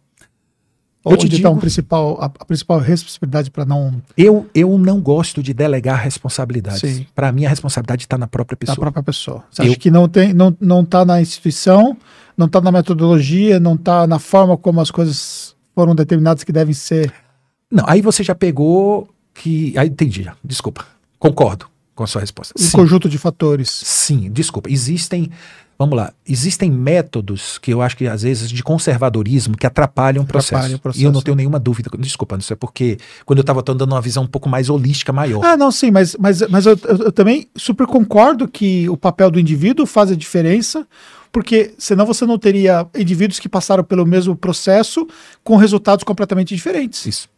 Onde 1.08 1.36
está 1.36 1.48
um 1.50 1.58
principal, 1.58 2.18
a, 2.20 2.24
a, 2.24 2.44
principal 2.44 2.80
responsabilidade 2.80 3.48
para 3.48 3.64
não. 3.64 4.02
Eu, 4.16 4.50
eu 4.52 4.76
não 4.76 5.00
gosto 5.00 5.40
de 5.40 5.54
delegar 5.54 6.02
responsabilidades. 6.02 7.02
Para 7.14 7.30
mim, 7.30 7.44
a 7.44 7.48
responsabilidade 7.48 8.02
está 8.02 8.18
na 8.18 8.26
própria 8.26 8.56
pessoa. 8.56 8.74
Na 8.74 8.80
própria 8.80 9.02
pessoa. 9.04 9.44
Você 9.48 9.62
eu... 9.62 9.66
acha 9.66 9.76
que 9.76 9.88
não 9.88 10.06
está 10.06 10.24
não, 10.34 10.56
não 10.60 10.84
tá 10.84 11.04
na 11.04 11.20
instituição, 11.20 11.96
não 12.36 12.46
está 12.46 12.60
na 12.60 12.70
metodologia, 12.70 13.58
não 13.58 13.74
está 13.74 14.06
na 14.06 14.18
forma 14.18 14.56
como 14.56 14.80
as 14.80 14.90
coisas 14.90 15.56
foram 15.74 15.94
determinadas 15.94 16.44
que 16.44 16.52
devem 16.52 16.74
ser. 16.74 17.12
Não, 17.70 17.84
aí 17.86 18.00
você 18.00 18.22
já 18.22 18.34
pegou 18.34 19.08
que. 19.34 19.76
Aí 19.78 19.88
entendi, 19.88 20.22
já. 20.22 20.36
desculpa. 20.44 20.84
Concordo 21.18 21.66
com 21.94 22.04
a 22.04 22.06
sua 22.06 22.20
resposta. 22.20 22.54
Um 22.58 22.62
Sim. 22.62 22.76
conjunto 22.76 23.08
de 23.08 23.18
fatores. 23.18 23.70
Sim, 23.70 24.30
desculpa. 24.30 24.70
Existem. 24.70 25.30
Vamos 25.78 25.96
lá, 25.96 26.12
existem 26.26 26.70
métodos 26.70 27.58
que 27.58 27.72
eu 27.72 27.82
acho 27.82 27.96
que 27.96 28.06
às 28.06 28.22
vezes 28.22 28.48
de 28.50 28.62
conservadorismo 28.62 29.56
que 29.56 29.66
atrapalham 29.66 30.24
o 30.24 30.26
processo. 30.26 30.74
O 30.74 30.78
processo. 30.78 31.02
E 31.02 31.06
eu 31.06 31.12
não 31.12 31.20
tenho 31.20 31.36
nenhuma 31.36 31.58
dúvida. 31.58 31.90
Desculpa, 31.98 32.36
isso 32.38 32.52
é 32.52 32.56
porque 32.56 32.96
quando 33.26 33.38
eu 33.38 33.42
estava 33.42 33.62
dando 33.62 33.92
uma 33.92 34.00
visão 34.00 34.22
um 34.22 34.26
pouco 34.26 34.48
mais 34.48 34.70
holística, 34.70 35.12
maior. 35.12 35.44
Ah, 35.44 35.56
não, 35.56 35.70
sim, 35.70 35.90
mas, 35.90 36.16
mas, 36.18 36.40
mas 36.48 36.64
eu, 36.64 36.78
eu, 36.84 36.96
eu 37.04 37.12
também 37.12 37.48
super 37.54 37.86
concordo 37.86 38.48
que 38.48 38.88
o 38.88 38.96
papel 38.96 39.30
do 39.30 39.38
indivíduo 39.38 39.84
faz 39.84 40.10
a 40.10 40.16
diferença 40.16 40.86
porque 41.30 41.74
senão 41.76 42.06
você 42.06 42.24
não 42.24 42.38
teria 42.38 42.86
indivíduos 42.96 43.38
que 43.38 43.46
passaram 43.46 43.84
pelo 43.84 44.06
mesmo 44.06 44.34
processo 44.34 45.06
com 45.44 45.56
resultados 45.56 46.02
completamente 46.02 46.54
diferentes. 46.54 47.04
Isso. 47.04 47.28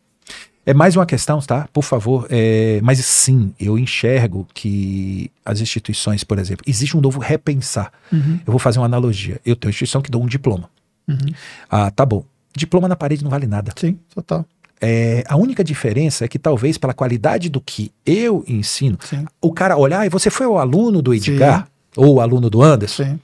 É 0.68 0.74
mais 0.74 0.94
uma 0.94 1.06
questão, 1.06 1.40
tá? 1.40 1.66
Por 1.72 1.82
favor. 1.82 2.26
É, 2.28 2.78
mas 2.82 3.02
sim, 3.02 3.54
eu 3.58 3.78
enxergo 3.78 4.46
que 4.52 5.30
as 5.42 5.62
instituições, 5.62 6.22
por 6.22 6.38
exemplo, 6.38 6.62
existe 6.66 6.94
um 6.94 7.00
novo 7.00 7.18
repensar. 7.18 7.90
Uhum. 8.12 8.38
Eu 8.46 8.50
vou 8.52 8.58
fazer 8.58 8.78
uma 8.78 8.84
analogia. 8.84 9.40
Eu 9.46 9.56
tenho 9.56 9.68
uma 9.68 9.70
instituição 9.70 10.02
que 10.02 10.10
dá 10.10 10.18
um 10.18 10.26
diploma. 10.26 10.68
Uhum. 11.08 11.32
Ah, 11.70 11.90
tá 11.90 12.04
bom. 12.04 12.22
Diploma 12.54 12.86
na 12.86 12.94
parede 12.94 13.24
não 13.24 13.30
vale 13.30 13.46
nada. 13.46 13.72
Sim, 13.76 13.98
total. 14.14 14.44
É, 14.78 15.24
a 15.26 15.38
única 15.38 15.64
diferença 15.64 16.26
é 16.26 16.28
que 16.28 16.38
talvez 16.38 16.76
pela 16.76 16.92
qualidade 16.92 17.48
do 17.48 17.62
que 17.62 17.90
eu 18.04 18.44
ensino, 18.46 18.98
Sim. 19.02 19.24
o 19.40 19.50
cara 19.54 19.74
olhar, 19.74 20.04
e 20.04 20.10
você 20.10 20.28
foi 20.28 20.46
o 20.46 20.58
aluno 20.58 21.00
do 21.00 21.14
Edgar, 21.14 21.64
Sim 21.64 21.77
ou 21.98 22.14
o 22.14 22.20
aluno 22.20 22.48
do 22.48 22.62
Anderson, 22.62 23.04
Sim. 23.04 23.20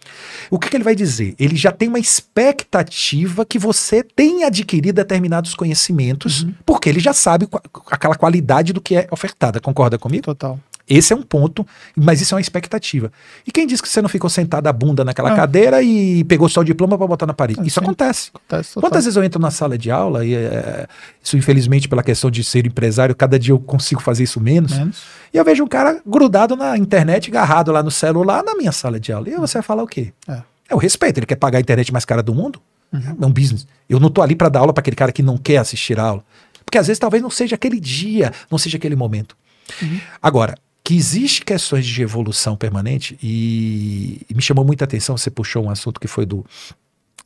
o 0.50 0.58
que, 0.58 0.68
que, 0.68 0.76
ele 0.76 0.82
vai 0.84 0.96
dizer? 0.96 1.34
Ele 1.38 1.54
já 1.54 1.70
tem 1.70 1.88
uma 1.88 1.98
expectativa 1.98 3.44
que 3.44 3.58
você 3.58 4.02
tenha 4.02 4.48
adquirido 4.48 4.96
determinados 4.96 5.54
conhecimentos, 5.54 6.42
uhum. 6.42 6.54
porque 6.66 6.88
ele 6.88 6.98
já 6.98 7.12
sabe 7.12 7.48
aquela 7.90 8.16
qualidade 8.16 8.72
do 8.72 8.80
que 8.80 8.96
é 8.96 9.06
ofertada. 9.10 9.60
Concorda 9.60 9.96
comigo? 9.96 10.24
Total. 10.24 10.58
Esse 10.88 11.14
é 11.14 11.16
um 11.16 11.22
ponto, 11.22 11.66
mas 11.96 12.20
isso 12.20 12.34
é 12.34 12.36
uma 12.36 12.40
expectativa. 12.40 13.10
E 13.46 13.50
quem 13.50 13.66
disse 13.66 13.82
que 13.82 13.88
você 13.88 14.02
não 14.02 14.08
ficou 14.08 14.28
sentado 14.28 14.66
a 14.66 14.72
bunda 14.72 15.02
naquela 15.02 15.32
ah. 15.32 15.36
cadeira 15.36 15.82
e 15.82 16.22
pegou 16.24 16.46
só 16.48 16.60
o 16.60 16.64
diploma 16.64 16.98
para 16.98 17.06
botar 17.06 17.26
na 17.26 17.32
parede? 17.32 17.60
É, 17.60 17.66
isso 17.66 17.80
sim. 17.80 17.84
acontece. 17.84 18.30
acontece 18.34 18.74
Quantas 18.74 19.04
vezes 19.04 19.16
eu 19.16 19.24
entro 19.24 19.40
na 19.40 19.50
sala 19.50 19.78
de 19.78 19.90
aula 19.90 20.26
e 20.26 20.34
é, 20.34 20.86
isso 21.22 21.38
infelizmente 21.38 21.88
pela 21.88 22.02
questão 22.02 22.30
de 22.30 22.44
ser 22.44 22.66
empresário, 22.66 23.14
cada 23.14 23.38
dia 23.38 23.52
eu 23.52 23.58
consigo 23.58 24.02
fazer 24.02 24.24
isso 24.24 24.38
menos. 24.40 24.76
menos. 24.76 25.02
E 25.32 25.38
eu 25.38 25.44
vejo 25.44 25.64
um 25.64 25.68
cara 25.68 26.00
grudado 26.06 26.54
na 26.54 26.76
internet, 26.76 27.30
agarrado 27.30 27.72
lá 27.72 27.82
no 27.82 27.90
celular 27.90 28.44
na 28.44 28.54
minha 28.54 28.72
sala 28.72 29.00
de 29.00 29.10
aula. 29.10 29.30
E 29.30 29.36
você 29.36 29.54
vai 29.54 29.62
falar 29.62 29.82
o 29.82 29.86
quê? 29.86 30.12
É, 30.28 30.42
é 30.68 30.74
o 30.74 30.78
respeito. 30.78 31.18
Ele 31.18 31.26
quer 31.26 31.36
pagar 31.36 31.58
a 31.58 31.60
internet 31.62 31.90
mais 31.92 32.04
cara 32.04 32.22
do 32.22 32.34
mundo? 32.34 32.60
Uhum. 32.92 33.16
É 33.22 33.26
um 33.26 33.32
business. 33.32 33.66
Eu 33.88 33.98
não 33.98 34.10
tô 34.10 34.20
ali 34.20 34.36
para 34.36 34.50
dar 34.50 34.60
aula 34.60 34.72
para 34.72 34.82
aquele 34.82 34.96
cara 34.96 35.12
que 35.12 35.22
não 35.22 35.38
quer 35.38 35.56
assistir 35.56 35.98
a 35.98 36.04
aula. 36.04 36.24
Porque 36.64 36.76
às 36.76 36.86
vezes 36.86 36.98
talvez 36.98 37.22
não 37.22 37.30
seja 37.30 37.54
aquele 37.54 37.80
dia, 37.80 38.32
não 38.50 38.58
seja 38.58 38.76
aquele 38.76 38.96
momento. 38.96 39.36
Uhum. 39.82 40.00
Agora, 40.22 40.56
que 40.84 40.94
existe 40.94 41.42
questões 41.42 41.86
de 41.86 42.02
evolução 42.02 42.56
permanente 42.56 43.18
e, 43.22 44.20
e, 44.28 44.34
me 44.34 44.42
chamou 44.42 44.64
muita 44.64 44.84
atenção, 44.84 45.16
você 45.16 45.30
puxou 45.30 45.64
um 45.64 45.70
assunto 45.70 45.98
que 45.98 46.06
foi 46.06 46.26
do 46.26 46.44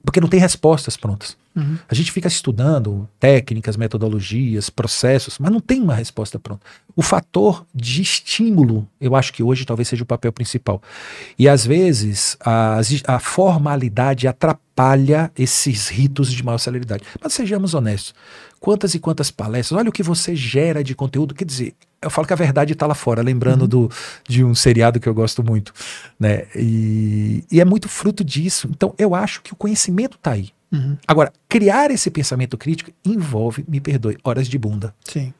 porque 0.04 0.20
não 0.20 0.28
tem 0.28 0.38
respostas 0.38 0.96
prontas. 0.96 1.36
Uhum. 1.56 1.76
A 1.88 1.94
gente 1.94 2.12
fica 2.12 2.28
estudando 2.28 3.08
técnicas, 3.18 3.76
metodologias, 3.76 4.70
processos, 4.70 5.40
mas 5.40 5.50
não 5.50 5.60
tem 5.60 5.82
uma 5.82 5.94
resposta 5.94 6.38
pronta. 6.38 6.64
O 6.94 7.02
fator 7.02 7.66
de 7.74 8.00
estímulo, 8.00 8.88
eu 9.00 9.16
acho 9.16 9.32
que 9.32 9.42
hoje 9.42 9.64
talvez 9.64 9.88
seja 9.88 10.04
o 10.04 10.06
papel 10.06 10.32
principal. 10.32 10.80
E 11.36 11.48
às 11.48 11.66
vezes 11.66 12.36
a, 12.40 12.78
a 13.08 13.18
formalidade 13.18 14.28
atrapalha 14.28 15.32
esses 15.36 15.88
ritos 15.88 16.32
de 16.32 16.44
maior 16.44 16.58
celeridade. 16.58 17.02
Mas 17.20 17.32
sejamos 17.32 17.74
honestos. 17.74 18.14
Quantas 18.60 18.94
e 18.94 18.98
quantas 18.98 19.30
palestras, 19.30 19.78
olha 19.78 19.88
o 19.88 19.92
que 19.92 20.02
você 20.02 20.34
gera 20.34 20.82
de 20.82 20.94
conteúdo. 20.94 21.34
Quer 21.34 21.44
dizer, 21.44 21.74
eu 22.02 22.10
falo 22.10 22.26
que 22.26 22.32
a 22.32 22.36
verdade 22.36 22.72
está 22.72 22.86
lá 22.86 22.94
fora, 22.94 23.22
lembrando 23.22 23.62
uhum. 23.62 23.68
do, 23.68 23.90
de 24.28 24.44
um 24.44 24.54
seriado 24.54 24.98
que 25.00 25.08
eu 25.08 25.14
gosto 25.14 25.42
muito. 25.42 25.72
Né? 26.18 26.46
E, 26.54 27.44
e 27.50 27.60
é 27.60 27.64
muito 27.64 27.88
fruto 27.88 28.24
disso. 28.24 28.68
Então, 28.70 28.94
eu 28.98 29.14
acho 29.14 29.42
que 29.42 29.52
o 29.52 29.56
conhecimento 29.56 30.16
está 30.16 30.32
aí. 30.32 30.50
Uhum. 30.72 30.96
Agora, 31.06 31.32
criar 31.48 31.90
esse 31.90 32.10
pensamento 32.10 32.58
crítico 32.58 32.90
envolve, 33.04 33.64
me 33.68 33.80
perdoe, 33.80 34.18
horas 34.22 34.48
de 34.48 34.58
bunda. 34.58 34.94
Sim. 35.04 35.32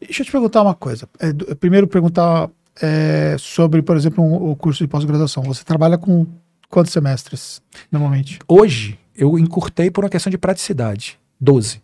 Deixa 0.00 0.22
eu 0.22 0.26
te 0.26 0.32
perguntar 0.32 0.62
uma 0.62 0.74
coisa. 0.74 1.08
É, 1.18 1.32
primeiro, 1.54 1.86
perguntar 1.86 2.50
é, 2.80 3.36
sobre, 3.38 3.82
por 3.82 3.96
exemplo, 3.96 4.24
um, 4.24 4.50
o 4.50 4.56
curso 4.56 4.82
de 4.82 4.88
pós-graduação. 4.88 5.42
Você 5.44 5.62
trabalha 5.62 5.98
com 5.98 6.26
quantos 6.68 6.92
semestres, 6.92 7.60
normalmente? 7.92 8.38
Hoje, 8.48 8.98
eu 9.14 9.38
encurtei 9.38 9.90
por 9.90 10.04
uma 10.04 10.10
questão 10.10 10.30
de 10.30 10.38
praticidade. 10.38 11.18
Doze. 11.38 11.82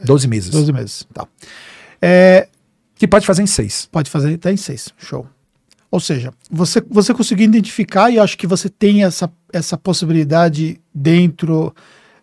Tá. 0.00 0.06
Doze 0.06 0.26
meses. 0.26 0.50
Doze 0.50 0.72
meses, 0.72 1.06
tá. 1.12 1.26
É, 2.00 2.48
Que 2.94 3.06
pode 3.06 3.26
fazer 3.26 3.42
em 3.42 3.46
seis. 3.46 3.88
Pode 3.90 4.10
fazer 4.10 4.34
até 4.34 4.52
em 4.52 4.56
seis. 4.56 4.88
Show. 4.98 5.26
Ou 5.90 5.98
seja, 5.98 6.32
você, 6.50 6.80
você 6.88 7.12
conseguiu 7.12 7.44
identificar, 7.44 8.10
e 8.10 8.18
acho 8.18 8.38
que 8.38 8.46
você 8.46 8.68
tem 8.68 9.02
essa, 9.04 9.30
essa 9.52 9.76
possibilidade 9.76 10.80
dentro 10.94 11.74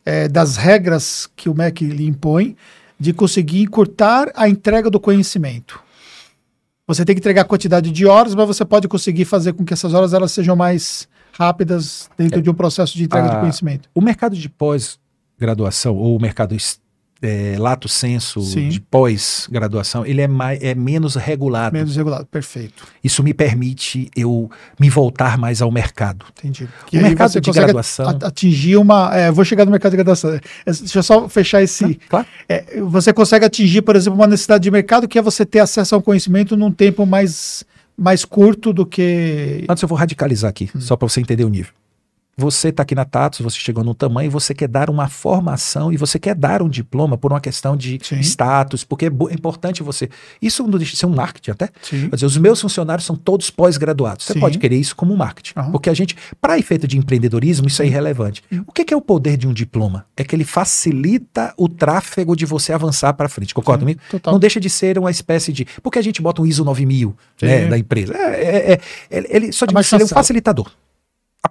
é, 0.05 0.27
das 0.27 0.55
regras 0.55 1.29
que 1.35 1.49
o 1.49 1.53
MEC 1.53 1.85
lhe 1.85 2.07
impõe, 2.07 2.55
de 2.99 3.11
conseguir 3.11 3.61
encurtar 3.61 4.31
a 4.35 4.47
entrega 4.47 4.89
do 4.89 4.99
conhecimento. 4.99 5.79
Você 6.87 7.03
tem 7.03 7.13
que 7.13 7.19
entregar 7.19 7.41
a 7.41 7.45
quantidade 7.45 7.91
de 7.91 8.05
horas, 8.05 8.33
mas 8.33 8.47
você 8.47 8.63
pode 8.63 8.87
conseguir 8.87 9.25
fazer 9.25 9.51
com 9.51 9.65
que 9.65 9.73
essas 9.73 9.93
horas 9.93 10.13
elas 10.13 10.31
sejam 10.31 10.55
mais 10.55 11.07
rápidas 11.33 12.09
dentro 12.17 12.39
é, 12.39 12.41
de 12.41 12.49
um 12.49 12.53
processo 12.53 12.95
de 12.95 13.03
entrega 13.03 13.27
a, 13.27 13.33
de 13.35 13.39
conhecimento. 13.41 13.89
O 13.93 14.01
mercado 14.01 14.35
de 14.35 14.47
pós-graduação 14.47 15.95
ou 15.97 16.15
o 16.15 16.21
mercado 16.21 16.55
é, 17.21 17.55
lato 17.57 17.87
senso 17.87 18.41
Sim. 18.41 18.69
de 18.69 18.79
pós-graduação, 18.79 20.05
ele 20.05 20.21
é, 20.21 20.27
mais, 20.27 20.61
é 20.61 20.75
menos 20.75 21.15
regulado. 21.15 21.73
Menos 21.73 21.95
regulado, 21.95 22.25
perfeito. 22.25 22.83
Isso 23.03 23.23
me 23.23 23.33
permite 23.33 24.09
eu 24.15 24.49
me 24.79 24.89
voltar 24.89 25.37
mais 25.37 25.61
ao 25.61 25.71
mercado. 25.71 26.25
Entendi. 26.37 26.67
o 26.91 26.97
mercado 26.97 27.41
de 27.41 27.51
graduação. 27.51 28.09
Atingir 28.23 28.77
uma. 28.77 29.15
É, 29.15 29.31
vou 29.31 29.43
chegar 29.43 29.65
no 29.65 29.71
mercado 29.71 29.91
de 29.91 29.97
graduação. 29.97 30.31
É, 30.33 30.41
deixa 30.65 30.99
eu 30.99 31.03
só 31.03 31.27
fechar 31.27 31.61
esse. 31.61 31.85
Ah, 31.85 32.09
claro. 32.09 32.27
É, 32.47 32.81
você 32.81 33.11
consegue 33.11 33.45
atingir, 33.45 33.81
por 33.81 33.95
exemplo, 33.95 34.19
uma 34.19 34.27
necessidade 34.27 34.63
de 34.63 34.71
mercado 34.71 35.07
que 35.07 35.17
é 35.17 35.21
você 35.21 35.45
ter 35.45 35.59
acesso 35.59 35.95
ao 35.95 36.01
conhecimento 36.01 36.55
num 36.55 36.71
tempo 36.71 37.05
mais, 37.05 37.65
mais 37.97 38.23
curto 38.23 38.71
do 38.71 38.85
que. 38.85 39.65
Antes 39.67 39.81
eu 39.81 39.89
vou 39.89 39.97
radicalizar 39.97 40.49
aqui, 40.49 40.69
hum. 40.75 40.81
só 40.81 40.95
para 40.95 41.07
você 41.07 41.19
entender 41.19 41.43
o 41.43 41.49
nível. 41.49 41.73
Você 42.39 42.67
está 42.69 42.83
aqui 42.83 42.93
na 42.93 43.03
Tatos, 43.03 43.39
você 43.39 43.57
chegou 43.57 43.83
no 43.83 43.95
tamanho, 43.95 44.29
você 44.29 44.53
quer 44.53 44.67
dar 44.67 44.91
uma 44.91 45.09
formação 45.09 45.91
e 45.91 45.97
você 45.97 46.19
quer 46.19 46.35
dar 46.35 46.61
um 46.61 46.69
diploma 46.69 47.17
por 47.17 47.33
uma 47.33 47.41
questão 47.41 47.75
de 47.75 47.97
Sim. 48.03 48.19
status, 48.19 48.83
porque 48.83 49.05
é, 49.05 49.07
é, 49.07 49.33
importante 49.33 49.81
você. 49.81 50.07
Isso 50.39 50.61
não 50.61 50.77
deixa 50.77 50.91
de 50.91 50.99
ser 50.99 51.07
um 51.07 51.15
marketing 51.15 51.49
até. 51.49 51.69
Sim. 51.81 52.09
Quer 52.09 52.15
dizer, 52.15 52.27
os 52.27 52.37
meus 52.37 52.61
funcionários 52.61 53.07
são 53.07 53.15
todos 53.15 53.49
pós-graduados. 53.49 54.25
Você 54.25 54.33
Sim. 54.33 54.39
pode 54.39 54.59
querer 54.59 54.75
isso 54.75 54.95
como 54.95 55.17
marketing. 55.17 55.57
Uhum. 55.57 55.71
Porque 55.71 55.89
a 55.89 55.95
gente, 55.95 56.15
para 56.39 56.59
efeito 56.59 56.87
de 56.87 56.95
empreendedorismo, 56.95 57.67
isso 57.67 57.81
é 57.81 57.87
irrelevante. 57.87 58.43
O 58.67 58.71
que 58.71 58.93
é, 58.93 58.95
o 58.95 59.01
poder 59.01 59.35
de 59.35 59.47
um 59.47 59.53
diploma? 59.53 60.05
É 60.15 60.23
que 60.23 60.35
ele 60.35 60.45
facilita 60.45 61.55
o 61.57 61.67
tráfego 61.67 62.35
de 62.35 62.45
você 62.45 62.71
avançar 62.71 63.13
para 63.13 63.27
frente. 63.27 63.51
Concorda 63.51 63.79
comigo? 63.79 63.99
Total. 64.11 64.31
Não 64.31 64.39
deixa 64.39 64.59
de 64.59 64.69
ser 64.69 64.99
uma 64.99 65.09
espécie 65.09 65.51
de. 65.51 65.65
Porque 65.81 65.97
a 65.97 66.03
gente 66.03 66.21
bota 66.21 66.43
um 66.43 66.45
ISO 66.45 66.63
9000 66.63 67.17
né, 67.41 67.65
da 67.65 67.79
empresa. 67.79 68.13
É, 68.15 68.73
é, 68.73 68.79
é, 69.09 69.35
ele 69.35 69.51
só 69.51 69.65
de 69.65 69.75
é 69.75 69.81
ser 69.81 70.03
um 70.03 70.07
facilitador. 70.07 70.71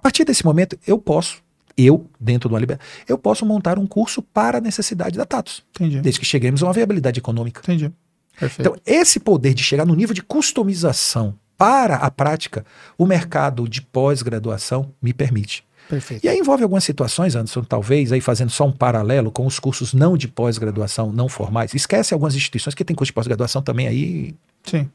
A 0.07 0.09
partir 0.09 0.23
desse 0.23 0.45
momento, 0.45 0.79
eu 0.87 0.97
posso, 0.97 1.43
eu, 1.75 2.09
dentro 2.17 2.47
do 2.47 2.55
Alibert, 2.55 2.79
eu 3.09 3.17
posso 3.17 3.45
montar 3.45 3.77
um 3.77 3.85
curso 3.85 4.21
para 4.21 4.59
a 4.59 4.61
necessidade 4.61 5.17
da 5.17 5.25
Tatus. 5.25 5.65
Entendi. 5.75 5.99
Desde 5.99 6.17
que 6.17 6.25
cheguemos 6.25 6.63
a 6.63 6.67
uma 6.67 6.71
viabilidade 6.71 7.19
econômica. 7.19 7.59
Entendi. 7.59 7.91
Perfeito. 8.39 8.61
Então, 8.61 8.81
esse 8.85 9.19
poder 9.19 9.53
de 9.53 9.61
chegar 9.61 9.85
no 9.85 9.93
nível 9.93 10.15
de 10.15 10.21
customização 10.21 11.37
para 11.57 11.97
a 11.97 12.09
prática, 12.09 12.65
o 12.97 13.05
mercado 13.05 13.67
de 13.67 13.81
pós-graduação 13.81 14.93
me 15.01 15.11
permite. 15.11 15.65
Perfeito. 15.89 16.23
E 16.23 16.29
aí 16.29 16.39
envolve 16.39 16.63
algumas 16.63 16.85
situações, 16.85 17.35
Anderson, 17.35 17.65
talvez, 17.65 18.13
aí 18.13 18.21
fazendo 18.21 18.49
só 18.49 18.65
um 18.65 18.71
paralelo 18.71 19.29
com 19.29 19.45
os 19.45 19.59
cursos 19.59 19.93
não 19.93 20.15
de 20.15 20.29
pós-graduação, 20.29 21.11
não 21.11 21.27
formais. 21.27 21.73
Esquece 21.73 22.13
algumas 22.13 22.33
instituições 22.33 22.73
que 22.73 22.85
têm 22.85 22.95
curso 22.95 23.09
de 23.09 23.13
pós-graduação 23.13 23.61
também 23.61 23.89
aí. 23.89 24.35
Sim. 24.63 24.89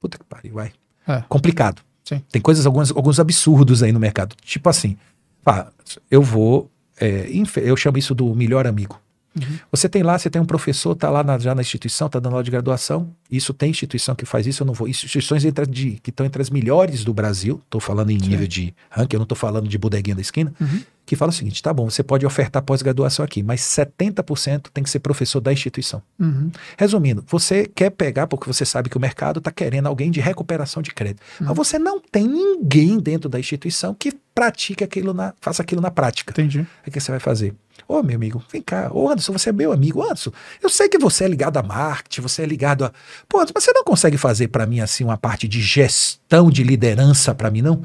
Puta 0.00 0.16
que 0.16 0.24
pariu, 0.24 0.54
vai. 0.54 0.70
É. 1.08 1.24
Complicado. 1.28 1.82
Sim. 2.06 2.22
Tem 2.30 2.40
coisas, 2.40 2.64
alguns, 2.64 2.92
alguns 2.92 3.18
absurdos 3.18 3.82
aí 3.82 3.90
no 3.90 3.98
mercado. 3.98 4.36
Tipo 4.40 4.68
assim, 4.68 4.96
pá, 5.44 5.70
eu 6.08 6.22
vou. 6.22 6.70
É, 6.98 7.28
eu 7.56 7.76
chamo 7.76 7.98
isso 7.98 8.14
do 8.14 8.32
melhor 8.34 8.66
amigo. 8.66 8.98
Uhum. 9.36 9.58
Você 9.70 9.88
tem 9.88 10.02
lá, 10.02 10.18
você 10.18 10.30
tem 10.30 10.40
um 10.40 10.44
professor, 10.44 10.94
tá 10.94 11.10
lá 11.10 11.22
na, 11.22 11.38
já 11.38 11.54
na 11.54 11.60
instituição, 11.60 12.08
tá 12.08 12.18
dando 12.18 12.32
aula 12.32 12.44
de 12.44 12.50
graduação. 12.50 13.10
Isso 13.30 13.52
tem 13.52 13.70
instituição 13.70 14.14
que 14.14 14.24
faz 14.24 14.46
isso, 14.46 14.62
eu 14.62 14.66
não 14.66 14.74
vou. 14.74 14.88
Instituições 14.88 15.44
entre, 15.44 15.66
de, 15.66 15.92
que 16.02 16.10
estão 16.10 16.24
entre 16.24 16.40
as 16.40 16.50
melhores 16.50 17.04
do 17.04 17.12
Brasil, 17.12 17.60
estou 17.64 17.80
falando 17.80 18.10
em 18.10 18.18
Sim. 18.18 18.28
nível 18.28 18.46
de 18.46 18.74
ranking, 18.90 19.16
eu 19.16 19.20
não 19.20 19.24
estou 19.24 19.36
falando 19.36 19.68
de 19.68 19.78
bodeguinha 19.78 20.14
da 20.14 20.22
esquina. 20.22 20.52
Uhum 20.60 20.80
que 21.06 21.14
fala 21.14 21.30
o 21.30 21.32
seguinte: 21.32 21.62
tá 21.62 21.72
bom, 21.72 21.88
você 21.88 22.02
pode 22.02 22.26
ofertar 22.26 22.62
pós-graduação 22.62 23.24
aqui, 23.24 23.42
mas 23.42 23.60
70% 23.60 24.66
tem 24.74 24.82
que 24.82 24.90
ser 24.90 24.98
professor 24.98 25.40
da 25.40 25.52
instituição. 25.52 26.02
Uhum. 26.18 26.50
Resumindo, 26.76 27.24
você 27.28 27.66
quer 27.66 27.90
pegar, 27.90 28.26
porque 28.26 28.46
você 28.46 28.66
sabe 28.66 28.90
que 28.90 28.96
o 28.96 29.00
mercado 29.00 29.38
está 29.38 29.52
querendo 29.52 29.86
alguém 29.86 30.10
de 30.10 30.20
recuperação 30.20 30.82
de 30.82 30.92
crédito. 30.92 31.22
Uhum. 31.40 31.46
Mas 31.46 31.56
você 31.56 31.78
não 31.78 32.00
tem 32.00 32.26
ninguém 32.26 32.98
dentro 32.98 33.30
da 33.30 33.38
instituição 33.38 33.94
que 33.94 34.12
pratique 34.34 34.84
aquilo, 34.84 35.14
na, 35.14 35.32
faça 35.40 35.62
aquilo 35.62 35.80
na 35.80 35.90
prática. 35.90 36.32
Entendi. 36.32 36.66
O 36.86 36.90
que 36.90 37.00
você 37.00 37.10
vai 37.10 37.20
fazer? 37.20 37.54
Ô, 37.88 38.02
meu 38.02 38.16
amigo, 38.16 38.42
vem 38.50 38.60
cá. 38.60 38.90
Ô, 38.92 39.08
Anderson, 39.08 39.32
você 39.32 39.50
é 39.50 39.52
meu 39.52 39.72
amigo. 39.72 40.02
Anderson, 40.02 40.32
eu 40.62 40.68
sei 40.68 40.88
que 40.88 40.98
você 40.98 41.24
é 41.24 41.28
ligado 41.28 41.56
a 41.56 41.62
marketing, 41.62 42.20
você 42.20 42.42
é 42.42 42.46
ligado 42.46 42.84
a. 42.84 42.92
Pô, 43.28 43.38
mas 43.38 43.50
você 43.54 43.72
não 43.72 43.84
consegue 43.84 44.18
fazer 44.18 44.48
para 44.48 44.66
mim, 44.66 44.80
assim, 44.80 45.04
uma 45.04 45.16
parte 45.16 45.46
de 45.46 45.60
gestão, 45.60 46.50
de 46.50 46.64
liderança 46.64 47.34
para 47.34 47.50
mim, 47.50 47.62
não? 47.62 47.82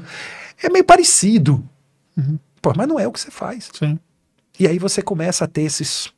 É 0.62 0.68
meio 0.68 0.84
parecido. 0.84 1.64
Uhum. 2.16 2.38
Pô, 2.60 2.72
mas 2.76 2.88
não 2.88 2.98
é 2.98 3.06
o 3.06 3.12
que 3.12 3.20
você 3.20 3.30
faz. 3.30 3.70
Sim. 3.72 3.98
E 4.58 4.66
aí 4.66 4.78
você 4.78 5.02
começa 5.02 5.44
a 5.44 5.48
ter 5.48 5.62
esses 5.62 6.12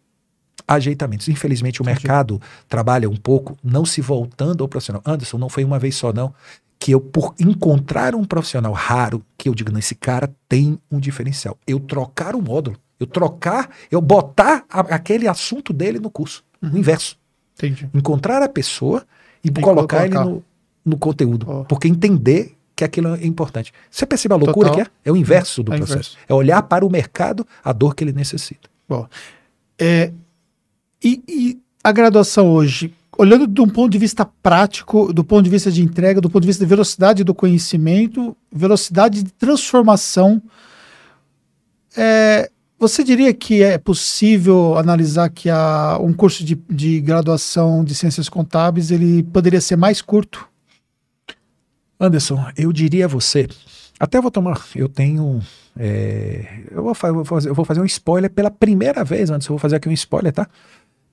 ajeitamentos. 0.66 1.28
Infelizmente, 1.28 1.82
o 1.82 1.84
mercado 1.84 2.40
trabalha 2.68 3.08
um 3.08 3.16
pouco 3.16 3.56
não 3.62 3.84
se 3.84 4.00
voltando 4.00 4.62
ao 4.62 4.68
profissional. 4.68 5.02
Anderson, 5.04 5.38
não 5.38 5.48
foi 5.48 5.64
uma 5.64 5.78
vez 5.78 5.94
só, 5.94 6.12
não. 6.12 6.34
Que 6.78 6.92
eu, 6.92 7.00
por 7.00 7.34
encontrar 7.38 8.14
um 8.14 8.24
profissional 8.24 8.72
raro, 8.72 9.24
que 9.38 9.48
eu 9.48 9.54
digo, 9.54 9.70
não, 9.70 9.78
esse 9.78 9.94
cara 9.94 10.34
tem 10.48 10.78
um 10.90 10.98
diferencial. 10.98 11.56
Eu 11.66 11.80
trocar 11.80 12.34
o 12.34 12.42
módulo, 12.42 12.76
eu 12.98 13.06
trocar, 13.06 13.70
eu 13.90 14.00
botar 14.00 14.64
a, 14.68 14.80
aquele 14.80 15.28
assunto 15.28 15.72
dele 15.72 15.98
no 15.98 16.10
curso, 16.10 16.44
uhum. 16.62 16.70
no 16.70 16.78
inverso. 16.78 17.18
Entendi. 17.56 17.88
Encontrar 17.94 18.42
a 18.42 18.48
pessoa 18.48 19.04
e 19.42 19.50
colocar, 19.50 19.98
colocar, 19.98 20.06
ele 20.06 20.14
no, 20.14 20.44
no 20.84 20.98
conteúdo. 20.98 21.46
Oh. 21.48 21.64
Porque 21.64 21.88
entender 21.88 22.56
que 22.76 22.84
aquilo 22.84 23.14
é 23.14 23.24
importante. 23.24 23.72
Você 23.90 24.04
percebe 24.04 24.34
a 24.34 24.36
loucura 24.36 24.68
Total. 24.70 24.84
que 24.84 24.90
é? 24.90 25.10
É 25.10 25.12
o 25.12 25.16
inverso 25.16 25.62
do 25.62 25.72
é 25.72 25.76
processo. 25.76 25.98
Inverso. 25.98 26.18
É 26.28 26.34
olhar 26.34 26.62
para 26.62 26.84
o 26.84 26.90
mercado 26.90 27.46
a 27.62 27.72
dor 27.72 27.94
que 27.94 28.02
ele 28.02 28.12
necessita. 28.12 28.68
Bom, 28.88 29.06
é, 29.78 30.12
e, 31.02 31.22
e, 31.28 31.60
a 31.82 31.92
graduação 31.92 32.50
hoje, 32.50 32.94
olhando 33.16 33.46
de 33.46 33.60
um 33.60 33.68
ponto 33.68 33.90
de 33.90 33.98
vista 33.98 34.24
prático, 34.42 35.12
do 35.12 35.22
ponto 35.22 35.44
de 35.44 35.50
vista 35.50 35.70
de 35.70 35.82
entrega, 35.82 36.20
do 36.20 36.30
ponto 36.30 36.42
de 36.42 36.48
vista 36.48 36.64
de 36.64 36.68
velocidade 36.68 37.22
do 37.22 37.34
conhecimento, 37.34 38.36
velocidade 38.50 39.22
de 39.22 39.32
transformação, 39.32 40.42
é, 41.96 42.50
você 42.88 43.02
diria 43.02 43.32
que 43.32 43.62
é 43.62 43.78
possível 43.78 44.76
analisar 44.76 45.30
que 45.30 45.48
a, 45.48 45.98
um 46.00 46.12
curso 46.12 46.44
de, 46.44 46.54
de 46.68 47.00
graduação 47.00 47.82
de 47.82 47.94
ciências 47.94 48.28
contábeis 48.28 48.90
ele 48.90 49.22
poderia 49.22 49.60
ser 49.60 49.76
mais 49.76 50.02
curto? 50.02 50.46
Anderson, 51.98 52.44
eu 52.56 52.70
diria 52.72 53.06
a 53.06 53.08
você, 53.08 53.48
até 53.98 54.20
vou 54.20 54.30
tomar, 54.30 54.60
eu 54.76 54.86
tenho, 54.86 55.40
é, 55.78 56.64
eu, 56.70 56.82
vou, 56.82 56.94
fazer, 56.94 57.48
eu 57.48 57.54
vou 57.54 57.64
fazer 57.64 57.80
um 57.80 57.86
spoiler 57.86 58.30
pela 58.30 58.50
primeira 58.50 59.02
vez, 59.02 59.30
antes 59.30 59.46
eu 59.46 59.54
vou 59.54 59.58
fazer 59.58 59.76
aqui 59.76 59.88
um 59.88 59.92
spoiler, 59.92 60.32
tá? 60.32 60.46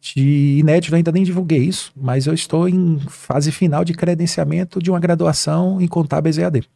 De 0.01 0.57
inédito, 0.59 0.93
ainda 0.93 1.11
nem 1.11 1.23
divulguei 1.23 1.59
isso, 1.59 1.93
mas 1.95 2.27
eu 2.27 2.33
estou 2.33 2.67
em 2.67 2.99
fase 3.07 3.49
final 3.49 3.85
de 3.85 3.93
credenciamento 3.93 4.81
de 4.81 4.89
uma 4.89 4.99
graduação 4.99 5.79
em 5.79 5.87
contábeis 5.87 6.37
EAD. 6.37 6.67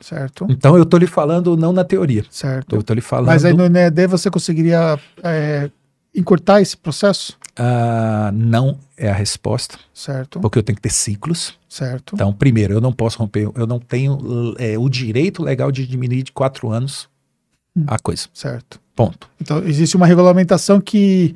Certo. 0.00 0.46
Então 0.48 0.76
eu 0.76 0.84
estou 0.84 0.98
lhe 0.98 1.06
falando 1.06 1.56
não 1.56 1.72
na 1.72 1.84
teoria. 1.84 2.24
Certo. 2.30 2.76
Eu 2.76 2.80
estou 2.80 2.94
lhe 2.94 3.00
falando. 3.00 3.26
Mas 3.26 3.44
aí 3.44 3.52
no 3.52 3.64
EAD 3.64 4.06
você 4.06 4.30
conseguiria 4.30 4.98
é, 5.22 5.70
encurtar 6.14 6.60
esse 6.60 6.76
processo? 6.76 7.36
Uh, 7.58 8.30
não 8.32 8.78
é 8.96 9.08
a 9.08 9.14
resposta. 9.14 9.78
Certo. 9.92 10.40
Porque 10.40 10.58
eu 10.58 10.62
tenho 10.62 10.76
que 10.76 10.82
ter 10.82 10.92
ciclos. 10.92 11.54
Certo. 11.68 12.14
Então, 12.14 12.32
primeiro, 12.32 12.74
eu 12.74 12.80
não 12.80 12.92
posso 12.92 13.18
romper, 13.18 13.50
eu 13.54 13.66
não 13.66 13.78
tenho 13.78 14.54
é, 14.58 14.78
o 14.78 14.88
direito 14.88 15.42
legal 15.42 15.70
de 15.70 15.86
diminuir 15.86 16.22
de 16.22 16.32
quatro 16.32 16.70
anos 16.70 17.08
hum. 17.76 17.84
a 17.86 17.98
coisa. 17.98 18.28
Certo. 18.32 18.80
Ponto. 18.94 19.28
Então, 19.40 19.58
existe 19.64 19.96
uma 19.96 20.06
regulamentação 20.06 20.80
que, 20.80 21.34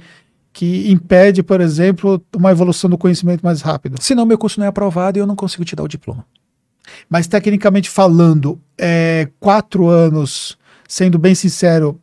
que 0.53 0.91
impede, 0.91 1.43
por 1.43 1.61
exemplo, 1.61 2.21
uma 2.37 2.51
evolução 2.51 2.89
do 2.89 2.99
conhecimento 2.99 3.43
mais 3.43 3.61
rápida. 3.61 3.97
Senão, 4.01 4.27
meu 4.27 4.39
curso 4.39 4.59
não 4.59 4.67
é 4.67 4.69
aprovado 4.69 5.19
e 5.19 5.21
eu 5.21 5.27
não 5.27 5.37
consigo 5.37 5.65
te 5.65 5.77
dar 5.77 5.83
o 5.83 5.89
diploma. 5.89 6.25
Mas, 7.09 7.27
tecnicamente 7.27 7.89
falando, 7.89 8.61
é, 8.79 9.29
quatro 9.39 9.89
anos, 9.89 10.59
sendo 10.89 11.19
bem 11.19 11.35
sincero, 11.35 12.01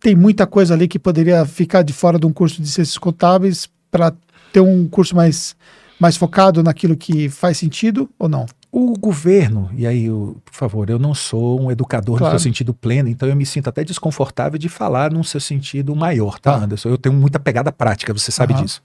tem 0.00 0.14
muita 0.14 0.46
coisa 0.46 0.74
ali 0.74 0.86
que 0.86 0.98
poderia 0.98 1.44
ficar 1.44 1.82
de 1.82 1.92
fora 1.92 2.18
de 2.18 2.26
um 2.26 2.32
curso 2.32 2.62
de 2.62 2.68
ciências 2.68 2.98
contábeis 2.98 3.68
para 3.90 4.12
ter 4.52 4.60
um 4.60 4.86
curso 4.86 5.14
mais, 5.14 5.56
mais 5.98 6.16
focado 6.16 6.62
naquilo 6.62 6.96
que 6.96 7.28
faz 7.28 7.58
sentido 7.58 8.08
ou 8.18 8.28
não? 8.28 8.46
O 8.70 8.92
governo, 8.98 9.70
e 9.74 9.86
aí, 9.86 10.04
eu, 10.04 10.36
por 10.44 10.54
favor, 10.54 10.90
eu 10.90 10.98
não 10.98 11.14
sou 11.14 11.58
um 11.58 11.70
educador 11.70 12.18
claro. 12.18 12.34
no 12.34 12.38
seu 12.38 12.48
sentido 12.50 12.74
pleno, 12.74 13.08
então 13.08 13.26
eu 13.26 13.34
me 13.34 13.46
sinto 13.46 13.68
até 13.68 13.82
desconfortável 13.82 14.58
de 14.58 14.68
falar 14.68 15.10
num 15.10 15.24
seu 15.24 15.40
sentido 15.40 15.96
maior, 15.96 16.38
tá, 16.38 16.52
ah. 16.52 16.64
Anderson? 16.64 16.90
Eu 16.90 16.98
tenho 16.98 17.14
muita 17.14 17.40
pegada 17.40 17.72
prática, 17.72 18.12
você 18.12 18.30
sabe 18.30 18.52
uhum. 18.52 18.62
disso. 18.62 18.82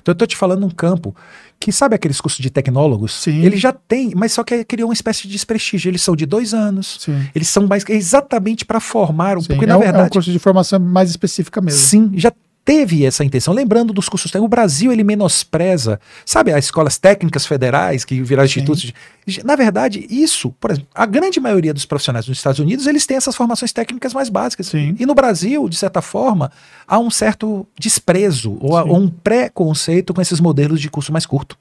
Então 0.00 0.12
eu 0.12 0.14
estou 0.14 0.26
te 0.26 0.36
falando 0.36 0.64
um 0.64 0.70
campo 0.70 1.14
que 1.58 1.70
sabe 1.70 1.94
aqueles 1.94 2.20
cursos 2.20 2.40
de 2.40 2.50
tecnólogos? 2.50 3.12
Sim. 3.12 3.42
Ele 3.44 3.56
já 3.56 3.72
tem, 3.72 4.12
mas 4.14 4.32
só 4.32 4.42
que 4.42 4.64
criou 4.64 4.88
uma 4.88 4.94
espécie 4.94 5.22
de 5.22 5.28
desprestígio. 5.28 5.90
Eles 5.90 6.02
são 6.02 6.16
de 6.16 6.24
dois 6.26 6.54
anos. 6.54 6.98
Sim. 7.00 7.28
Eles 7.34 7.48
são 7.48 7.66
mais 7.66 7.84
exatamente 7.88 8.64
para 8.64 8.80
formar 8.80 9.36
um 9.36 9.42
pouco. 9.42 9.62
é, 9.62 9.66
na 9.66 9.76
verdade, 9.76 10.04
é 10.04 10.06
um 10.06 10.08
curso 10.08 10.32
de 10.32 10.38
formação 10.38 10.78
mais 10.80 11.10
específica 11.10 11.60
mesmo. 11.60 11.78
Sim, 11.80 12.12
já 12.14 12.32
teve 12.70 13.04
essa 13.04 13.24
intenção. 13.24 13.52
Lembrando 13.52 13.92
dos 13.92 14.08
cursos 14.08 14.30
técnicos, 14.30 14.46
o 14.46 14.48
Brasil 14.48 14.92
ele 14.92 15.02
menospreza, 15.02 15.98
sabe, 16.24 16.52
as 16.52 16.66
escolas 16.66 16.98
técnicas 16.98 17.44
federais 17.44 18.04
que 18.04 18.22
viraram 18.22 18.46
institutos. 18.46 18.92
De, 19.26 19.44
na 19.44 19.56
verdade, 19.56 20.06
isso, 20.08 20.52
por 20.52 20.70
exemplo, 20.70 20.88
a 20.94 21.04
grande 21.04 21.40
maioria 21.40 21.74
dos 21.74 21.84
profissionais 21.84 22.28
nos 22.28 22.38
Estados 22.38 22.60
Unidos 22.60 22.86
eles 22.86 23.04
têm 23.06 23.16
essas 23.16 23.34
formações 23.34 23.72
técnicas 23.72 24.14
mais 24.14 24.28
básicas. 24.28 24.68
Sim. 24.68 24.94
E 25.00 25.04
no 25.04 25.16
Brasil, 25.16 25.68
de 25.68 25.76
certa 25.76 26.00
forma, 26.00 26.52
há 26.86 26.96
um 26.96 27.10
certo 27.10 27.66
desprezo 27.76 28.56
ou, 28.60 28.74
ou 28.74 28.98
um 28.98 29.08
preconceito 29.08 30.14
com 30.14 30.22
esses 30.22 30.38
modelos 30.38 30.80
de 30.80 30.88
curso 30.88 31.12
mais 31.12 31.26
curto, 31.26 31.58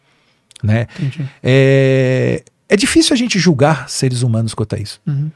né? 0.61 0.85
É, 1.41 2.43
é 2.69 2.77
difícil 2.77 3.15
a 3.15 3.17
gente 3.17 3.39
julgar 3.39 3.89
seres 3.89 4.21
humanos 4.21 4.53
quanto 4.53 4.75
a 4.75 4.77
isso. 4.77 5.01
Uhum. 5.07 5.31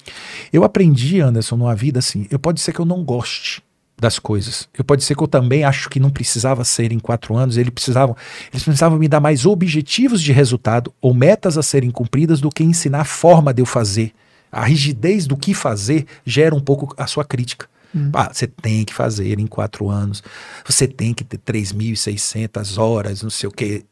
Eu 0.52 0.64
aprendi, 0.64 1.20
Anderson, 1.20 1.56
numa 1.56 1.74
vida 1.74 1.98
assim. 1.98 2.28
Eu 2.30 2.38
pode 2.38 2.62
ser 2.62 2.74
que 2.74 2.80
eu 2.80 2.86
não 2.86 3.04
goste 3.04 3.64
das 4.04 4.20
coisas. 4.20 4.68
Eu 4.78 4.84
pode 4.84 5.04
ser 5.04 5.16
que 5.16 5.24
eu 5.24 5.28
também 5.28 5.64
acho 5.64 5.90
que 5.90 5.98
não 5.98 6.10
precisava 6.10 6.66
ser 6.66 6.92
em 6.92 7.00
quatro 7.00 7.38
anos. 7.38 7.56
Eles 7.56 7.74
precisavam, 7.74 8.16
eles 8.52 8.62
precisavam 8.62 9.00
me 9.00 9.08
dar 9.08 9.22
mais 9.22 9.46
objetivos 9.46 10.22
de 10.22 10.34
resultado 10.34 10.94
ou 11.02 11.14
metas 11.14 11.58
a 11.58 11.64
serem 11.64 11.90
cumpridas 11.90 12.42
do 12.42 12.50
que 12.50 12.64
ensinar 12.64 13.02
a 13.02 13.06
forma 13.06 13.54
de 13.54 13.62
eu 13.62 13.66
fazer. 13.66 14.12
A 14.52 14.66
rigidez 14.66 15.26
do 15.26 15.38
que 15.38 15.54
fazer 15.54 16.06
gera 16.26 16.54
um 16.54 16.60
pouco 16.60 16.94
a 16.98 17.08
sua 17.08 17.24
crítica. 17.24 17.66
Hum. 17.96 18.12
Ah, 18.14 18.30
você 18.32 18.46
tem 18.46 18.84
que 18.84 18.94
fazer 18.94 19.40
em 19.40 19.48
quatro 19.48 19.90
anos. 19.90 20.22
Você 20.66 20.86
tem 20.86 21.14
que 21.14 21.24
ter 21.24 21.38
3.600 21.38 22.78
horas, 22.78 23.24
não 23.24 23.30
sei 23.30 23.48
o 23.48 23.52
quê. 23.52 23.86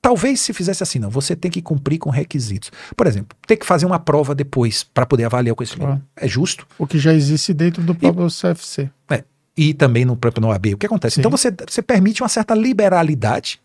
Talvez 0.00 0.40
se 0.40 0.52
fizesse 0.52 0.82
assim, 0.82 0.98
não. 0.98 1.10
Você 1.10 1.34
tem 1.34 1.50
que 1.50 1.60
cumprir 1.60 1.98
com 1.98 2.10
requisitos. 2.10 2.70
Por 2.96 3.06
exemplo, 3.06 3.36
ter 3.46 3.56
que 3.56 3.66
fazer 3.66 3.84
uma 3.86 3.98
prova 3.98 4.34
depois 4.34 4.84
para 4.84 5.04
poder 5.04 5.24
avaliar 5.24 5.52
o 5.52 5.56
conhecimento. 5.56 6.00
É 6.16 6.28
justo. 6.28 6.66
O 6.78 6.86
que 6.86 6.98
já 6.98 7.12
existe 7.12 7.52
dentro 7.52 7.82
do 7.82 7.94
próprio 7.94 8.26
e, 8.26 8.30
CFC. 8.30 8.90
É, 9.10 9.24
e 9.56 9.74
também 9.74 10.04
no 10.04 10.16
próprio 10.16 10.46
OAB. 10.46 10.74
O 10.74 10.78
que 10.78 10.86
acontece? 10.86 11.16
Sim. 11.16 11.20
Então 11.20 11.30
você, 11.30 11.52
você 11.68 11.82
permite 11.82 12.22
uma 12.22 12.28
certa 12.28 12.54
liberalidade 12.54 13.60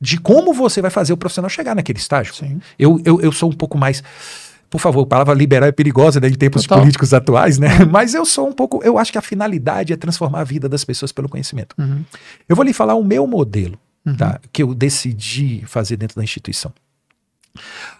de 0.00 0.20
como 0.20 0.52
você 0.52 0.82
vai 0.82 0.90
fazer 0.90 1.12
o 1.12 1.16
profissional 1.16 1.48
chegar 1.48 1.74
naquele 1.74 1.98
estágio. 1.98 2.34
Sim. 2.34 2.60
Eu, 2.78 3.00
eu, 3.04 3.20
eu 3.20 3.32
sou 3.32 3.50
um 3.50 3.54
pouco 3.54 3.78
mais. 3.78 4.02
Por 4.68 4.80
favor, 4.80 5.02
a 5.02 5.06
palavra 5.06 5.34
liberal 5.34 5.68
é 5.68 5.72
perigosa 5.72 6.20
né, 6.20 6.28
em 6.28 6.34
tempos 6.34 6.62
Total. 6.62 6.80
políticos 6.80 7.14
atuais, 7.14 7.58
né? 7.58 7.84
Mas 7.90 8.14
eu 8.14 8.26
sou 8.26 8.48
um 8.48 8.52
pouco. 8.52 8.82
Eu 8.84 8.98
acho 8.98 9.10
que 9.10 9.18
a 9.18 9.22
finalidade 9.22 9.92
é 9.92 9.96
transformar 9.96 10.40
a 10.40 10.44
vida 10.44 10.68
das 10.68 10.84
pessoas 10.84 11.12
pelo 11.12 11.28
conhecimento. 11.28 11.74
Uhum. 11.78 12.04
Eu 12.48 12.54
vou 12.54 12.64
lhe 12.64 12.72
falar 12.72 12.94
o 12.94 13.02
meu 13.02 13.26
modelo 13.26 13.78
uhum. 14.06 14.16
tá? 14.16 14.40
que 14.52 14.62
eu 14.62 14.74
decidi 14.74 15.64
fazer 15.66 15.96
dentro 15.96 16.16
da 16.16 16.22
instituição. 16.22 16.72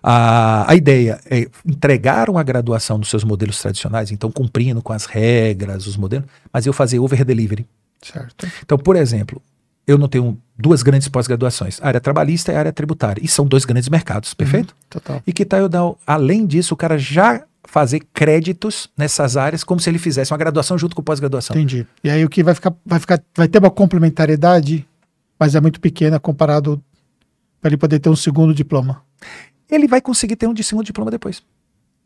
A, 0.02 0.70
a 0.70 0.74
ideia 0.74 1.18
é 1.30 1.48
entregar 1.64 2.28
uma 2.28 2.42
graduação 2.42 2.98
dos 2.98 3.08
seus 3.08 3.24
modelos 3.24 3.60
tradicionais, 3.60 4.10
então 4.10 4.30
cumprindo 4.30 4.82
com 4.82 4.92
as 4.92 5.06
regras, 5.06 5.86
os 5.86 5.96
modelos, 5.96 6.26
mas 6.52 6.66
eu 6.66 6.72
fazer 6.72 6.98
over 6.98 7.24
delivery. 7.24 7.66
Certo. 8.02 8.46
Então, 8.62 8.78
por 8.78 8.96
exemplo, 8.96 9.42
eu 9.86 9.96
não 9.96 10.08
tenho 10.08 10.38
duas 10.58 10.82
grandes 10.82 11.08
pós-graduações, 11.08 11.80
área 11.82 12.00
trabalhista 12.00 12.52
e 12.52 12.56
área 12.56 12.72
tributária, 12.72 13.22
e 13.24 13.28
são 13.28 13.46
dois 13.46 13.64
grandes 13.64 13.88
mercados, 13.88 14.30
uhum. 14.30 14.36
perfeito? 14.36 14.70
Uhum, 14.70 14.86
total. 14.90 15.22
E 15.26 15.32
que 15.32 15.44
tal 15.44 15.60
eu 15.60 15.68
dar, 15.68 15.90
além 16.06 16.46
disso, 16.46 16.74
o 16.74 16.76
cara 16.76 16.98
já 16.98 17.42
fazer 17.64 18.00
créditos 18.14 18.88
nessas 18.96 19.36
áreas 19.36 19.64
como 19.64 19.80
se 19.80 19.90
ele 19.90 19.98
fizesse 19.98 20.32
uma 20.32 20.38
graduação 20.38 20.78
junto 20.78 20.94
com 20.94 21.02
pós-graduação. 21.02 21.56
Entendi. 21.56 21.86
E 22.02 22.08
aí 22.08 22.24
o 22.24 22.28
que 22.28 22.42
vai 22.42 22.54
ficar, 22.54 22.72
vai 22.84 23.00
ficar, 23.00 23.20
vai 23.34 23.48
ter 23.48 23.58
uma 23.58 23.70
complementariedade 23.70 24.86
mas 25.38 25.54
é 25.54 25.60
muito 25.60 25.80
pequena 25.80 26.18
comparado 26.18 26.82
para 27.60 27.70
ele 27.70 27.76
poder 27.76 27.98
ter 27.98 28.08
um 28.08 28.16
segundo 28.16 28.54
diploma. 28.54 29.02
Ele 29.70 29.88
vai 29.88 30.00
conseguir 30.00 30.36
ter 30.36 30.46
um 30.46 30.54
de 30.54 30.62
segundo 30.62 30.84
diploma 30.84 31.10
depois. 31.10 31.42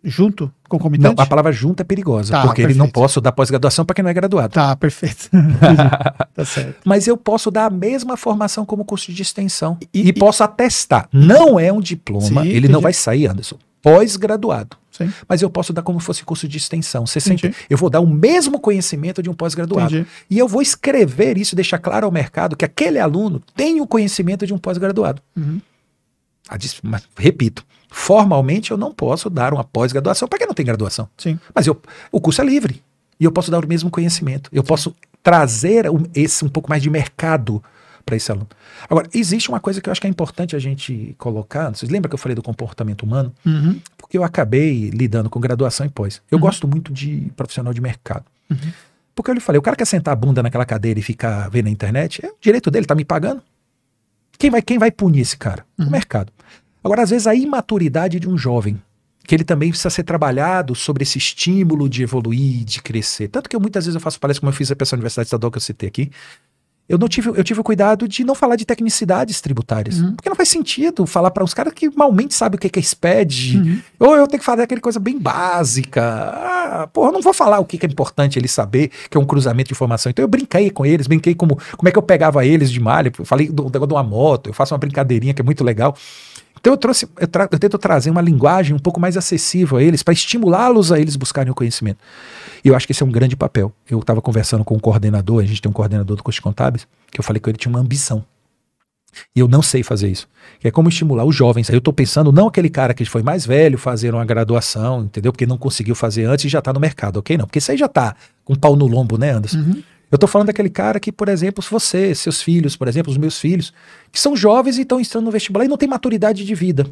Junto? 0.02 0.51
Concomitante? 0.66 1.15
Não, 1.15 1.23
a 1.23 1.27
palavra 1.27 1.52
junto 1.52 1.82
é 1.82 1.85
perigosa, 1.85 2.32
tá, 2.32 2.40
porque 2.43 2.62
perfeito. 2.62 2.70
ele 2.70 2.78
não 2.78 2.89
posso 2.89 3.20
dar 3.20 3.32
pós-graduação 3.32 3.85
para 3.85 3.94
quem 3.94 4.02
não 4.02 4.11
é 4.11 4.15
graduado. 4.15 4.55
Tá, 4.55 4.74
perfeito. 4.74 5.28
tá 6.35 6.44
certo. 6.44 6.81
Mas 6.86 7.07
eu 7.07 7.19
posso 7.19 7.51
dar 7.51 7.66
a 7.66 7.70
mesma 7.70 8.16
formação 8.16 8.65
como 8.65 8.85
curso 8.85 9.12
de 9.12 9.20
extensão 9.20 9.77
e, 9.93 10.01
e, 10.01 10.09
e 10.09 10.12
posso 10.12 10.43
atestar. 10.43 11.07
Não 11.12 11.61
é 11.61 11.70
um 11.70 11.81
diploma, 11.81 12.27
Sim, 12.27 12.40
ele 12.40 12.59
entendi. 12.61 12.73
não 12.73 12.81
vai 12.81 12.94
sair, 12.94 13.27
Anderson, 13.27 13.59
pós-graduado. 13.82 14.80
Sim. 15.01 15.12
Mas 15.28 15.40
eu 15.40 15.48
posso 15.48 15.72
dar 15.72 15.82
como 15.82 15.98
fosse 16.01 16.24
curso 16.24 16.47
de 16.47 16.59
extensão. 16.59 17.06
Você 17.06 17.20
sempre, 17.20 17.55
eu 17.68 17.78
vou 17.78 17.89
dar 17.89 18.01
o 18.01 18.06
mesmo 18.06 18.60
conhecimento 18.60 19.22
de 19.22 19.31
um 19.31 19.35
pós-graduado. 19.35 20.06
E 20.28 20.39
eu 20.39 20.47
vou 20.47 20.60
escrever 20.60 21.39
isso, 21.39 21.56
deixar 21.56 21.78
claro 21.78 22.06
ao 22.06 22.12
mercado 22.12 22.56
que 22.56 22.64
aquele 22.64 22.98
aluno 22.98 23.43
tem 23.55 23.81
o 23.81 23.86
conhecimento 23.86 24.47
de 24.47 24.52
um 24.52 24.59
pós-graduado. 24.59 25.22
Uhum. 25.36 25.60
Mas, 26.82 27.09
repito, 27.16 27.64
formalmente 27.90 28.70
eu 28.70 28.77
não 28.77 28.93
posso 28.93 29.31
dar 29.31 29.52
uma 29.52 29.64
pós-graduação 29.64 30.28
para 30.28 30.39
quem 30.39 30.47
não 30.47 30.55
tem 30.55 30.66
graduação. 30.66 31.09
Sim. 31.16 31.39
Mas 31.55 31.66
eu, 31.66 31.81
o 32.10 32.20
curso 32.20 32.40
é 32.40 32.44
livre. 32.44 32.82
E 33.18 33.24
eu 33.24 33.32
posso 33.32 33.51
dar 33.51 33.64
o 33.64 33.68
mesmo 33.68 33.90
conhecimento. 33.90 34.51
Eu 34.52 34.62
Sim. 34.62 34.68
posso 34.68 34.97
trazer 35.22 35.86
esse 36.14 36.44
um 36.44 36.48
pouco 36.48 36.68
mais 36.68 36.82
de 36.82 36.90
mercado 36.90 37.62
para 38.05 38.16
esse 38.16 38.31
aluno. 38.31 38.48
Agora, 38.89 39.09
existe 39.14 39.48
uma 39.48 39.60
coisa 39.60 39.81
que 39.81 39.89
eu 39.89 39.93
acho 39.93 40.01
que 40.01 40.06
é 40.06 40.10
importante 40.10 40.56
a 40.56 40.59
gente 40.59 41.14
colocar. 41.18 41.70
Vocês 41.70 41.90
lembram 41.90 42.09
que 42.09 42.14
eu 42.14 42.18
falei 42.18 42.35
do 42.35 42.43
comportamento 42.43 43.02
humano? 43.02 43.32
Uhum. 43.44 43.81
Porque 43.97 44.16
eu 44.16 44.24
acabei 44.24 44.90
lidando 44.90 45.31
com 45.31 45.39
graduação 45.40 45.86
e 45.86 45.89
pós. 45.89 46.20
Eu 46.31 46.36
uhum. 46.36 46.43
gosto 46.43 46.66
muito 46.66 46.93
de 46.93 47.31
profissional 47.36 47.72
de 47.72 47.81
mercado. 47.81 48.24
Uhum. 48.51 48.72
Porque 49.14 49.31
eu 49.31 49.35
lhe 49.35 49.40
falei, 49.40 49.59
o 49.59 49.62
cara 49.62 49.77
quer 49.77 49.86
sentar 49.86 50.12
a 50.12 50.16
bunda 50.16 50.43
naquela 50.43 50.64
cadeira 50.64 50.98
e 50.98 51.02
ficar 51.02 51.48
vendo 51.51 51.66
na 51.66 51.70
internet, 51.70 52.24
é 52.24 52.28
o 52.28 52.36
direito 52.40 52.70
dele, 52.70 52.86
tá 52.86 52.94
me 52.94 53.05
pagando. 53.05 53.43
Quem 54.39 54.51
vai, 54.51 54.62
quem 54.62 54.78
vai 54.78 54.90
punir 54.90 55.20
esse 55.20 55.36
cara? 55.36 55.66
O 55.78 55.82
uhum. 55.82 55.90
mercado. 55.90 56.32
Agora, 56.82 57.02
às 57.02 57.10
vezes, 57.10 57.27
a 57.27 57.35
imaturidade 57.35 58.18
de 58.18 58.28
um 58.28 58.39
jovem, 58.39 58.81
que 59.24 59.35
ele 59.35 59.44
também 59.44 59.68
precisa 59.68 59.90
ser 59.90 60.02
trabalhado 60.02 60.74
sobre 60.74 61.02
esse 61.02 61.18
estímulo 61.18 61.89
de 61.89 62.02
evoluir, 62.02 62.64
de 62.64 62.82
crescer. 62.82 63.28
Tanto 63.28 63.48
que 63.48 63.55
eu, 63.55 63.60
muitas 63.60 63.85
vezes 63.85 63.94
eu 63.94 64.01
faço 64.01 64.18
palestra, 64.18 64.40
como 64.40 64.51
eu 64.51 64.56
fiz 64.56 64.70
a 64.70 64.77
pessoa 64.77 64.97
Universidade 64.97 65.27
Estadual 65.27 65.51
que 65.51 65.59
eu 65.59 65.62
citei 65.62 65.89
aqui, 65.89 66.10
eu 66.91 66.99
não 66.99 67.07
tive, 67.07 67.29
eu 67.29 67.45
tive 67.45 67.61
o 67.61 67.62
cuidado 67.62 68.09
de 68.09 68.25
não 68.25 68.35
falar 68.35 68.57
de 68.57 68.65
tecnicidades 68.65 69.41
tributárias. 69.41 70.01
Uhum. 70.01 70.17
Porque 70.17 70.29
não 70.29 70.35
faz 70.35 70.49
sentido 70.49 71.07
falar 71.07 71.31
para 71.31 71.45
uns 71.45 71.55
caras 71.55 71.73
que 71.73 71.89
malmente 71.97 72.35
sabem 72.35 72.57
o 72.57 72.61
que 72.61 72.77
é 72.77 72.83
SPED. 72.83 73.59
Uhum. 73.59 73.83
Ou 74.01 74.17
eu 74.17 74.27
tenho 74.27 74.41
que 74.41 74.45
fazer 74.45 74.62
aquela 74.62 74.81
coisa 74.81 74.99
bem 74.99 75.17
básica. 75.17 76.03
Ah, 76.03 76.89
porra, 76.93 77.11
eu 77.11 77.12
não 77.12 77.23
vou 77.23 77.33
falar 77.33 77.61
o 77.61 77.65
que 77.65 77.79
é 77.81 77.89
importante 77.89 78.41
eles 78.41 78.51
saber, 78.51 78.91
que 79.09 79.17
é 79.17 79.21
um 79.21 79.25
cruzamento 79.25 79.69
de 79.69 79.73
informação. 79.75 80.11
Então 80.11 80.25
eu 80.25 80.29
brinquei 80.29 80.69
com 80.69 80.85
eles, 80.85 81.07
brinquei 81.07 81.33
como, 81.33 81.57
como 81.77 81.89
é 81.89 81.93
que 81.93 81.99
eu 81.99 82.03
pegava 82.03 82.45
eles 82.45 82.73
de 82.73 82.81
malha. 82.81 83.12
Falei 83.23 83.49
do, 83.49 83.71
de 83.71 83.79
uma 83.79 84.03
moto, 84.03 84.49
eu 84.49 84.53
faço 84.53 84.75
uma 84.75 84.79
brincadeirinha 84.79 85.33
que 85.33 85.41
é 85.41 85.45
muito 85.45 85.62
legal. 85.62 85.97
Então 86.59 86.73
eu 86.73 86.77
trouxe, 86.77 87.09
eu, 87.21 87.29
tra 87.29 87.49
eu 87.53 87.59
tento 87.59 87.79
trazer 87.79 88.11
uma 88.11 88.21
linguagem 88.21 88.75
um 88.75 88.81
pouco 88.81 88.99
mais 88.99 89.17
acessível 89.17 89.79
a 89.79 89.83
eles, 89.83 90.03
para 90.03 90.12
estimulá-los 90.12 90.91
a 90.91 90.99
eles 90.99 91.15
buscarem 91.15 91.53
o 91.53 91.55
conhecimento. 91.55 91.99
E 92.65 92.69
eu 92.69 92.77
acho 92.77 92.87
que 92.87 92.93
esse 92.93 93.03
é 93.03 93.07
um 93.07 93.11
grande 93.11 93.37
papel. 93.37 93.73
Eu 93.89 94.01
estava 94.01 94.20
conversando 94.20 94.65
com 94.65 94.74
um 94.74 94.78
coordenador, 94.78 95.43
a 95.43 95.47
gente 95.47 95.61
tem 95.61 95.70
um 95.70 95.73
coordenador 95.73 96.16
do 96.16 96.23
curso 96.23 96.41
contábeis, 96.43 96.87
que 97.11 97.19
eu 97.19 97.24
falei 97.24 97.41
que 97.41 97.49
ele 97.49 97.59
tinha 97.59 97.73
uma 97.73 97.81
ambição. 97.81 98.24
E 99.35 99.41
eu 99.41 99.49
não 99.49 99.62
sei 99.62 99.82
fazer 99.82 100.09
isso. 100.09 100.28
Que 100.61 100.69
é 100.69 100.70
como 100.70 100.89
estimular 100.89 101.24
os 101.24 101.35
jovens. 101.35 101.69
Aí 101.69 101.74
eu 101.74 101.81
estou 101.81 101.93
pensando, 101.93 102.32
não 102.32 102.47
aquele 102.47 102.70
cara 102.70 102.95
que 102.95 103.05
foi 103.05 103.23
mais 103.23 103.45
velho 103.45 103.77
fazer 103.77 104.15
uma 104.15 104.24
graduação, 104.24 105.03
entendeu? 105.03 105.32
Porque 105.32 105.47
não 105.47 105.59
conseguiu 105.59 105.95
fazer 105.95 106.24
antes 106.24 106.45
e 106.45 106.49
já 106.49 106.61
está 106.61 106.73
no 106.73 106.81
mercado, 106.81 107.19
ok? 107.19 107.37
Não, 107.37 107.47
porque 107.47 107.59
isso 107.59 107.70
aí 107.70 107.77
já 107.77 107.87
está 107.87 108.15
com 108.45 108.55
pau 108.55 108.77
no 108.77 108.87
lombo, 108.87 109.19
né, 109.19 109.31
Anderson? 109.31 109.59
Uhum. 109.59 109.82
Eu 110.11 110.16
estou 110.16 110.28
falando 110.28 110.49
daquele 110.49 110.70
cara 110.70 110.99
que, 110.99 111.12
por 111.12 111.28
exemplo, 111.28 111.62
se 111.62 111.70
você, 111.70 112.15
seus 112.15 112.43
filhos, 112.43 112.77
por 112.77 112.89
exemplo, 112.89 113.12
os 113.12 113.16
meus 113.16 113.39
filhos, 113.39 113.73
que 114.11 114.19
são 114.19 114.37
jovens 114.37 114.77
e 114.77 114.82
estão 114.82 115.01
entrando 115.01 115.24
no 115.24 115.31
vestibular 115.31 115.65
e 115.65 115.69
não 115.69 115.77
tem 115.77 115.89
maturidade 115.89 116.45
de 116.45 116.55
vida. 116.55 116.85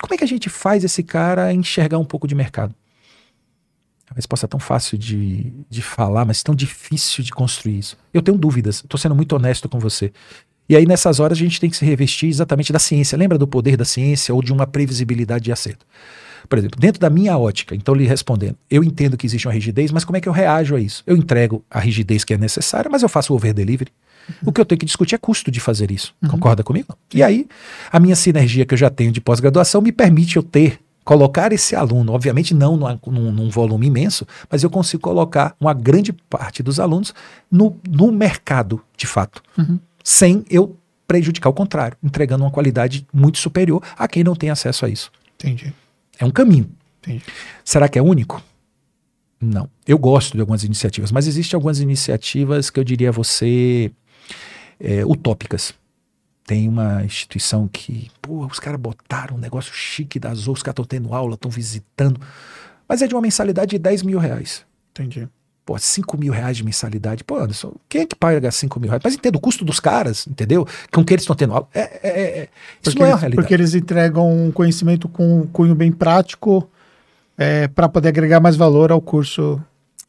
Como 0.00 0.12
é 0.12 0.16
que 0.16 0.24
a 0.24 0.28
gente 0.28 0.48
faz 0.48 0.82
esse 0.82 1.02
cara 1.02 1.52
enxergar 1.52 1.98
um 1.98 2.04
pouco 2.04 2.26
de 2.26 2.34
mercado? 2.34 2.74
Resposta 4.16 4.46
é 4.46 4.48
tão 4.48 4.58
fácil 4.58 4.96
de, 4.96 5.52
de 5.68 5.82
falar, 5.82 6.24
mas 6.24 6.42
tão 6.42 6.54
difícil 6.54 7.22
de 7.22 7.30
construir 7.30 7.78
isso. 7.78 7.98
Eu 8.14 8.22
tenho 8.22 8.38
dúvidas, 8.38 8.76
estou 8.76 8.98
sendo 8.98 9.14
muito 9.14 9.36
honesto 9.36 9.68
com 9.68 9.78
você. 9.78 10.10
E 10.66 10.74
aí, 10.74 10.86
nessas 10.86 11.20
horas, 11.20 11.36
a 11.36 11.40
gente 11.40 11.60
tem 11.60 11.68
que 11.68 11.76
se 11.76 11.84
revestir 11.84 12.28
exatamente 12.28 12.72
da 12.72 12.78
ciência. 12.78 13.16
Lembra 13.16 13.36
do 13.36 13.46
poder 13.46 13.76
da 13.76 13.84
ciência 13.84 14.34
ou 14.34 14.42
de 14.42 14.54
uma 14.54 14.66
previsibilidade 14.66 15.44
de 15.44 15.52
acerto? 15.52 15.84
Por 16.48 16.58
exemplo, 16.58 16.80
dentro 16.80 16.98
da 16.98 17.10
minha 17.10 17.36
ótica, 17.36 17.74
então 17.74 17.94
lhe 17.94 18.06
respondendo, 18.06 18.56
eu 18.70 18.82
entendo 18.82 19.16
que 19.16 19.26
existe 19.26 19.46
uma 19.46 19.52
rigidez, 19.52 19.90
mas 19.90 20.04
como 20.04 20.16
é 20.16 20.20
que 20.20 20.28
eu 20.28 20.32
reajo 20.32 20.76
a 20.76 20.80
isso? 20.80 21.02
Eu 21.06 21.16
entrego 21.16 21.62
a 21.70 21.78
rigidez 21.78 22.24
que 22.24 22.32
é 22.32 22.38
necessária, 22.38 22.90
mas 22.90 23.02
eu 23.02 23.08
faço 23.08 23.32
o 23.32 23.36
over 23.36 23.52
delivery. 23.52 23.92
Uhum. 24.28 24.34
O 24.46 24.52
que 24.52 24.60
eu 24.60 24.64
tenho 24.64 24.78
que 24.78 24.86
discutir 24.86 25.14
é 25.14 25.18
custo 25.18 25.50
de 25.50 25.60
fazer 25.60 25.90
isso. 25.90 26.14
Uhum. 26.22 26.30
Concorda 26.30 26.62
comigo? 26.62 26.96
E 27.12 27.22
aí, 27.22 27.46
a 27.92 28.00
minha 28.00 28.16
sinergia 28.16 28.64
que 28.64 28.74
eu 28.74 28.78
já 28.78 28.88
tenho 28.88 29.12
de 29.12 29.20
pós-graduação 29.20 29.82
me 29.82 29.92
permite 29.92 30.36
eu 30.36 30.42
ter 30.42 30.78
colocar 31.06 31.52
esse 31.52 31.76
aluno, 31.76 32.12
obviamente 32.12 32.52
não 32.52 32.76
num, 32.76 33.30
num, 33.30 33.48
volume 33.48 33.86
imenso, 33.86 34.26
mas 34.50 34.64
eu 34.64 34.68
consigo 34.68 35.00
colocar 35.04 35.54
uma 35.60 35.72
grande 35.72 36.12
parte 36.12 36.64
dos 36.64 36.80
alunos 36.80 37.14
no, 37.48 37.78
no 37.88 38.10
mercado, 38.10 38.82
de 38.96 39.06
fato, 39.06 39.40
uhum. 39.56 39.78
sem 40.02 40.44
eu 40.50 40.76
prejudicar 41.06 41.48
o 41.48 41.52
contrário, 41.52 41.96
entregando 42.02 42.42
uma 42.42 42.50
qualidade 42.50 43.06
muito 43.14 43.38
superior 43.38 43.80
a 43.96 44.08
quem 44.08 44.24
não 44.24 44.34
tem 44.34 44.50
acesso 44.50 44.84
a 44.84 44.88
isso. 44.88 45.12
Entendi. 45.36 45.72
É 46.18 46.24
um 46.24 46.30
caminho. 46.32 46.68
Entendi. 47.00 47.22
Será 47.64 47.88
que 47.88 48.00
é 48.00 48.02
único? 48.02 48.42
Não. 49.40 49.70
Eu 49.86 49.98
gosto 49.98 50.32
de 50.32 50.40
algumas 50.40 50.64
iniciativas, 50.64 51.12
mas 51.12 51.28
existem 51.28 51.56
algumas 51.56 51.78
iniciativas 51.78 52.68
que 52.68 52.80
eu 52.80 52.84
diria 52.84 53.10
a 53.10 53.12
você 53.12 53.92
é, 54.80 55.06
utópicas. 55.06 55.72
Tem 56.46 56.68
uma 56.68 57.04
instituição 57.04 57.68
que, 57.68 58.08
pô, 58.22 58.46
os 58.46 58.60
caras 58.60 58.80
botaram 58.80 59.36
um 59.36 59.40
negócio 59.40 59.74
chique 59.74 60.18
da 60.18 60.30
Azul, 60.30 60.54
os 60.54 60.62
caras 60.62 60.74
estão 60.74 60.84
tendo 60.84 61.12
aula, 61.12 61.34
estão 61.34 61.50
visitando, 61.50 62.20
mas 62.88 63.02
é 63.02 63.08
de 63.08 63.14
uma 63.14 63.20
mensalidade 63.20 63.70
de 63.70 63.78
10 63.78 64.02
mil 64.02 64.18
reais. 64.18 64.64
Entendi. 64.92 65.28
Pô, 65.66 65.76
5 65.76 66.16
mil 66.16 66.32
reais 66.32 66.56
de 66.56 66.64
mensalidade. 66.64 67.24
Pô, 67.24 67.38
Anderson, 67.38 67.74
quem 67.88 68.02
é 68.02 68.06
que 68.06 68.14
paga 68.14 68.48
5 68.52 68.78
mil 68.78 68.88
reais? 68.88 69.02
Mas 69.02 69.14
entendo 69.14 69.34
o 69.34 69.40
custo 69.40 69.64
dos 69.64 69.80
caras, 69.80 70.24
entendeu? 70.28 70.64
Com 70.92 71.04
que 71.04 71.12
eles 71.12 71.24
estão 71.24 71.34
tendo 71.34 71.54
aula. 71.54 71.68
É, 71.74 71.80
é, 71.80 71.88
é, 72.04 72.48
isso 72.80 72.92
porque 72.92 72.98
não 73.00 73.06
é 73.06 73.12
a 73.12 73.16
realidade. 73.16 73.34
Porque 73.34 73.52
eles 73.54 73.74
entregam 73.74 74.46
um 74.46 74.52
conhecimento 74.52 75.08
com 75.08 75.40
um 75.40 75.46
cunho 75.48 75.74
bem 75.74 75.90
prático 75.90 76.70
é, 77.36 77.66
para 77.66 77.88
poder 77.88 78.10
agregar 78.10 78.38
mais 78.38 78.54
valor 78.54 78.92
ao 78.92 79.00
curso. 79.00 79.60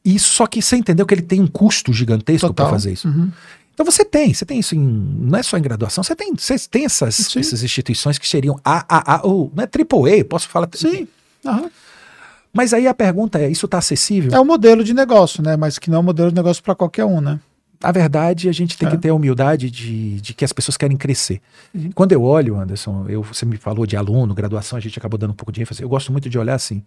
Isso, 0.05 0.29
só 0.29 0.45
que 0.45 0.61
você 0.61 0.75
entendeu 0.75 1.07
que 1.07 1.15
ele 1.15 1.23
tem 1.23 1.41
um 1.41 1.47
custo 1.47 1.91
gigantesco 1.91 2.53
para 2.53 2.69
fazer 2.69 2.93
isso. 2.93 3.07
Uhum. 3.07 3.31
Então 3.77 3.85
você 3.85 4.03
tem, 4.03 4.33
você 4.33 4.43
tem 4.43 4.57
isso 4.57 4.73
em, 4.73 4.79
não 4.79 5.37
é 5.37 5.43
só 5.43 5.55
em 5.55 5.61
graduação, 5.61 6.03
você 6.03 6.15
tem, 6.15 6.33
você 6.35 6.57
tem 6.67 6.85
essas, 6.85 7.37
essas 7.37 7.61
instituições 7.61 8.17
que 8.17 8.27
seriam 8.27 8.59
AAA, 8.65 9.21
ou 9.23 9.51
não 9.53 9.63
é 9.63 9.67
AAA, 9.67 10.25
posso 10.25 10.49
falar? 10.49 10.67
Sim. 10.73 11.07
Uhum. 11.45 11.69
Mas 12.51 12.73
aí 12.73 12.87
a 12.87 12.93
pergunta 12.95 13.37
é, 13.37 13.47
isso 13.47 13.67
está 13.67 13.77
acessível? 13.77 14.31
É 14.33 14.41
um 14.41 14.45
modelo 14.45 14.83
de 14.83 14.95
negócio, 14.95 15.43
né? 15.43 15.55
Mas 15.55 15.77
que 15.77 15.91
não 15.91 15.97
é 15.97 15.99
um 15.99 16.03
modelo 16.03 16.29
de 16.31 16.35
negócio 16.35 16.63
para 16.63 16.73
qualquer 16.73 17.05
um, 17.05 17.21
né? 17.21 17.39
A 17.83 17.91
verdade, 17.91 18.49
a 18.49 18.51
gente 18.51 18.75
tem 18.75 18.87
é. 18.87 18.91
que 18.91 18.97
ter 18.97 19.09
a 19.09 19.13
humildade 19.13 19.69
de, 19.69 20.19
de 20.21 20.33
que 20.33 20.43
as 20.43 20.51
pessoas 20.51 20.75
querem 20.75 20.97
crescer. 20.97 21.39
Uhum. 21.71 21.91
Quando 21.93 22.13
eu 22.13 22.23
olho, 22.23 22.59
Anderson, 22.59 23.05
eu, 23.07 23.21
você 23.21 23.45
me 23.45 23.57
falou 23.57 23.85
de 23.85 23.95
aluno, 23.95 24.33
graduação, 24.33 24.75
a 24.75 24.81
gente 24.81 24.97
acabou 24.97 25.19
dando 25.19 25.33
um 25.33 25.35
pouco 25.35 25.51
de 25.51 25.61
ênfase. 25.61 25.83
Eu 25.83 25.89
gosto 25.89 26.11
muito 26.11 26.27
de 26.27 26.39
olhar 26.39 26.55
assim. 26.55 26.81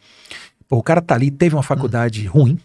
Pô, 0.68 0.78
o 0.78 0.82
cara 0.82 1.00
tá 1.00 1.14
ali, 1.14 1.30
teve 1.30 1.54
uma 1.54 1.62
faculdade 1.62 2.26
uhum. 2.26 2.32
ruim, 2.32 2.60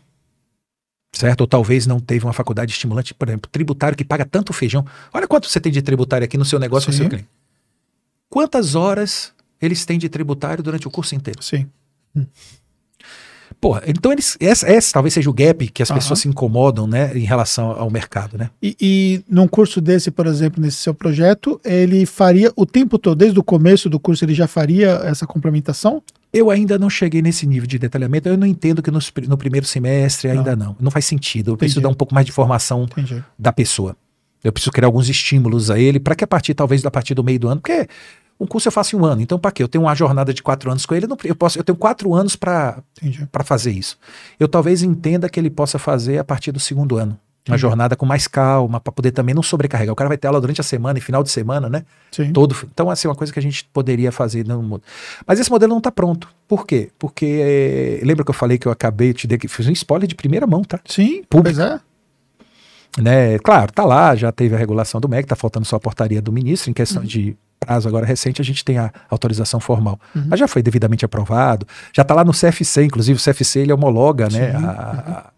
certo? 1.16 1.42
Ou 1.42 1.48
talvez 1.48 1.88
não 1.88 2.00
teve 2.00 2.26
uma 2.26 2.34
faculdade 2.34 2.72
estimulante, 2.72 3.14
por 3.14 3.28
exemplo, 3.28 3.50
tributário 3.50 3.98
que 3.98 4.04
paga 4.04 4.26
tanto 4.26 4.54
feijão. 4.54 4.86
Olha 5.14 5.28
quanto 5.28 5.50
você 5.50 5.60
tem 5.60 5.72
de 5.72 5.82
tributário 5.82 6.26
aqui 6.26 6.38
no 6.38 6.46
seu 6.46 6.60
negócio, 6.60 6.92
Sim. 6.92 6.98
no 6.98 7.04
seu 7.04 7.10
cliente. 7.10 7.30
Quantas 8.30 8.76
horas 8.76 9.34
eles 9.62 9.86
têm 9.86 9.98
de 9.98 10.10
tributário 10.10 10.64
durante 10.64 10.88
o 10.88 10.92
curso 10.92 11.16
inteiro? 11.16 11.42
Sim. 11.42 11.68
Hum. 12.16 12.26
Pô, 13.60 13.78
então 13.88 14.12
eles, 14.12 14.38
essa, 14.40 14.68
essa, 14.68 14.94
talvez 14.94 15.14
seja 15.14 15.30
o 15.30 15.34
gap 15.34 15.68
que 15.68 15.82
as 15.82 15.90
uhum. 15.90 15.96
pessoas 15.96 16.20
se 16.20 16.28
incomodam, 16.28 16.86
né, 16.86 17.18
em 17.18 17.24
relação 17.24 17.72
ao 17.72 17.90
mercado, 17.90 18.38
né? 18.38 18.50
E, 18.62 18.76
e 18.80 19.24
num 19.30 19.48
curso 19.48 19.82
desse, 19.82 20.12
por 20.12 20.28
exemplo, 20.28 20.62
nesse 20.62 20.78
seu 20.78 20.94
projeto, 20.94 21.60
ele 21.64 22.06
faria 22.06 22.52
o 22.56 22.66
tempo 22.66 22.98
todo, 22.98 23.18
desde 23.18 23.40
o 23.40 23.44
começo 23.44 23.90
do 23.90 24.00
curso, 24.00 24.24
ele 24.26 24.34
já 24.34 24.48
faria 24.48 25.02
essa 25.06 25.26
complementação? 25.26 26.02
Eu 26.32 26.52
ainda 26.52 26.78
não 26.78 26.90
cheguei 26.90 27.22
nesse 27.22 27.48
nível 27.48 27.66
de 27.66 27.80
detalhamento. 27.80 28.28
Eu 28.28 28.36
não 28.36 28.46
entendo 28.46 28.84
que 28.84 28.92
no, 28.92 29.00
no 29.26 29.38
primeiro 29.38 29.66
semestre 29.66 30.30
ainda 30.30 30.54
não. 30.54 30.66
não. 30.66 30.76
Não 30.82 30.92
faz 30.92 31.06
sentido. 31.06 31.52
Eu 31.52 31.54
Entendi. 31.54 31.60
preciso 31.60 31.82
dar 31.82 31.88
um 31.88 31.94
pouco 31.94 32.14
mais 32.14 32.26
de 32.26 32.32
informação 32.34 32.84
Entendi. 32.84 33.24
da 33.40 33.54
pessoa. 33.54 33.96
Eu 34.44 34.52
preciso 34.52 34.72
criar 34.72 34.88
alguns 34.88 35.08
estímulos 35.08 35.72
a 35.72 35.80
ele 35.80 36.00
para 36.00 36.14
que 36.14 36.24
a 36.24 36.28
partir, 36.28 36.54
talvez, 36.54 36.86
a 36.86 36.92
partir 36.92 37.14
do 37.14 37.24
meio 37.24 37.40
do 37.40 37.48
ano, 37.48 37.62
porque 37.62 37.88
um 38.40 38.46
curso 38.46 38.68
eu 38.68 38.72
faço 38.72 38.96
em 38.96 39.00
um 39.00 39.06
ano. 39.06 39.22
Então, 39.22 39.40
para 39.40 39.52
quê? 39.52 39.64
Eu 39.64 39.68
tenho 39.68 39.84
uma 39.84 39.96
jornada 39.96 40.34
de 40.34 40.44
quatro 40.44 40.70
anos 40.70 40.86
com 40.86 40.94
ele. 40.94 41.08
Eu, 41.24 41.36
posso, 41.36 41.58
eu 41.58 41.64
tenho 41.64 41.78
quatro 41.78 42.14
anos 42.14 42.36
para 42.36 42.84
fazer 43.44 43.72
isso. 43.72 43.98
Eu 44.40 44.48
talvez 44.48 44.84
entenda 44.84 45.30
que 45.30 45.40
ele 45.40 45.50
possa 45.50 45.80
fazer 45.80 46.18
a 46.18 46.24
partir 46.24 46.52
do 46.52 46.60
segundo 46.60 46.98
ano. 46.98 47.18
Uma 47.48 47.60
jornada 47.60 47.96
com 47.96 48.08
mais 48.08 48.28
calma, 48.28 48.80
para 48.80 48.92
poder 48.92 49.12
também 49.12 49.36
não 49.36 49.44
sobrecarregar. 49.44 49.94
O 49.94 49.96
cara 49.96 50.08
vai 50.08 50.18
ter 50.18 50.26
aula 50.26 50.42
durante 50.42 50.60
a 50.60 50.64
semana 50.64 50.98
e 50.98 51.02
final 51.02 51.22
de 51.22 51.30
semana, 51.30 51.70
né? 51.70 51.86
Sim. 52.12 52.34
Todo. 52.34 52.56
Então, 52.74 52.90
assim, 52.90 53.08
uma 53.08 53.14
coisa 53.14 53.32
que 53.32 53.38
a 53.38 53.42
gente 53.42 53.66
poderia 53.72 54.12
fazer. 54.12 54.44
Não, 54.48 54.82
mas 55.28 55.40
esse 55.40 55.52
modelo 55.52 55.70
não 55.70 55.78
está 55.78 55.92
pronto. 55.92 56.28
Por 56.48 56.66
quê? 56.66 56.90
Porque. 56.98 58.02
Lembra 58.04 58.26
que 58.26 58.32
eu 58.32 58.34
falei 58.34 58.58
que 58.58 58.68
eu 58.68 58.72
acabei 58.72 59.14
de 59.14 59.28
te 59.28 59.38
que 59.38 59.48
fiz 59.48 59.68
um 59.68 59.72
spoiler 59.72 60.08
de 60.08 60.16
primeira 60.16 60.48
mão, 60.48 60.64
tá? 60.64 60.80
Sim, 60.86 61.24
Público. 61.30 61.56
pois 61.56 61.60
é. 61.60 61.80
Né? 63.00 63.38
Claro, 63.40 63.72
tá 63.72 63.86
lá, 63.86 64.16
já 64.16 64.32
teve 64.32 64.56
a 64.56 64.58
regulação 64.58 65.00
do 65.00 65.08
MEC, 65.08 65.28
tá 65.28 65.36
faltando 65.36 65.68
só 65.68 65.76
a 65.76 65.80
portaria 65.80 66.22
do 66.22 66.32
ministro 66.32 66.72
em 66.72 66.74
questão 66.74 67.04
uhum. 67.04 67.08
de 67.08 67.38
prazo 67.66 67.88
agora 67.88 68.06
recente, 68.06 68.42
a 68.42 68.46
gente 68.46 68.64
tem 68.64 68.78
a 68.78 68.92
autorização 69.10 69.60
formal. 69.60 70.00
Uhum. 70.16 70.26
Mas 70.28 70.40
já 70.40 70.48
foi 70.48 70.62
devidamente 70.62 71.04
aprovado, 71.04 71.68
já 71.94 72.04
está 72.04 72.14
lá 72.14 72.24
no 72.24 72.32
CFC, 72.32 72.86
inclusive 72.86 73.20
o 73.20 73.24
CFC 73.24 73.60
ele 73.60 73.74
homologa 73.74 74.30
né, 74.30 74.52
a, 74.52 74.60
a, 74.60 75.30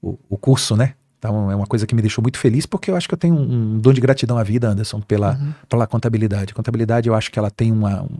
o, 0.00 0.18
o, 0.28 0.38
curso, 0.38 0.76
né? 0.76 0.94
Então 1.18 1.50
é 1.50 1.56
uma 1.56 1.66
coisa 1.66 1.86
que 1.86 1.94
me 1.94 2.02
deixou 2.02 2.22
muito 2.22 2.38
feliz, 2.38 2.66
porque 2.66 2.90
eu 2.90 2.96
acho 2.96 3.08
que 3.08 3.14
eu 3.14 3.18
tenho 3.18 3.34
um, 3.34 3.74
um 3.74 3.78
dom 3.78 3.92
de 3.92 4.00
gratidão 4.00 4.38
à 4.38 4.42
vida, 4.42 4.68
Anderson, 4.68 5.00
pela, 5.00 5.32
uhum. 5.32 5.52
pela 5.68 5.86
contabilidade. 5.86 6.54
Contabilidade 6.54 7.08
eu 7.08 7.14
acho 7.14 7.30
que 7.30 7.38
ela 7.38 7.50
tem 7.50 7.72
uma. 7.72 8.02
Um... 8.02 8.18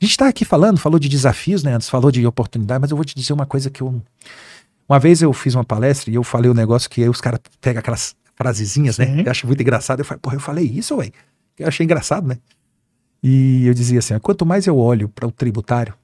A 0.00 0.04
gente 0.04 0.12
está 0.12 0.26
aqui 0.26 0.44
falando, 0.44 0.78
falou 0.78 0.98
de 0.98 1.08
desafios, 1.08 1.62
né? 1.62 1.74
Antes 1.74 1.88
falou 1.88 2.10
de 2.10 2.26
oportunidade, 2.26 2.80
mas 2.80 2.90
eu 2.90 2.96
vou 2.96 3.04
te 3.04 3.14
dizer 3.14 3.32
uma 3.32 3.46
coisa 3.46 3.70
que 3.70 3.82
eu. 3.82 4.02
Uma 4.88 4.98
vez 4.98 5.22
eu 5.22 5.32
fiz 5.32 5.54
uma 5.54 5.64
palestra 5.64 6.10
e 6.10 6.14
eu 6.14 6.24
falei 6.24 6.50
um 6.50 6.54
negócio 6.54 6.90
que 6.90 7.02
aí 7.02 7.08
os 7.08 7.20
caras 7.20 7.40
pegam 7.60 7.78
aquelas 7.78 8.16
frasezinhas, 8.34 8.96
né? 8.96 9.04
Sim. 9.04 9.12
né? 9.16 9.22
Eu 9.26 9.30
acho 9.30 9.46
muito 9.46 9.60
engraçado. 9.60 10.00
Eu 10.00 10.04
falei, 10.04 10.20
porra, 10.20 10.36
eu 10.36 10.40
falei 10.40 10.64
isso, 10.64 10.96
ué. 10.96 11.12
Eu 11.58 11.68
achei 11.68 11.84
engraçado, 11.84 12.26
né? 12.26 12.38
E 13.22 13.66
eu 13.66 13.74
dizia 13.74 13.98
assim: 13.98 14.18
quanto 14.18 14.46
mais 14.46 14.66
eu 14.66 14.76
olho 14.76 15.08
para 15.08 15.26
o 15.26 15.30
tributário, 15.30 15.94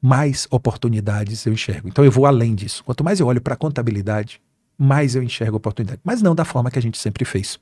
mais 0.00 0.46
oportunidades 0.50 1.44
eu 1.46 1.52
enxergo. 1.52 1.88
Então 1.88 2.04
eu 2.04 2.10
vou 2.10 2.26
além 2.26 2.54
disso. 2.54 2.82
Quanto 2.84 3.04
mais 3.04 3.20
eu 3.20 3.26
olho 3.26 3.40
para 3.40 3.54
a 3.54 3.56
contabilidade, 3.56 4.40
mais 4.78 5.14
eu 5.14 5.22
enxergo 5.22 5.56
oportunidade. 5.56 6.00
Mas 6.04 6.22
não 6.22 6.34
da 6.34 6.44
forma 6.44 6.70
que 6.70 6.78
a 6.78 6.82
gente 6.82 6.98
sempre 6.98 7.24
fez. 7.24 7.58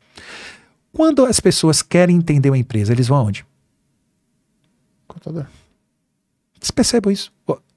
Quando 0.92 1.24
as 1.24 1.40
pessoas 1.40 1.82
querem 1.82 2.16
entender 2.16 2.50
uma 2.50 2.58
empresa, 2.58 2.92
eles 2.92 3.08
vão 3.08 3.18
aonde? 3.18 3.44
Contador. 5.08 5.46
Vocês 6.58 6.70
percebem 6.70 7.12
isso? 7.12 7.32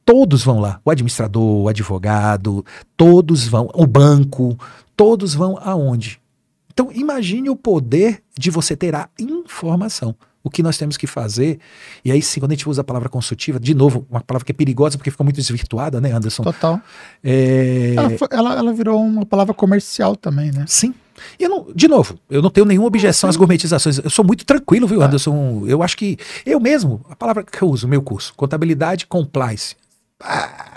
Todos 0.06 0.44
vão 0.44 0.60
lá. 0.60 0.80
O 0.86 0.92
administrador, 0.92 1.64
o 1.64 1.68
advogado, 1.68 2.66
todos 2.96 3.48
vão. 3.48 3.70
O 3.74 3.86
banco, 3.86 4.58
todos 4.96 5.34
vão 5.34 5.58
aonde? 5.58 6.22
Então 6.72 6.92
imagine 6.92 7.50
o 7.50 7.56
poder 7.56 8.24
de 8.38 8.52
você 8.52 8.76
ter 8.76 8.96
a 8.96 9.10
informação 9.20 10.16
o 10.43 10.49
que 10.49 10.64
nós 10.64 10.77
temos 10.77 10.97
que 10.97 11.07
fazer. 11.07 11.59
E 12.03 12.11
aí 12.11 12.22
sim, 12.22 12.39
quando 12.39 12.51
a 12.51 12.55
gente 12.55 12.68
usa 12.68 12.81
a 12.81 12.84
palavra 12.84 13.09
consultiva, 13.09 13.59
de 13.59 13.73
novo, 13.73 14.05
uma 14.09 14.22
palavra 14.22 14.45
que 14.45 14.51
é 14.51 14.55
perigosa 14.55 14.97
porque 14.97 15.11
fica 15.11 15.23
muito 15.23 15.35
desvirtuada, 15.35 15.99
né, 15.99 16.11
Anderson? 16.11 16.43
Total. 16.43 16.80
É... 17.23 17.93
Ela, 17.95 18.09
foi, 18.11 18.27
ela, 18.31 18.53
ela, 18.55 18.73
virou 18.73 19.01
uma 19.01 19.26
palavra 19.26 19.53
comercial 19.53 20.15
também, 20.15 20.51
né? 20.51 20.65
Sim. 20.68 20.93
E 21.39 21.47
não, 21.47 21.68
de 21.76 21.88
novo, 21.88 22.18
eu 22.30 22.41
não 22.41 22.49
tenho 22.49 22.65
nenhuma 22.65 22.88
objeção 22.88 23.30
às 23.30 23.35
gourmetizações. 23.35 23.97
Eu 23.97 24.09
sou 24.09 24.23
muito 24.23 24.45
tranquilo, 24.45 24.88
viu, 24.88 25.01
ah. 25.01 25.05
Anderson? 25.05 25.64
Eu 25.68 25.81
acho 25.81 25.97
que 25.97 26.18
eu 26.45 26.59
mesmo, 26.59 27.01
a 27.09 27.15
palavra 27.15 27.43
que 27.43 27.61
eu 27.61 27.69
uso 27.69 27.88
no 27.88 27.89
meu 27.89 28.01
curso, 28.01 28.34
contabilidade 28.35 29.07
compliance. 29.07 29.76
Ah, 30.19 30.68
é 30.76 30.77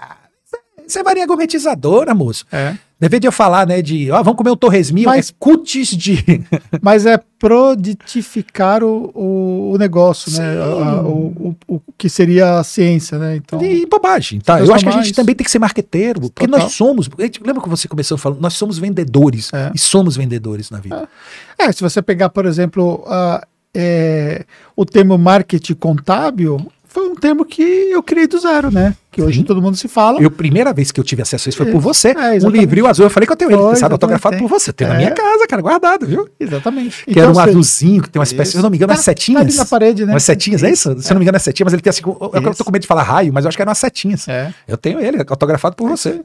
varinha 1.02 1.26
gourmetizadora, 1.26 2.14
moço. 2.14 2.44
É. 2.50 2.74
Deveria 2.98 3.28
eu 3.28 3.32
falar, 3.32 3.66
né, 3.66 3.80
de, 3.80 4.10
ó, 4.10 4.22
vamos 4.22 4.36
comer 4.36 4.50
um 4.50 4.56
torresminho, 4.56 5.06
mas 5.06 5.30
é 5.30 5.32
cutis 5.38 5.88
de... 5.88 6.22
mas 6.82 7.06
é 7.06 7.18
produtificar 7.38 8.84
o, 8.84 9.10
o, 9.14 9.72
o 9.72 9.78
negócio, 9.78 10.30
né, 10.32 10.36
Sim. 10.36 10.58
né, 10.58 10.62
a, 10.62 11.02
o, 11.02 11.56
o, 11.66 11.76
o, 11.76 11.82
que 11.96 12.10
seria 12.10 12.58
a 12.58 12.64
ciência, 12.64 13.18
né, 13.18 13.36
então... 13.36 13.62
E 13.62 13.86
bobagem, 13.86 14.38
tá? 14.38 14.60
Eu 14.60 14.74
acho 14.74 14.84
que 14.84 14.90
a 14.90 15.02
gente 15.02 15.14
também 15.14 15.34
tem 15.34 15.44
que 15.44 15.50
ser 15.50 15.58
marqueteiro, 15.58 16.20
porque 16.20 16.46
Total. 16.46 16.60
nós 16.60 16.72
somos, 16.72 17.08
lembra 17.42 17.62
que 17.62 17.68
você 17.70 17.88
começou 17.88 18.18
falando, 18.18 18.40
nós 18.40 18.52
somos 18.52 18.78
vendedores, 18.78 19.50
é. 19.54 19.72
e 19.74 19.78
somos 19.78 20.14
vendedores 20.16 20.70
na 20.70 20.78
vida. 20.78 21.08
É, 21.58 21.64
é 21.64 21.72
se 21.72 21.80
você 21.80 22.02
pegar, 22.02 22.28
por 22.28 22.44
exemplo, 22.44 23.02
uh, 23.06 23.40
é, 23.74 24.44
o 24.76 24.84
termo 24.84 25.16
marketing 25.16 25.74
contábil, 25.74 26.70
foi 26.90 27.08
um 27.08 27.14
termo 27.14 27.44
que 27.44 27.62
eu 27.62 28.02
criei 28.02 28.26
do 28.26 28.36
zero, 28.40 28.68
né? 28.68 28.96
Que 29.12 29.22
hoje 29.22 29.44
todo 29.44 29.62
mundo 29.62 29.76
se 29.76 29.86
fala. 29.86 30.20
Eu, 30.20 30.26
a 30.26 30.30
primeira 30.30 30.72
vez 30.72 30.90
que 30.90 30.98
eu 30.98 31.04
tive 31.04 31.22
acesso 31.22 31.48
a 31.48 31.50
isso 31.50 31.56
foi 31.58 31.70
por 31.70 31.80
você. 31.80 32.08
É, 32.08 32.44
um 32.44 32.50
livrinho 32.50 32.88
azul, 32.88 33.06
eu 33.06 33.10
falei 33.10 33.28
que 33.28 33.32
eu 33.32 33.36
tenho 33.36 33.52
ele, 33.52 33.76
sabe? 33.76 33.92
Autografado 33.92 34.36
por 34.38 34.48
você. 34.48 34.72
Tem 34.72 34.88
é. 34.88 34.90
na 34.90 34.96
minha 34.96 35.12
casa, 35.12 35.46
cara, 35.46 35.62
guardado, 35.62 36.04
viu? 36.04 36.28
Exatamente. 36.38 37.04
Que 37.04 37.12
então, 37.12 37.22
era 37.22 37.32
um 37.32 37.38
azulzinho, 37.38 38.02
que 38.02 38.10
tem 38.10 38.18
uma 38.18 38.24
espécie, 38.24 38.52
se 38.52 38.56
eu 38.56 38.62
não 38.62 38.70
me 38.70 38.76
engano, 38.76 38.88
tá, 38.88 38.94
umas 38.94 39.04
setinhas. 39.04 39.40
Tá 39.40 39.48
ali 39.48 39.56
na 39.56 39.64
parede, 39.64 40.04
né? 40.04 40.12
Umas 40.12 40.24
setinhas, 40.24 40.64
é 40.64 40.70
isso? 40.72 41.00
Se 41.00 41.12
eu 41.12 41.14
não 41.14 41.20
me 41.20 41.24
engano, 41.24 41.36
é 41.36 41.38
setinha, 41.38 41.64
mas 41.64 41.72
ele 41.72 41.82
tem 41.82 41.90
assim. 41.90 42.02
Eu, 42.04 42.30
eu 42.34 42.54
tô 42.56 42.64
com 42.64 42.72
medo 42.72 42.82
de 42.82 42.88
falar 42.88 43.04
raio, 43.04 43.32
mas 43.32 43.44
eu 43.44 43.50
acho 43.50 43.56
que 43.56 43.62
eram 43.62 43.70
umas 43.70 43.78
setinhas. 43.78 44.26
É. 44.26 44.52
Eu 44.66 44.76
tenho 44.76 45.00
ele, 45.00 45.18
autografado 45.18 45.76
por 45.76 45.86
é 45.86 45.90
você. 45.90 46.20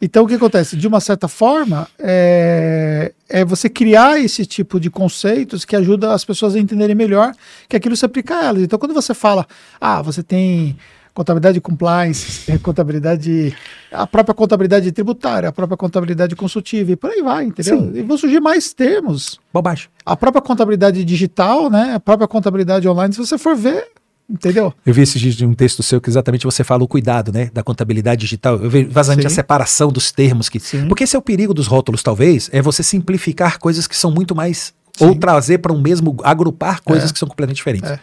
Então, 0.00 0.24
o 0.24 0.28
que 0.28 0.34
acontece? 0.34 0.76
De 0.76 0.86
uma 0.86 1.00
certa 1.00 1.28
forma, 1.28 1.88
é, 1.98 3.12
é 3.28 3.44
você 3.44 3.68
criar 3.68 4.20
esse 4.20 4.44
tipo 4.44 4.78
de 4.78 4.90
conceitos 4.90 5.64
que 5.64 5.74
ajuda 5.74 6.12
as 6.12 6.24
pessoas 6.24 6.54
a 6.54 6.58
entenderem 6.58 6.94
melhor 6.94 7.32
que 7.68 7.76
aquilo 7.76 7.96
se 7.96 8.04
aplica 8.04 8.36
a 8.36 8.44
elas. 8.44 8.62
Então, 8.62 8.78
quando 8.78 8.94
você 8.94 9.14
fala, 9.14 9.46
ah, 9.80 10.02
você 10.02 10.22
tem 10.22 10.76
contabilidade 11.16 11.54
de 11.54 11.60
compliance, 11.62 12.46
contabilidade, 12.60 13.56
a 13.90 14.06
própria 14.06 14.34
contabilidade 14.34 14.92
tributária, 14.92 15.48
a 15.48 15.52
própria 15.52 15.76
contabilidade 15.76 16.36
consultiva 16.36 16.92
e 16.92 16.96
por 16.96 17.10
aí 17.10 17.22
vai, 17.22 17.44
entendeu? 17.44 17.80
Sim. 17.80 17.92
E 17.94 18.02
vão 18.02 18.18
surgir 18.18 18.38
mais 18.38 18.74
termos. 18.74 19.40
Bobagem. 19.50 19.88
A 20.04 20.14
própria 20.14 20.42
contabilidade 20.42 21.02
digital, 21.04 21.70
né? 21.70 21.94
A 21.94 22.00
própria 22.00 22.28
contabilidade 22.28 22.86
online, 22.86 23.14
se 23.14 23.18
você 23.18 23.38
for 23.38 23.56
ver, 23.56 23.88
Entendeu? 24.28 24.74
Eu 24.84 24.92
vi 24.92 25.02
esse 25.02 25.18
de 25.18 25.46
um 25.46 25.54
texto 25.54 25.82
seu 25.84 26.00
que 26.00 26.10
exatamente 26.10 26.44
você 26.44 26.64
fala 26.64 26.82
o 26.82 26.88
cuidado, 26.88 27.32
né, 27.32 27.48
da 27.54 27.62
contabilidade 27.62 28.22
digital. 28.22 28.56
Eu 28.56 28.68
vejo 28.68 28.90
vazamente 28.90 29.26
a 29.26 29.30
separação 29.30 29.92
dos 29.92 30.10
termos 30.10 30.48
que, 30.48 30.58
Sim. 30.58 30.88
porque 30.88 31.04
esse 31.04 31.14
é 31.14 31.18
o 31.18 31.22
perigo 31.22 31.54
dos 31.54 31.68
rótulos, 31.68 32.02
talvez, 32.02 32.50
é 32.52 32.60
você 32.60 32.82
simplificar 32.82 33.58
coisas 33.58 33.86
que 33.86 33.96
são 33.96 34.10
muito 34.10 34.34
mais 34.34 34.74
Sim. 34.96 35.06
ou 35.06 35.14
trazer 35.14 35.58
para 35.58 35.72
um 35.72 35.80
mesmo 35.80 36.16
agrupar 36.24 36.80
coisas 36.82 37.10
é. 37.10 37.12
que 37.12 37.18
são 37.18 37.28
completamente 37.28 37.58
diferentes. 37.58 37.90
É. 37.90 38.00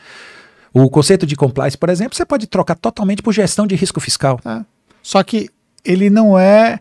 O 0.74 0.90
conceito 0.90 1.26
de 1.26 1.36
compliance, 1.36 1.78
por 1.78 1.90
exemplo, 1.90 2.16
você 2.16 2.26
pode 2.26 2.48
trocar 2.48 2.76
totalmente 2.76 3.22
por 3.22 3.34
gestão 3.34 3.68
de 3.68 3.76
risco 3.76 4.00
fiscal. 4.00 4.40
É. 4.46 4.62
Só 5.02 5.22
que 5.24 5.50
ele 5.84 6.10
não 6.10 6.40
é, 6.40 6.80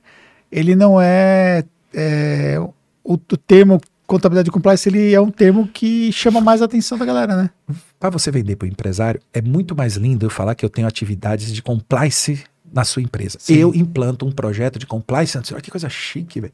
ele 0.50 0.76
não 0.76 1.00
é, 1.00 1.64
é 1.92 2.58
o, 3.02 3.14
o 3.14 3.36
termo 3.36 3.80
contabilidade 4.12 4.44
de 4.44 4.50
compliance 4.50 4.86
ele 4.88 5.14
é 5.14 5.20
um 5.20 5.30
termo 5.30 5.66
que 5.66 6.12
chama 6.12 6.40
mais 6.40 6.60
a 6.60 6.66
atenção 6.66 6.98
da 6.98 7.04
galera, 7.06 7.34
né? 7.34 7.50
Para 7.98 8.10
você 8.10 8.30
vender 8.30 8.56
para 8.56 8.66
o 8.66 8.68
empresário, 8.68 9.18
é 9.32 9.40
muito 9.40 9.74
mais 9.74 9.94
lindo 9.96 10.26
eu 10.26 10.30
falar 10.30 10.54
que 10.54 10.64
eu 10.64 10.68
tenho 10.68 10.86
atividades 10.86 11.50
de 11.50 11.62
compliance 11.62 12.44
na 12.70 12.84
sua 12.84 13.00
empresa. 13.00 13.38
Sim. 13.40 13.54
Eu 13.54 13.74
implanto 13.74 14.26
um 14.26 14.30
projeto 14.32 14.78
de 14.78 14.86
compliance. 14.86 15.36
Olha 15.52 15.62
que 15.62 15.70
coisa 15.70 15.88
chique, 15.88 16.40
velho. 16.40 16.52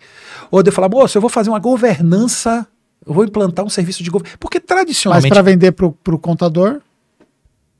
Ou 0.50 0.62
eu 0.64 0.72
falar, 0.72 0.88
moço, 0.88 1.18
eu 1.18 1.20
vou 1.20 1.30
fazer 1.30 1.50
uma 1.50 1.58
governança, 1.58 2.66
eu 3.04 3.12
vou 3.12 3.24
implantar 3.24 3.64
um 3.64 3.68
serviço 3.68 4.04
de 4.04 4.10
governança. 4.10 4.38
Porque 4.38 4.60
tradicionalmente. 4.60 5.28
Mas 5.28 5.36
para 5.36 5.42
vender 5.42 5.72
para 5.72 5.86
o 5.86 6.18
contador? 6.18 6.80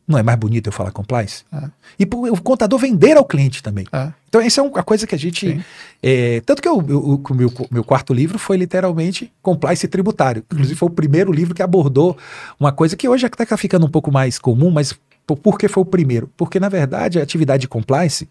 Não 0.08 0.18
é 0.18 0.22
mais 0.22 0.38
bonito 0.38 0.68
eu 0.68 0.72
falar 0.72 0.90
compliance? 0.90 1.44
É. 1.52 1.68
E 1.98 2.06
pro, 2.06 2.32
o 2.32 2.40
contador 2.40 2.78
vender 2.78 3.18
ao 3.18 3.24
cliente 3.26 3.62
também. 3.62 3.86
É. 3.92 4.10
Então, 4.26 4.40
essa 4.40 4.62
é 4.62 4.64
uma 4.64 4.82
coisa 4.82 5.06
que 5.06 5.14
a 5.14 5.18
gente. 5.18 5.62
É, 6.02 6.40
tanto 6.46 6.62
que 6.62 6.68
o 6.68 6.80
meu, 6.80 7.52
meu 7.70 7.84
quarto 7.84 8.14
livro 8.14 8.38
foi 8.38 8.56
literalmente 8.56 9.30
compliance 9.42 9.86
tributário. 9.86 10.42
Inclusive, 10.50 10.74
foi 10.74 10.88
o 10.88 10.92
primeiro 10.92 11.30
livro 11.30 11.54
que 11.54 11.62
abordou 11.62 12.16
uma 12.58 12.72
coisa 12.72 12.96
que 12.96 13.06
hoje 13.06 13.26
até 13.26 13.42
está 13.42 13.56
ficando 13.58 13.84
um 13.84 13.90
pouco 13.90 14.10
mais 14.10 14.38
comum, 14.38 14.70
mas 14.70 14.98
por 15.26 15.58
que 15.58 15.68
foi 15.68 15.82
o 15.82 15.86
primeiro? 15.86 16.30
Porque, 16.38 16.58
na 16.58 16.70
verdade, 16.70 17.20
a 17.20 17.22
atividade 17.22 17.60
de 17.62 17.68
compliance, 17.68 18.26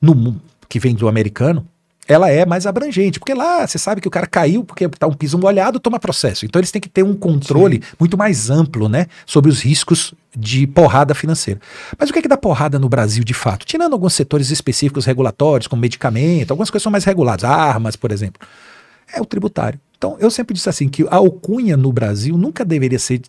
no, 0.00 0.40
que 0.66 0.78
vem 0.78 0.94
do 0.94 1.08
americano, 1.08 1.66
ela 2.08 2.30
é 2.30 2.46
mais 2.46 2.66
abrangente, 2.66 3.20
porque 3.20 3.34
lá 3.34 3.66
você 3.66 3.78
sabe 3.78 4.00
que 4.00 4.08
o 4.08 4.10
cara 4.10 4.26
caiu 4.26 4.64
porque 4.64 4.86
está 4.86 5.06
um 5.06 5.12
piso 5.12 5.36
molhado, 5.36 5.78
toma 5.78 6.00
processo. 6.00 6.46
Então 6.46 6.58
eles 6.58 6.70
têm 6.70 6.80
que 6.80 6.88
ter 6.88 7.02
um 7.02 7.14
controle 7.14 7.76
Sim. 7.76 7.96
muito 8.00 8.16
mais 8.16 8.48
amplo, 8.48 8.88
né, 8.88 9.06
sobre 9.26 9.50
os 9.50 9.60
riscos 9.60 10.14
de 10.34 10.66
porrada 10.66 11.14
financeira. 11.14 11.60
Mas 11.98 12.08
o 12.08 12.12
que 12.12 12.18
é 12.18 12.22
que 12.22 12.28
dá 12.28 12.36
porrada 12.36 12.78
no 12.78 12.88
Brasil 12.88 13.22
de 13.22 13.34
fato? 13.34 13.66
Tirando 13.66 13.92
alguns 13.92 14.14
setores 14.14 14.50
específicos 14.50 15.04
regulatórios, 15.04 15.66
como 15.66 15.82
medicamento, 15.82 16.50
algumas 16.50 16.70
coisas 16.70 16.82
são 16.82 16.92
mais 16.92 17.04
reguladas, 17.04 17.44
armas, 17.44 17.94
por 17.94 18.10
exemplo. 18.10 18.40
É 19.12 19.20
o 19.20 19.24
tributário. 19.24 19.78
Então, 19.96 20.16
eu 20.20 20.30
sempre 20.30 20.54
disse 20.54 20.68
assim, 20.68 20.88
que 20.88 21.02
a 21.08 21.16
alcunha 21.16 21.76
no 21.76 21.92
Brasil 21.92 22.38
nunca 22.38 22.64
deveria 22.64 23.00
ser. 23.00 23.20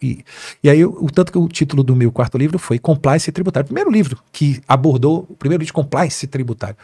E, 0.00 0.24
e, 0.62 0.70
aí, 0.70 0.84
o 0.84 1.08
tanto 1.12 1.32
que 1.32 1.38
o 1.38 1.48
título 1.48 1.82
do 1.82 1.96
meu 1.96 2.12
quarto 2.12 2.38
livro 2.38 2.56
foi 2.56 2.78
Compliance 2.78 3.30
Tributário. 3.32 3.66
Primeiro 3.66 3.90
livro 3.90 4.16
que 4.30 4.62
abordou, 4.68 5.26
o 5.28 5.34
primeiro 5.34 5.60
livro 5.60 5.66
de 5.66 5.72
compliance 5.72 6.24
tributário. 6.28 6.76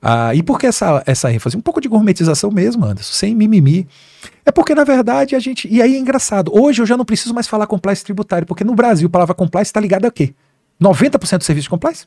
Ah, 0.00 0.34
e 0.34 0.42
por 0.42 0.58
que 0.58 0.66
essa, 0.66 1.02
essa 1.06 1.32
ênfase? 1.32 1.56
Um 1.56 1.60
pouco 1.60 1.80
de 1.80 1.88
gourmetização 1.88 2.50
mesmo, 2.50 2.84
Anderson, 2.84 3.12
sem 3.12 3.34
mimimi. 3.34 3.86
É 4.44 4.50
porque, 4.50 4.74
na 4.74 4.84
verdade, 4.84 5.34
a 5.36 5.38
gente. 5.38 5.68
E 5.68 5.80
aí 5.80 5.94
é 5.94 5.98
engraçado. 5.98 6.50
Hoje 6.54 6.82
eu 6.82 6.86
já 6.86 6.96
não 6.96 7.04
preciso 7.04 7.34
mais 7.34 7.46
falar 7.46 7.66
compliance 7.66 8.04
tributário, 8.04 8.46
porque 8.46 8.64
no 8.64 8.74
Brasil 8.74 9.06
a 9.06 9.10
palavra 9.10 9.34
compliance 9.34 9.68
está 9.68 9.80
ligada 9.80 10.08
a 10.08 10.10
quê? 10.10 10.34
90% 10.80 11.38
do 11.38 11.44
serviço 11.44 11.64
de 11.64 11.70
compliance? 11.70 12.06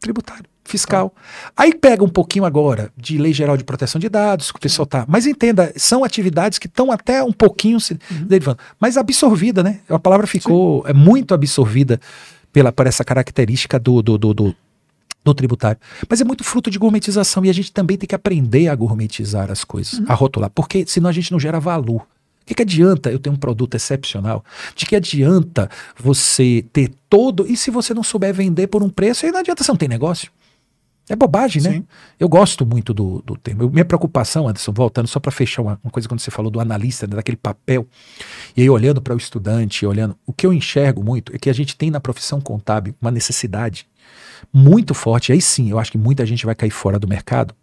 Tributário, 0.00 0.46
fiscal. 0.64 1.14
Aí 1.54 1.74
pega 1.74 2.02
um 2.02 2.08
pouquinho 2.08 2.46
agora 2.46 2.90
de 2.96 3.18
lei 3.18 3.34
geral 3.34 3.56
de 3.56 3.64
proteção 3.64 4.00
de 4.00 4.08
dados, 4.08 4.50
que 4.50 4.56
o 4.56 4.60
pessoal 4.60 4.86
tá. 4.86 5.04
Mas 5.06 5.26
entenda, 5.26 5.72
são 5.76 6.02
atividades 6.02 6.58
que 6.58 6.66
estão 6.66 6.90
até 6.90 7.22
um 7.22 7.32
pouquinho 7.32 7.78
se 7.78 7.92
uhum. 7.92 8.24
derivando. 8.24 8.58
Mas 8.80 8.96
absorvida, 8.96 9.62
né? 9.62 9.80
A 9.88 9.98
palavra 9.98 10.26
ficou 10.26 10.84
é 10.86 10.94
muito 10.94 11.34
absorvida 11.34 12.00
pela, 12.50 12.72
por 12.72 12.86
essa 12.86 13.04
característica 13.04 13.78
do, 13.78 14.02
do, 14.02 14.16
do, 14.16 14.34
do 14.34 14.56
no 15.24 15.34
tributário. 15.34 15.80
Mas 16.08 16.20
é 16.20 16.24
muito 16.24 16.44
fruto 16.44 16.70
de 16.70 16.78
gourmetização 16.78 17.44
e 17.44 17.50
a 17.50 17.52
gente 17.52 17.72
também 17.72 17.96
tem 17.96 18.06
que 18.06 18.14
aprender 18.14 18.68
a 18.68 18.74
gourmetizar 18.74 19.50
as 19.50 19.64
coisas, 19.64 19.94
uhum. 19.94 20.06
a 20.08 20.14
rotular, 20.14 20.50
porque 20.50 20.84
senão 20.86 21.10
a 21.10 21.12
gente 21.12 21.32
não 21.32 21.38
gera 21.38 21.60
valor. 21.60 22.02
O 22.42 22.46
que, 22.46 22.54
que 22.54 22.62
adianta 22.62 23.10
eu 23.12 23.18
ter 23.18 23.30
um 23.30 23.36
produto 23.36 23.76
excepcional? 23.76 24.44
De 24.74 24.86
que 24.86 24.96
adianta 24.96 25.70
você 25.96 26.64
ter 26.72 26.90
todo. 27.08 27.46
E 27.46 27.56
se 27.56 27.70
você 27.70 27.94
não 27.94 28.02
souber 28.02 28.34
vender 28.34 28.66
por 28.66 28.82
um 28.82 28.88
preço, 28.88 29.24
aí 29.24 29.30
não 29.30 29.38
adianta 29.38 29.62
você 29.62 29.70
não 29.70 29.76
ter 29.76 29.88
negócio. 29.88 30.32
É 31.08 31.16
bobagem, 31.16 31.60
né? 31.60 31.72
Sim. 31.72 31.86
Eu 32.20 32.28
gosto 32.28 32.64
muito 32.64 32.94
do, 32.94 33.20
do 33.26 33.36
termo. 33.36 33.68
minha 33.68 33.84
preocupação, 33.84 34.46
Anderson, 34.46 34.72
voltando 34.72 35.08
só 35.08 35.18
para 35.18 35.32
fechar 35.32 35.60
uma, 35.60 35.78
uma, 35.82 35.90
coisa 35.90 36.08
quando 36.08 36.20
você 36.20 36.30
falou 36.30 36.52
do 36.52 36.60
analista, 36.60 37.04
né, 37.04 37.16
daquele 37.16 37.36
papel, 37.36 37.84
e 38.56 38.62
aí 38.62 38.70
olhando 38.70 39.02
para 39.02 39.12
o 39.12 39.16
estudante, 39.16 39.84
olhando. 39.84 40.16
O 40.24 40.32
que 40.32 40.46
eu 40.46 40.52
enxergo 40.52 41.02
muito 41.02 41.34
é 41.34 41.38
que 41.38 41.50
a 41.50 41.52
gente 41.52 41.76
tem 41.76 41.90
na 41.90 41.98
profissão 41.98 42.40
contábil 42.40 42.94
uma 43.02 43.10
necessidade 43.10 43.88
muito 44.52 44.94
forte, 44.94 45.32
aí 45.32 45.40
sim, 45.40 45.70
eu 45.70 45.78
acho 45.78 45.92
que 45.92 45.98
muita 45.98 46.24
gente 46.26 46.44
vai 46.46 46.54
cair 46.54 46.70
fora 46.70 46.98
do 46.98 47.06
mercado 47.06 47.54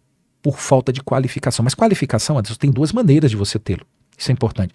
por 0.42 0.58
falta 0.58 0.94
de 0.94 1.02
qualificação. 1.02 1.64
Mas 1.64 1.74
qualificação, 1.74 2.38
Anderson, 2.38 2.56
tem 2.56 2.72
duas 2.72 2.92
maneiras 2.92 3.32
de 3.32 3.38
você 3.38 3.60
tê-lo. 3.60 3.86
Isso 4.18 4.32
é 4.32 4.34
importante. 4.34 4.74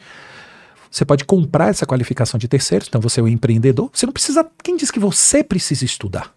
Você 0.91 1.05
pode 1.05 1.25
comprar 1.25 1.71
essa 1.71 1.87
qualificação 1.87 2.39
de 2.39 2.47
terceiros, 2.47 2.87
então 2.87 3.01
você 3.01 3.21
é 3.21 3.23
um 3.23 3.29
empreendedor. 3.29 3.91
Você 3.93 4.05
não 4.05 4.13
precisa. 4.13 4.47
Quem 4.63 4.77
diz 4.77 4.91
que 4.91 5.01
você 5.01 5.43
precisa 5.43 5.85
estudar? 5.85 6.35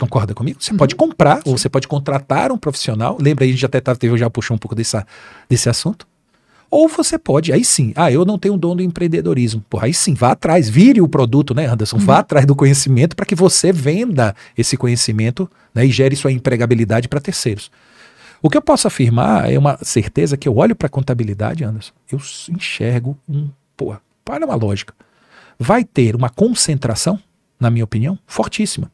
Concorda 0.00 0.34
comigo? 0.34 0.62
Você 0.62 0.72
uhum. 0.72 0.78
pode 0.78 0.94
comprar, 0.96 1.42
ou 1.44 1.58
você 1.58 1.68
pode 1.68 1.86
contratar 1.86 2.50
um 2.50 2.56
profissional. 2.56 3.18
Lembra 3.20 3.44
aí, 3.44 3.50
a 3.50 3.52
gente 3.52 3.66
até 3.66 3.80
teve, 3.80 4.16
já 4.16 4.30
puxou 4.30 4.54
um 4.54 4.58
pouco 4.58 4.74
dessa, 4.74 5.06
desse 5.48 5.68
assunto. 5.68 6.06
Ou 6.72 6.88
você 6.88 7.18
pode, 7.18 7.52
aí 7.52 7.62
sim, 7.62 7.92
ah, 7.94 8.10
eu 8.10 8.24
não 8.24 8.38
tenho 8.38 8.56
dom 8.56 8.74
do 8.74 8.82
empreendedorismo. 8.82 9.62
Porra, 9.68 9.84
aí 9.84 9.92
sim, 9.92 10.14
vá 10.14 10.32
atrás, 10.32 10.70
vire 10.70 11.02
o 11.02 11.06
produto, 11.06 11.52
né, 11.52 11.66
Anderson? 11.66 11.98
Uhum. 11.98 12.02
Vá 12.06 12.20
atrás 12.20 12.46
do 12.46 12.56
conhecimento 12.56 13.14
para 13.14 13.26
que 13.26 13.34
você 13.34 13.70
venda 13.70 14.34
esse 14.56 14.74
conhecimento 14.74 15.46
né, 15.74 15.84
e 15.84 15.90
gere 15.90 16.16
sua 16.16 16.32
empregabilidade 16.32 17.08
para 17.08 17.20
terceiros. 17.20 17.70
O 18.40 18.48
que 18.48 18.56
eu 18.56 18.62
posso 18.62 18.86
afirmar 18.86 19.52
é 19.52 19.58
uma 19.58 19.76
certeza 19.82 20.34
que 20.34 20.48
eu 20.48 20.56
olho 20.56 20.74
para 20.74 20.86
a 20.86 20.88
contabilidade, 20.88 21.62
Anderson, 21.62 21.92
eu 22.10 22.18
enxergo 22.48 23.18
um, 23.28 23.50
pô, 23.76 23.94
para 24.24 24.46
uma 24.46 24.54
lógica. 24.54 24.94
Vai 25.58 25.84
ter 25.84 26.16
uma 26.16 26.30
concentração, 26.30 27.20
na 27.60 27.70
minha 27.70 27.84
opinião, 27.84 28.18
fortíssima 28.26 28.90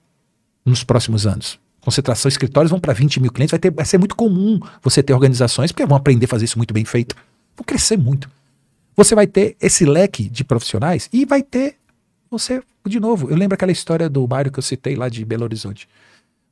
nos 0.66 0.82
próximos 0.82 1.28
anos. 1.28 1.60
Concentração, 1.80 2.28
escritórios 2.28 2.72
vão 2.72 2.80
para 2.80 2.92
20 2.92 3.20
mil 3.20 3.30
clientes, 3.30 3.52
vai, 3.52 3.60
ter, 3.60 3.70
vai 3.70 3.84
ser 3.84 3.98
muito 3.98 4.16
comum 4.16 4.59
você 4.82 5.00
ter 5.00 5.12
organizações, 5.12 5.70
porque 5.70 5.86
vão 5.86 5.96
aprender 5.96 6.24
a 6.24 6.28
fazer 6.28 6.44
isso 6.44 6.59
muito 6.59 6.74
bem 6.74 6.84
feito 6.84 7.14
vão 7.59 7.64
crescer 7.64 7.98
muito. 7.98 8.30
Você 8.97 9.14
vai 9.14 9.26
ter 9.26 9.56
esse 9.60 9.85
leque 9.85 10.28
de 10.28 10.44
profissionais 10.44 11.09
e 11.12 11.24
vai 11.24 11.43
ter 11.43 11.76
você, 12.30 12.62
de 12.86 13.01
novo, 13.01 13.30
eu 13.30 13.36
lembro 13.36 13.55
aquela 13.55 13.72
história 13.72 14.09
do 14.09 14.26
Mário 14.26 14.52
que 14.52 14.59
eu 14.59 14.62
citei 14.62 14.94
lá 14.94 15.09
de 15.09 15.24
Belo 15.24 15.44
Horizonte. 15.44 15.89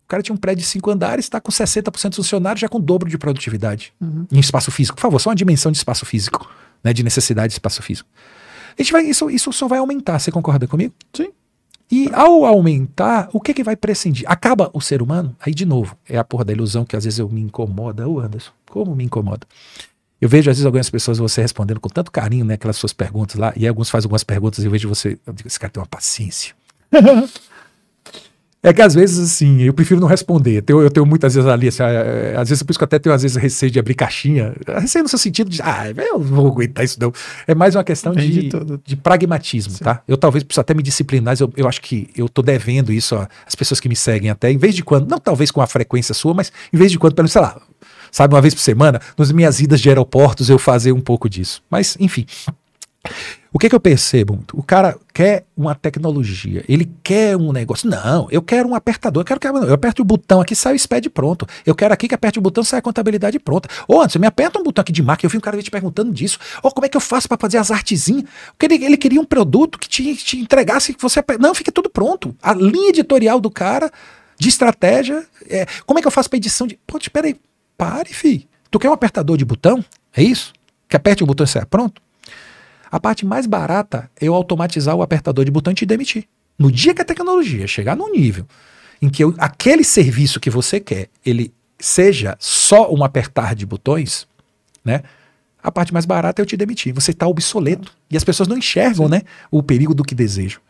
O 0.05 0.09
cara 0.09 0.23
tinha 0.23 0.35
um 0.35 0.39
prédio 0.39 0.63
de 0.63 0.69
cinco 0.69 0.91
andares, 0.91 1.25
está 1.25 1.41
com 1.41 1.51
60% 1.51 2.11
de 2.11 2.17
funcionários, 2.17 2.61
já 2.61 2.69
com 2.69 2.79
o 2.79 2.81
dobro 2.81 3.11
de 3.11 3.19
produtividade 3.19 3.93
uhum. 4.01 4.27
em 4.31 4.39
espaço 4.39 4.71
físico. 4.71 4.97
Por 4.97 5.03
favor, 5.03 5.19
só 5.21 5.31
uma 5.31 5.37
dimensão 5.37 5.71
de 5.73 5.79
espaço 5.79 6.07
físico, 6.07 6.49
né, 6.83 6.93
de 6.93 7.03
necessidade 7.03 7.49
de 7.49 7.55
espaço 7.55 7.83
físico. 7.83 8.09
A 8.79 8.83
gente 8.83 8.93
vai, 8.93 9.03
isso, 9.05 9.29
isso 9.29 9.53
só 9.53 9.67
vai 9.67 9.79
aumentar, 9.79 10.19
você 10.19 10.31
concorda 10.31 10.67
comigo? 10.67 10.95
Sim. 11.13 11.31
E 11.91 12.11
ao 12.13 12.45
aumentar, 12.45 13.29
o 13.33 13.41
que 13.41 13.55
que 13.55 13.63
vai 13.63 13.77
prescindir? 13.77 14.25
Acaba 14.29 14.71
o 14.73 14.81
ser 14.81 15.03
humano? 15.03 15.37
Aí, 15.41 15.55
de 15.55 15.65
novo, 15.65 15.97
é 16.09 16.19
a 16.19 16.25
porra 16.25 16.45
da 16.45 16.53
ilusão 16.53 16.85
que 16.85 16.97
às 16.97 17.05
vezes 17.05 17.19
eu 17.19 17.29
me 17.29 17.41
incomoda. 17.41 18.09
Ô, 18.09 18.21
Anderson, 18.21 18.51
como 18.69 18.95
me 18.95 19.05
incomoda? 19.05 19.47
Eu 20.21 20.29
vejo 20.29 20.51
às 20.51 20.57
vezes 20.57 20.67
algumas 20.67 20.89
pessoas 20.89 21.19
você 21.19 21.43
respondendo 21.43 21.79
com 21.79 21.89
tanto 21.89 22.11
carinho, 22.11 22.45
né, 22.45 22.55
aquelas 22.55 22.77
suas 22.77 22.93
perguntas 22.93 23.37
lá, 23.37 23.53
e 23.57 23.67
alguns 23.67 23.91
fazem 23.91 24.07
algumas 24.07 24.25
perguntas 24.25 24.65
e 24.65 24.67
eu 24.67 24.71
vejo 24.71 24.89
você, 24.89 25.19
eu 25.27 25.33
digo, 25.33 25.47
esse 25.47 25.61
cara 25.61 25.71
tem 25.71 25.81
uma 25.81 25.87
paciência. 25.87 26.55
é 28.63 28.73
que 28.73 28.83
às 28.83 28.95
vezes, 28.95 29.19
assim, 29.19 29.63
eu 29.63 29.73
prefiro 29.73 30.01
não 30.01 30.09
responder. 30.09 30.59
Eu 30.59 30.63
tenho, 30.63 30.81
eu 30.83 30.91
tenho 30.91 31.07
muitas 31.07 31.35
vezes 31.35 31.49
ali, 31.49 31.69
assim, 31.69 31.83
é, 31.85 32.35
às 32.37 32.49
vezes 32.49 32.63
por 32.65 32.73
isso 32.73 32.79
que 32.79 32.83
eu 32.83 32.87
até 32.87 32.99
tenho 32.99 33.15
às 33.15 33.23
vezes 33.23 33.37
receio 33.37 33.71
de 33.71 33.79
abrir 33.79 33.95
caixinha. 33.95 34.55
Receio 34.81 35.05
no 35.05 35.09
seu 35.09 35.19
sentido 35.19 35.49
de, 35.49 35.63
ah, 35.63 35.89
eu 35.89 36.19
não 36.19 36.19
vou 36.19 36.49
aguentar 36.49 36.85
isso 36.85 36.99
não. 36.99 37.13
É 37.47 37.55
mais 37.55 37.77
uma 37.77 37.85
questão 37.85 38.13
de, 38.13 38.49
de, 38.49 38.51
de, 38.85 38.97
pragmatismo, 38.97 39.73
Sim. 39.75 39.85
tá? 39.85 40.03
Eu 40.09 40.17
talvez 40.17 40.43
preciso 40.43 40.63
até 40.63 40.75
me 40.75 40.83
disciplinar, 40.83 41.37
eu, 41.39 41.53
eu 41.57 41.69
acho 41.69 41.81
que 41.81 42.09
eu 42.17 42.29
tô 42.29 42.43
devendo 42.43 42.93
isso 42.93 43.15
às 43.47 43.55
pessoas 43.55 43.79
que 43.79 43.89
me 43.89 43.95
seguem 43.95 44.31
até, 44.31 44.51
em 44.51 44.59
vez 44.59 44.75
de 44.75 44.83
quando, 44.83 45.09
não 45.09 45.19
talvez 45.19 45.53
com 45.53 45.61
a 45.61 45.67
frequência 45.67 46.13
sua, 46.13 46.35
mas 46.35 46.51
em 46.73 46.77
vez 46.77 46.91
de 46.91 46.99
quando, 46.99 47.15
pelo 47.15 47.29
sei 47.29 47.43
lá, 47.43 47.61
sabe, 48.11 48.35
uma 48.35 48.41
vez 48.41 48.55
por 48.55 48.61
semana, 48.61 49.01
nas 49.17 49.33
minhas 49.33 49.61
idas 49.61 49.81
de 49.81 49.89
aeroportos 49.89 50.49
eu 50.49 50.59
fazer 50.59 50.93
um 50.93 51.01
pouco 51.01 51.29
disso. 51.29 51.63
Mas, 51.71 51.97
enfim. 52.01 52.27
O 53.53 53.59
que, 53.59 53.71
que 53.71 53.75
eu 53.75 53.81
percebo? 53.81 54.39
O 54.53 54.63
cara 54.63 54.99
quer 55.15 55.47
uma 55.57 55.75
tecnologia, 55.75 56.63
ele 56.69 56.91
quer 57.03 57.37
um 57.37 57.53
negócio. 57.53 57.89
Não, 57.89 58.29
eu 58.31 58.43
quero 58.43 58.69
um 58.69 58.75
apertador, 58.75 59.23
eu 59.23 59.25
quero 59.25 59.41
que 59.41 59.49
eu 59.49 59.73
aperto 59.73 60.03
o 60.03 60.05
botão 60.05 60.43
aqui, 60.43 60.55
sai 60.55 60.75
o 60.75 60.79
SPED 60.79 61.09
pronto. 61.09 61.47
Eu 61.65 61.75
quero 61.75 61.95
aqui 61.95 62.07
que 62.07 62.15
aperte 62.15 62.39
o 62.39 62.43
botão, 62.43 62.63
sai 62.63 62.81
a 62.81 62.83
contabilidade 62.83 63.39
pronta. 63.39 63.67
Ou 63.89 64.03
antes, 64.03 64.17
me 64.17 64.27
aperta 64.27 64.59
um 64.59 64.63
botão 64.63 64.83
aqui 64.83 64.93
de 64.93 65.03
marca, 65.03 65.25
eu 65.25 65.31
vi 65.31 65.39
um 65.39 65.41
cara 65.41 65.63
te 65.63 65.71
perguntando 65.71 66.13
disso. 66.13 66.39
Ou 66.63 66.71
como 66.71 66.85
é 66.85 66.89
que 66.89 66.97
eu 66.97 67.01
faço 67.01 67.27
para 67.29 67.39
fazer 67.41 67.57
as 67.57 67.71
artezinhas? 67.71 68.25
Porque 68.59 68.67
ele, 68.67 68.85
ele 68.85 68.97
queria 68.99 69.21
um 69.21 69.25
produto 69.25 69.79
que 69.79 69.89
te, 69.89 70.15
te 70.17 70.39
entregasse, 70.39 70.93
que 70.93 71.01
você. 71.01 71.25
Não, 71.41 71.55
fica 71.55 71.73
tudo 71.73 71.89
pronto. 71.89 72.37
A 72.43 72.53
linha 72.53 72.91
editorial 72.91 73.41
do 73.41 73.51
cara, 73.51 73.91
de 74.39 74.51
estratégia, 74.51 75.25
é, 75.49 75.67
como 75.87 75.99
é 75.99 76.03
que 76.03 76.09
eu 76.09 76.13
faço 76.13 76.29
para 76.29 76.37
edição 76.37 76.67
de. 76.67 76.79
Pô, 76.87 76.99
espera 76.99 77.27
aí, 77.27 77.37
Pare, 77.77 78.13
fi. 78.13 78.49
Tu 78.71 78.79
quer 78.79 78.91
um 78.91 78.93
apertador 78.93 79.37
de 79.37 79.45
botão? 79.45 79.85
É 80.15 80.23
isso? 80.23 80.53
Que 80.89 80.97
aperte 80.97 81.23
o 81.23 81.27
botão 81.27 81.45
e 81.45 81.49
saia 81.49 81.67
pronto? 81.67 82.01
A 82.91 83.01
parte 83.01 83.27
mais 83.27 83.47
barata 83.47 84.11
é 84.21 84.27
eu 84.27 84.35
automatizar 84.35 84.95
o 84.95 85.03
apertador 85.03 85.45
de 85.45 85.51
botão 85.51 85.73
e 85.73 85.77
te 85.77 85.85
demitir. 85.85 86.27
No 86.59 86.71
dia 86.71 86.95
que 86.95 87.03
a 87.03 87.05
tecnologia 87.05 87.67
chegar 87.67 87.97
num 87.97 88.11
nível 88.11 88.47
em 89.01 89.09
que 89.09 89.23
eu, 89.23 89.35
aquele 89.39 89.85
serviço 89.85 90.41
que 90.41 90.49
você 90.49 90.81
quer, 90.81 91.09
ele 91.25 91.53
seja 91.79 92.37
só 92.39 92.93
um 92.93 93.05
apertar 93.05 93.55
de 93.55 93.67
botões, 93.67 94.27
né? 94.85 95.03
A 95.63 95.71
parte 95.71 95.93
mais 95.93 96.07
barata 96.07 96.41
é 96.41 96.43
eu 96.43 96.47
te 96.47 96.57
demitir. 96.57 96.95
Você 96.95 97.11
está 97.11 97.27
obsoleto. 97.27 97.93
E 98.09 98.17
as 98.17 98.23
pessoas 98.23 98.49
não 98.49 98.57
enxergam, 98.57 99.09
né? 99.09 99.23
O 99.51 99.63
perigo 99.63 99.95
do 99.95 100.05
que 100.05 100.15
desejam. 100.15 100.61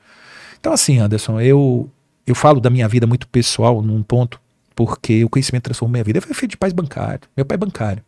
Então, 0.59 0.73
assim, 0.73 0.99
Anderson, 0.99 1.39
eu, 1.39 1.91
eu 2.27 2.35
falo 2.35 2.61
da 2.61 2.71
minha 2.71 2.89
vida 2.89 3.07
muito 3.07 3.29
pessoal 3.29 3.83
num 3.83 4.03
ponto 4.03 4.41
porque 4.77 5.25
o 5.25 5.29
conhecimento 5.29 5.65
transformou 5.65 5.93
minha 5.93 6.05
vida. 6.05 6.19
Eu 6.19 6.23
fui 6.23 6.35
filho 6.35 6.51
de 6.51 6.57
pais 6.57 6.73
bancários, 6.73 7.29
meu 7.37 7.45
pai 7.45 7.57
é 7.57 7.59
bancário. 7.59 8.03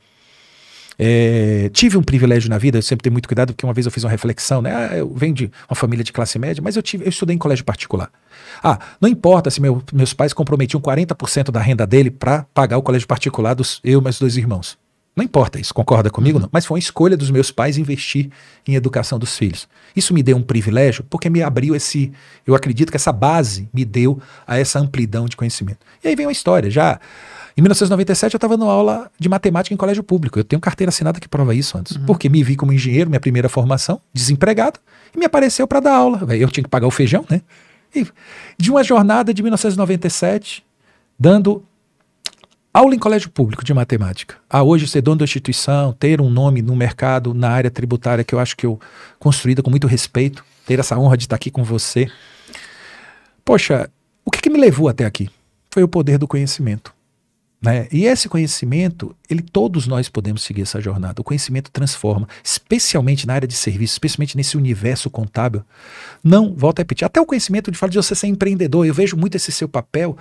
É, 1.01 1.71
tive 1.73 1.97
um 1.97 2.03
privilégio 2.03 2.51
na 2.51 2.59
vida, 2.59 2.79
eu 2.79 2.83
sempre 2.83 3.05
tenho 3.05 3.13
muito 3.13 3.29
cuidado, 3.29 3.53
porque 3.53 3.65
uma 3.65 3.73
vez 3.73 3.87
eu 3.87 3.93
fiz 3.93 4.03
uma 4.03 4.11
reflexão, 4.11 4.61
né? 4.61 4.75
Ah, 4.75 4.97
eu 4.97 5.13
venho 5.15 5.33
de 5.33 5.51
uma 5.69 5.77
família 5.77 6.05
de 6.05 6.13
classe 6.13 6.39
média, 6.39 6.61
mas 6.63 6.75
eu, 6.75 6.83
tive, 6.83 7.05
eu 7.05 7.09
estudei 7.09 7.37
em 7.37 7.39
colégio 7.39 7.65
particular. 7.65 8.11
Ah, 8.63 8.79
não 9.01 9.09
importa 9.09 9.49
se 9.49 9.61
meu, 9.61 9.83
meus 9.93 10.13
pais 10.13 10.33
comprometiam 10.33 10.81
40% 10.81 11.51
da 11.53 11.61
renda 11.61 11.87
dele 11.87 12.11
para 12.11 12.45
pagar 12.53 12.79
o 12.79 12.83
colégio 12.83 13.07
particular 13.07 13.55
dos 13.55 13.81
eu 13.85 14.01
e 14.01 14.03
meus 14.03 14.19
dois 14.19 14.37
irmãos. 14.37 14.77
Não 15.19 15.25
importa 15.25 15.59
isso, 15.59 15.75
concorda 15.75 16.11
comigo? 16.11 16.39
Uhum. 16.39 16.43
Não. 16.43 16.49
Mas 16.53 16.65
foi 16.65 16.77
uma 16.77 16.79
escolha 16.79 17.17
dos 17.17 17.29
meus 17.29 17.51
pais 17.51 17.77
investir 17.77 18.31
em 18.65 18.77
educação 18.77 19.19
dos 19.19 19.37
filhos. 19.37 19.69
Isso 19.97 20.15
me 20.15 20.23
deu 20.23 20.37
um 20.37 20.43
privilégio 20.43 21.05
porque 21.11 21.29
me 21.29 21.43
abriu 21.43 21.75
esse. 21.75 22.13
Eu 22.47 22.55
acredito 22.55 22.91
que 22.91 22.97
essa 22.97 23.11
base 23.11 23.69
me 23.75 23.85
deu 23.85 24.21
a 24.47 24.57
essa 24.57 24.79
amplidão 24.79 25.27
de 25.27 25.37
conhecimento. 25.37 25.81
E 26.05 26.07
aí 26.07 26.15
vem 26.15 26.25
uma 26.25 26.31
história. 26.31 26.71
Já 26.71 27.01
em 27.57 27.61
1997 27.61 28.33
eu 28.33 28.39
estava 28.39 28.57
dando 28.57 28.71
aula 28.71 29.11
de 29.19 29.29
matemática 29.29 29.75
em 29.75 29.77
colégio 29.77 30.05
público. 30.05 30.39
Eu 30.39 30.45
tenho 30.45 30.61
carteira 30.61 30.91
assinada 30.91 31.19
que 31.19 31.29
prova 31.29 31.53
isso 31.53 31.77
antes. 31.77 31.97
Uhum. 31.97 32.07
Porque 32.07 32.29
me 32.29 32.45
vi 32.45 32.55
como 32.55 32.73
engenheiro, 32.73 33.11
minha 33.11 33.19
primeira 33.19 33.49
formação, 33.49 34.01
desempregado, 34.15 34.79
e 35.13 35.19
me 35.19 35.25
apareceu 35.25 35.67
para 35.67 35.81
dar 35.81 35.95
aula. 35.95 36.21
Eu 36.37 36.49
tinha 36.49 36.63
que 36.63 36.71
pagar 36.71 36.87
o 36.87 36.93
feijão, 36.93 37.27
né? 37.29 37.43
E 37.93 38.07
de 38.57 38.71
uma 38.71 38.85
jornada 38.85 39.35
de 39.35 39.43
1997, 39.43 40.65
dando 41.19 41.65
aula 42.79 42.95
em 42.95 42.99
colégio 42.99 43.29
público 43.29 43.65
de 43.65 43.75
matemática. 43.75 44.37
A 44.49 44.63
hoje 44.63 44.87
ser 44.87 45.03
dono 45.03 45.19
da 45.19 45.25
instituição, 45.25 45.93
ter 45.93 46.21
um 46.21 46.31
nome 46.31 46.63
no 46.63 46.77
mercado, 46.77 47.35
na 47.35 47.51
área 47.51 47.73
tributária, 47.73 48.23
que 48.23 48.33
eu 48.33 48.39
acho 48.39 48.57
que 48.57 48.65
eu 48.65 48.79
construída 49.19 49.65
com 49.65 49.69
muito 49.69 49.89
respeito, 49.89 50.45
ter 50.65 50.79
essa 50.79 50.97
honra 50.97 51.17
de 51.17 51.25
estar 51.25 51.35
aqui 51.35 51.51
com 51.51 51.65
você. 51.65 52.09
Poxa, 53.45 53.91
o 54.25 54.31
que, 54.31 54.41
que 54.41 54.49
me 54.49 54.61
levou 54.61 54.89
até 54.89 55.05
aqui? 55.05 55.29
Foi 55.73 55.83
o 55.83 55.89
poder 55.89 56.19
do 56.19 56.29
conhecimento. 56.29 56.95
Né? 57.61 57.89
E 57.91 58.05
esse 58.05 58.29
conhecimento, 58.29 59.13
ele 59.29 59.43
todos 59.43 59.89
nós 59.89 60.09
podemos 60.09 60.43
seguir 60.43 60.63
essa 60.63 60.81
jornada. 60.81 61.21
O 61.21 61.25
conhecimento 61.25 61.73
transforma, 61.73 62.29
especialmente 62.45 63.27
na 63.27 63.35
área 63.35 63.49
de 63.49 63.55
serviço, 63.55 63.95
especialmente 63.95 64.37
nesse 64.37 64.57
universo 64.57 65.11
contábil. 65.11 65.65
Não, 66.23 66.55
volta 66.55 66.81
a 66.81 66.85
repetir, 66.85 67.05
até 67.05 67.21
o 67.21 67.27
conhecimento 67.27 67.73
de 67.73 67.77
falar 67.77 67.91
de 67.91 67.97
você 67.97 68.15
ser 68.15 68.29
empreendedor, 68.29 68.87
eu 68.87 68.95
vejo 68.95 69.17
muito 69.17 69.35
esse 69.35 69.51
seu 69.51 69.69
papel 69.69 70.17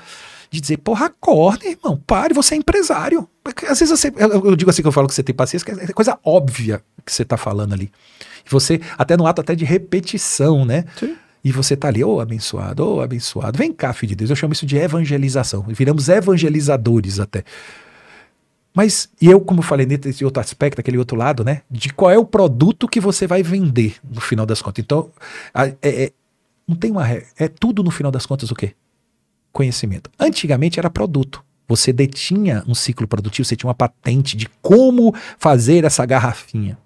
de 0.49 0.61
dizer, 0.61 0.77
porra, 0.77 1.07
acorda, 1.07 1.65
irmão, 1.65 2.01
pare, 2.05 2.33
você 2.33 2.55
é 2.55 2.57
empresário. 2.57 3.27
Às 3.67 3.79
vezes 3.79 3.89
você, 3.89 4.11
eu, 4.15 4.45
eu 4.45 4.55
digo 4.55 4.69
assim 4.69 4.81
que 4.81 4.87
eu 4.87 4.91
falo 4.91 5.07
que 5.07 5.13
você 5.13 5.23
tem 5.23 5.35
paciência, 5.35 5.65
que 5.65 5.81
é 5.81 5.93
coisa 5.93 6.17
óbvia 6.23 6.81
que 7.05 7.11
você 7.11 7.23
está 7.23 7.37
falando 7.37 7.73
ali. 7.73 7.91
Você, 8.49 8.79
até 8.97 9.17
no 9.17 9.25
ato 9.25 9.41
até 9.41 9.55
de 9.55 9.65
repetição, 9.65 10.65
né? 10.65 10.85
Sim. 10.99 11.15
E 11.43 11.51
você 11.51 11.75
tá 11.75 11.87
ali, 11.87 12.03
ô 12.03 12.15
oh, 12.15 12.19
abençoado, 12.19 12.83
ô 12.85 12.95
oh, 12.95 13.01
abençoado. 13.01 13.57
Vem 13.57 13.71
cá, 13.71 13.93
filho 13.93 14.09
de 14.09 14.15
Deus. 14.15 14.29
Eu 14.29 14.35
chamo 14.35 14.53
isso 14.53 14.65
de 14.65 14.75
evangelização. 14.77 15.63
Viramos 15.67 16.09
evangelizadores 16.09 17.19
até. 17.19 17.43
Mas, 18.73 19.09
e 19.21 19.27
eu, 19.27 19.39
como 19.41 19.61
falei 19.61 19.85
nesse 19.85 20.23
outro 20.23 20.41
aspecto, 20.41 20.79
aquele 20.79 20.97
outro 20.97 21.17
lado, 21.17 21.43
né? 21.43 21.61
De 21.69 21.91
qual 21.93 22.11
é 22.11 22.17
o 22.17 22.25
produto 22.25 22.87
que 22.87 22.99
você 22.99 23.25
vai 23.25 23.41
vender 23.41 23.95
no 24.03 24.21
final 24.21 24.45
das 24.45 24.61
contas. 24.61 24.83
Então, 24.83 25.09
é, 25.55 25.75
é, 25.81 26.11
não 26.67 26.75
tem 26.75 26.91
uma. 26.91 27.07
É 27.09 27.47
tudo 27.47 27.81
no 27.81 27.91
final 27.91 28.11
das 28.11 28.25
contas 28.25 28.51
o 28.51 28.55
quê? 28.55 28.73
Conhecimento. 29.57 30.11
Antigamente 30.19 30.77
era 30.77 30.87
produto. 30.87 31.43
Você 31.67 31.91
detinha 31.91 32.63
um 32.67 32.75
ciclo 32.75 33.07
produtivo, 33.07 33.43
você 33.43 33.55
tinha 33.55 33.67
uma 33.67 33.73
patente 33.73 34.37
de 34.37 34.47
como 34.61 35.15
fazer 35.39 35.83
essa 35.83 36.05
garrafinha. 36.05 36.77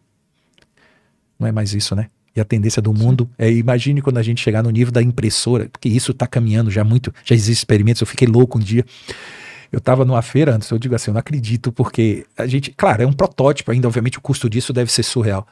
Não 1.38 1.50
é 1.50 1.52
mais 1.52 1.74
isso, 1.74 1.94
né? 1.94 2.08
E 2.34 2.40
a 2.40 2.46
tendência 2.46 2.82
do 2.82 2.94
mundo 2.94 3.30
é, 3.38 3.52
imagine 3.52 4.02
quando 4.02 4.20
a 4.20 4.24
gente 4.24 4.42
chegar 4.42 4.64
no 4.64 4.70
nível 4.70 4.90
da 4.90 5.02
impressora, 5.02 5.68
porque 5.70 5.90
isso 5.90 6.12
está 6.12 6.26
caminhando 6.26 6.72
já 6.72 6.82
muito, 6.82 7.14
já 7.26 7.36
existem 7.36 7.52
experimentos, 7.52 8.00
eu 8.00 8.08
fiquei 8.08 8.26
louco 8.26 8.58
um 8.58 8.62
dia. 8.62 8.86
Eu 9.70 9.80
estava 9.80 10.06
numa 10.06 10.22
feira 10.22 10.56
antes, 10.56 10.70
eu 10.70 10.80
digo 10.80 10.96
assim, 10.96 11.12
eu 11.12 11.14
não 11.14 11.20
acredito, 11.20 11.74
porque 11.74 12.26
a 12.38 12.48
gente, 12.48 12.72
claro, 12.72 13.04
é 13.04 13.06
um 13.06 13.12
protótipo 13.12 13.70
ainda, 13.70 13.90
obviamente 13.90 14.18
o 14.18 14.22
custo 14.22 14.50
disso 14.50 14.72
deve 14.72 14.90
ser 14.90 15.04
surreal. 15.04 15.46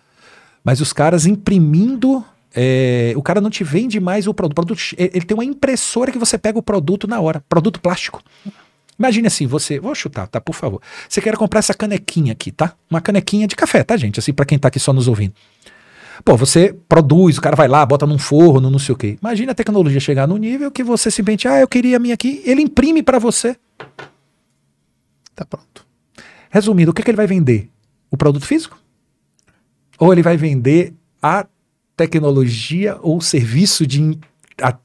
Mas 0.63 0.79
os 0.79 0.93
caras 0.93 1.25
imprimindo, 1.25 2.23
é, 2.55 3.13
o 3.15 3.21
cara 3.21 3.39
não 3.39 3.49
te 3.49 3.63
vende 3.63 3.99
mais 3.99 4.27
o 4.27 4.33
produto, 4.33 4.53
o 4.53 4.55
produto. 4.55 4.81
Ele 4.97 5.21
tem 5.21 5.35
uma 5.35 5.45
impressora 5.45 6.11
que 6.11 6.17
você 6.17 6.37
pega 6.37 6.57
o 6.57 6.63
produto 6.63 7.07
na 7.07 7.19
hora, 7.19 7.43
produto 7.47 7.79
plástico. 7.79 8.21
Imagine 8.97 9.27
assim, 9.27 9.47
você, 9.47 9.79
vou 9.79 9.95
chutar, 9.95 10.27
tá, 10.27 10.41
por 10.41 10.53
favor. 10.53 10.81
Você 11.07 11.21
quer 11.21 11.37
comprar 11.37 11.59
essa 11.59 11.73
canequinha 11.73 12.33
aqui, 12.33 12.51
tá? 12.51 12.73
Uma 12.89 12.99
canequinha 12.99 13.47
de 13.47 13.55
café, 13.55 13.83
tá, 13.83 13.95
gente? 13.95 14.19
Assim, 14.19 14.33
para 14.33 14.45
quem 14.45 14.59
tá 14.59 14.67
aqui 14.67 14.79
só 14.79 14.91
nos 14.91 15.07
ouvindo. 15.07 15.33
Pô, 16.25 16.35
você 16.35 16.75
produz, 16.89 17.37
o 17.37 17.41
cara 17.41 17.55
vai 17.55 17.67
lá, 17.67 17.85
bota 17.85 18.05
num 18.05 18.17
forno, 18.17 18.69
não 18.69 18.79
sei 18.79 18.93
o 18.93 18.97
quê. 18.97 19.17
Imagina 19.21 19.53
a 19.53 19.55
tecnologia 19.55 20.01
chegar 20.01 20.27
no 20.27 20.35
nível 20.35 20.69
que 20.69 20.83
você 20.83 21.09
simplesmente, 21.09 21.47
ah, 21.47 21.61
eu 21.61 21.67
queria 21.67 21.95
a 21.95 21.99
minha 21.99 22.13
aqui, 22.13 22.41
ele 22.45 22.61
imprime 22.61 23.01
para 23.01 23.19
você. 23.19 23.55
Tá 25.33 25.45
pronto. 25.45 25.85
Resumindo, 26.49 26.91
o 26.91 26.93
que, 26.93 27.01
que 27.01 27.09
ele 27.09 27.15
vai 27.15 27.27
vender? 27.27 27.69
O 28.11 28.17
produto 28.17 28.45
físico? 28.45 28.77
Ou 29.97 30.11
ele 30.11 30.21
vai 30.21 30.35
vender 30.35 30.93
a 31.21 31.45
tecnologia 32.07 32.97
ou 33.01 33.19
serviço 33.19 33.85
de 33.85 34.17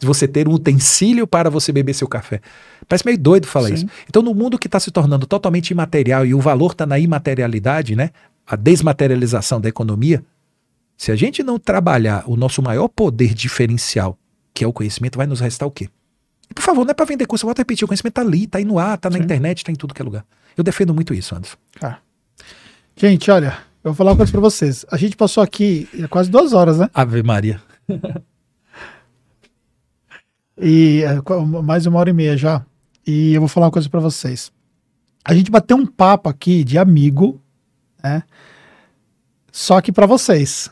você 0.01 0.27
ter 0.27 0.49
um 0.49 0.53
utensílio 0.53 1.27
para 1.27 1.49
você 1.49 1.73
beber 1.73 1.95
seu 1.95 2.09
café? 2.09 2.41
Parece 2.89 3.05
meio 3.05 3.19
doido 3.19 3.47
falar 3.47 3.69
Sim. 3.69 3.75
isso. 3.75 3.87
Então, 4.09 4.23
no 4.23 4.35
mundo 4.35 4.59
que 4.59 4.67
está 4.67 4.81
se 4.81 4.91
tornando 4.91 5.27
totalmente 5.27 5.71
imaterial 5.71 6.27
e 6.27 6.35
o 6.35 6.41
valor 6.41 6.73
está 6.73 6.85
na 6.85 6.99
imaterialidade, 6.99 7.95
né? 7.95 8.11
A 8.47 8.57
desmaterialização 8.57 9.61
da 9.61 9.69
economia, 9.69 10.23
se 10.97 11.13
a 11.13 11.17
gente 11.17 11.43
não 11.43 11.59
trabalhar 11.59 12.25
o 12.27 12.37
nosso 12.37 12.61
maior 12.61 12.89
poder 12.89 13.33
diferencial, 13.33 14.19
que 14.53 14.65
é 14.65 14.67
o 14.67 14.73
conhecimento, 14.73 15.17
vai 15.17 15.27
nos 15.27 15.41
restar 15.41 15.67
o 15.67 15.71
quê? 15.71 15.89
por 16.55 16.63
favor, 16.63 16.85
não 16.85 16.91
é 16.91 16.95
para 16.95 17.07
vender 17.07 17.27
curso, 17.27 17.45
eu 17.45 17.49
vou 17.49 17.55
repetir, 17.57 17.85
o 17.85 17.89
conhecimento 17.89 18.15
tá 18.15 18.21
ali, 18.21 18.47
tá 18.47 18.59
aí 18.59 18.65
no 18.65 18.79
ar, 18.79 18.99
tá 18.99 19.09
na 19.09 19.17
Sim. 19.17 19.25
internet, 19.25 19.65
tá 19.65 19.73
em 19.73 19.75
tudo 19.75 19.95
que 19.95 20.03
é 20.03 20.05
lugar. 20.05 20.25
Eu 20.57 20.63
defendo 20.63 20.95
muito 20.95 21.15
isso, 21.15 21.35
Anderson. 21.35 21.57
Ah. 21.81 21.97
Gente, 22.97 23.31
olha, 23.31 23.59
eu 23.85 23.93
vou 23.93 23.95
falar 23.95 24.13
uma 24.13 24.17
coisa 24.17 24.33
para 24.33 24.41
vocês. 24.41 24.87
A 24.91 24.97
gente 24.97 25.15
passou 25.15 25.43
aqui 25.43 25.87
quase 26.09 26.31
duas 26.31 26.55
horas, 26.55 26.79
né? 26.79 26.89
Ave 26.95 27.23
Maria. 27.23 27.61
e 30.59 31.03
é, 31.03 31.63
mais 31.63 31.85
uma 31.85 31.99
hora 31.99 32.09
e 32.09 32.15
meia 32.15 32.35
já. 32.35 32.65
E 33.07 33.35
eu 33.35 33.43
vou 33.43 33.49
falar 33.49 33.67
uma 33.67 33.73
coisa 33.73 33.91
para 33.91 34.01
vocês. 34.01 34.51
A 35.23 35.35
gente 35.35 35.51
bateu 35.51 35.77
um 35.77 35.85
papo 35.85 36.31
aqui 36.31 36.65
de 36.65 36.79
amigo, 36.79 37.39
né? 38.03 38.23
Só 39.53 39.83
que 39.83 39.93
para 39.93 40.07
vocês. 40.07 40.71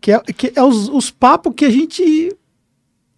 Que 0.00 0.12
é, 0.12 0.20
que 0.20 0.52
é 0.56 0.62
os, 0.62 0.88
os 0.88 1.10
papos 1.10 1.52
que 1.54 1.66
a 1.66 1.70
gente 1.70 2.34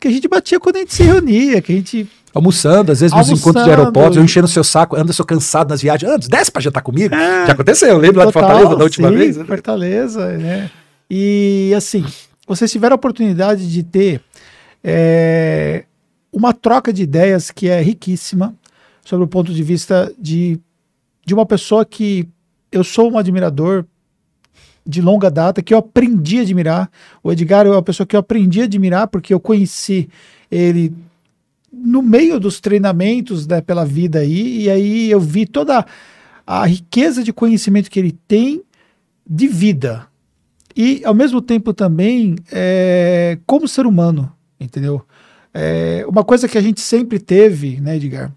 que 0.01 0.09
a 0.09 0.11
gente 0.11 0.27
batia 0.27 0.59
quando 0.59 0.77
a 0.77 0.79
gente 0.81 0.93
se 0.95 1.05
reunia, 1.05 1.63
que 1.63 1.73
a 1.73 1.77
gente 1.77 2.11
Almoçando, 2.35 2.93
às 2.93 3.01
vezes 3.01 3.13
Almoçando. 3.13 3.33
nos 3.33 3.41
encontros 3.41 3.65
de 3.65 3.71
aeroportos, 3.71 4.17
eu 4.17 4.25
enchendo 4.25 4.47
o 4.47 4.51
seu 4.51 4.65
saco, 4.65 4.97
Anderson 4.97 5.25
cansado 5.25 5.71
nas 5.71 5.83
viagens. 5.83 6.11
Anderson, 6.11 6.31
desce 6.31 6.51
pra 6.51 6.63
jantar 6.63 6.83
comigo. 6.83 7.15
É, 7.15 7.47
Já 7.47 7.53
aconteceu, 7.53 7.99
lembro 7.99 8.21
lá 8.21 8.27
de 8.27 8.33
Fortaleza 8.33 8.77
da 8.77 8.85
última 8.85 9.09
sim, 9.09 9.17
vez. 9.17 9.37
Fortaleza, 9.37 10.39
né? 10.39 10.71
E 11.11 11.73
assim, 11.77 12.05
vocês 12.47 12.71
tiveram 12.71 12.95
a 12.95 12.97
oportunidade 12.97 13.71
de 13.71 13.83
ter 13.83 14.21
é, 14.83 15.85
uma 16.33 16.53
troca 16.53 16.93
de 16.93 17.03
ideias 17.03 17.51
que 17.51 17.69
é 17.69 17.81
riquíssima 17.81 18.55
sobre 19.05 19.25
o 19.25 19.29
ponto 19.29 19.53
de 19.53 19.63
vista 19.63 20.13
de, 20.19 20.59
de 21.25 21.35
uma 21.35 21.45
pessoa 21.45 21.85
que 21.85 22.29
eu 22.71 22.83
sou 22.83 23.13
um 23.13 23.19
admirador 23.19 23.85
de 24.85 25.01
longa 25.01 25.31
data 25.31 25.63
que 25.63 25.73
eu 25.73 25.79
aprendi 25.79 26.39
a 26.39 26.43
admirar. 26.43 26.91
O 27.23 27.31
Edgar 27.31 27.67
é 27.67 27.71
uma 27.71 27.83
pessoa 27.83 28.07
que 28.07 28.17
eu 28.17 28.21
aprendi 28.21 28.63
a 28.63 28.65
admirar 28.65 29.07
porque 29.07 29.33
eu 29.33 29.39
conheci 29.39 30.09
ele 30.51 30.93
no 31.73 32.03
meio 32.03 32.39
dos 32.39 32.61
treinamentos 32.61 33.47
né, 33.47 33.61
pela 33.61 33.85
vida 33.85 34.19
aí, 34.19 34.65
e 34.65 34.71
aí 34.71 35.11
eu 35.11 35.19
vi 35.19 35.47
toda 35.47 35.87
a 36.47 36.67
riqueza 36.67 37.25
de 37.25 37.33
conhecimento 37.33 37.91
que 37.91 37.99
ele 37.99 38.13
tem 38.29 38.63
de 39.27 39.49
vida. 39.49 40.07
E, 40.77 41.03
ao 41.05 41.15
mesmo 41.15 41.41
tempo, 41.41 41.73
também 41.73 42.37
é, 42.51 43.39
como 43.47 43.69
ser 43.69 43.87
humano, 43.87 44.33
entendeu? 44.61 45.03
É, 45.55 46.05
uma 46.09 46.25
coisa 46.25 46.49
que 46.49 46.59
a 46.59 46.63
gente 46.63 46.81
sempre 46.81 47.19
teve, 47.19 47.81
né, 47.81 47.97
Edgar, 47.97 48.33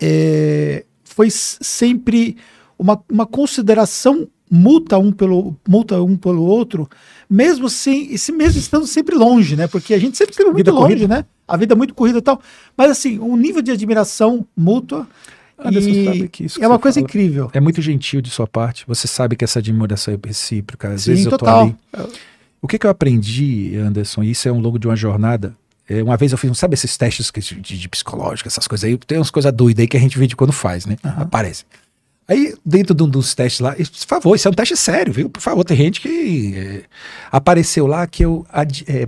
é, 0.00 0.84
foi 1.04 1.28
sempre 1.30 2.36
uma, 2.78 3.00
uma 3.10 3.26
consideração 3.26 4.28
multa 4.50 4.98
um 4.98 5.10
pelo 5.10 5.56
multa 5.66 6.00
um 6.02 6.16
pelo 6.16 6.42
outro, 6.44 6.88
mesmo 7.28 7.68
sem, 7.68 8.10
mesmo 8.32 8.58
estando 8.58 8.86
sempre 8.86 9.16
longe, 9.16 9.56
né? 9.56 9.66
Porque 9.66 9.94
a 9.94 9.98
gente 9.98 10.16
sempre 10.16 10.32
esteve 10.32 10.50
muito 10.50 10.70
longe, 10.70 10.94
corrida. 10.94 11.08
né? 11.08 11.24
A 11.46 11.56
vida 11.56 11.74
é 11.74 11.76
muito 11.76 11.94
corrida 11.94 12.18
e 12.18 12.22
tal. 12.22 12.40
Mas 12.76 12.90
assim, 12.90 13.18
um 13.18 13.36
nível 13.36 13.62
de 13.62 13.70
admiração 13.70 14.46
mútua 14.56 15.06
e 15.70 16.60
é 16.60 16.66
uma 16.66 16.78
coisa 16.78 16.96
fala. 16.96 17.04
incrível. 17.04 17.50
É 17.52 17.60
muito 17.60 17.80
gentil 17.80 18.20
de 18.20 18.28
sua 18.28 18.46
parte. 18.46 18.84
Você 18.86 19.06
sabe 19.06 19.36
que 19.36 19.44
essa 19.44 19.60
admiração 19.60 20.12
é 20.12 20.18
recíproca. 20.26 20.88
Às 20.88 21.02
Sim, 21.02 21.10
vezes 21.12 21.26
eu 21.26 21.30
total. 21.30 21.74
tô 21.92 21.98
ali. 21.98 22.12
O 22.60 22.66
que, 22.66 22.78
que 22.78 22.86
eu 22.86 22.90
aprendi, 22.90 23.76
Anderson, 23.76 24.22
isso 24.22 24.48
é 24.48 24.52
um 24.52 24.58
longo 24.58 24.78
de 24.78 24.86
uma 24.86 24.96
jornada. 24.96 25.54
É, 25.88 26.02
uma 26.02 26.16
vez 26.16 26.32
eu 26.32 26.38
fiz, 26.38 26.56
sabe 26.58 26.74
esses 26.74 26.96
testes 26.96 27.30
de, 27.30 27.78
de, 27.78 27.88
psicológica, 27.90 28.48
essas 28.48 28.66
coisas 28.66 28.88
aí, 28.88 28.96
tem 28.96 29.18
umas 29.18 29.30
coisas 29.30 29.52
doidas 29.52 29.82
aí 29.82 29.86
que 29.86 29.98
a 29.98 30.00
gente 30.00 30.18
vê 30.18 30.26
de 30.26 30.34
quando 30.34 30.52
faz, 30.52 30.86
né? 30.86 30.96
Uhum. 31.04 31.10
Aparece. 31.18 31.64
Aí, 32.26 32.54
dentro 32.64 32.94
de 32.94 33.02
um 33.02 33.08
dos 33.08 33.34
testes 33.34 33.60
lá, 33.60 33.74
por 33.74 34.06
favor, 34.06 34.34
isso 34.34 34.48
é 34.48 34.50
um 34.50 34.54
teste 34.54 34.78
sério, 34.78 35.12
viu? 35.12 35.28
Por 35.28 35.42
favor, 35.42 35.62
tem 35.62 35.76
gente 35.76 36.00
que 36.00 36.54
é, 36.56 36.82
apareceu 37.30 37.86
lá 37.86 38.06
que 38.06 38.24
eu. 38.24 38.46
Ad, 38.50 38.82
é? 38.88 39.04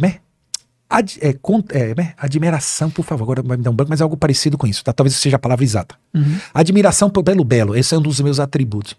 Ad, 0.89 1.19
é, 1.21 1.37
é, 1.71 1.95
né? 1.95 2.15
admiração, 2.17 2.91
por 2.91 3.05
favor, 3.05 3.25
agora 3.25 3.43
vai 3.43 3.57
me 3.57 3.63
dar 3.63 3.71
um 3.71 3.75
branco, 3.75 3.91
mas 3.91 4.01
é 4.01 4.05
algo 4.05 4.17
parecido 4.17 4.57
com 4.57 4.67
isso, 4.67 4.85
tá? 4.85 4.93
Talvez 4.93 5.17
seja 5.17 5.37
a 5.37 5.39
palavra 5.39 5.65
exata. 5.65 5.97
Uhum. 6.15 6.39
Admiração 6.55 7.11
pelo 7.11 7.45
belo, 7.45 7.77
esse 7.77 7.95
é 7.95 7.99
um 7.99 8.03
dos 8.03 8.21
meus 8.21 8.39
atributos. 8.39 8.97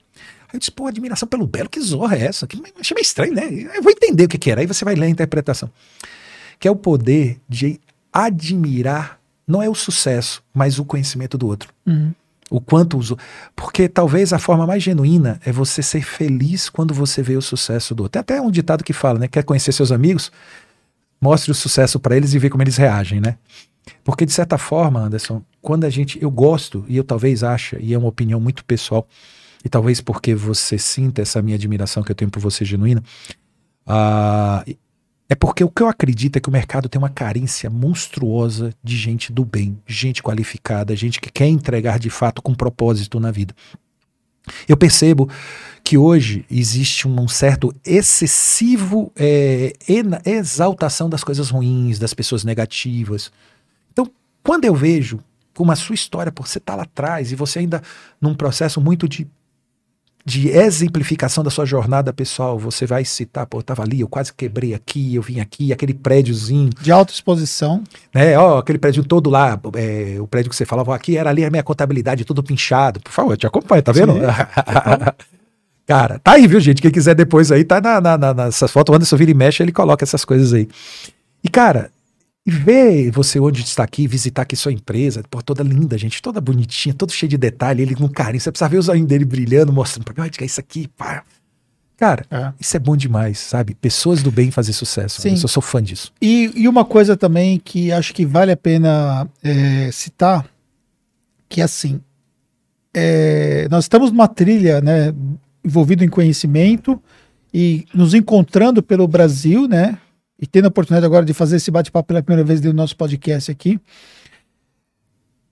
Aí 0.48 0.56
eu 0.56 0.60
disse, 0.60 0.72
pô, 0.72 0.88
admiração 0.88 1.28
pelo 1.28 1.46
belo, 1.46 1.70
que 1.70 1.80
zorra 1.80 2.16
é 2.18 2.26
essa? 2.26 2.48
Que, 2.48 2.62
achei 2.80 2.96
meio 2.96 3.04
estranho, 3.04 3.34
né? 3.34 3.44
Eu 3.76 3.82
vou 3.82 3.92
entender 3.92 4.26
o 4.26 4.28
que, 4.28 4.38
que 4.38 4.50
era. 4.50 4.62
Aí 4.62 4.68
você 4.68 4.86
vai 4.86 4.96
ler 4.96 5.08
a 5.08 5.10
interpretação. 5.10 5.70
Que 6.60 6.68
é 6.68 6.72
o 6.72 6.76
poder 6.76 7.40
de 7.48 7.80
admirar, 8.12 9.20
não 9.46 9.62
é 9.62 9.70
o 9.70 9.76
sucesso, 9.76 10.42
mas 10.54 10.80
o 10.80 10.86
conhecimento 10.86 11.38
do 11.38 11.48
outro. 11.48 11.70
Uhum. 11.86 12.14
O 12.50 12.62
quanto 12.62 12.98
uso. 12.98 13.18
Porque 13.56 13.90
talvez 13.90 14.32
a 14.32 14.40
forma 14.40 14.66
mais 14.66 14.82
genuína 14.82 15.40
é 15.46 15.52
você 15.52 15.84
ser 15.84 16.02
feliz 16.02 16.70
quando 16.70 16.94
você 16.94 17.22
vê 17.22 17.36
o 17.36 17.42
sucesso 17.42 17.94
do 17.94 18.04
outro. 18.04 18.14
Tem 18.14 18.22
até 18.22 18.42
um 18.42 18.50
ditado 18.50 18.86
que 18.86 18.94
fala, 18.94 19.20
né? 19.20 19.28
Quer 19.28 19.44
conhecer 19.44 19.74
seus 19.74 19.92
amigos? 19.92 20.32
Mostre 21.20 21.52
o 21.52 21.56
sucesso 21.56 22.00
para 22.00 22.16
eles 22.16 22.34
e 22.34 22.40
vê 22.40 22.50
como 22.50 22.64
eles 22.64 22.78
reagem, 22.78 23.20
né? 23.20 23.38
Porque 24.04 24.26
de 24.26 24.32
certa 24.32 24.58
forma, 24.58 25.02
Anderson, 25.02 25.42
quando 25.62 25.86
a 25.86 25.90
gente. 25.90 26.22
Eu 26.22 26.30
gosto, 26.30 26.86
e 26.88 26.98
eu 26.98 27.04
talvez 27.04 27.44
ache, 27.44 27.78
e 27.80 27.94
é 27.94 27.98
uma 27.98 28.08
opinião 28.08 28.40
muito 28.40 28.64
pessoal, 28.66 29.08
e 29.64 29.70
talvez 29.70 30.02
porque 30.02 30.36
você 30.36 30.78
sinta 30.78 31.22
essa 31.22 31.42
minha 31.42 31.56
admiração 31.56 32.04
que 32.04 32.12
eu 32.12 32.16
tenho 32.16 32.32
por 32.32 32.40
você 32.40 32.64
genuína, 32.64 33.04
uh, 33.88 34.78
é 35.30 35.36
porque 35.36 35.64
o 35.64 35.70
que 35.70 35.84
eu 35.84 35.90
acredito 35.90 36.38
é 36.38 36.40
que 36.40 36.48
o 36.48 36.52
mercado 36.52 36.88
tem 36.88 36.98
uma 36.98 37.10
carência 37.10 37.70
monstruosa 37.70 38.74
de 38.82 38.96
gente 38.96 39.34
do 39.34 39.44
bem, 39.44 39.78
gente 39.86 40.24
qualificada, 40.24 40.96
gente 40.96 41.20
que 41.20 41.30
quer 41.30 41.48
entregar 41.48 42.00
de 42.00 42.10
fato 42.10 42.42
com 42.42 42.54
propósito 42.54 43.20
na 43.20 43.30
vida. 43.30 43.54
Eu 44.68 44.78
percebo 44.78 45.30
que 45.84 45.98
hoje 45.98 46.46
existe 46.52 47.08
um 47.08 47.28
certo 47.28 47.74
excessivo 47.86 49.12
é, 49.16 49.74
exaltação 50.26 51.10
das 51.10 51.24
coisas 51.24 51.50
ruins, 51.50 51.98
das 51.98 52.14
pessoas 52.14 52.44
negativas. 52.44 53.32
Então, 53.94 54.12
quando 54.44 54.66
eu 54.66 54.76
vejo 54.76 55.20
como 55.54 55.72
a 55.72 55.76
sua 55.76 55.96
história, 55.96 56.32
você 56.36 56.58
estar 56.58 56.74
tá 56.74 56.78
lá 56.78 56.84
atrás 56.84 57.32
e 57.32 57.36
você 57.36 57.60
ainda 57.60 57.82
num 58.22 58.36
processo 58.36 58.82
muito 58.82 59.08
de 59.08 59.28
de 60.28 60.50
exemplificação 60.50 61.42
da 61.42 61.50
sua 61.50 61.66
jornada 61.66 62.12
pessoal, 62.12 62.60
você 62.60 62.86
vai 62.86 63.06
citar, 63.06 63.46
pô, 63.46 63.60
eu 63.60 63.64
tava 63.64 63.82
ali, 63.82 64.02
eu 64.02 64.10
quase 64.10 64.34
quebrei 64.34 64.74
aqui, 64.74 65.16
eu 65.16 65.22
vim 65.22 65.40
aqui, 65.40 65.72
aquele 65.72 65.94
prédiozinho. 65.94 66.70
De 66.82 66.92
alta 66.92 67.14
exposição. 67.14 67.82
Né, 68.14 68.38
ó, 68.38 68.58
aquele 68.58 68.78
prédio 68.78 69.06
todo 69.06 69.30
lá, 69.30 69.58
é, 69.76 70.18
o 70.20 70.28
prédio 70.28 70.50
que 70.50 70.56
você 70.58 70.66
falava, 70.66 70.94
aqui 70.94 71.16
era 71.16 71.30
ali 71.30 71.46
a 71.46 71.50
minha 71.50 71.64
contabilidade, 71.64 72.26
tudo 72.26 72.44
pinchado. 72.44 73.00
Por 73.00 73.14
favor, 73.14 73.38
te 73.38 73.48
acompanha, 73.48 73.82
tá 73.82 73.94
vendo? 73.94 74.16
Cara, 75.88 76.20
tá 76.20 76.34
aí, 76.34 76.46
viu, 76.46 76.60
gente? 76.60 76.82
Quem 76.82 76.92
quiser 76.92 77.16
depois 77.16 77.50
aí, 77.50 77.64
tá 77.64 77.80
na, 77.80 78.02
na, 78.02 78.18
na, 78.18 78.34
nessas 78.34 78.70
fotos, 78.70 78.92
o 78.92 78.96
Anderson 78.98 79.16
vira 79.16 79.32
e 79.32 79.34
mexe, 79.34 79.64
ele 79.64 79.72
coloca 79.72 80.04
essas 80.04 80.26
coisas 80.26 80.52
aí. 80.52 80.68
E, 81.42 81.48
cara, 81.48 81.90
e 82.48 82.50
ver 82.50 83.12
você 83.12 83.42
onde 83.42 83.62
está 83.62 83.84
aqui, 83.84 84.08
visitar 84.08 84.44
aqui 84.44 84.56
sua 84.56 84.72
empresa, 84.72 85.22
pô, 85.30 85.42
toda 85.42 85.62
linda, 85.62 85.98
gente, 85.98 86.22
toda 86.22 86.40
bonitinha, 86.40 86.96
todo 86.96 87.12
cheio 87.12 87.30
de 87.30 87.38
detalhe, 87.38 87.84
ele 87.84 87.94
com 87.94 88.08
carinho. 88.08 88.40
Você 88.40 88.50
precisa 88.50 88.70
ver 88.70 88.78
os 88.78 88.88
olhinhos 88.88 89.10
dele 89.10 89.26
brilhando, 89.26 89.74
mostrando 89.74 90.06
pra 90.06 90.24
mim, 90.24 90.32
é 90.40 90.46
isso 90.46 90.58
aqui, 90.58 90.88
pá. 90.88 91.26
Cara, 91.98 92.26
é. 92.32 92.54
isso 92.58 92.78
é 92.78 92.80
bom 92.80 92.96
demais, 92.96 93.38
sabe? 93.38 93.76
Pessoas 93.76 94.24
do 94.24 94.32
bem 94.32 94.50
fazer 94.50 94.72
sucesso. 94.72 95.20
Sim. 95.20 95.32
Eu 95.32 95.48
sou 95.50 95.62
fã 95.62 95.84
disso. 95.84 96.14
E, 96.22 96.50
e, 96.56 96.70
uma 96.70 96.86
coisa 96.86 97.18
também 97.18 97.60
que 97.60 97.92
acho 97.92 98.14
que 98.14 98.26
vale 98.26 98.54
a 98.54 98.58
pena 98.58 99.28
é, 99.44 99.92
citar, 99.92 100.46
que 101.50 101.60
é 101.60 101.66
assim, 101.66 102.00
é, 102.94 103.68
nós 103.70 103.84
estamos 103.84 104.10
numa 104.10 104.28
trilha, 104.28 104.80
né, 104.80 105.14
envolvido 105.66 106.02
em 106.02 106.08
conhecimento 106.10 107.02
e 107.54 107.86
nos 107.94 108.14
encontrando 108.14 108.82
pelo 108.82 109.06
Brasil, 109.06 109.68
né, 109.68 109.98
e 110.40 110.46
tendo 110.46 110.66
a 110.66 110.68
oportunidade 110.68 111.06
agora 111.06 111.26
de 111.26 111.34
fazer 111.34 111.58
esse 111.58 111.72
bate-papo 111.72 112.08
pela 112.08 112.22
primeira 112.22 112.46
vez 112.46 112.62
no 112.62 112.74
nosso 112.74 112.96
podcast 112.96 113.52
aqui. 113.52 113.80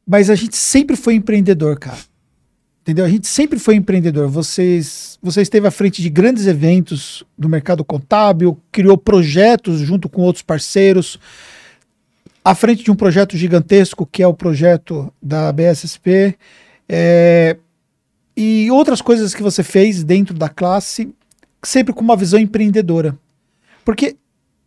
Mas 0.06 0.30
a 0.30 0.36
gente 0.36 0.56
sempre 0.56 0.96
foi 0.96 1.16
empreendedor, 1.16 1.80
cara. 1.80 1.98
Entendeu? 2.82 3.04
A 3.04 3.10
gente 3.10 3.26
sempre 3.26 3.58
foi 3.58 3.76
empreendedor. 3.76 4.28
Vocês, 4.28 5.18
você 5.20 5.42
esteve 5.42 5.68
à 5.68 5.72
frente 5.72 6.04
de 6.04 6.10
grandes 6.10 6.46
eventos 6.46 7.24
do 7.36 7.50
mercado 7.50 7.84
contábil, 7.84 8.60
criou 8.72 8.96
projetos 8.96 9.80
junto 9.80 10.08
com 10.08 10.22
outros 10.22 10.44
parceiros, 10.44 11.20
à 12.44 12.54
frente 12.54 12.84
de 12.84 12.92
um 12.92 12.96
projeto 12.96 13.36
gigantesco 13.36 14.06
que 14.06 14.22
é 14.22 14.28
o 14.28 14.36
projeto 14.36 15.12
da 15.20 15.52
BSSP, 15.52 16.38
é, 16.88 17.58
e 18.38 18.70
outras 18.70 19.02
coisas 19.02 19.34
que 19.34 19.42
você 19.42 19.64
fez 19.64 20.04
dentro 20.04 20.36
da 20.36 20.48
classe, 20.48 21.12
sempre 21.64 21.92
com 21.92 22.02
uma 22.02 22.16
visão 22.16 22.40
empreendedora. 22.40 23.18
Porque 23.84 24.16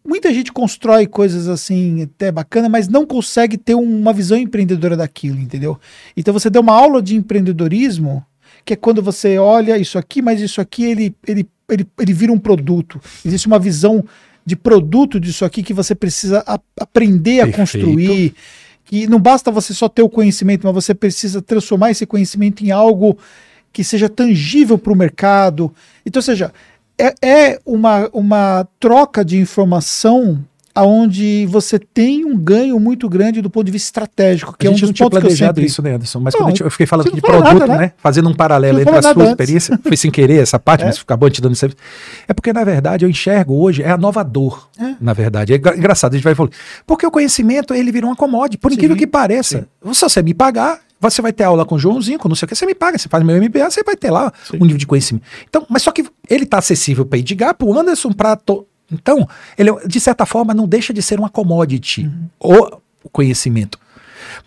muita 0.06 0.32
gente 0.32 0.52
constrói 0.52 1.06
coisas 1.06 1.48
assim, 1.48 2.02
até 2.02 2.32
bacana, 2.32 2.68
mas 2.68 2.88
não 2.88 3.06
consegue 3.06 3.56
ter 3.56 3.74
uma 3.74 4.12
visão 4.12 4.38
empreendedora 4.38 4.96
daquilo, 4.96 5.38
entendeu? 5.38 5.78
Então 6.16 6.32
você 6.32 6.48
deu 6.48 6.62
uma 6.62 6.72
aula 6.72 7.02
de 7.02 7.16
empreendedorismo, 7.16 8.24
que 8.64 8.72
é 8.74 8.76
quando 8.76 9.02
você 9.02 9.38
olha 9.38 9.78
isso 9.78 9.98
aqui, 9.98 10.22
mas 10.22 10.40
isso 10.40 10.60
aqui 10.60 10.84
ele, 10.84 11.14
ele, 11.26 11.48
ele, 11.68 11.86
ele 11.98 12.12
vira 12.12 12.32
um 12.32 12.38
produto. 12.38 13.00
Existe 13.24 13.46
uma 13.46 13.58
visão 13.58 14.04
de 14.44 14.56
produto 14.56 15.20
disso 15.20 15.44
aqui 15.44 15.62
que 15.62 15.74
você 15.74 15.94
precisa 15.94 16.42
a, 16.46 16.58
aprender 16.80 17.44
Perfeito. 17.44 17.54
a 17.54 17.58
construir. 17.58 18.34
Que 18.84 19.06
não 19.06 19.20
basta 19.20 19.50
você 19.50 19.74
só 19.74 19.86
ter 19.86 20.00
o 20.00 20.08
conhecimento, 20.08 20.66
mas 20.66 20.74
você 20.74 20.94
precisa 20.94 21.42
transformar 21.42 21.90
esse 21.90 22.06
conhecimento 22.06 22.64
em 22.64 22.70
algo 22.70 23.18
que 23.70 23.84
seja 23.84 24.08
tangível 24.08 24.78
para 24.78 24.92
o 24.92 24.96
mercado. 24.96 25.72
Então, 26.06 26.20
ou 26.20 26.24
seja, 26.24 26.52
é, 26.98 27.14
é 27.22 27.60
uma, 27.64 28.08
uma 28.12 28.66
troca 28.78 29.24
de 29.24 29.38
informação 29.38 30.44
aonde 30.78 31.44
você 31.46 31.76
tem 31.76 32.24
um 32.24 32.36
ganho 32.36 32.78
muito 32.78 33.08
grande 33.08 33.42
do 33.42 33.50
ponto 33.50 33.66
de 33.66 33.72
vista 33.72 33.86
estratégico, 33.86 34.54
que 34.56 34.64
a 34.64 34.70
é 34.70 34.72
um 34.72 34.74
dos 34.74 34.82
não 34.82 34.92
tinha 34.92 35.06
pontos 35.06 35.18
planejado 35.18 35.48
sempre... 35.56 35.66
isso, 35.66 35.82
né, 35.82 35.94
Anderson? 35.94 36.20
Mas 36.20 36.34
não, 36.34 36.42
quando 36.42 36.60
eu 36.60 36.70
fiquei 36.70 36.86
falando 36.86 37.12
de 37.12 37.20
produto, 37.20 37.58
nada, 37.58 37.66
né? 37.66 37.78
né? 37.78 37.92
Fazendo 37.96 38.28
um 38.28 38.34
paralelo 38.34 38.80
entre 38.80 38.96
a 38.96 39.02
sua 39.02 39.10
antes. 39.10 39.30
experiência, 39.30 39.80
foi 39.82 39.96
sem 39.96 40.08
querer 40.08 40.40
essa 40.40 40.56
parte, 40.56 40.82
é. 40.82 40.86
mas 40.86 41.00
acabou 41.00 41.28
te 41.28 41.42
dando 41.42 41.54
isso. 41.54 41.66
É 42.28 42.32
porque, 42.32 42.52
na 42.52 42.62
verdade, 42.62 43.04
eu 43.04 43.10
enxergo 43.10 43.60
hoje, 43.60 43.82
é 43.82 43.90
a 43.90 43.98
nova 43.98 44.22
dor, 44.22 44.68
é. 44.78 44.94
na 45.00 45.12
verdade. 45.12 45.52
É 45.52 45.56
engraçado, 45.56 46.12
a 46.12 46.16
gente 46.16 46.24
vai 46.24 46.36
falar. 46.36 46.50
Porque 46.86 47.04
o 47.04 47.10
conhecimento, 47.10 47.74
ele 47.74 47.90
virou 47.90 48.10
uma 48.10 48.16
commodity, 48.16 48.58
por 48.58 48.70
incrível 48.70 48.96
que 48.96 49.06
pareça. 49.06 49.66
Sim. 49.82 49.92
Se 49.94 50.00
você 50.02 50.22
me 50.22 50.32
pagar, 50.32 50.78
você 51.00 51.22
vai 51.22 51.32
ter 51.32 51.44
aula 51.44 51.64
com 51.64 51.76
o 51.76 51.78
Joãozinho, 51.78 52.18
com 52.18 52.28
não 52.28 52.36
sei 52.36 52.46
o 52.46 52.48
que, 52.48 52.54
você 52.54 52.66
me 52.66 52.74
paga, 52.74 52.98
você 52.98 53.08
faz 53.08 53.24
meu 53.24 53.36
MBA, 53.36 53.70
você 53.70 53.82
vai 53.82 53.96
ter 53.96 54.10
lá 54.10 54.32
Sim. 54.44 54.58
um 54.60 54.64
nível 54.64 54.78
de 54.78 54.86
conhecimento. 54.86 55.24
Então, 55.48 55.66
mas 55.68 55.82
só 55.82 55.92
que 55.92 56.04
ele 56.28 56.44
está 56.44 56.58
acessível 56.58 57.06
para 57.06 57.18
Edgar, 57.18 57.54
para 57.54 57.66
o 57.66 57.78
Anderson, 57.78 58.12
para. 58.12 58.36
To... 58.36 58.66
Então, 58.90 59.28
ele, 59.56 59.70
de 59.86 60.00
certa 60.00 60.24
forma, 60.24 60.54
não 60.54 60.66
deixa 60.66 60.92
de 60.92 61.02
ser 61.02 61.18
uma 61.18 61.28
commodity, 61.28 62.10
uhum. 62.40 62.80
o 63.04 63.08
conhecimento. 63.10 63.78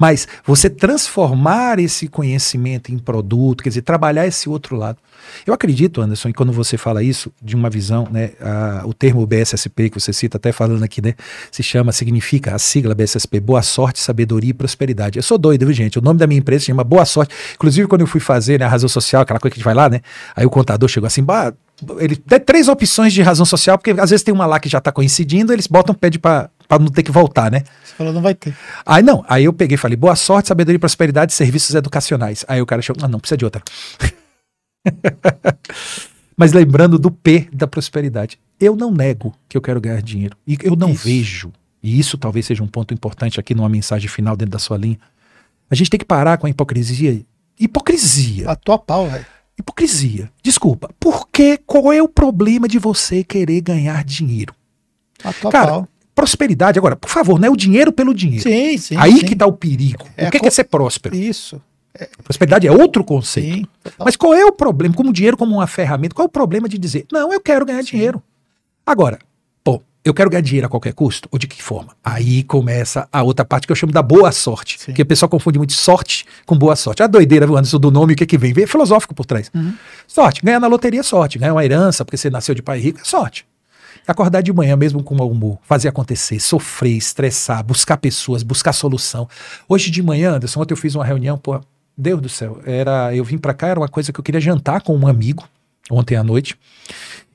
Mas 0.02 0.28
você 0.44 0.68
transformar 0.68 1.78
esse 1.78 2.08
conhecimento 2.08 2.92
em 2.92 2.98
produto, 2.98 3.62
quer 3.62 3.70
dizer, 3.70 3.84
trabalhar 3.84 4.26
esse 4.26 4.50
outro 4.50 4.76
lado. 4.76 4.98
Eu 5.46 5.54
acredito, 5.54 6.02
Anderson, 6.02 6.30
e 6.30 6.34
quando 6.34 6.52
você 6.52 6.76
fala 6.76 7.04
isso, 7.04 7.32
de 7.40 7.56
uma 7.56 7.70
visão, 7.70 8.08
né, 8.10 8.32
a, 8.42 8.82
o 8.84 8.96
termo 8.96 9.24
BSSP 9.28 9.92
que 9.92 10.00
você 10.00 10.12
cita, 10.12 10.38
até 10.38 10.52
falando 10.52 10.82
aqui, 10.82 11.04
né, 11.04 11.14
se 11.52 11.62
chama, 11.62 11.92
significa 11.92 12.56
a 12.56 12.58
sigla 12.58 12.96
BSSP, 12.96 13.40
Boa 13.40 13.62
Sorte, 13.62 14.00
Sabedoria 14.00 14.50
e 14.50 14.54
Prosperidade. 14.56 15.20
Eu 15.20 15.24
sou 15.24 15.38
doido, 15.38 15.68
viu, 15.68 15.74
gente? 15.74 16.00
O 16.00 16.02
nome 16.02 16.18
da 16.18 16.26
minha 16.26 16.40
empresa 16.40 16.62
se 16.62 16.66
chama 16.66 16.84
Boa 16.84 17.06
Sorte. 17.06 17.36
Inclusive, 17.54 17.88
quando 17.88 18.02
eu 18.02 18.08
fui 18.08 18.20
fazer 18.20 18.60
né, 18.60 18.66
a 18.66 18.70
razão 18.70 18.90
social, 18.90 19.22
aquela 19.22 19.40
coisa 19.40 19.54
que 19.54 19.60
a 19.60 19.60
gente 19.60 19.66
vai 19.66 19.76
lá, 19.76 19.88
né, 19.88 20.02
aí 20.36 20.48
o 20.48 20.50
contador 20.50 20.90
chegou 20.90 21.06
assim, 21.06 21.22
bah, 21.22 21.54
ele 22.00 22.16
tem 22.16 22.40
três 22.40 22.68
opções 22.68 23.14
de 23.14 23.22
razão 23.22 23.46
social, 23.46 23.78
porque 23.78 23.92
às 23.92 24.10
vezes 24.10 24.24
tem 24.24 24.34
uma 24.34 24.46
lá 24.46 24.60
que 24.60 24.70
já 24.70 24.78
está 24.78 24.92
coincidindo, 24.92 25.52
eles 25.52 25.68
botam 25.68 25.96
pede 25.96 26.20
para 26.20 26.50
não 26.80 26.88
ter 26.88 27.04
que 27.04 27.12
voltar, 27.12 27.52
né? 27.52 27.64
Você 27.84 27.94
falou, 27.96 28.14
não 28.14 28.22
vai 28.22 28.36
ter. 28.36 28.56
Aí 28.86 29.04
não, 29.04 29.24
aí 29.28 29.46
eu 29.46 29.54
peguei 29.54 29.76
e 29.76 29.78
falei, 29.78 29.98
boa 29.98 30.16
sorte, 30.16 30.48
sabedoria, 30.48 30.80
prosperidade 30.80 31.34
serviços 31.34 31.76
educacionais. 31.76 32.46
Aí 32.48 32.62
o 32.62 32.66
cara 32.66 32.82
chegou, 32.82 33.04
ah, 33.04 33.08
não, 33.08 33.20
precisa 33.20 33.38
de 33.38 33.46
outra. 33.46 33.62
Mas 36.38 36.54
lembrando 36.54 36.98
do 36.98 37.12
P 37.12 37.48
da 37.52 37.68
prosperidade. 37.68 38.40
Eu 38.60 38.76
não 38.76 38.92
nego 38.92 39.34
que 39.48 39.58
eu 39.58 39.62
quero 39.62 39.82
ganhar 39.82 40.02
dinheiro. 40.02 40.36
E 40.48 40.58
eu 40.64 40.76
não 40.76 40.92
isso. 40.92 41.04
vejo, 41.04 41.52
e 41.84 42.00
isso 42.00 42.18
talvez 42.18 42.46
seja 42.46 42.64
um 42.64 42.68
ponto 42.68 42.94
importante 42.94 43.40
aqui 43.40 43.54
numa 43.54 43.70
mensagem 43.70 44.08
final 44.08 44.36
dentro 44.36 44.52
da 44.52 44.60
sua 44.60 44.78
linha. 44.78 45.00
A 45.70 45.76
gente 45.76 45.90
tem 45.90 46.00
que 46.00 46.06
parar 46.06 46.38
com 46.38 46.48
a 46.48 46.50
hipocrisia. 46.50 47.22
Hipocrisia. 47.60 48.50
A 48.50 48.56
tua 48.56 48.78
pau, 48.78 49.08
velho. 49.08 49.26
Hipocrisia. 49.62 50.30
Desculpa. 50.44 50.90
Por 51.00 51.28
que? 51.30 51.58
Qual 51.66 51.94
é 51.94 52.02
o 52.02 52.08
problema 52.08 52.68
de 52.68 52.78
você 52.78 53.24
querer 53.24 53.62
ganhar 53.62 54.04
dinheiro? 54.04 54.54
A 55.24 55.32
tua 55.32 55.52
Cara, 55.52 55.88
prosperidade, 56.14 56.78
agora, 56.78 56.96
por 56.96 57.10
favor, 57.10 57.40
não 57.40 57.48
é 57.48 57.52
o 57.52 57.56
dinheiro 57.56 57.92
pelo 57.92 58.14
dinheiro. 58.14 58.44
Sim, 58.44 58.78
sim. 58.78 58.96
Aí 58.98 59.20
sim. 59.20 59.26
que 59.26 59.34
está 59.34 59.46
o 59.46 59.54
perigo. 59.54 60.06
É 60.18 60.28
o 60.28 60.32
que, 60.32 60.38
co... 60.40 60.44
que 60.44 60.48
é 60.48 60.52
ser 60.52 60.66
próspero? 60.66 61.16
Isso. 61.16 61.62
É. 61.94 62.10
Prosperidade 62.24 62.68
é 62.68 62.72
outro 62.72 63.04
conceito. 63.04 63.68
Sim, 63.86 63.94
Mas 64.00 64.16
qual 64.16 64.34
é 64.34 64.46
o 64.46 64.52
problema? 64.52 64.96
Como 64.96 65.10
o 65.10 65.14
dinheiro 65.14 65.38
como 65.38 65.56
uma 65.56 65.68
ferramenta, 65.68 66.16
qual 66.16 66.26
é 66.26 66.28
o 66.28 66.32
problema 66.32 66.68
de 66.68 66.78
dizer, 66.78 67.06
não, 67.12 67.32
eu 67.32 67.40
quero 67.40 67.66
ganhar 67.66 67.84
Sim. 67.84 67.92
dinheiro? 67.92 68.24
Agora, 68.86 69.20
eu 70.04 70.14
quero 70.14 70.30
ganhar 70.30 70.42
dinheiro 70.42 70.68
a 70.68 70.70
qualquer 70.70 70.94
custo? 70.94 71.30
Ou 71.32 71.38
de 71.38 71.48
que 71.48 71.62
forma? 71.62 71.96
Aí 72.04 72.44
começa 72.44 73.08
a 73.12 73.22
outra 73.22 73.46
parte 73.46 73.68
que 73.68 73.72
eu 73.72 73.76
chamo 73.76 73.94
da 73.94 74.02
boa 74.02 74.32
sorte. 74.32 74.80
Sim. 74.80 74.86
Porque 74.88 75.04
o 75.04 75.06
pessoal 75.06 75.30
confunde 75.30 75.58
muito 75.58 75.74
sorte 75.74 76.26
com 76.46 76.58
boa 76.58 76.76
sorte. 76.76 77.04
A 77.04 77.08
doideira, 77.08 77.46
Anderson, 77.46 77.78
do 77.78 77.92
nome, 77.92 78.14
o 78.14 78.16
que 78.16 78.26
que 78.26 78.38
vem? 78.38 78.52
Vem 78.52 78.66
filosófico 78.66 79.14
por 79.14 79.26
trás. 79.26 79.52
Uhum. 79.54 79.74
Sorte, 80.08 80.42
ganhar 80.44 80.60
na 80.60 80.68
loteria 80.68 81.02
é 81.02 81.04
sorte. 81.04 81.38
Ganhar 81.38 81.54
uma 81.54 81.64
herança 81.64 82.04
porque 82.04 82.18
você 82.18 82.30
nasceu 82.30 82.56
de 82.56 82.62
pai 82.62 82.80
rico 82.80 83.00
é 83.00 83.04
sorte. 83.04 83.46
Acordar 84.08 84.42
de 84.42 84.52
manhã, 84.52 84.76
mesmo 84.76 85.04
com 85.04 85.16
mau 85.16 85.30
humor, 85.30 85.60
fazer 85.62 85.88
acontecer, 85.88 86.40
sofrer, 86.40 86.98
estressar, 86.98 87.64
buscar 87.64 87.98
pessoas, 87.98 88.42
buscar 88.42 88.74
solução. 88.74 89.30
Hoje 89.70 89.92
de 89.92 90.02
manhã, 90.02 90.32
Anderson, 90.32 90.62
ontem 90.62 90.74
eu 90.74 90.78
fiz 90.78 90.96
uma 90.96 91.06
reunião, 91.06 91.38
pô, 91.38 91.62
Deus 91.96 92.20
do 92.20 92.28
céu, 92.28 92.60
era, 92.66 93.16
eu 93.16 93.24
vim 93.24 93.38
para 93.38 93.54
cá, 93.54 93.68
era 93.68 93.80
uma 93.80 93.88
coisa 93.88 94.12
que 94.12 94.20
eu 94.20 94.24
queria 94.24 94.42
jantar 94.42 94.82
com 94.82 94.98
um 94.98 95.08
amigo, 95.08 95.48
ontem 95.90 96.16
à 96.16 96.24
noite, 96.24 96.58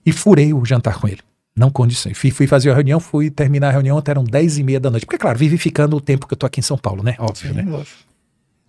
e 0.05 0.13
furei 0.13 0.53
o 0.53 0.65
jantar 0.65 0.99
com 0.99 1.07
ele. 1.07 1.21
Não 1.57 1.71
condições. 1.71 2.19
Fui, 2.19 2.31
fui, 2.31 2.47
fazer 2.47 2.71
a 2.71 2.75
reunião, 2.75 3.01
fui 3.01 3.31
terminar 3.31 3.69
a 3.69 3.73
reunião, 3.73 3.97
até 3.97 4.11
eram 4.11 4.23
10 4.23 4.59
e 4.59 4.63
meia 4.63 4.79
da 4.79 4.91
noite. 4.91 5.07
Porque, 5.07 5.17
claro, 5.17 5.39
vive 5.39 5.57
ficando 5.57 5.97
o 5.97 6.01
tempo 6.01 6.27
que 6.27 6.35
eu 6.35 6.39
tô 6.39 6.45
aqui 6.45 6.61
em 6.61 6.63
São 6.63 6.77
Paulo, 6.77 7.03
né? 7.03 7.17
Óbvio, 7.19 7.55
Sim, 7.55 7.63
né? 7.63 7.85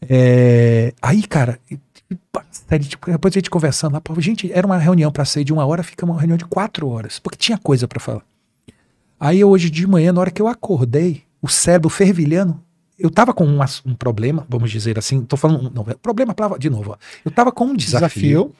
É, 0.08 0.94
aí, 1.02 1.24
cara, 1.24 1.60
tipo, 2.80 3.12
depois 3.12 3.34
a 3.34 3.38
gente 3.38 3.50
conversando 3.50 3.94
lá, 3.94 4.02
gente, 4.20 4.52
era 4.52 4.66
uma 4.66 4.78
reunião 4.78 5.12
para 5.12 5.26
sair 5.26 5.44
de 5.44 5.52
uma 5.52 5.66
hora, 5.66 5.84
fica 5.84 6.06
uma 6.06 6.18
reunião 6.18 6.38
de 6.38 6.46
quatro 6.46 6.88
horas, 6.88 7.20
porque 7.20 7.38
tinha 7.38 7.58
coisa 7.58 7.88
para 7.88 8.00
falar. 8.00 8.24
Aí 9.20 9.44
hoje 9.44 9.70
de 9.70 9.86
manhã, 9.88 10.14
na 10.14 10.22
hora 10.22 10.32
que 10.32 10.42
eu 10.42 10.48
acordei, 10.48 11.24
o 11.42 11.48
cérebro 11.48 11.90
fervilhando, 11.90 12.60
eu 12.98 13.10
tava 13.10 13.34
com 13.34 13.46
um, 13.46 13.60
um 13.86 13.96
problema, 13.96 14.46
vamos 14.50 14.72
dizer 14.72 14.98
assim, 14.98 15.22
tô 15.22 15.38
falando, 15.38 15.72
não, 15.74 15.84
problema, 16.02 16.34
de 16.58 16.70
novo, 16.70 16.92
ó, 16.92 16.98
eu 17.26 17.32
tava 17.32 17.52
com 17.52 17.66
um 17.66 17.76
desafio, 17.76 18.02
desafio, 18.02 18.56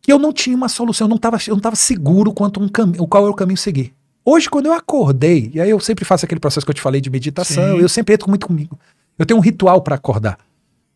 que 0.00 0.12
eu 0.12 0.18
não 0.18 0.32
tinha 0.32 0.56
uma 0.56 0.68
solução, 0.68 1.06
eu 1.06 1.10
não 1.10 1.18
tava, 1.18 1.38
eu 1.46 1.54
não 1.54 1.60
tava 1.60 1.76
seguro 1.76 2.32
quanto 2.32 2.60
um 2.60 2.68
caminho, 2.68 3.06
qual 3.06 3.24
era 3.24 3.32
o 3.32 3.36
caminho 3.36 3.58
a 3.58 3.62
seguir. 3.62 3.94
Hoje, 4.24 4.48
quando 4.48 4.66
eu 4.66 4.72
acordei, 4.72 5.50
e 5.54 5.60
aí 5.60 5.70
eu 5.70 5.80
sempre 5.80 6.04
faço 6.04 6.24
aquele 6.24 6.40
processo 6.40 6.64
que 6.64 6.70
eu 6.70 6.74
te 6.74 6.80
falei 6.80 7.00
de 7.00 7.10
meditação, 7.10 7.76
Sim. 7.76 7.82
eu 7.82 7.88
sempre 7.88 8.14
entro 8.14 8.28
muito 8.28 8.46
comigo. 8.46 8.78
Eu 9.18 9.26
tenho 9.26 9.38
um 9.38 9.42
ritual 9.42 9.82
para 9.82 9.96
acordar, 9.96 10.38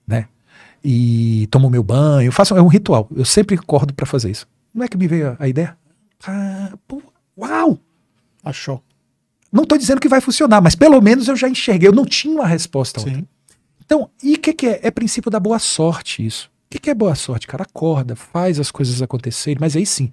né? 0.06 0.26
E 0.82 1.47
tomo 1.51 1.70
meu 1.70 1.82
banho, 1.82 2.31
faço 2.31 2.56
é 2.56 2.62
um 2.62 2.66
ritual. 2.66 3.09
Eu 3.14 3.24
sempre 3.24 3.56
acordo 3.56 3.94
para 3.94 4.05
fazer 4.05 4.31
isso. 4.31 4.47
Não 4.72 4.85
é 4.85 4.89
que 4.89 4.97
me 4.97 5.06
veio 5.06 5.36
a, 5.39 5.48
ideia? 5.48 5.76
Ah, 6.26 6.72
pô, 6.86 7.02
uau! 7.39 7.78
Achou. 8.43 8.82
Não 9.51 9.62
estou 9.62 9.78
dizendo 9.78 10.01
que 10.01 10.09
vai 10.09 10.20
funcionar, 10.20 10.60
mas 10.60 10.74
pelo 10.74 11.01
menos 11.01 11.28
eu 11.28 11.36
já 11.36 11.48
enxerguei. 11.48 11.89
Eu 11.89 11.93
não 11.93 12.05
tinha 12.05 12.35
uma 12.35 12.47
resposta. 12.47 13.01
Então, 13.85 14.10
e 14.22 14.35
o 14.35 14.39
que, 14.39 14.52
que, 14.52 14.66
é? 14.66 14.81
É 14.82 14.90
princípio 14.90 15.31
da 15.31 15.40
boa 15.40 15.59
sorte 15.59 16.24
isso. 16.24 16.51
O 16.74 16.76
que, 16.76 16.80
que 16.80 16.90
é 16.90 16.94
boa 16.94 17.14
sorte, 17.14 17.46
cara? 17.46 17.62
Acorda, 17.62 18.16
faz 18.16 18.59
as 18.59 18.68
coisas 18.68 19.01
acontecerem, 19.01 19.59
mas 19.60 19.76
aí 19.76 19.86
sim, 19.86 20.10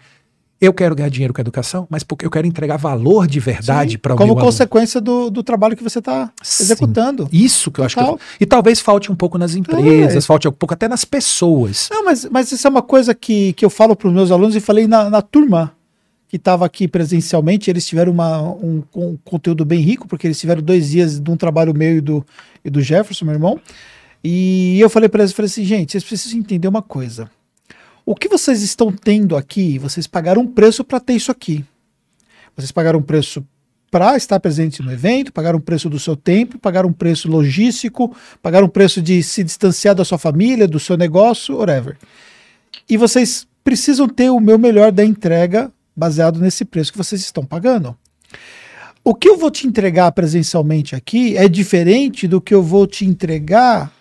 eu 0.61 0.71
quero 0.71 0.93
ganhar 0.93 1.09
dinheiro 1.09 1.33
com 1.33 1.41
a 1.41 1.43
educação, 1.43 1.87
mas 1.89 2.03
porque 2.03 2.23
eu 2.23 2.29
quero 2.29 2.45
entregar 2.45 2.77
valor 2.77 3.25
de 3.25 3.39
verdade 3.39 3.97
para 3.97 4.13
o 4.13 4.17
Como 4.17 4.35
consequência 4.35 5.01
do, 5.01 5.31
do, 5.31 5.41
trabalho 5.41 5.75
que 5.75 5.81
você 5.81 5.97
está 5.97 6.31
executando. 6.59 7.27
Isso 7.33 7.71
que 7.71 7.81
eu 7.81 7.89
Total. 7.89 8.03
acho 8.03 8.17
que. 8.17 8.23
Eu, 8.23 8.37
e 8.39 8.45
talvez 8.45 8.79
falte 8.79 9.11
um 9.11 9.15
pouco 9.15 9.39
nas 9.39 9.55
empresas, 9.55 10.23
é. 10.23 10.27
falte 10.27 10.47
um 10.47 10.51
pouco 10.51 10.75
até 10.75 10.87
nas 10.87 11.03
pessoas. 11.03 11.89
Não, 11.89 12.05
mas, 12.05 12.25
mas 12.25 12.51
isso 12.51 12.67
é 12.67 12.69
uma 12.69 12.83
coisa 12.83 13.15
que, 13.15 13.53
que 13.53 13.65
eu 13.65 13.69
falo 13.71 13.95
para 13.95 14.07
os 14.07 14.13
meus 14.13 14.29
alunos 14.29 14.55
e 14.55 14.59
falei 14.59 14.85
na, 14.85 15.09
na 15.09 15.23
turma 15.23 15.75
que 16.27 16.37
estava 16.37 16.63
aqui 16.63 16.87
presencialmente, 16.87 17.71
eles 17.71 17.87
tiveram 17.87 18.11
uma, 18.11 18.39
um, 18.39 18.83
um, 18.95 19.17
conteúdo 19.25 19.65
bem 19.65 19.81
rico, 19.81 20.07
porque 20.07 20.27
eles 20.27 20.39
tiveram 20.39 20.61
dois 20.61 20.91
dias 20.91 21.19
de 21.19 21.29
um 21.29 21.35
trabalho 21.35 21.73
meu 21.73 21.97
e 21.97 22.01
do, 22.01 22.25
e 22.63 22.69
do 22.69 22.81
Jefferson, 22.81 23.25
meu 23.25 23.33
irmão. 23.33 23.59
E 24.23 24.79
eu 24.79 24.89
falei 24.89 25.09
para 25.09 25.23
eles, 25.23 25.33
falei 25.33 25.47
assim, 25.47 25.65
gente, 25.65 25.91
vocês 25.91 26.03
precisam 26.03 26.39
entender 26.39 26.67
uma 26.67 26.81
coisa. 26.81 27.29
O 28.05 28.15
que 28.15 28.27
vocês 28.27 28.61
estão 28.61 28.91
tendo 28.91 29.35
aqui, 29.35 29.77
vocês 29.79 30.07
pagaram 30.07 30.41
um 30.41 30.47
preço 30.47 30.83
para 30.83 30.99
ter 30.99 31.13
isso 31.13 31.31
aqui. 31.31 31.63
Vocês 32.55 32.71
pagaram 32.71 32.99
um 32.99 33.03
preço 33.03 33.45
para 33.89 34.15
estar 34.15 34.39
presente 34.39 34.81
no 34.81 34.91
evento, 34.91 35.33
pagaram 35.33 35.59
um 35.59 35.61
preço 35.61 35.89
do 35.89 35.99
seu 35.99 36.15
tempo, 36.15 36.57
pagaram 36.57 36.89
um 36.89 36.93
preço 36.93 37.29
logístico, 37.29 38.15
pagaram 38.41 38.67
um 38.67 38.69
preço 38.69 39.01
de 39.01 39.21
se 39.21 39.43
distanciar 39.43 39.93
da 39.93 40.05
sua 40.05 40.17
família, 40.17 40.67
do 40.67 40.79
seu 40.79 40.95
negócio, 40.95 41.57
whatever. 41.57 41.97
E 42.89 42.95
vocês 42.95 43.45
precisam 43.63 44.07
ter 44.07 44.29
o 44.29 44.39
meu 44.39 44.57
melhor 44.57 44.91
da 44.91 45.03
entrega 45.03 45.71
baseado 45.95 46.39
nesse 46.39 46.63
preço 46.63 46.91
que 46.91 46.97
vocês 46.97 47.21
estão 47.21 47.45
pagando. 47.45 47.95
O 49.03 49.13
que 49.13 49.27
eu 49.27 49.37
vou 49.37 49.51
te 49.51 49.67
entregar 49.67 50.11
presencialmente 50.11 50.95
aqui 50.95 51.35
é 51.35 51.47
diferente 51.47 52.27
do 52.27 52.39
que 52.39 52.53
eu 52.53 52.63
vou 52.63 52.87
te 52.87 53.05
entregar 53.05 53.91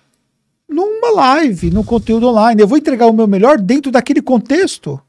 live, 1.11 1.71
no 1.71 1.85
conteúdo 1.85 2.29
online. 2.29 2.61
Eu 2.61 2.69
vou 2.69 2.79
entregar 2.79 3.07
o 3.07 3.13
meu 3.13 3.27
melhor 3.27 3.59
dentro 3.59 3.91
daquele 3.91 4.23
contexto. 4.23 5.01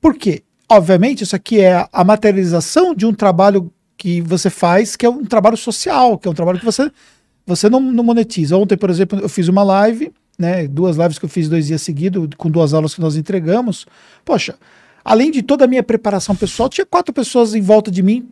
Por 0.00 0.14
quê? 0.14 0.42
Obviamente, 0.68 1.24
isso 1.24 1.34
aqui 1.34 1.60
é 1.60 1.86
a 1.92 2.04
materialização 2.04 2.94
de 2.94 3.06
um 3.06 3.12
trabalho 3.12 3.72
que 3.96 4.20
você 4.20 4.48
faz, 4.50 4.96
que 4.96 5.04
é 5.04 5.08
um 5.08 5.24
trabalho 5.24 5.56
social, 5.56 6.18
que 6.18 6.28
é 6.28 6.30
um 6.30 6.34
trabalho 6.34 6.58
que 6.58 6.64
você, 6.64 6.90
você 7.46 7.68
não, 7.68 7.80
não 7.80 8.04
monetiza. 8.04 8.56
Ontem, 8.56 8.76
por 8.76 8.90
exemplo, 8.90 9.18
eu 9.18 9.28
fiz 9.28 9.48
uma 9.48 9.62
live, 9.62 10.12
né, 10.38 10.68
duas 10.68 10.96
lives 10.96 11.18
que 11.18 11.24
eu 11.24 11.28
fiz 11.28 11.48
dois 11.48 11.66
dias 11.66 11.82
seguidos, 11.82 12.28
com 12.36 12.50
duas 12.50 12.72
aulas 12.74 12.94
que 12.94 13.00
nós 13.00 13.16
entregamos. 13.16 13.86
Poxa, 14.24 14.56
além 15.04 15.30
de 15.30 15.42
toda 15.42 15.64
a 15.64 15.68
minha 15.68 15.82
preparação 15.82 16.36
pessoal, 16.36 16.68
tinha 16.68 16.86
quatro 16.86 17.12
pessoas 17.12 17.54
em 17.54 17.60
volta 17.60 17.90
de 17.90 18.02
mim 18.02 18.28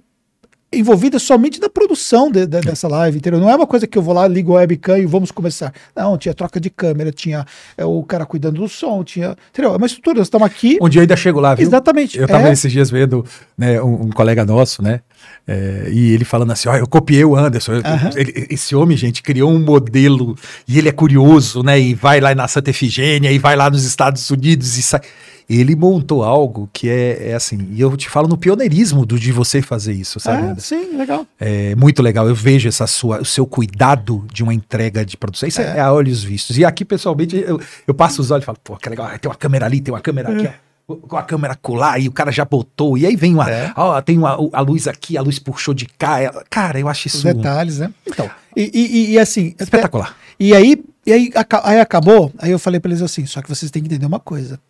envolvidas 0.72 1.22
somente 1.22 1.60
na 1.60 1.68
produção 1.68 2.30
de, 2.30 2.46
de, 2.46 2.60
dessa 2.60 2.88
live, 2.88 3.18
entendeu? 3.18 3.38
Não 3.38 3.48
é 3.48 3.54
uma 3.54 3.66
coisa 3.66 3.86
que 3.86 3.96
eu 3.96 4.02
vou 4.02 4.12
lá, 4.12 4.26
ligo 4.26 4.52
o 4.52 4.54
webcam 4.54 4.98
e 4.98 5.06
vamos 5.06 5.30
começar. 5.30 5.72
Não, 5.94 6.18
tinha 6.18 6.34
troca 6.34 6.60
de 6.60 6.68
câmera, 6.68 7.12
tinha 7.12 7.44
é, 7.76 7.84
o 7.84 8.02
cara 8.02 8.26
cuidando 8.26 8.60
do 8.60 8.68
som, 8.68 9.02
tinha. 9.04 9.36
Entendeu? 9.52 9.72
É 9.72 9.76
uma 9.76 9.86
estrutura, 9.86 10.18
nós 10.18 10.26
estamos 10.26 10.46
aqui. 10.46 10.76
Um 10.80 10.88
dia 10.88 11.00
eu 11.00 11.02
ainda 11.02 11.16
chego 11.16 11.40
lá, 11.40 11.54
viu? 11.54 11.66
Exatamente. 11.66 12.18
Eu 12.18 12.24
estava 12.24 12.48
é... 12.48 12.52
esses 12.52 12.70
dias 12.70 12.90
vendo 12.90 13.24
né, 13.56 13.80
um, 13.80 14.06
um 14.06 14.10
colega 14.10 14.44
nosso, 14.44 14.82
né? 14.82 15.00
É, 15.46 15.88
e 15.90 16.12
ele 16.12 16.24
falando 16.24 16.52
assim: 16.52 16.68
ó, 16.68 16.76
eu 16.76 16.86
copiei 16.86 17.24
o 17.24 17.36
Anderson. 17.36 17.74
Uhum. 17.74 17.82
Ele, 18.16 18.46
esse 18.50 18.74
homem, 18.74 18.96
gente, 18.96 19.22
criou 19.22 19.50
um 19.50 19.60
modelo 19.60 20.36
e 20.66 20.78
ele 20.78 20.88
é 20.88 20.92
curioso, 20.92 21.62
né? 21.62 21.78
E 21.78 21.94
vai 21.94 22.20
lá 22.20 22.34
na 22.34 22.48
Santa 22.48 22.70
Efigênia 22.70 23.30
e 23.30 23.38
vai 23.38 23.54
lá 23.56 23.70
nos 23.70 23.84
Estados 23.84 24.28
Unidos 24.30 24.76
e 24.76 24.82
sai 24.82 25.00
ele 25.48 25.76
montou 25.76 26.24
algo 26.24 26.68
que 26.72 26.88
é, 26.88 27.30
é, 27.30 27.34
assim, 27.34 27.68
e 27.70 27.80
eu 27.80 27.96
te 27.96 28.08
falo 28.08 28.26
no 28.26 28.36
pioneirismo 28.36 29.06
do, 29.06 29.18
de 29.18 29.30
você 29.30 29.62
fazer 29.62 29.92
isso, 29.92 30.18
sabe? 30.18 30.58
É, 30.58 30.60
sim, 30.60 30.96
legal. 30.96 31.26
É 31.38 31.74
muito 31.76 32.02
legal. 32.02 32.26
Eu 32.28 32.34
vejo 32.34 32.68
essa 32.68 32.86
sua, 32.86 33.20
o 33.20 33.24
seu 33.24 33.46
cuidado 33.46 34.26
de 34.32 34.42
uma 34.42 34.52
entrega 34.52 35.04
de 35.04 35.16
produção. 35.16 35.48
Isso 35.48 35.60
é, 35.60 35.76
é 35.76 35.80
a 35.80 35.92
olhos 35.92 36.24
vistos. 36.24 36.58
E 36.58 36.64
aqui, 36.64 36.84
pessoalmente, 36.84 37.36
eu, 37.36 37.60
eu 37.86 37.94
passo 37.94 38.20
os 38.20 38.30
olhos 38.30 38.44
e 38.44 38.46
falo, 38.46 38.58
pô, 38.62 38.76
que 38.76 38.88
legal, 38.88 39.08
tem 39.18 39.30
uma 39.30 39.36
câmera 39.36 39.66
ali, 39.66 39.80
tem 39.80 39.94
uma 39.94 40.00
câmera 40.00 40.32
aqui, 40.32 40.46
ó 40.46 40.66
com 40.86 41.16
a 41.16 41.22
câmera 41.22 41.56
colar 41.56 41.98
e 41.98 42.06
o 42.06 42.12
cara 42.12 42.30
já 42.30 42.44
botou, 42.44 42.96
e 42.96 43.04
aí 43.04 43.16
vem 43.16 43.34
uma, 43.34 43.50
é. 43.50 43.72
ó, 43.76 44.00
tem 44.00 44.16
uma, 44.16 44.38
a 44.52 44.60
luz 44.60 44.86
aqui, 44.86 45.18
a 45.18 45.22
luz 45.22 45.38
puxou 45.38 45.74
de 45.74 45.86
cá, 45.86 46.44
cara, 46.48 46.78
eu 46.78 46.88
acho 46.88 47.08
isso... 47.08 47.16
Os 47.16 47.24
detalhes, 47.24 47.78
né? 47.78 47.92
Então, 48.06 48.30
e, 48.56 48.70
e, 48.72 49.10
e 49.12 49.18
assim... 49.18 49.52
Espetacular. 49.58 50.16
E 50.38 50.54
aí, 50.54 50.80
e 51.04 51.12
aí, 51.12 51.32
aí 51.64 51.80
acabou, 51.80 52.32
aí 52.38 52.52
eu 52.52 52.58
falei 52.58 52.78
para 52.78 52.90
eles 52.90 53.02
assim, 53.02 53.26
só 53.26 53.42
que 53.42 53.48
vocês 53.48 53.70
têm 53.70 53.82
que 53.82 53.88
entender 53.88 54.06
uma 54.06 54.20
coisa, 54.20 54.60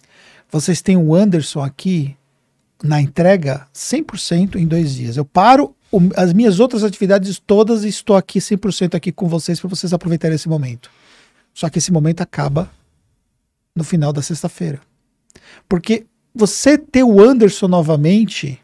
vocês 0.51 0.81
têm 0.81 0.97
o 0.97 1.15
Anderson 1.15 1.63
aqui 1.63 2.17
na 2.83 3.01
entrega 3.01 3.67
100% 3.75 4.57
em 4.57 4.67
dois 4.67 4.95
dias. 4.95 5.17
Eu 5.17 5.25
paro 5.25 5.75
o, 5.91 6.01
as 6.17 6.33
minhas 6.33 6.61
outras 6.61 6.85
atividades 6.85 7.39
todas 7.39 7.85
e 7.85 7.89
estou 7.89 8.17
aqui 8.17 8.39
100% 8.39 8.95
aqui 8.95 9.13
com 9.13 9.29
vocês 9.29 9.59
para 9.59 9.69
vocês 9.69 9.93
aproveitarem 9.93 10.35
esse 10.35 10.49
momento. 10.49 10.91
Só 11.55 11.69
que 11.69 11.79
esse 11.79 11.93
momento 11.93 12.21
acaba 12.21 12.71
no 13.75 13.83
final 13.83 14.13
da 14.13 14.23
sexta-feira. 14.23 14.81
Porque 15.69 16.07
você 16.35 16.77
ter 16.77 17.03
o 17.03 17.21
Anderson 17.21 17.67
novamente, 17.67 18.61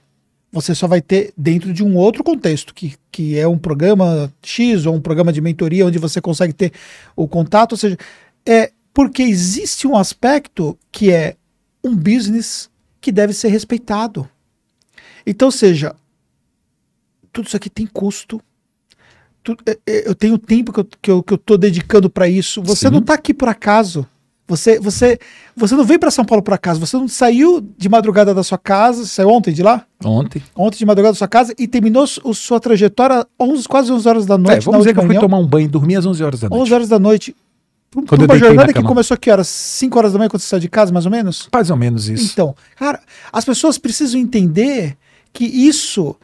você 0.52 0.74
só 0.74 0.86
vai 0.86 1.00
ter 1.00 1.32
dentro 1.36 1.72
de 1.72 1.82
um 1.82 1.96
outro 1.96 2.22
contexto, 2.22 2.74
que, 2.74 2.94
que 3.10 3.38
é 3.38 3.48
um 3.48 3.58
programa 3.58 4.32
X 4.42 4.84
ou 4.84 4.94
um 4.94 5.00
programa 5.00 5.32
de 5.32 5.40
mentoria 5.40 5.86
onde 5.86 5.98
você 5.98 6.20
consegue 6.20 6.52
ter 6.52 6.72
o 7.16 7.26
contato. 7.26 7.72
Ou 7.72 7.78
seja, 7.78 7.96
é 8.46 8.70
porque 8.92 9.22
existe 9.22 9.86
um 9.86 9.96
aspecto 9.96 10.78
que 10.90 11.10
é 11.10 11.36
um 11.84 11.94
business 11.94 12.70
que 13.00 13.10
deve 13.10 13.32
ser 13.32 13.48
respeitado. 13.48 14.28
Então, 15.26 15.50
seja, 15.50 15.94
tudo 17.32 17.46
isso 17.46 17.56
aqui 17.56 17.70
tem 17.70 17.86
custo. 17.86 18.40
É, 19.66 19.78
é, 19.86 20.08
eu 20.08 20.14
tenho 20.14 20.38
tempo 20.38 20.72
que 20.72 20.80
eu, 20.80 20.84
que 20.84 21.10
eu, 21.10 21.22
que 21.22 21.34
eu 21.34 21.38
tô 21.38 21.56
dedicando 21.56 22.08
para 22.08 22.28
isso. 22.28 22.62
Você 22.62 22.86
Sim. 22.86 22.92
não 22.92 23.00
está 23.00 23.14
aqui 23.14 23.34
por 23.34 23.48
acaso. 23.48 24.06
Você, 24.46 24.78
você, 24.78 25.18
você 25.56 25.74
não 25.74 25.84
veio 25.84 25.98
para 25.98 26.10
São 26.10 26.24
Paulo 26.24 26.42
por 26.42 26.52
acaso. 26.52 26.78
Você 26.78 26.96
não 26.96 27.08
saiu 27.08 27.60
de 27.76 27.88
madrugada 27.88 28.34
da 28.34 28.42
sua 28.42 28.58
casa. 28.58 29.06
Saiu 29.06 29.30
ontem 29.30 29.52
de 29.52 29.62
lá? 29.62 29.86
Ontem. 30.04 30.42
Ontem 30.54 30.78
de 30.78 30.86
madrugada 30.86 31.12
da 31.14 31.18
sua 31.18 31.28
casa 31.28 31.54
e 31.58 31.66
terminou 31.66 32.04
a 32.04 32.34
sua 32.34 32.60
trajetória 32.60 33.26
11, 33.40 33.66
quase 33.66 33.90
11 33.90 34.08
horas 34.08 34.26
da 34.26 34.36
noite. 34.36 34.58
É, 34.58 34.60
vamos 34.60 34.80
dizer 34.80 34.94
que 34.94 35.00
eu 35.00 35.06
fui 35.06 35.18
tomar 35.18 35.38
um 35.38 35.46
banho 35.46 35.64
e 35.64 35.68
dormir 35.68 35.96
às 35.96 36.06
11 36.06 36.22
horas 36.22 36.40
da 36.40 36.48
noite. 36.48 36.62
11 36.62 36.74
horas 36.74 36.88
da 36.88 36.98
noite. 36.98 37.36
Quando 37.92 38.24
uma 38.24 38.38
jornada 38.38 38.72
que 38.72 38.82
começou 38.82 39.14
aqui 39.14 39.30
horas? 39.30 39.48
5 39.48 39.98
horas 39.98 40.12
da 40.12 40.18
manhã 40.18 40.28
quando 40.28 40.40
você 40.40 40.48
saiu 40.48 40.60
de 40.60 40.68
casa, 40.68 40.92
mais 40.92 41.04
ou 41.04 41.12
menos? 41.12 41.48
Mais 41.52 41.70
ou 41.70 41.76
menos 41.76 42.08
isso. 42.08 42.30
Então, 42.32 42.56
cara, 42.76 43.00
as 43.32 43.44
pessoas 43.44 43.76
precisam 43.76 44.18
entender 44.18 44.96
que 45.32 45.44
isso 45.44 46.16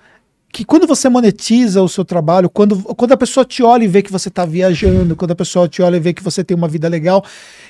que 0.51 0.65
quando 0.65 0.87
você 0.87 1.09
monetiza 1.09 1.83
o 1.83 1.89
seu 1.89 2.05
trabalho, 2.05 2.49
quando, 2.49 2.83
quando 2.95 3.13
a 3.13 3.17
pessoa 3.17 3.45
te 3.45 3.63
olha 3.63 3.85
e 3.85 3.89
vê 3.89 4.03
que 4.03 4.11
você 4.11 4.29
está 4.29 4.47
viajando, 4.47 5.15
quando 5.15 5.33
a 5.33 5.35
pessoa 5.35 5.69
te 5.69 5.83
olha 5.83 5.97
e 5.97 6.01
vê 6.01 6.13
que 6.13 6.23
você 6.23 6.43
tem 6.43 6.57
uma 6.57 6.67
vida 6.67 6.89
legal, 6.89 7.25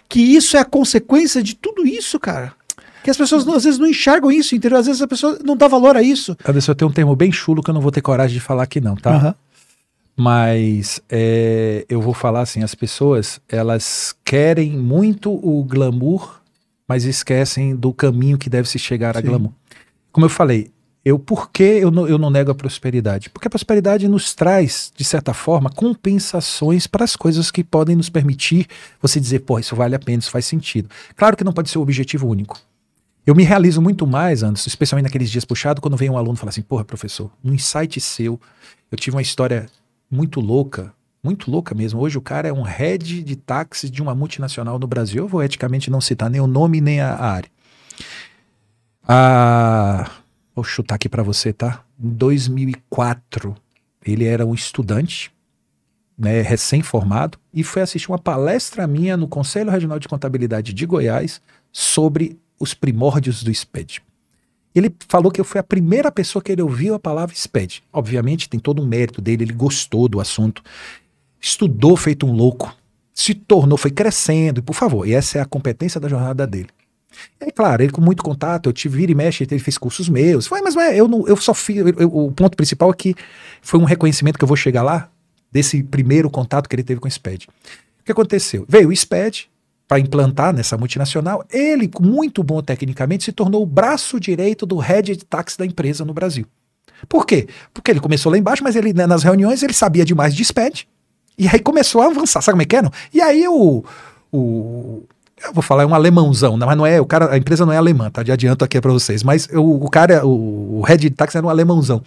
que 0.09 0.21
isso 0.21 0.57
é 0.57 0.61
a 0.61 0.65
consequência 0.65 1.43
de 1.43 1.55
tudo 1.55 1.87
isso, 1.87 2.21
cara. 2.21 2.53
Que 3.03 3.11
as 3.11 3.17
pessoas 3.17 3.47
às 3.49 3.65
vezes 3.65 3.79
não 3.79 3.87
enxergam 3.87 4.31
isso, 4.31 4.55
entendeu? 4.55 4.79
Às 4.79 4.87
vezes 4.87 5.03
a 5.03 5.09
pessoa 5.09 5.39
não 5.45 5.57
dá 5.57 5.67
valor 5.67 5.97
a 5.97 6.03
isso. 6.03 6.37
Anderson, 6.47 6.73
eu 6.73 6.77
tenho 6.77 6.91
um 6.91 6.95
termo 6.95 7.17
bem 7.17 7.33
chulo 7.33 7.63
que 7.63 7.71
eu 7.71 7.75
não 7.75 7.81
vou 7.81 7.91
ter 7.91 8.01
coragem 8.01 8.35
de 8.35 8.41
falar 8.41 8.63
aqui 8.63 8.81
não, 8.81 8.95
tá? 8.97 9.17
Uhum. 9.17 9.35
Mas 10.21 11.01
é, 11.09 11.87
eu 11.89 12.03
vou 12.03 12.13
falar 12.13 12.41
assim, 12.41 12.65
as 12.65 12.75
pessoas, 12.75 13.41
elas 13.49 14.13
querem 14.25 14.77
muito 14.77 15.31
o 15.31 15.63
glamour, 15.63 16.41
mas 16.89 17.05
esquecem 17.05 17.77
do 17.77 17.93
caminho 17.93 18.37
que 18.37 18.51
deve 18.51 18.69
se 18.69 18.81
chegar 18.81 19.15
Sim. 19.15 19.21
a 19.21 19.23
glamour. 19.23 19.53
Como 20.11 20.27
eu 20.27 20.31
falei, 20.31 20.73
eu 21.05 21.21
por 21.21 21.53
que 21.53 21.63
eu 21.63 21.93
não, 21.93 22.09
eu 22.09 22.19
não 22.19 22.31
nego 22.31 22.51
a 22.51 22.55
prosperidade? 22.55 23.31
Porque 23.31 23.47
a 23.47 23.51
prosperidade 23.51 24.09
nos 24.09 24.35
traz, 24.35 24.93
de 24.97 25.05
certa 25.05 25.33
forma, 25.33 25.71
compensações 25.71 26.89
para 26.89 27.05
as 27.05 27.15
coisas 27.15 27.53
que 27.53 27.63
podem 27.63 27.95
nos 27.95 28.09
permitir 28.09 28.67
você 29.01 29.21
dizer, 29.21 29.39
pô, 29.41 29.61
isso 29.61 29.77
vale 29.77 29.95
a 29.95 30.01
pena, 30.01 30.19
isso 30.19 30.33
faz 30.33 30.47
sentido. 30.47 30.91
Claro 31.15 31.37
que 31.37 31.45
não 31.45 31.53
pode 31.53 31.71
ser 31.71 31.79
o 31.79 31.83
objetivo 31.83 32.27
único. 32.27 32.61
Eu 33.25 33.37
me 33.37 33.45
realizo 33.45 33.81
muito 33.81 34.05
mais, 34.05 34.43
Anderson, 34.43 34.69
especialmente 34.69 35.05
naqueles 35.05 35.31
dias 35.31 35.45
puxados, 35.45 35.81
quando 35.81 35.97
vem 35.97 36.11
um 36.11 36.19
aluno 36.19 36.35
e 36.35 36.39
fala 36.39 36.51
assim: 36.51 36.63
porra, 36.63 36.85
professor, 36.85 37.31
um 37.45 37.55
insight 37.55 38.01
seu, 38.01 38.41
eu 38.91 38.99
tive 38.99 39.15
uma 39.15 39.23
história 39.23 39.69
muito 40.11 40.41
louca, 40.41 40.93
muito 41.23 41.51
louca 41.51 41.75
mesmo. 41.75 42.01
Hoje 42.01 42.17
o 42.19 42.23
cara 42.23 42.49
é 42.49 42.53
um 42.53 42.63
head 42.63 43.23
de 43.23 43.37
táxi 43.37 43.91
de 43.91 44.03
uma 44.03 44.15
multinacional 44.15 44.79
no 44.79 44.87
Brasil. 44.87 45.25
Eu 45.25 45.29
vou 45.29 45.43
eticamente 45.43 45.91
não 45.91 46.01
citar 46.01 46.31
nem 46.31 46.41
o 46.41 46.47
nome 46.47 46.81
nem 46.81 47.01
a, 47.01 47.15
área. 47.15 47.51
Ah, 49.07 50.11
vou 50.55 50.65
chutar 50.65 50.95
aqui 50.95 51.09
para 51.09 51.23
você, 51.23 51.53
tá? 51.53 51.83
Em 51.99 52.09
2004, 52.09 53.57
ele 54.05 54.25
era 54.25 54.47
um 54.47 54.55
estudante, 54.55 55.33
né, 56.17 56.41
recém-formado, 56.43 57.39
e 57.53 57.63
foi 57.63 57.83
assistir 57.83 58.11
uma 58.11 58.19
palestra 58.19 58.87
minha 58.87 59.17
no 59.17 59.29
Conselho 59.29 59.71
Regional 59.71 59.99
de 59.99 60.09
Contabilidade 60.09 60.73
de 60.73 60.87
Goiás 60.87 61.41
sobre 61.73 62.39
os 62.59 62.75
primórdios 62.75 63.43
do 63.43 63.55
SPED. 63.55 64.03
Ele 64.75 64.95
falou 65.09 65.33
que 65.33 65.41
eu 65.41 65.45
fui 65.45 65.59
a 65.59 65.63
primeira 65.63 66.11
pessoa 66.13 66.43
que 66.43 66.53
ele 66.53 66.63
ouviu 66.63 66.95
a 66.95 66.99
palavra 66.99 67.35
SPED. 67.35 67.83
Obviamente 67.93 68.49
tem 68.49 68.61
todo 68.61 68.83
um 68.83 68.87
mérito 68.87 69.21
dele, 69.21 69.45
ele 69.45 69.53
gostou 69.53 70.09
do 70.09 70.21
assunto, 70.21 70.63
estudou 71.41 71.97
feito 71.97 72.27
um 72.27 72.33
louco, 72.33 72.75
se 73.13 73.35
tornou, 73.35 73.79
foi 73.79 73.91
crescendo, 73.91 74.61
e 74.61 74.63
por 74.63 74.75
favor, 74.75 75.07
e 75.07 75.15
essa 75.15 75.39
é 75.39 75.41
a 75.41 75.47
competência 75.47 76.01
da 76.01 76.09
jornada 76.09 76.47
dele. 76.47 76.69
É 77.41 77.51
claro, 77.51 77.83
ele 77.83 77.91
com 77.91 78.01
muito 78.01 78.23
contato, 78.23 78.69
eu 78.69 78.73
tive 78.73 78.99
vira 78.99 79.13
e 79.13 79.15
mexe, 79.15 79.45
ele 79.45 79.59
fez 79.59 79.79
cursos 79.79 80.09
meus. 80.09 80.47
Foi, 80.47 80.61
mas 80.61 80.77
é, 80.77 80.97
eu, 80.97 81.09
não, 81.09 81.27
eu 81.27 81.37
só 81.37 81.55
fiz. 81.55 81.79
Eu, 81.79 81.89
eu, 81.89 82.17
o 82.17 82.31
ponto 82.31 82.57
principal 82.57 82.91
é 82.91 82.95
que 82.95 83.15
foi 83.63 83.81
um 83.81 83.85
reconhecimento 83.85 84.39
que 84.39 84.45
eu 84.45 84.49
vou 84.49 84.57
chegar 84.57 84.83
lá, 84.83 85.11
desse 85.51 85.83
primeiro 85.83 86.31
contato 86.31 86.69
que 86.69 86.77
ele 86.77 86.83
teve 86.83 87.01
com 87.01 87.09
o 87.09 87.11
SPED. 87.11 87.49
O 88.01 88.05
que 88.05 88.13
aconteceu? 88.13 88.65
Veio 88.69 88.91
o 88.91 88.97
SPED, 88.97 89.51
para 89.89 89.99
implantar 89.99 90.53
nessa 90.53 90.77
multinacional, 90.77 91.43
ele, 91.51 91.91
muito 91.99 92.43
bom 92.43 92.63
tecnicamente, 92.63 93.25
se 93.25 93.33
tornou 93.33 93.63
o 93.63 93.67
braço 93.67 94.21
direito 94.21 94.67
do 94.67 94.77
head 94.77 95.17
de 95.17 95.25
táxi 95.25 95.59
da 95.59 95.65
empresa 95.65 96.05
no 96.05 96.13
Brasil. 96.13 96.47
Por 97.09 97.25
quê? 97.25 97.49
Porque 97.73 97.91
ele 97.91 98.01
começou 98.01 98.31
lá 98.31 98.37
embaixo, 98.37 98.63
mas 98.63 98.77
ele 98.77 98.93
né, 98.93 99.07
nas 99.07 99.23
reuniões 99.23 99.63
ele 99.63 99.73
sabia 99.73 100.05
demais 100.05 100.35
de 100.35 100.45
SPED. 100.45 100.87
E 101.39 101.49
aí 101.49 101.59
começou 101.59 102.03
a 102.03 102.07
avançar, 102.07 102.43
sabe 102.43 102.55
como 102.55 102.63
é 102.63 102.65
que 102.67 102.77
é? 102.77 102.83
Não? 102.83 102.93
E 103.15 103.21
aí 103.21 103.49
o, 103.49 103.83
o 104.31 105.03
eu 105.43 105.55
vou 105.55 105.63
falar, 105.63 105.85
é 105.85 105.87
um 105.87 105.95
alemãozão, 105.95 106.57
mas 106.57 106.77
não 106.77 106.85
é, 106.85 107.01
o 107.01 107.07
cara, 107.07 107.33
a 107.33 107.39
empresa 107.39 107.65
não 107.65 107.73
é 107.73 107.77
alemã, 107.77 108.11
tá? 108.11 108.23
De 108.23 108.33
adianto 108.33 108.65
aqui 108.65 108.81
para 108.81 108.93
vocês, 108.93 109.23
mas 109.23 109.49
o, 109.53 109.85
o 109.85 109.89
cara, 109.89 110.27
o, 110.27 110.81
o 110.81 110.83
head 110.83 111.01
de 111.01 111.11
táxi 111.15 111.37
era 111.37 111.47
um 111.47 111.51
alemãozão. 111.51 112.03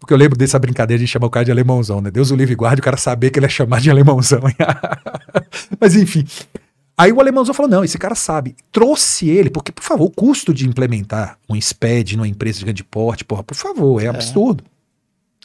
Porque 0.00 0.12
eu 0.12 0.16
lembro 0.18 0.38
dessa 0.38 0.58
brincadeira 0.58 1.02
de 1.02 1.06
chamar 1.06 1.26
o 1.26 1.30
cara 1.30 1.44
de 1.44 1.50
alemãozão, 1.50 2.00
né? 2.00 2.10
Deus 2.10 2.30
o 2.30 2.36
livre 2.36 2.54
guarde 2.54 2.80
o 2.80 2.82
cara 2.84 2.96
saber 2.96 3.30
que 3.30 3.38
ele 3.38 3.46
é 3.46 3.48
chamado 3.48 3.82
de 3.82 3.90
alemãozão. 3.90 4.40
mas 5.78 5.94
enfim, 5.96 6.24
Aí 6.96 7.12
o 7.12 7.20
alemãozão 7.20 7.54
falou: 7.54 7.70
não, 7.70 7.84
esse 7.84 7.98
cara 7.98 8.14
sabe. 8.14 8.56
Trouxe 8.72 9.28
ele, 9.28 9.50
porque, 9.50 9.70
por 9.70 9.84
favor, 9.84 10.06
o 10.06 10.10
custo 10.10 10.54
de 10.54 10.66
implementar 10.66 11.38
um 11.48 11.60
SPED 11.60 12.16
numa 12.16 12.28
empresa 12.28 12.58
de 12.58 12.64
grande 12.64 12.84
porte, 12.84 13.24
porra, 13.24 13.42
por 13.42 13.54
favor, 13.54 14.00
é, 14.00 14.06
é. 14.06 14.08
absurdo. 14.08 14.64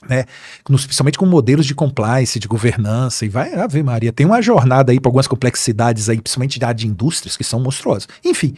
Né? 0.08 0.26
Principalmente 0.64 1.18
com 1.18 1.26
modelos 1.26 1.66
de 1.66 1.76
compliance, 1.76 2.40
de 2.40 2.48
governança, 2.48 3.26
e 3.26 3.30
vai, 3.30 3.54
Ave 3.54 3.84
Maria, 3.84 4.12
tem 4.12 4.26
uma 4.26 4.42
jornada 4.42 4.92
aí 4.92 5.00
para 5.00 5.10
algumas 5.10 5.28
complexidades 5.28 6.10
aí, 6.10 6.20
principalmente 6.20 6.58
da 6.58 6.74
de 6.74 6.88
indústrias, 6.88 7.38
que 7.38 7.44
são 7.44 7.60
monstruosas. 7.60 8.08
Enfim, 8.26 8.56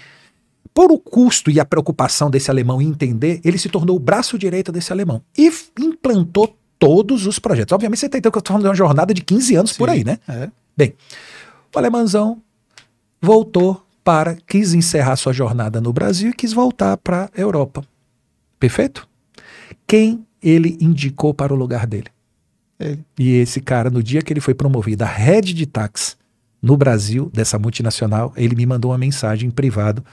por 0.74 0.92
o 0.92 0.98
custo 0.98 1.52
e 1.52 1.60
a 1.60 1.66
preocupação 1.66 2.30
desse 2.30 2.50
alemão 2.50 2.82
em 2.82 2.88
entender, 2.88 3.42
ele 3.44 3.58
se 3.58 3.68
tornou 3.68 3.96
o 3.96 4.00
braço 4.00 4.38
direito 4.38 4.72
desse 4.72 4.94
alemão 4.94 5.22
e 5.38 5.52
implantou 5.80 6.56
todos 6.80 7.28
os 7.28 7.40
projetos. 7.40 7.74
Obviamente 7.74 8.00
você 8.00 8.06
entendendo 8.06 8.32
que 8.32 8.38
eu 8.38 8.40
estou 8.40 8.54
falando 8.54 8.64
de 8.64 8.70
uma 8.70 8.76
jornada 8.76 9.14
de 9.14 9.22
15 9.22 9.56
anos 9.56 9.72
Sim, 9.72 9.78
por 9.78 9.90
aí, 9.90 10.04
né? 10.04 10.20
É. 10.28 10.50
Bem, 10.76 10.96
o 11.74 11.78
alemãozão 11.78 12.42
voltou 13.24 13.82
para, 14.04 14.36
quis 14.46 14.74
encerrar 14.74 15.16
sua 15.16 15.32
jornada 15.32 15.80
no 15.80 15.94
Brasil 15.94 16.32
e 16.32 16.34
quis 16.34 16.52
voltar 16.52 16.98
para 16.98 17.32
a 17.34 17.40
Europa. 17.40 17.82
Perfeito? 18.60 19.08
Quem 19.88 20.26
ele 20.42 20.78
indicou 20.82 21.34
para 21.34 21.54
o 21.54 21.56
lugar 21.56 21.88
dele? 21.88 22.08
Ele. 22.78 23.00
E 23.18 23.38
esse 23.38 23.62
cara, 23.62 23.90
no 23.90 24.04
dia 24.04 24.22
que 24.22 24.34
ele 24.34 24.42
foi 24.42 24.54
promovido 24.54 25.06
a 25.06 25.08
head 25.08 25.54
de 25.54 25.66
táxi 25.66 26.18
no 26.62 26.76
Brasil, 26.76 27.32
dessa 27.34 27.58
multinacional, 27.58 28.34
ele 28.36 28.56
me 28.56 28.66
mandou 28.66 28.92
uma 28.92 28.98
mensagem 28.98 29.48
em 29.48 29.52
privado 29.52 30.04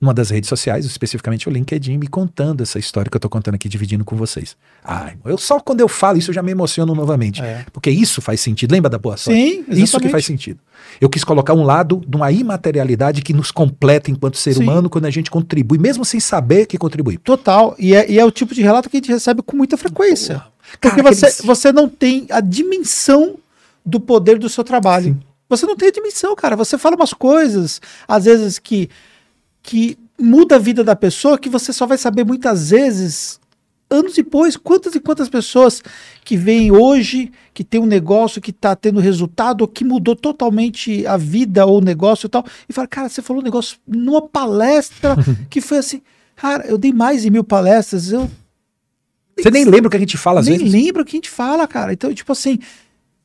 numa 0.00 0.14
das 0.14 0.30
redes 0.30 0.48
sociais, 0.48 0.86
especificamente 0.86 1.46
o 1.46 1.52
LinkedIn, 1.52 1.98
me 1.98 2.06
contando 2.06 2.62
essa 2.62 2.78
história 2.78 3.10
que 3.10 3.14
eu 3.14 3.18
estou 3.18 3.30
contando 3.30 3.56
aqui, 3.56 3.68
dividindo 3.68 4.02
com 4.02 4.16
vocês. 4.16 4.56
Ai, 4.82 5.18
eu 5.26 5.36
só 5.36 5.60
quando 5.60 5.80
eu 5.80 5.88
falo 5.88 6.16
isso 6.16 6.30
eu 6.30 6.34
já 6.34 6.42
me 6.42 6.50
emociono 6.50 6.94
novamente. 6.94 7.42
É. 7.42 7.66
Porque 7.70 7.90
isso 7.90 8.22
faz 8.22 8.40
sentido. 8.40 8.72
Lembra 8.72 8.88
da 8.88 8.98
boa 8.98 9.18
sorte? 9.18 9.38
Sim, 9.38 9.58
exatamente. 9.58 9.82
Isso 9.82 10.00
que 10.00 10.08
faz 10.08 10.24
sentido. 10.24 10.58
Eu 10.98 11.10
quis 11.10 11.22
colocar 11.22 11.52
um 11.52 11.62
lado 11.62 12.00
de 12.06 12.16
uma 12.16 12.32
imaterialidade 12.32 13.20
que 13.20 13.34
nos 13.34 13.50
completa 13.50 14.10
enquanto 14.10 14.38
ser 14.38 14.54
Sim. 14.54 14.62
humano 14.62 14.88
quando 14.88 15.04
a 15.04 15.10
gente 15.10 15.30
contribui, 15.30 15.76
mesmo 15.76 16.02
sem 16.02 16.18
saber 16.18 16.64
que 16.64 16.78
contribui. 16.78 17.18
Total. 17.18 17.76
E 17.78 17.94
é, 17.94 18.10
e 18.10 18.18
é 18.18 18.24
o 18.24 18.30
tipo 18.30 18.54
de 18.54 18.62
relato 18.62 18.88
que 18.88 18.96
a 18.96 19.00
gente 19.00 19.12
recebe 19.12 19.42
com 19.42 19.54
muita 19.54 19.76
frequência. 19.76 20.42
Porque 20.72 20.88
Cara, 20.88 21.02
você, 21.02 21.26
aqueles... 21.26 21.44
você 21.44 21.72
não 21.72 21.90
tem 21.90 22.26
a 22.30 22.40
dimensão 22.40 23.36
do 23.84 24.00
poder 24.00 24.38
do 24.38 24.48
seu 24.48 24.64
trabalho. 24.64 25.12
Sim. 25.12 25.20
Você 25.50 25.66
não 25.66 25.76
tem 25.76 25.88
a 25.88 25.92
dimensão, 25.92 26.34
cara. 26.36 26.56
Você 26.56 26.78
fala 26.78 26.96
umas 26.96 27.12
coisas, 27.12 27.80
às 28.06 28.24
vezes, 28.24 28.58
que 28.58 28.88
que 29.62 29.98
muda 30.18 30.56
a 30.56 30.58
vida 30.58 30.84
da 30.84 30.94
pessoa 30.94 31.38
que 31.38 31.48
você 31.48 31.72
só 31.72 31.86
vai 31.86 31.98
saber 31.98 32.24
muitas 32.24 32.70
vezes 32.70 33.40
anos 33.90 34.14
depois, 34.14 34.56
quantas 34.56 34.94
e 34.94 35.00
quantas 35.00 35.28
pessoas 35.28 35.82
que 36.24 36.36
vêm 36.36 36.70
hoje, 36.70 37.32
que 37.52 37.64
tem 37.64 37.80
um 37.80 37.86
negócio 37.86 38.40
que 38.40 38.50
está 38.50 38.76
tendo 38.76 39.00
resultado, 39.00 39.66
que 39.66 39.84
mudou 39.84 40.14
totalmente 40.14 41.04
a 41.06 41.16
vida 41.16 41.66
ou 41.66 41.78
o 41.78 41.84
negócio 41.84 42.26
e 42.26 42.30
tal, 42.30 42.44
e 42.68 42.72
fala, 42.72 42.86
cara, 42.86 43.08
você 43.08 43.20
falou 43.20 43.42
um 43.42 43.44
negócio 43.44 43.78
numa 43.86 44.22
palestra 44.22 45.16
que 45.50 45.60
foi 45.60 45.78
assim, 45.78 46.00
cara, 46.36 46.64
eu 46.66 46.78
dei 46.78 46.92
mais 46.92 47.22
de 47.22 47.30
mil 47.30 47.42
palestras, 47.42 48.12
eu... 48.12 48.30
Você 49.36 49.50
nem 49.50 49.64
lembra 49.64 49.88
o 49.88 49.90
que 49.90 49.96
a 49.96 50.00
gente 50.00 50.18
fala 50.18 50.40
às 50.40 50.46
nem 50.46 50.58
vezes? 50.58 50.72
Nem 50.72 50.84
lembra 50.84 51.02
o 51.02 51.04
que 51.04 51.16
a 51.16 51.18
gente 51.18 51.30
fala, 51.30 51.66
cara. 51.66 51.94
Então, 51.94 52.12
tipo 52.12 52.30
assim, 52.30 52.58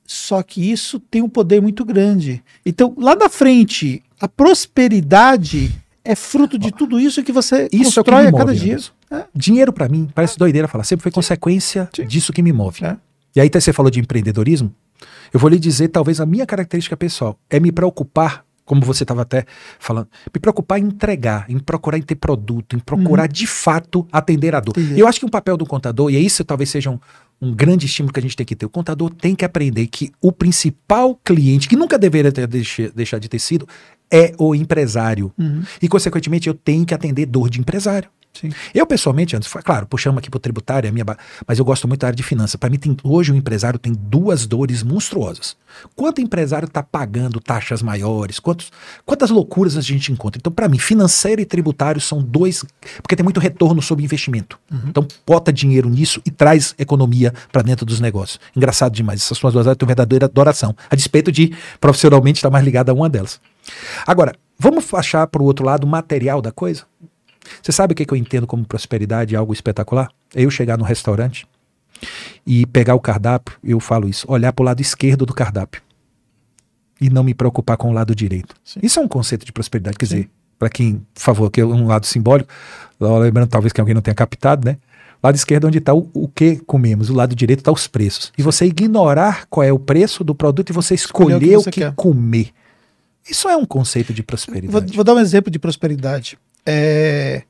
só 0.05 0.41
que 0.41 0.71
isso 0.71 0.97
tem 0.97 1.21
um 1.21 1.27
poder 1.27 1.61
muito 1.61 1.83
grande. 1.83 2.41
Então, 2.65 2.95
lá 2.97 3.15
na 3.15 3.27
frente, 3.27 4.01
a 4.19 4.27
prosperidade 4.27 5.75
é 6.06 6.15
fruto 6.15 6.57
de 6.57 6.72
tudo 6.72 6.99
isso 6.99 7.23
que 7.23 7.32
você 7.32 7.68
isso 7.72 7.95
constrói 7.95 8.27
é 8.27 8.30
que 8.30 8.36
a 8.36 8.38
cada 8.38 8.53
move, 8.53 8.64
dia. 8.64 8.77
É. 9.11 9.26
Dinheiro 9.36 9.73
para 9.73 9.90
mim, 9.90 10.07
parece 10.14 10.36
é. 10.36 10.38
doideira 10.38 10.68
falar, 10.68 10.84
sempre 10.84 11.03
foi 11.03 11.11
Sim. 11.11 11.15
consequência 11.15 11.90
Sim. 11.94 12.06
disso 12.06 12.32
que 12.32 12.41
me 12.41 12.53
move. 12.53 12.86
É. 12.86 12.95
E 13.36 13.41
aí 13.41 13.49
você 13.52 13.73
falou 13.73 13.91
de 13.91 13.99
empreendedorismo, 13.99 14.73
eu 15.34 15.40
vou 15.40 15.49
lhe 15.49 15.60
dizer, 15.60 15.90
talvez 15.90 16.22
a 16.22 16.26
minha 16.26 16.45
característica 16.45 16.95
pessoal 16.95 17.38
é 17.49 17.60
me 17.60 17.72
preocupar, 17.72 18.45
como 18.64 18.82
você 18.82 19.03
estava 19.03 19.23
até 19.23 19.45
falando, 19.80 20.07
me 20.34 20.40
preocupar 20.40 20.80
em 20.80 20.86
entregar, 20.86 21.45
em 21.49 21.60
procurar 21.60 21.98
em 21.98 22.02
ter 22.02 22.15
produto, 22.15 22.76
em 22.76 22.80
procurar 22.80 23.23
uhum. 23.23 23.34
de 23.34 23.45
fato 23.45 24.07
atender 24.11 24.56
a 24.56 24.60
dor. 24.60 24.73
Eu 24.95 25.07
acho 25.07 25.19
que 25.19 25.26
um 25.26 25.30
papel 25.30 25.57
do 25.57 25.65
contador, 25.65 26.10
e 26.10 26.26
isso 26.26 26.44
talvez 26.45 26.69
seja 26.69 26.90
um, 26.90 26.99
um 27.41 27.53
grande 27.53 27.86
estímulo 27.86 28.14
que 28.14 28.19
a 28.19 28.23
gente 28.23 28.36
tem 28.36 28.45
que 28.45 28.56
ter. 28.56 28.65
O 28.65 28.69
contador 28.69 29.10
tem 29.10 29.36
que 29.36 29.44
aprender 29.44 29.86
que 29.88 30.11
o 30.22 30.32
principal 30.32 31.19
cliente, 31.23 31.68
que 31.68 31.76
nunca 31.76 31.98
deveria 31.98 32.32
ter 32.32 32.48
deixar 32.95 33.19
de 33.19 33.27
ter 33.27 33.40
sido, 33.40 33.68
é 34.11 34.34
o 34.38 34.56
empresário. 34.56 35.32
Uhum. 35.38 35.64
E, 35.82 35.88
consequentemente, 35.88 36.48
eu 36.48 36.53
tenho 36.53 36.86
que 36.86 36.94
atender 36.94 37.26
dor 37.26 37.49
de 37.49 37.60
empresário. 37.60 38.10
Sim. 38.40 38.52
Eu, 38.73 38.86
pessoalmente, 38.86 39.36
antes, 39.36 39.52
claro, 39.64 39.88
puxamos 39.88 40.19
aqui 40.19 40.30
para 40.30 40.38
o 40.38 40.41
tributário, 40.41 40.88
é 40.88 40.91
minha, 40.91 41.06
mas 41.48 41.57
eu 41.57 41.64
gosto 41.64 41.88
muito 41.88 42.02
da 42.02 42.07
área 42.07 42.18
de 42.18 42.23
finanças. 42.23 42.56
Para 42.57 42.69
mim, 42.69 42.77
tem, 42.77 42.95
hoje 43.03 43.32
o 43.32 43.36
empresário 43.36 43.80
tem 43.80 43.94
duas 43.94 44.45
dores 44.45 44.84
monstruosas. 44.84 45.56
Quanto 45.95 46.22
empresário 46.22 46.65
está 46.65 46.84
pagando 46.84 47.40
taxas 47.40 47.82
maiores? 47.82 48.40
Quantos, 48.40 48.72
quantas 49.06 49.30
loucuras 49.30 49.77
a 49.77 49.82
gente 49.82 50.11
encontra? 50.11 50.38
Então, 50.38 50.52
para 50.52 50.68
mim, 50.68 50.77
financeiro 50.77 51.41
e 51.41 51.45
tributário 51.45 52.02
são 52.02 52.22
dois. 52.22 52.65
Porque 53.02 53.15
tem 53.15 53.23
muito 53.23 53.40
retorno 53.40 53.82
sobre 53.82 54.03
investimento. 54.03 54.60
Uhum. 54.69 54.82
Então, 54.88 55.07
bota 55.26 55.52
dinheiro 55.52 55.90
nisso 55.90 56.22
e 56.26 56.32
traz 56.32 56.76
economia 56.77 57.34
para 57.52 57.61
dentro 57.61 57.86
dos 57.86 57.99
negócios. 57.99 58.40
Engraçado 58.56 58.94
demais. 58.94 59.22
Essas 59.22 59.38
suas 59.38 59.53
duas 59.53 59.65
áreas 59.65 59.77
têm 59.77 59.88
verdadeira 59.88 60.26
adoração. 60.26 60.76
A 60.90 60.95
despeito 60.95 61.32
de 61.32 61.53
profissionalmente 61.80 62.40
estar 62.40 62.49
mais 62.49 62.65
ligado 62.65 62.90
a 62.90 62.94
uma 62.94 63.10
delas. 63.10 63.40
Agora, 64.05 64.33
vamos 64.57 64.93
achar 64.93 65.27
para 65.27 65.41
o 65.41 65.45
outro 65.45 65.65
lado 65.65 65.83
o 65.83 65.87
material 65.87 66.41
da 66.41 66.51
coisa? 66.51 66.83
Você 67.61 67.71
sabe 67.71 67.93
o 67.93 67.95
que, 67.95 68.05
que 68.05 68.13
eu 68.13 68.17
entendo 68.17 68.47
como 68.47 68.65
prosperidade, 68.65 69.35
algo 69.35 69.53
espetacular? 69.53 70.09
É 70.33 70.43
eu 70.43 70.49
chegar 70.49 70.77
no 70.77 70.83
restaurante 70.83 71.47
e 72.45 72.65
pegar 72.65 72.95
o 72.95 72.99
cardápio, 72.99 73.55
eu 73.63 73.79
falo 73.79 74.09
isso, 74.09 74.25
olhar 74.29 74.51
para 74.51 74.63
o 74.63 74.65
lado 74.65 74.81
esquerdo 74.81 75.25
do 75.25 75.33
cardápio 75.33 75.81
e 76.99 77.09
não 77.09 77.23
me 77.23 77.33
preocupar 77.33 77.77
com 77.77 77.89
o 77.89 77.93
lado 77.93 78.15
direito. 78.15 78.55
Sim. 78.63 78.79
Isso 78.81 78.99
é 78.99 79.01
um 79.01 79.07
conceito 79.07 79.45
de 79.45 79.51
prosperidade, 79.51 79.97
quer 79.97 80.05
Sim. 80.05 80.15
dizer, 80.15 80.29
para 80.57 80.69
quem, 80.69 81.05
por 81.13 81.21
favor, 81.21 81.51
que 81.51 81.61
é 81.61 81.65
um 81.65 81.87
lado 81.87 82.05
simbólico, 82.05 82.49
lembrando 82.99 83.49
talvez 83.49 83.73
que 83.73 83.81
alguém 83.81 83.93
não 83.93 84.01
tenha 84.01 84.15
captado, 84.15 84.65
né? 84.65 84.77
Lado 85.21 85.35
esquerdo 85.35 85.65
é 85.65 85.67
onde 85.67 85.79
está 85.79 85.93
o, 85.93 86.09
o, 86.13 86.27
que 86.27 86.57
comemos, 86.57 87.09
o 87.09 87.13
lado 87.13 87.35
direito 87.35 87.59
está 87.59 87.71
os 87.71 87.87
preços. 87.87 88.31
E 88.37 88.43
você 88.43 88.65
ignorar 88.65 89.45
qual 89.49 89.63
é 89.63 89.73
o 89.73 89.79
preço 89.79 90.23
do 90.23 90.35
produto 90.35 90.69
e 90.69 90.73
você 90.73 90.93
escolher, 90.93 91.41
escolher 91.41 91.57
o 91.57 91.63
que, 91.63 91.83
o 91.83 91.91
que 91.91 91.91
comer. 91.95 92.51
Isso 93.30 93.49
é 93.49 93.56
um 93.56 93.65
conceito 93.65 94.14
de 94.14 94.22
prosperidade. 94.22 94.72
Vou, 94.72 94.95
vou 94.95 95.03
dar 95.03 95.14
um 95.15 95.19
exemplo 95.19 95.49
de 95.52 95.60
prosperidade. 95.60 96.38
É, 96.65 97.43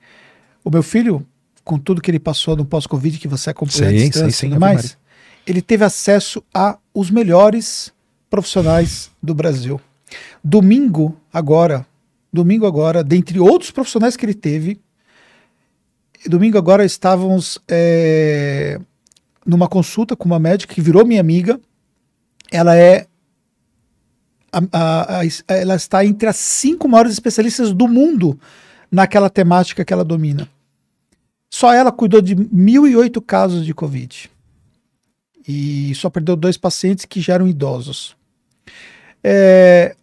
o 0.64 0.69
meu 0.69 0.81
filho, 0.81 1.26
com 1.64 1.77
tudo 1.77 2.02
que 2.02 2.10
ele 2.10 2.19
passou 2.19 2.56
no 2.56 2.65
pós-Covid, 2.65 3.18
que 3.18 3.27
você 3.27 3.49
acompanhou 3.49 3.91
sim, 3.91 4.11
sim, 4.11 4.30
sim, 4.31 4.49
mais, 4.57 4.97
ele 5.45 5.61
teve 5.61 5.84
acesso 5.84 6.43
a 6.53 6.77
os 6.93 7.10
melhores 7.10 7.93
profissionais 8.30 9.11
do 9.22 9.34
Brasil. 9.34 9.80
Domingo 10.43 11.19
agora, 11.31 11.85
domingo 12.31 12.65
agora, 12.65 13.03
dentre 13.03 13.39
outros 13.39 13.72
profissionais 13.72 14.15
que 14.15 14.26
ele 14.26 14.34
teve, 14.34 14.80
domingo 16.27 16.57
agora 16.57 16.85
estávamos 16.85 17.60
é, 17.68 18.80
numa 19.45 19.68
consulta 19.68 20.15
com 20.15 20.26
uma 20.26 20.39
médica 20.39 20.73
que 20.73 20.81
virou 20.81 21.06
minha 21.06 21.22
amiga. 21.22 21.60
Ela 22.52 22.76
é. 22.76 23.07
A, 24.56 25.19
a, 25.19 25.22
a, 25.22 25.23
ela 25.53 25.76
está 25.76 26.06
entre 26.06 26.30
as 26.30 26.38
cinco 26.38 26.88
maiores 26.88 27.11
especialistas 27.11 27.73
do 27.73 27.88
mundo 27.88 28.40
naquela 28.90 29.30
temática 29.30 29.84
que 29.84 29.91
ela 29.91 30.03
domina. 30.06 30.48
Só 31.49 31.73
ela 31.73 31.91
cuidou 31.91 32.22
de 32.22 32.36
1.008 32.36 33.22
casos 33.22 33.65
de 33.65 33.73
Covid. 33.73 34.30
E 35.48 35.94
só 35.95 36.10
perdeu 36.10 36.36
dois 36.36 36.57
pacientes 36.57 37.06
que 37.06 37.22
já 37.22 37.34
eram 37.34 37.48
idosos. 37.48 38.15
É, 39.23 39.95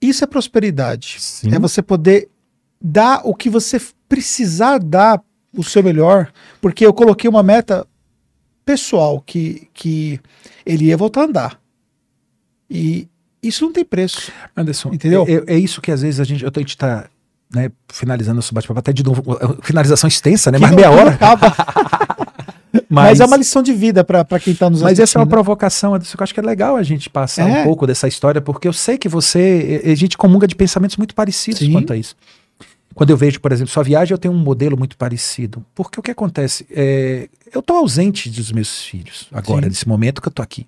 isso 0.00 0.24
é 0.24 0.26
prosperidade. 0.26 1.16
Sim. 1.18 1.54
É 1.54 1.58
você 1.58 1.82
poder 1.82 2.28
dar 2.80 3.22
o 3.24 3.34
que 3.34 3.50
você 3.50 3.80
precisar 4.08 4.78
dar 4.78 5.22
o 5.56 5.64
seu 5.64 5.82
melhor, 5.82 6.30
porque 6.60 6.84
eu 6.84 6.92
coloquei 6.92 7.28
uma 7.28 7.42
meta 7.42 7.86
pessoal 8.64 9.20
que, 9.20 9.68
que 9.72 10.20
ele 10.64 10.86
ia 10.86 10.96
voltar 10.96 11.22
a 11.22 11.24
andar. 11.24 11.60
E 12.70 13.08
isso 13.42 13.64
não 13.64 13.72
tem 13.72 13.84
preço. 13.84 14.32
Anderson, 14.56 14.90
entendeu? 14.92 15.26
É, 15.28 15.54
é 15.54 15.58
isso 15.58 15.80
que 15.80 15.90
às 15.90 16.02
vezes 16.02 16.20
a 16.20 16.24
gente, 16.24 16.44
eu 16.44 16.50
tô, 16.50 16.60
a 16.60 16.62
gente 16.62 16.76
tá 16.76 17.08
né, 17.54 17.70
finalizando 17.88 18.36
nosso 18.36 18.52
bate-papo 18.54 18.80
até 18.80 18.92
de 18.92 19.02
novo, 19.02 19.22
finalização 19.62 20.08
extensa, 20.08 20.50
né? 20.50 20.58
Que 20.58 20.62
mas 20.62 20.74
meia 20.74 20.90
hora. 20.90 21.18
Mas, 22.90 23.18
mas, 23.18 23.20
é 23.20 23.24
uma 23.24 23.36
lição 23.36 23.62
de 23.62 23.72
vida 23.72 24.04
para 24.04 24.24
quem 24.38 24.52
está 24.52 24.68
nos 24.68 24.82
assistindo. 24.82 24.98
Mas 24.98 24.98
essa 24.98 25.18
é 25.18 25.20
uma 25.20 25.26
provocação, 25.26 25.94
eu 25.94 26.02
acho 26.18 26.34
que 26.34 26.40
é 26.40 26.42
legal 26.42 26.76
a 26.76 26.82
gente 26.82 27.08
passar 27.08 27.48
é. 27.48 27.60
um 27.60 27.64
pouco 27.64 27.86
dessa 27.86 28.06
história, 28.06 28.40
porque 28.40 28.68
eu 28.68 28.72
sei 28.72 28.98
que 28.98 29.08
você, 29.08 29.82
a 29.84 29.94
gente 29.94 30.16
comunga 30.18 30.46
de 30.46 30.54
pensamentos 30.54 30.96
muito 30.96 31.14
parecidos 31.14 31.60
Sim. 31.60 31.72
quanto 31.72 31.92
a 31.92 31.96
isso. 31.96 32.14
Quando 32.94 33.10
eu 33.10 33.16
vejo, 33.16 33.40
por 33.40 33.52
exemplo, 33.52 33.72
sua 33.72 33.82
viagem, 33.82 34.12
eu 34.12 34.18
tenho 34.18 34.34
um 34.34 34.38
modelo 34.38 34.76
muito 34.76 34.96
parecido. 34.96 35.64
Porque 35.74 35.98
o 36.00 36.02
que 36.02 36.10
acontece? 36.10 36.66
É, 36.70 37.28
eu 37.52 37.60
estou 37.60 37.76
ausente 37.76 38.28
dos 38.28 38.52
meus 38.52 38.82
filhos 38.82 39.28
agora, 39.32 39.62
Sim. 39.62 39.68
nesse 39.68 39.88
momento 39.88 40.20
que 40.20 40.28
eu 40.28 40.30
estou 40.30 40.42
aqui. 40.42 40.66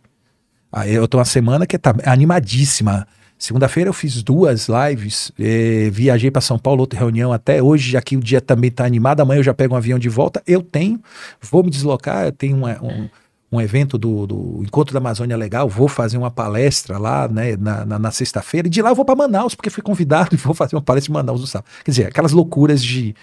Ah, 0.72 0.86
eu 0.86 1.05
estou 1.05 1.18
uma 1.18 1.24
semana 1.24 1.66
que 1.66 1.76
está 1.76 1.94
animadíssima. 2.05 3.06
Segunda-feira 3.38 3.88
eu 3.88 3.94
fiz 3.94 4.22
duas 4.22 4.68
lives, 4.68 5.32
eh, 5.38 5.88
viajei 5.90 6.30
para 6.30 6.42
São 6.42 6.59
Paulo, 6.59 6.82
outra 6.82 6.98
reunião 6.98 7.32
até 7.32 7.62
hoje, 7.62 7.98
que 8.02 8.14
o 8.16 8.20
dia 8.20 8.40
também 8.40 8.68
está 8.68 8.84
animado, 8.84 9.20
amanhã 9.20 9.38
eu 9.38 9.42
já 9.42 9.55
pego 9.55 9.74
um 9.74 9.76
avião 9.78 9.98
de 9.98 10.10
volta. 10.10 10.42
Eu 10.47 10.62
tenho, 10.62 11.01
vou 11.40 11.64
me 11.64 11.70
deslocar, 11.70 12.26
eu 12.26 12.32
tenho 12.32 12.55
uma, 12.55 12.78
um, 12.82 13.09
um 13.51 13.59
evento 13.59 13.97
do, 13.97 14.26
do, 14.26 14.62
Encontro 14.62 14.92
da 14.92 15.01
Amazônia 15.01 15.38
Legal, 15.38 15.68
vou 15.70 15.88
fazer 15.88 16.18
uma 16.18 16.30
palestra 16.30 16.98
lá 16.98 17.26
né, 17.28 17.56
na, 17.56 17.86
na, 17.86 17.98
na 17.98 18.10
sexta-feira, 18.10 18.68
e 18.68 18.70
de 18.70 18.82
lá 18.82 18.90
eu 18.90 18.94
vou 18.94 19.06
para 19.06 19.16
Manaus, 19.16 19.55
porque 19.55 19.70
fui 19.70 19.82
convidado 19.82 20.34
e 20.34 20.36
vou 20.36 20.55
fazer 20.55 20.76
uma 20.76 20.82
palestra 20.82 21.10
em 21.10 21.14
Manaus 21.14 21.40
no 21.40 21.47
sábado. 21.47 21.68
Quer 21.82 21.90
dizer, 21.90 22.06
aquelas 22.09 22.32
loucuras 22.32 22.84
de. 22.84 23.16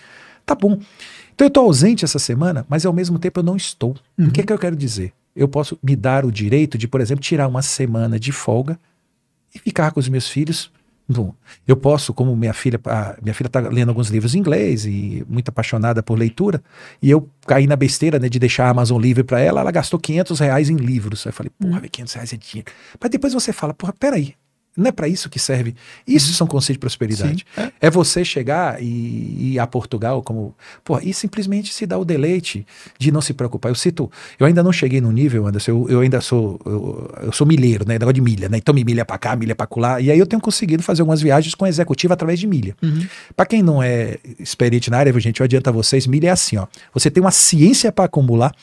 Tá 0.47 0.55
bom. 0.55 0.79
Então 1.35 1.45
eu 1.45 1.49
estou 1.49 1.63
ausente 1.63 2.03
essa 2.03 2.17
semana, 2.17 2.65
mas 2.67 2.87
ao 2.87 2.91
mesmo 2.91 3.19
tempo 3.19 3.39
eu 3.39 3.43
não 3.43 3.55
estou. 3.55 3.95
Uhum. 4.17 4.29
O 4.29 4.31
que 4.31 4.41
é 4.41 4.43
que 4.43 4.51
eu 4.51 4.57
quero 4.57 4.75
dizer? 4.75 5.13
Eu 5.37 5.47
posso 5.47 5.77
me 5.83 5.95
dar 5.95 6.25
o 6.25 6.31
direito 6.31 6.77
de, 6.77 6.87
por 6.87 6.99
exemplo, 6.99 7.23
tirar 7.23 7.47
uma 7.47 7.61
semana 7.61 8.19
de 8.19 8.31
folga 8.31 8.79
e 9.53 9.59
ficar 9.59 9.91
com 9.91 9.99
os 9.99 10.09
meus 10.09 10.27
filhos. 10.27 10.71
Eu 11.65 11.77
posso, 11.77 12.13
como 12.13 12.35
minha 12.35 12.53
filha, 12.53 12.77
minha 13.21 13.33
filha 13.33 13.47
está 13.47 13.61
lendo 13.61 13.89
alguns 13.89 14.09
livros 14.09 14.35
em 14.35 14.39
inglês 14.39 14.85
e 14.85 15.23
muito 15.29 15.47
apaixonada 15.47 16.03
por 16.03 16.17
leitura, 16.17 16.61
e 17.01 17.09
eu 17.09 17.29
caí 17.45 17.65
na 17.65 17.77
besteira 17.77 18.19
né, 18.19 18.27
de 18.27 18.37
deixar 18.37 18.65
a 18.65 18.69
Amazon 18.71 18.99
livre 18.99 19.23
para 19.23 19.39
ela, 19.39 19.61
ela 19.61 19.71
gastou 19.71 19.97
500 19.97 20.39
reais 20.41 20.69
em 20.69 20.75
livros. 20.75 21.25
Aí 21.25 21.29
eu 21.29 21.33
falei, 21.33 21.51
porra, 21.57 21.79
500 21.87 22.13
hum. 22.13 22.17
reais 22.17 22.33
é 22.33 22.37
dinheiro. 22.37 22.71
Mas 22.99 23.09
depois 23.09 23.31
você 23.31 23.53
fala, 23.53 23.73
porra, 23.73 23.93
peraí, 23.97 24.35
não 24.77 24.89
é 24.89 24.91
para 24.91 25.07
isso 25.07 25.27
que 25.27 25.39
serve. 25.39 25.75
Isso 26.07 26.29
uhum. 26.29 26.35
são 26.35 26.47
conceitos 26.47 26.75
de 26.75 26.79
prosperidade. 26.79 27.45
é. 27.57 27.71
é. 27.81 27.89
você 27.89 28.23
chegar 28.23 28.81
e 28.81 29.53
ir 29.53 29.59
a 29.59 29.65
Portugal 29.65 30.21
como. 30.21 30.55
Pô, 30.83 30.99
e 30.99 31.11
simplesmente 31.13 31.73
se 31.73 31.87
dar 31.87 31.97
o 31.97 32.05
deleite 32.05 32.65
de 32.99 33.11
não 33.11 33.19
se 33.19 33.33
preocupar. 33.33 33.71
Eu 33.71 33.75
cito, 33.75 34.11
eu 34.39 34.45
ainda 34.45 34.61
não 34.61 34.71
cheguei 34.71 35.01
no 35.01 35.11
nível, 35.11 35.47
Anderson, 35.47 35.71
eu, 35.71 35.89
eu 35.89 35.99
ainda 36.01 36.21
sou. 36.21 36.59
Eu, 36.63 37.11
eu, 37.23 37.31
sou 37.31 37.47
milheiro, 37.47 37.85
né? 37.87 37.93
Negócio 37.93 38.13
de 38.13 38.21
milha, 38.21 38.47
né? 38.47 38.57
Então 38.57 38.73
me 38.73 38.83
milha 38.83 39.03
para 39.03 39.17
cá, 39.17 39.35
milha 39.35 39.55
para 39.55 39.67
lá. 39.77 39.99
E 39.99 40.11
aí 40.11 40.19
eu 40.19 40.27
tenho 40.27 40.41
conseguido 40.41 40.83
fazer 40.83 41.01
algumas 41.01 41.21
viagens 41.21 41.55
com 41.55 41.65
executivo 41.65 42.13
através 42.13 42.39
de 42.39 42.45
milha. 42.45 42.75
Uhum. 42.83 43.07
Para 43.35 43.47
quem 43.47 43.63
não 43.63 43.81
é 43.81 44.17
experiente 44.39 44.91
na 44.91 44.99
área, 44.99 45.17
gente, 45.19 45.39
eu 45.39 45.43
adianto 45.43 45.69
a 45.69 45.73
vocês, 45.73 46.05
milha 46.05 46.27
é 46.27 46.31
assim, 46.31 46.57
ó. 46.57 46.67
Você 46.93 47.09
tem 47.09 47.21
uma 47.21 47.31
ciência 47.31 47.91
para 47.91 48.05
acumular. 48.05 48.53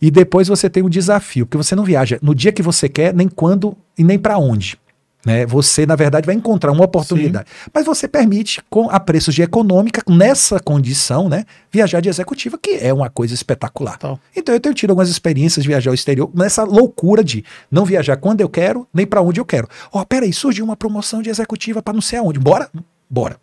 E 0.00 0.10
depois 0.10 0.48
você 0.48 0.68
tem 0.68 0.82
um 0.82 0.88
desafio, 0.88 1.46
porque 1.46 1.56
você 1.56 1.76
não 1.76 1.84
viaja 1.84 2.18
no 2.20 2.34
dia 2.34 2.50
que 2.50 2.60
você 2.60 2.88
quer, 2.88 3.14
nem 3.14 3.28
quando 3.28 3.76
e 3.96 4.02
nem 4.02 4.18
para 4.18 4.36
onde. 4.36 4.76
Né? 5.24 5.46
Você, 5.46 5.86
na 5.86 5.94
verdade, 5.94 6.26
vai 6.26 6.34
encontrar 6.34 6.72
uma 6.72 6.84
oportunidade. 6.84 7.48
Sim. 7.48 7.70
Mas 7.72 7.84
você 7.84 8.08
permite, 8.08 8.60
com, 8.68 8.90
a 8.90 8.98
preços 8.98 9.34
de 9.34 9.42
econômica, 9.42 10.02
nessa 10.08 10.58
condição, 10.58 11.28
né, 11.28 11.44
viajar 11.70 12.00
de 12.00 12.08
executiva, 12.08 12.58
que 12.60 12.78
é 12.80 12.92
uma 12.92 13.08
coisa 13.08 13.32
espetacular. 13.32 13.94
Então, 13.96 14.18
então 14.34 14.54
eu 14.54 14.60
tenho 14.60 14.74
tido 14.74 14.90
algumas 14.90 15.08
experiências 15.08 15.62
de 15.62 15.68
viajar 15.68 15.90
ao 15.90 15.94
exterior, 15.94 16.30
nessa 16.34 16.64
loucura 16.64 17.22
de 17.22 17.44
não 17.70 17.84
viajar 17.84 18.16
quando 18.16 18.40
eu 18.40 18.48
quero, 18.48 18.86
nem 18.92 19.06
para 19.06 19.22
onde 19.22 19.40
eu 19.40 19.44
quero. 19.44 19.68
Ó, 19.92 20.00
oh, 20.00 20.06
peraí, 20.06 20.32
surgiu 20.32 20.64
uma 20.64 20.76
promoção 20.76 21.22
de 21.22 21.30
executiva 21.30 21.80
para 21.80 21.94
não 21.94 22.00
sei 22.00 22.18
aonde. 22.18 22.38
Bora? 22.38 22.68
Bora. 23.08 23.36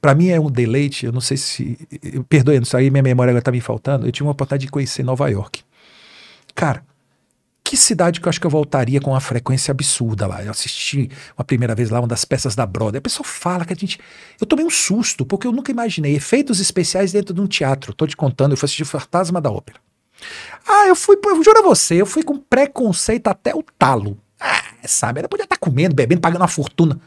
Para 0.00 0.14
mim 0.14 0.28
é 0.28 0.40
um 0.40 0.50
deleite, 0.50 1.06
eu 1.06 1.12
não 1.12 1.20
sei 1.20 1.36
se. 1.36 1.78
Perdoe, 2.28 2.60
isso 2.60 2.76
aí 2.76 2.90
minha 2.90 3.02
memória 3.02 3.30
agora 3.30 3.42
tá 3.42 3.52
me 3.52 3.60
faltando. 3.60 4.06
Eu 4.06 4.12
tive 4.12 4.24
uma 4.24 4.32
oportunidade 4.32 4.66
de 4.66 4.72
conhecer 4.72 5.02
Nova 5.04 5.28
York. 5.28 5.62
Cara, 6.54 6.82
que 7.64 7.78
cidade 7.78 8.20
que 8.20 8.28
eu 8.28 8.30
acho 8.30 8.38
que 8.38 8.46
eu 8.46 8.50
voltaria 8.50 9.00
com 9.00 9.12
uma 9.12 9.20
frequência 9.20 9.72
absurda 9.72 10.26
lá? 10.26 10.44
Eu 10.44 10.50
assisti 10.50 11.10
uma 11.36 11.44
primeira 11.44 11.74
vez 11.74 11.88
lá 11.88 11.98
uma 11.98 12.06
das 12.06 12.22
peças 12.22 12.54
da 12.54 12.66
Broadway. 12.66 12.98
A 12.98 13.02
pessoa 13.02 13.26
fala 13.26 13.64
que 13.64 13.72
a 13.72 13.76
gente. 13.76 13.98
Eu 14.38 14.46
tomei 14.46 14.66
um 14.66 14.70
susto, 14.70 15.24
porque 15.24 15.46
eu 15.46 15.52
nunca 15.52 15.72
imaginei 15.72 16.14
efeitos 16.14 16.60
especiais 16.60 17.10
dentro 17.10 17.34
de 17.34 17.40
um 17.40 17.46
teatro. 17.46 17.94
Tô 17.94 18.06
te 18.06 18.16
contando, 18.16 18.52
eu 18.52 18.56
fui 18.58 18.66
assistir 18.66 18.84
Fantasma 18.84 19.40
da 19.40 19.50
Ópera. 19.50 19.80
Ah, 20.68 20.86
eu 20.86 20.94
fui, 20.94 21.18
eu 21.24 21.42
juro 21.42 21.58
a 21.58 21.62
você, 21.62 22.00
eu 22.00 22.06
fui 22.06 22.22
com 22.22 22.38
preconceito 22.38 23.28
até 23.28 23.54
o 23.54 23.62
talo. 23.78 24.18
Ah, 24.38 24.62
sabe, 24.86 25.20
ela 25.20 25.28
podia 25.28 25.44
estar 25.44 25.56
tá 25.56 25.60
comendo, 25.60 25.94
bebendo, 25.94 26.20
pagando 26.20 26.42
uma 26.42 26.48
fortuna. 26.48 27.00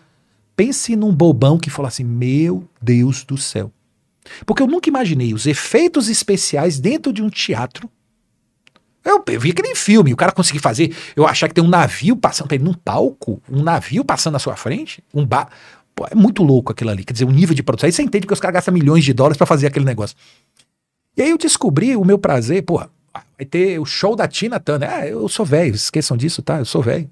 Pense 0.56 0.96
num 0.96 1.14
bobão 1.14 1.60
que 1.60 1.70
falou 1.70 1.88
assim: 1.88 2.04
Meu 2.04 2.68
Deus 2.82 3.24
do 3.24 3.38
céu. 3.38 3.72
Porque 4.44 4.62
eu 4.62 4.68
nunca 4.68 4.90
imaginei 4.90 5.36
os 5.36 5.46
efeitos 5.46 6.10
especiais 6.10 6.80
dentro 6.80 7.14
de 7.14 7.22
um 7.22 7.30
teatro 7.30 7.90
eu, 9.10 9.24
eu 9.28 9.40
vi 9.40 9.54
que 9.54 9.62
nem 9.62 9.76
filme, 9.76 10.14
o 10.14 10.18
cara 10.18 10.32
conseguir 10.32 10.60
fazer, 10.60 10.96
eu 11.16 11.28
achar 11.28 11.48
que 11.48 11.54
tem 11.54 11.64
um 11.64 11.68
navio 11.68 12.16
passando 12.16 12.48
num 12.60 12.74
palco, 12.74 13.42
um 13.50 13.64
navio 13.64 14.04
passando 14.04 14.34
na 14.34 14.40
sua 14.40 14.56
frente, 14.56 15.04
um 15.14 15.26
bar. 15.26 15.50
Pô, 15.96 16.06
é 16.10 16.16
muito 16.16 16.44
louco 16.44 16.72
aquilo 16.72 16.92
ali. 16.92 17.04
Quer 17.04 17.14
dizer, 17.14 17.26
o 17.26 17.32
nível 17.32 17.56
de 17.56 17.64
produção. 17.64 17.88
Aí 17.88 17.92
você 17.92 18.04
entende 18.04 18.28
que 18.28 18.34
os 18.34 18.40
caras 18.40 18.56
gastam 18.56 18.74
milhões 18.74 19.04
de 19.04 19.14
dólares 19.14 19.38
para 19.38 19.48
fazer 19.48 19.68
aquele 19.68 19.86
negócio. 19.86 20.16
E 21.16 21.22
aí 21.24 21.32
eu 21.32 21.38
descobri 21.38 21.96
o 21.96 22.06
meu 22.06 22.20
prazer, 22.20 22.62
porra, 22.62 22.90
vai 23.38 23.46
ter 23.46 23.80
o 23.80 23.86
show 23.86 24.16
da 24.16 24.28
Tina 24.28 24.60
Turner. 24.60 24.90
Ah, 24.92 25.08
eu 25.08 25.28
sou 25.28 25.44
velho, 25.44 25.74
esqueçam 25.74 26.16
disso, 26.16 26.44
tá? 26.44 26.60
Eu 26.60 26.66
sou 26.66 26.84
velho. 26.84 27.10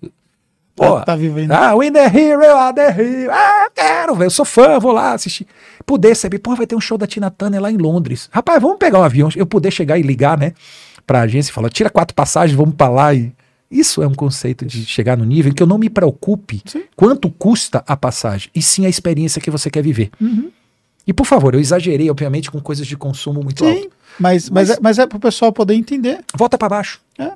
Pô, 0.76 0.97
tá, 0.97 1.05
tá 1.05 1.15
vivendo. 1.15 1.51
Ah, 1.51 1.73
Win 1.76 1.93
the 1.93 2.05
Hero, 2.05 2.57
ah, 2.57 2.73
the 2.73 2.88
Hero. 2.88 3.31
Ah, 3.31 3.69
quero, 3.73 4.13
velho. 4.13 4.27
Eu 4.27 4.31
sou 4.31 4.45
fã, 4.45 4.77
vou 4.77 4.91
lá 4.91 5.13
assistir. 5.13 5.47
Poder 5.85 6.13
saber, 6.15 6.39
pô, 6.39 6.53
vai 6.53 6.67
ter 6.67 6.76
um 6.76 6.81
show 6.81 6.97
da 6.97 7.07
Tina 7.07 7.31
Turner 7.31 7.61
lá 7.61 7.72
em 7.72 7.77
Londres. 7.77 8.30
Rapaz, 8.31 8.61
vamos 8.61 8.77
pegar 8.77 8.99
um 8.99 9.03
avião. 9.03 9.30
Eu 9.35 9.45
poder 9.45 9.72
chegar 9.72 9.97
e 9.97 10.01
ligar, 10.01 10.38
né? 10.38 10.53
Para 11.06 11.19
a 11.19 11.22
agência 11.23 11.52
e 11.52 11.53
falar: 11.53 11.69
tira 11.69 11.90
quatro 11.90 12.15
passagens, 12.15 12.57
vamos 12.57 12.76
para 12.76 12.90
lá. 12.90 13.14
E 13.14 13.34
isso 13.69 14.02
é 14.02 14.07
um 14.07 14.14
conceito 14.14 14.65
de 14.65 14.86
chegar 14.86 15.18
no 15.18 15.26
nível 15.26 15.52
em 15.52 15.56
que 15.56 15.61
eu 15.61 15.68
não 15.68 15.77
me 15.77 15.90
preocupe 15.90 16.61
sim. 16.65 16.84
quanto 16.95 17.30
custa 17.30 17.84
a 17.88 17.98
passagem, 17.98 18.49
e 18.53 18.61
sim 18.61 18.86
a 18.86 18.90
experiência 18.90 19.41
que 19.41 19.52
você 19.52 19.69
quer 19.69 19.82
viver. 19.82 20.11
Uhum. 20.22 20.52
E 21.07 21.14
por 21.14 21.26
favor, 21.26 21.53
eu 21.53 21.60
exagerei, 21.60 22.10
obviamente, 22.10 22.49
com 22.49 22.60
coisas 22.60 22.88
de 22.88 22.98
consumo 22.98 23.44
muito 23.44 23.64
sim, 23.64 23.72
alto. 23.72 23.91
Mas, 24.19 24.49
mas, 24.49 24.49
mas, 24.49 24.69
é, 24.69 24.77
mas 24.82 24.99
é 24.99 25.06
para 25.06 25.18
o 25.18 25.19
pessoal 25.19 25.53
poder 25.53 25.76
entender. 25.76 26.19
Volta 26.36 26.57
para 26.57 26.69
baixo. 26.69 26.99
É. 27.18 27.32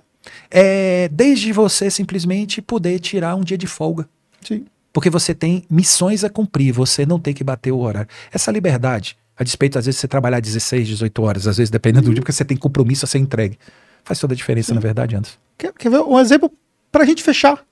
é. 0.49 1.09
Desde 1.09 1.51
você 1.51 1.89
simplesmente 1.91 2.61
poder 2.61 2.99
tirar 2.99 3.35
um 3.35 3.41
dia 3.41 3.57
de 3.57 3.67
folga. 3.67 4.07
Sim. 4.41 4.65
Porque 4.91 5.09
você 5.09 5.35
tem 5.35 5.63
missões 5.69 6.23
a 6.23 6.29
cumprir, 6.29 6.71
você 6.71 7.05
não 7.05 7.19
tem 7.19 7.33
que 7.33 7.43
bater 7.43 7.71
o 7.71 7.79
horário. 7.79 8.09
Essa 8.31 8.51
liberdade 8.51 9.15
a 9.39 9.43
despeito, 9.43 9.79
às 9.79 9.85
vezes, 9.85 10.01
você 10.01 10.07
trabalhar 10.07 10.41
16, 10.41 10.85
18 10.85 11.23
horas, 11.23 11.47
às 11.47 11.55
vezes, 11.55 11.71
dependendo 11.71 12.07
uhum. 12.07 12.11
do 12.11 12.13
dia, 12.15 12.21
porque 12.21 12.33
você 12.33 12.43
tem 12.43 12.57
compromisso 12.57 13.05
a 13.05 13.07
ser 13.07 13.19
entregue. 13.19 13.57
Faz 14.03 14.19
toda 14.19 14.33
a 14.33 14.35
diferença, 14.37 14.67
Sim. 14.67 14.73
na 14.73 14.81
verdade, 14.81 15.15
Anderson. 15.15 15.37
Quer, 15.57 15.71
quer 15.71 15.89
ver 15.89 16.01
um 16.01 16.19
exemplo 16.19 16.51
para 16.91 17.03
a 17.03 17.05
gente 17.05 17.23
fechar? 17.23 17.63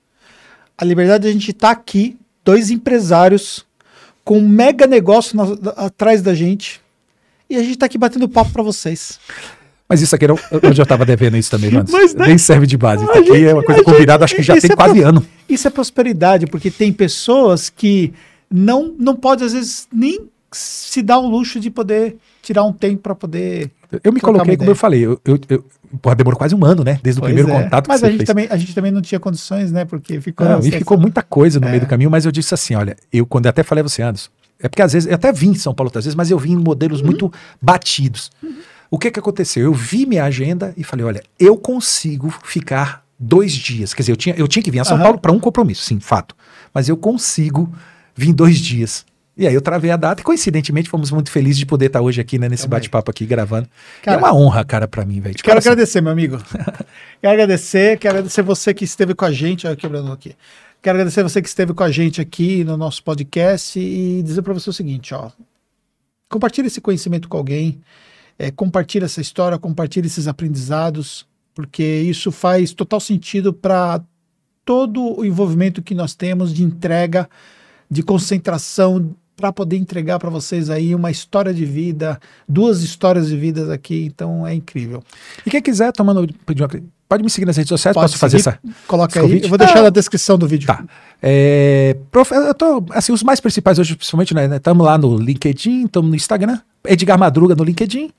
A 0.77 0.85
liberdade 0.85 1.23
de 1.23 1.29
a 1.29 1.31
gente 1.33 1.51
estar 1.51 1.67
tá 1.67 1.73
aqui, 1.73 2.15
dois 2.45 2.71
empresários 2.71 3.65
com 4.23 4.37
um 4.37 4.47
mega 4.47 4.87
negócio 4.87 5.35
na, 5.35 5.43
atrás 5.71 6.21
da 6.21 6.33
gente, 6.33 6.81
e 7.49 7.57
a 7.57 7.59
gente 7.59 7.73
está 7.73 7.85
aqui 7.85 7.97
batendo 7.97 8.29
papo 8.29 8.51
para 8.51 8.63
vocês. 8.63 9.19
Mas 9.89 10.01
isso 10.01 10.15
aqui 10.15 10.25
eu, 10.25 10.39
eu 10.61 10.73
já 10.73 10.83
estava 10.83 11.05
devendo 11.05 11.35
isso 11.35 11.51
também, 11.51 11.71
mas, 11.71 11.91
mas 11.91 12.13
né? 12.13 12.27
nem 12.27 12.37
serve 12.37 12.65
de 12.65 12.77
base. 12.77 13.03
Isso 13.03 13.11
aqui 13.11 13.25
gente, 13.25 13.45
é 13.45 13.53
uma 13.53 13.63
coisa 13.63 13.83
combinada, 13.83 14.23
acho 14.23 14.35
que 14.35 14.43
já 14.43 14.57
tem 14.57 14.71
é 14.71 14.75
quase 14.75 15.01
ano. 15.01 15.25
Isso 15.49 15.67
é 15.67 15.71
prosperidade, 15.71 16.47
porque 16.47 16.71
tem 16.71 16.93
pessoas 16.93 17.69
que 17.69 18.13
não, 18.49 18.95
não 18.97 19.17
pode, 19.17 19.43
às 19.43 19.51
vezes, 19.51 19.87
nem 19.91 20.29
se 20.51 21.01
dá 21.01 21.17
o 21.17 21.27
luxo 21.27 21.59
de 21.59 21.69
poder 21.69 22.17
tirar 22.41 22.63
um 22.63 22.73
tempo 22.73 23.01
para 23.01 23.15
poder. 23.15 23.71
Eu 24.03 24.11
me 24.11 24.19
coloquei, 24.19 24.57
como 24.57 24.69
eu 24.69 24.75
falei, 24.75 25.05
eu, 25.05 25.19
eu, 25.25 25.39
eu 25.49 25.65
porra, 26.01 26.15
demorou 26.15 26.37
quase 26.37 26.55
um 26.55 26.65
ano, 26.65 26.83
né? 26.83 26.99
Desde 27.01 27.21
pois 27.21 27.31
o 27.31 27.35
primeiro 27.35 27.49
é. 27.49 27.63
contato 27.63 27.87
Mas 27.87 28.03
a 28.03 28.09
gente, 28.09 28.25
também, 28.25 28.47
a 28.49 28.57
gente 28.57 28.73
também 28.73 28.91
não 28.91 29.01
tinha 29.01 29.19
condições, 29.19 29.71
né? 29.71 29.85
Porque 29.85 30.19
ficou. 30.21 30.47
Não, 30.47 30.59
e 30.59 30.71
ficou 30.71 30.97
muita 30.97 31.21
coisa 31.21 31.59
no 31.59 31.67
é. 31.67 31.71
meio 31.71 31.81
do 31.81 31.87
caminho, 31.87 32.09
mas 32.09 32.25
eu 32.25 32.31
disse 32.31 32.53
assim: 32.53 32.75
olha, 32.75 32.95
eu 33.11 33.25
quando 33.25 33.45
eu 33.45 33.49
até 33.49 33.63
falei 33.63 33.81
a 33.81 33.87
você, 33.87 34.01
Anderson, 34.01 34.29
É 34.59 34.67
porque 34.67 34.81
às 34.81 34.93
vezes, 34.93 35.07
eu 35.07 35.15
até 35.15 35.31
vim 35.31 35.51
em 35.51 35.55
São 35.55 35.73
Paulo 35.73 35.87
outras 35.87 36.05
vezes, 36.05 36.15
mas 36.15 36.31
eu 36.31 36.39
vim 36.39 36.53
em 36.53 36.57
modelos 36.57 36.99
uhum. 36.99 37.07
muito 37.07 37.31
batidos. 37.61 38.31
Uhum. 38.41 38.55
O 38.89 38.97
que 38.97 39.11
que 39.11 39.19
aconteceu? 39.19 39.63
Eu 39.63 39.73
vi 39.73 40.05
minha 40.05 40.23
agenda 40.23 40.73
e 40.77 40.83
falei, 40.83 41.05
olha, 41.05 41.23
eu 41.37 41.57
consigo 41.57 42.33
ficar 42.43 43.03
dois 43.19 43.51
dias. 43.51 43.93
Quer 43.93 44.03
dizer, 44.03 44.11
eu 44.13 44.17
tinha, 44.17 44.35
eu 44.35 44.47
tinha 44.47 44.63
que 44.63 44.71
vir 44.71 44.79
a 44.79 44.85
São 44.85 44.97
uhum. 44.97 45.03
Paulo 45.03 45.19
para 45.19 45.31
um 45.31 45.39
compromisso, 45.39 45.83
sim, 45.83 45.99
fato. 45.99 46.35
Mas 46.73 46.87
eu 46.87 46.95
consigo 46.95 47.71
vir 48.15 48.33
dois 48.33 48.57
dias. 48.57 49.05
E 49.37 49.45
aí 49.45 49.53
eu 49.53 49.61
travei 49.61 49.91
a 49.91 49.95
data 49.95 50.21
e 50.21 50.23
coincidentemente 50.23 50.89
fomos 50.89 51.11
muito 51.11 51.29
felizes 51.29 51.59
de 51.59 51.65
poder 51.65 51.85
estar 51.85 52.01
hoje 52.01 52.19
aqui, 52.19 52.39
né, 52.39 52.49
nesse 52.49 52.67
bate-papo 52.67 53.11
aqui 53.11 53.23
gravando. 53.23 53.69
Cara, 54.01 54.17
é 54.17 54.19
uma 54.19 54.33
honra, 54.33 54.65
cara, 54.65 54.87
para 54.87 55.05
mim, 55.05 55.21
velho. 55.21 55.35
Quero 55.35 55.47
coração. 55.47 55.73
agradecer, 55.73 56.01
meu 56.01 56.11
amigo. 56.11 56.37
quero 57.21 57.33
agradecer, 57.33 57.99
quero 57.99 58.15
agradecer 58.15 58.41
você 58.41 58.73
que 58.73 58.83
esteve 58.83 59.13
com 59.13 59.25
a 59.25 59.31
gente, 59.31 59.67
olha 59.67 59.75
quebrando 59.75 60.11
aqui. 60.11 60.35
Quero 60.81 60.95
agradecer 60.95 61.21
você 61.21 61.39
que 61.39 61.47
esteve 61.47 61.71
com 61.73 61.83
a 61.83 61.91
gente 61.91 62.19
aqui 62.19 62.63
no 62.63 62.75
nosso 62.75 63.03
podcast 63.03 63.79
e 63.79 64.23
dizer 64.23 64.41
para 64.41 64.53
você 64.53 64.71
o 64.71 64.73
seguinte, 64.73 65.13
ó. 65.13 65.29
Compartilhe 66.29 66.67
esse 66.67 66.81
conhecimento 66.81 67.29
com 67.29 67.37
alguém, 67.37 67.79
é, 68.39 68.49
compartilhe 68.49 69.05
essa 69.05 69.21
história, 69.21 69.59
compartilhe 69.59 70.07
esses 70.07 70.27
aprendizados, 70.27 71.27
porque 71.53 71.83
isso 71.83 72.31
faz 72.31 72.73
total 72.73 72.99
sentido 72.99 73.53
para 73.53 74.01
todo 74.65 75.19
o 75.19 75.23
envolvimento 75.23 75.81
que 75.81 75.93
nós 75.93 76.15
temos 76.15 76.51
de 76.53 76.63
entrega, 76.63 77.29
de 77.89 78.01
concentração, 78.01 79.15
para 79.37 79.53
poder 79.53 79.77
entregar 79.77 80.17
para 80.17 80.31
vocês 80.31 80.67
aí 80.67 80.95
uma 80.95 81.11
história 81.11 81.53
de 81.53 81.63
vida, 81.63 82.19
duas 82.49 82.81
histórias 82.81 83.27
de 83.27 83.37
vidas 83.37 83.69
aqui, 83.69 84.05
então 84.05 84.45
é 84.47 84.53
incrível. 84.55 85.03
E 85.45 85.49
quem 85.51 85.61
quiser, 85.61 85.91
tomando, 85.91 86.27
pode 87.07 87.23
me 87.23 87.29
seguir 87.29 87.45
nas 87.45 87.55
redes 87.55 87.69
sociais, 87.69 87.93
Pode 87.93 88.05
posso 88.05 88.17
seguir, 88.17 88.41
fazer 88.43 88.49
essa? 88.49 88.59
Coloca 88.87 89.21
aí, 89.21 89.43
eu 89.43 89.47
vou 89.47 89.57
deixar 89.59 89.77
ah, 89.77 89.83
na 89.83 89.89
descrição 89.91 90.39
do 90.39 90.47
vídeo. 90.47 90.65
Tá. 90.65 90.83
É, 91.21 91.95
prof, 92.09 92.33
eu 92.33 92.51
tô, 92.55 92.83
assim, 92.89 93.11
os 93.11 93.21
mais 93.21 93.39
principais 93.39 93.77
hoje, 93.77 93.95
principalmente, 93.95 94.33
né, 94.33 94.55
estamos 94.55 94.83
lá 94.83 94.97
no 94.97 95.15
LinkedIn, 95.15 95.85
estamos 95.85 96.09
no 96.09 96.15
Instagram, 96.15 96.59
Edgar 96.83 97.19
Madruga 97.19 97.53
no 97.53 97.63
LinkedIn, 97.63 98.09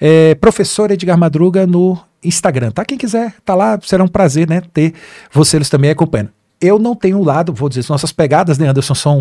é, 0.00 0.34
professor 0.36 0.90
Edgar 0.90 1.18
Madruga 1.18 1.66
no 1.66 1.98
Instagram, 2.24 2.70
tá? 2.70 2.82
Quem 2.82 2.96
quiser, 2.96 3.34
tá 3.44 3.54
lá, 3.54 3.78
será 3.82 4.02
um 4.02 4.08
prazer, 4.08 4.48
né, 4.48 4.62
ter 4.72 4.94
vocês 5.30 5.68
também 5.68 5.90
acompanhando 5.90 6.30
eu 6.62 6.78
não 6.78 6.94
tenho 6.94 7.18
um 7.18 7.24
lado, 7.24 7.52
vou 7.52 7.68
dizer, 7.68 7.84
nossas 7.90 8.12
pegadas, 8.12 8.56
né, 8.56 8.68
Anderson, 8.68 8.94
são 8.94 9.20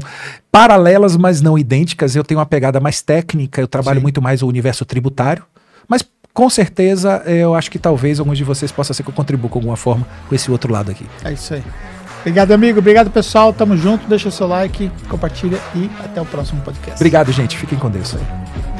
paralelas, 0.52 1.18
mas 1.18 1.42
não 1.42 1.58
idênticas. 1.58 2.16
Eu 2.16 2.24
tenho 2.24 2.40
uma 2.40 2.46
pegada 2.46 2.80
mais 2.80 3.02
técnica, 3.02 3.60
eu 3.60 3.68
trabalho 3.68 4.00
Sim. 4.00 4.04
muito 4.04 4.22
mais 4.22 4.44
o 4.44 4.48
universo 4.48 4.86
tributário, 4.86 5.44
mas 5.88 6.06
com 6.34 6.50
certeza 6.50 7.24
eu 7.26 7.56
acho 7.56 7.70
que 7.70 7.80
talvez 7.80 8.20
alguns 8.20 8.38
de 8.38 8.44
vocês 8.44 8.72
possa 8.72 8.94
ser 8.94 9.04
que 9.04 9.10
eu 9.10 9.14
contribua 9.14 9.50
com 9.50 9.60
alguma 9.60 9.76
forma 9.76 10.08
com 10.30 10.36
esse 10.36 10.50
outro 10.50 10.72
lado 10.72 10.92
aqui. 10.92 11.06
É 11.26 11.34
isso 11.34 11.54
aí. 11.54 11.64
Obrigado, 12.22 12.52
amigo. 12.52 12.80
Obrigado, 12.80 13.10
pessoal. 13.10 13.52
Tamo 13.52 13.76
junto. 13.76 14.08
Deixa 14.08 14.30
seu 14.30 14.48
like, 14.48 14.92
compartilha 15.10 15.60
e 15.76 15.90
até 16.04 16.22
o 16.22 16.26
próximo 16.26 16.62
podcast. 16.62 16.96
Obrigado, 16.96 17.32
gente. 17.32 17.58
Fiquem 17.58 17.80
com 17.80 17.90
Deus. 17.90 18.16
Aí. 18.16 18.71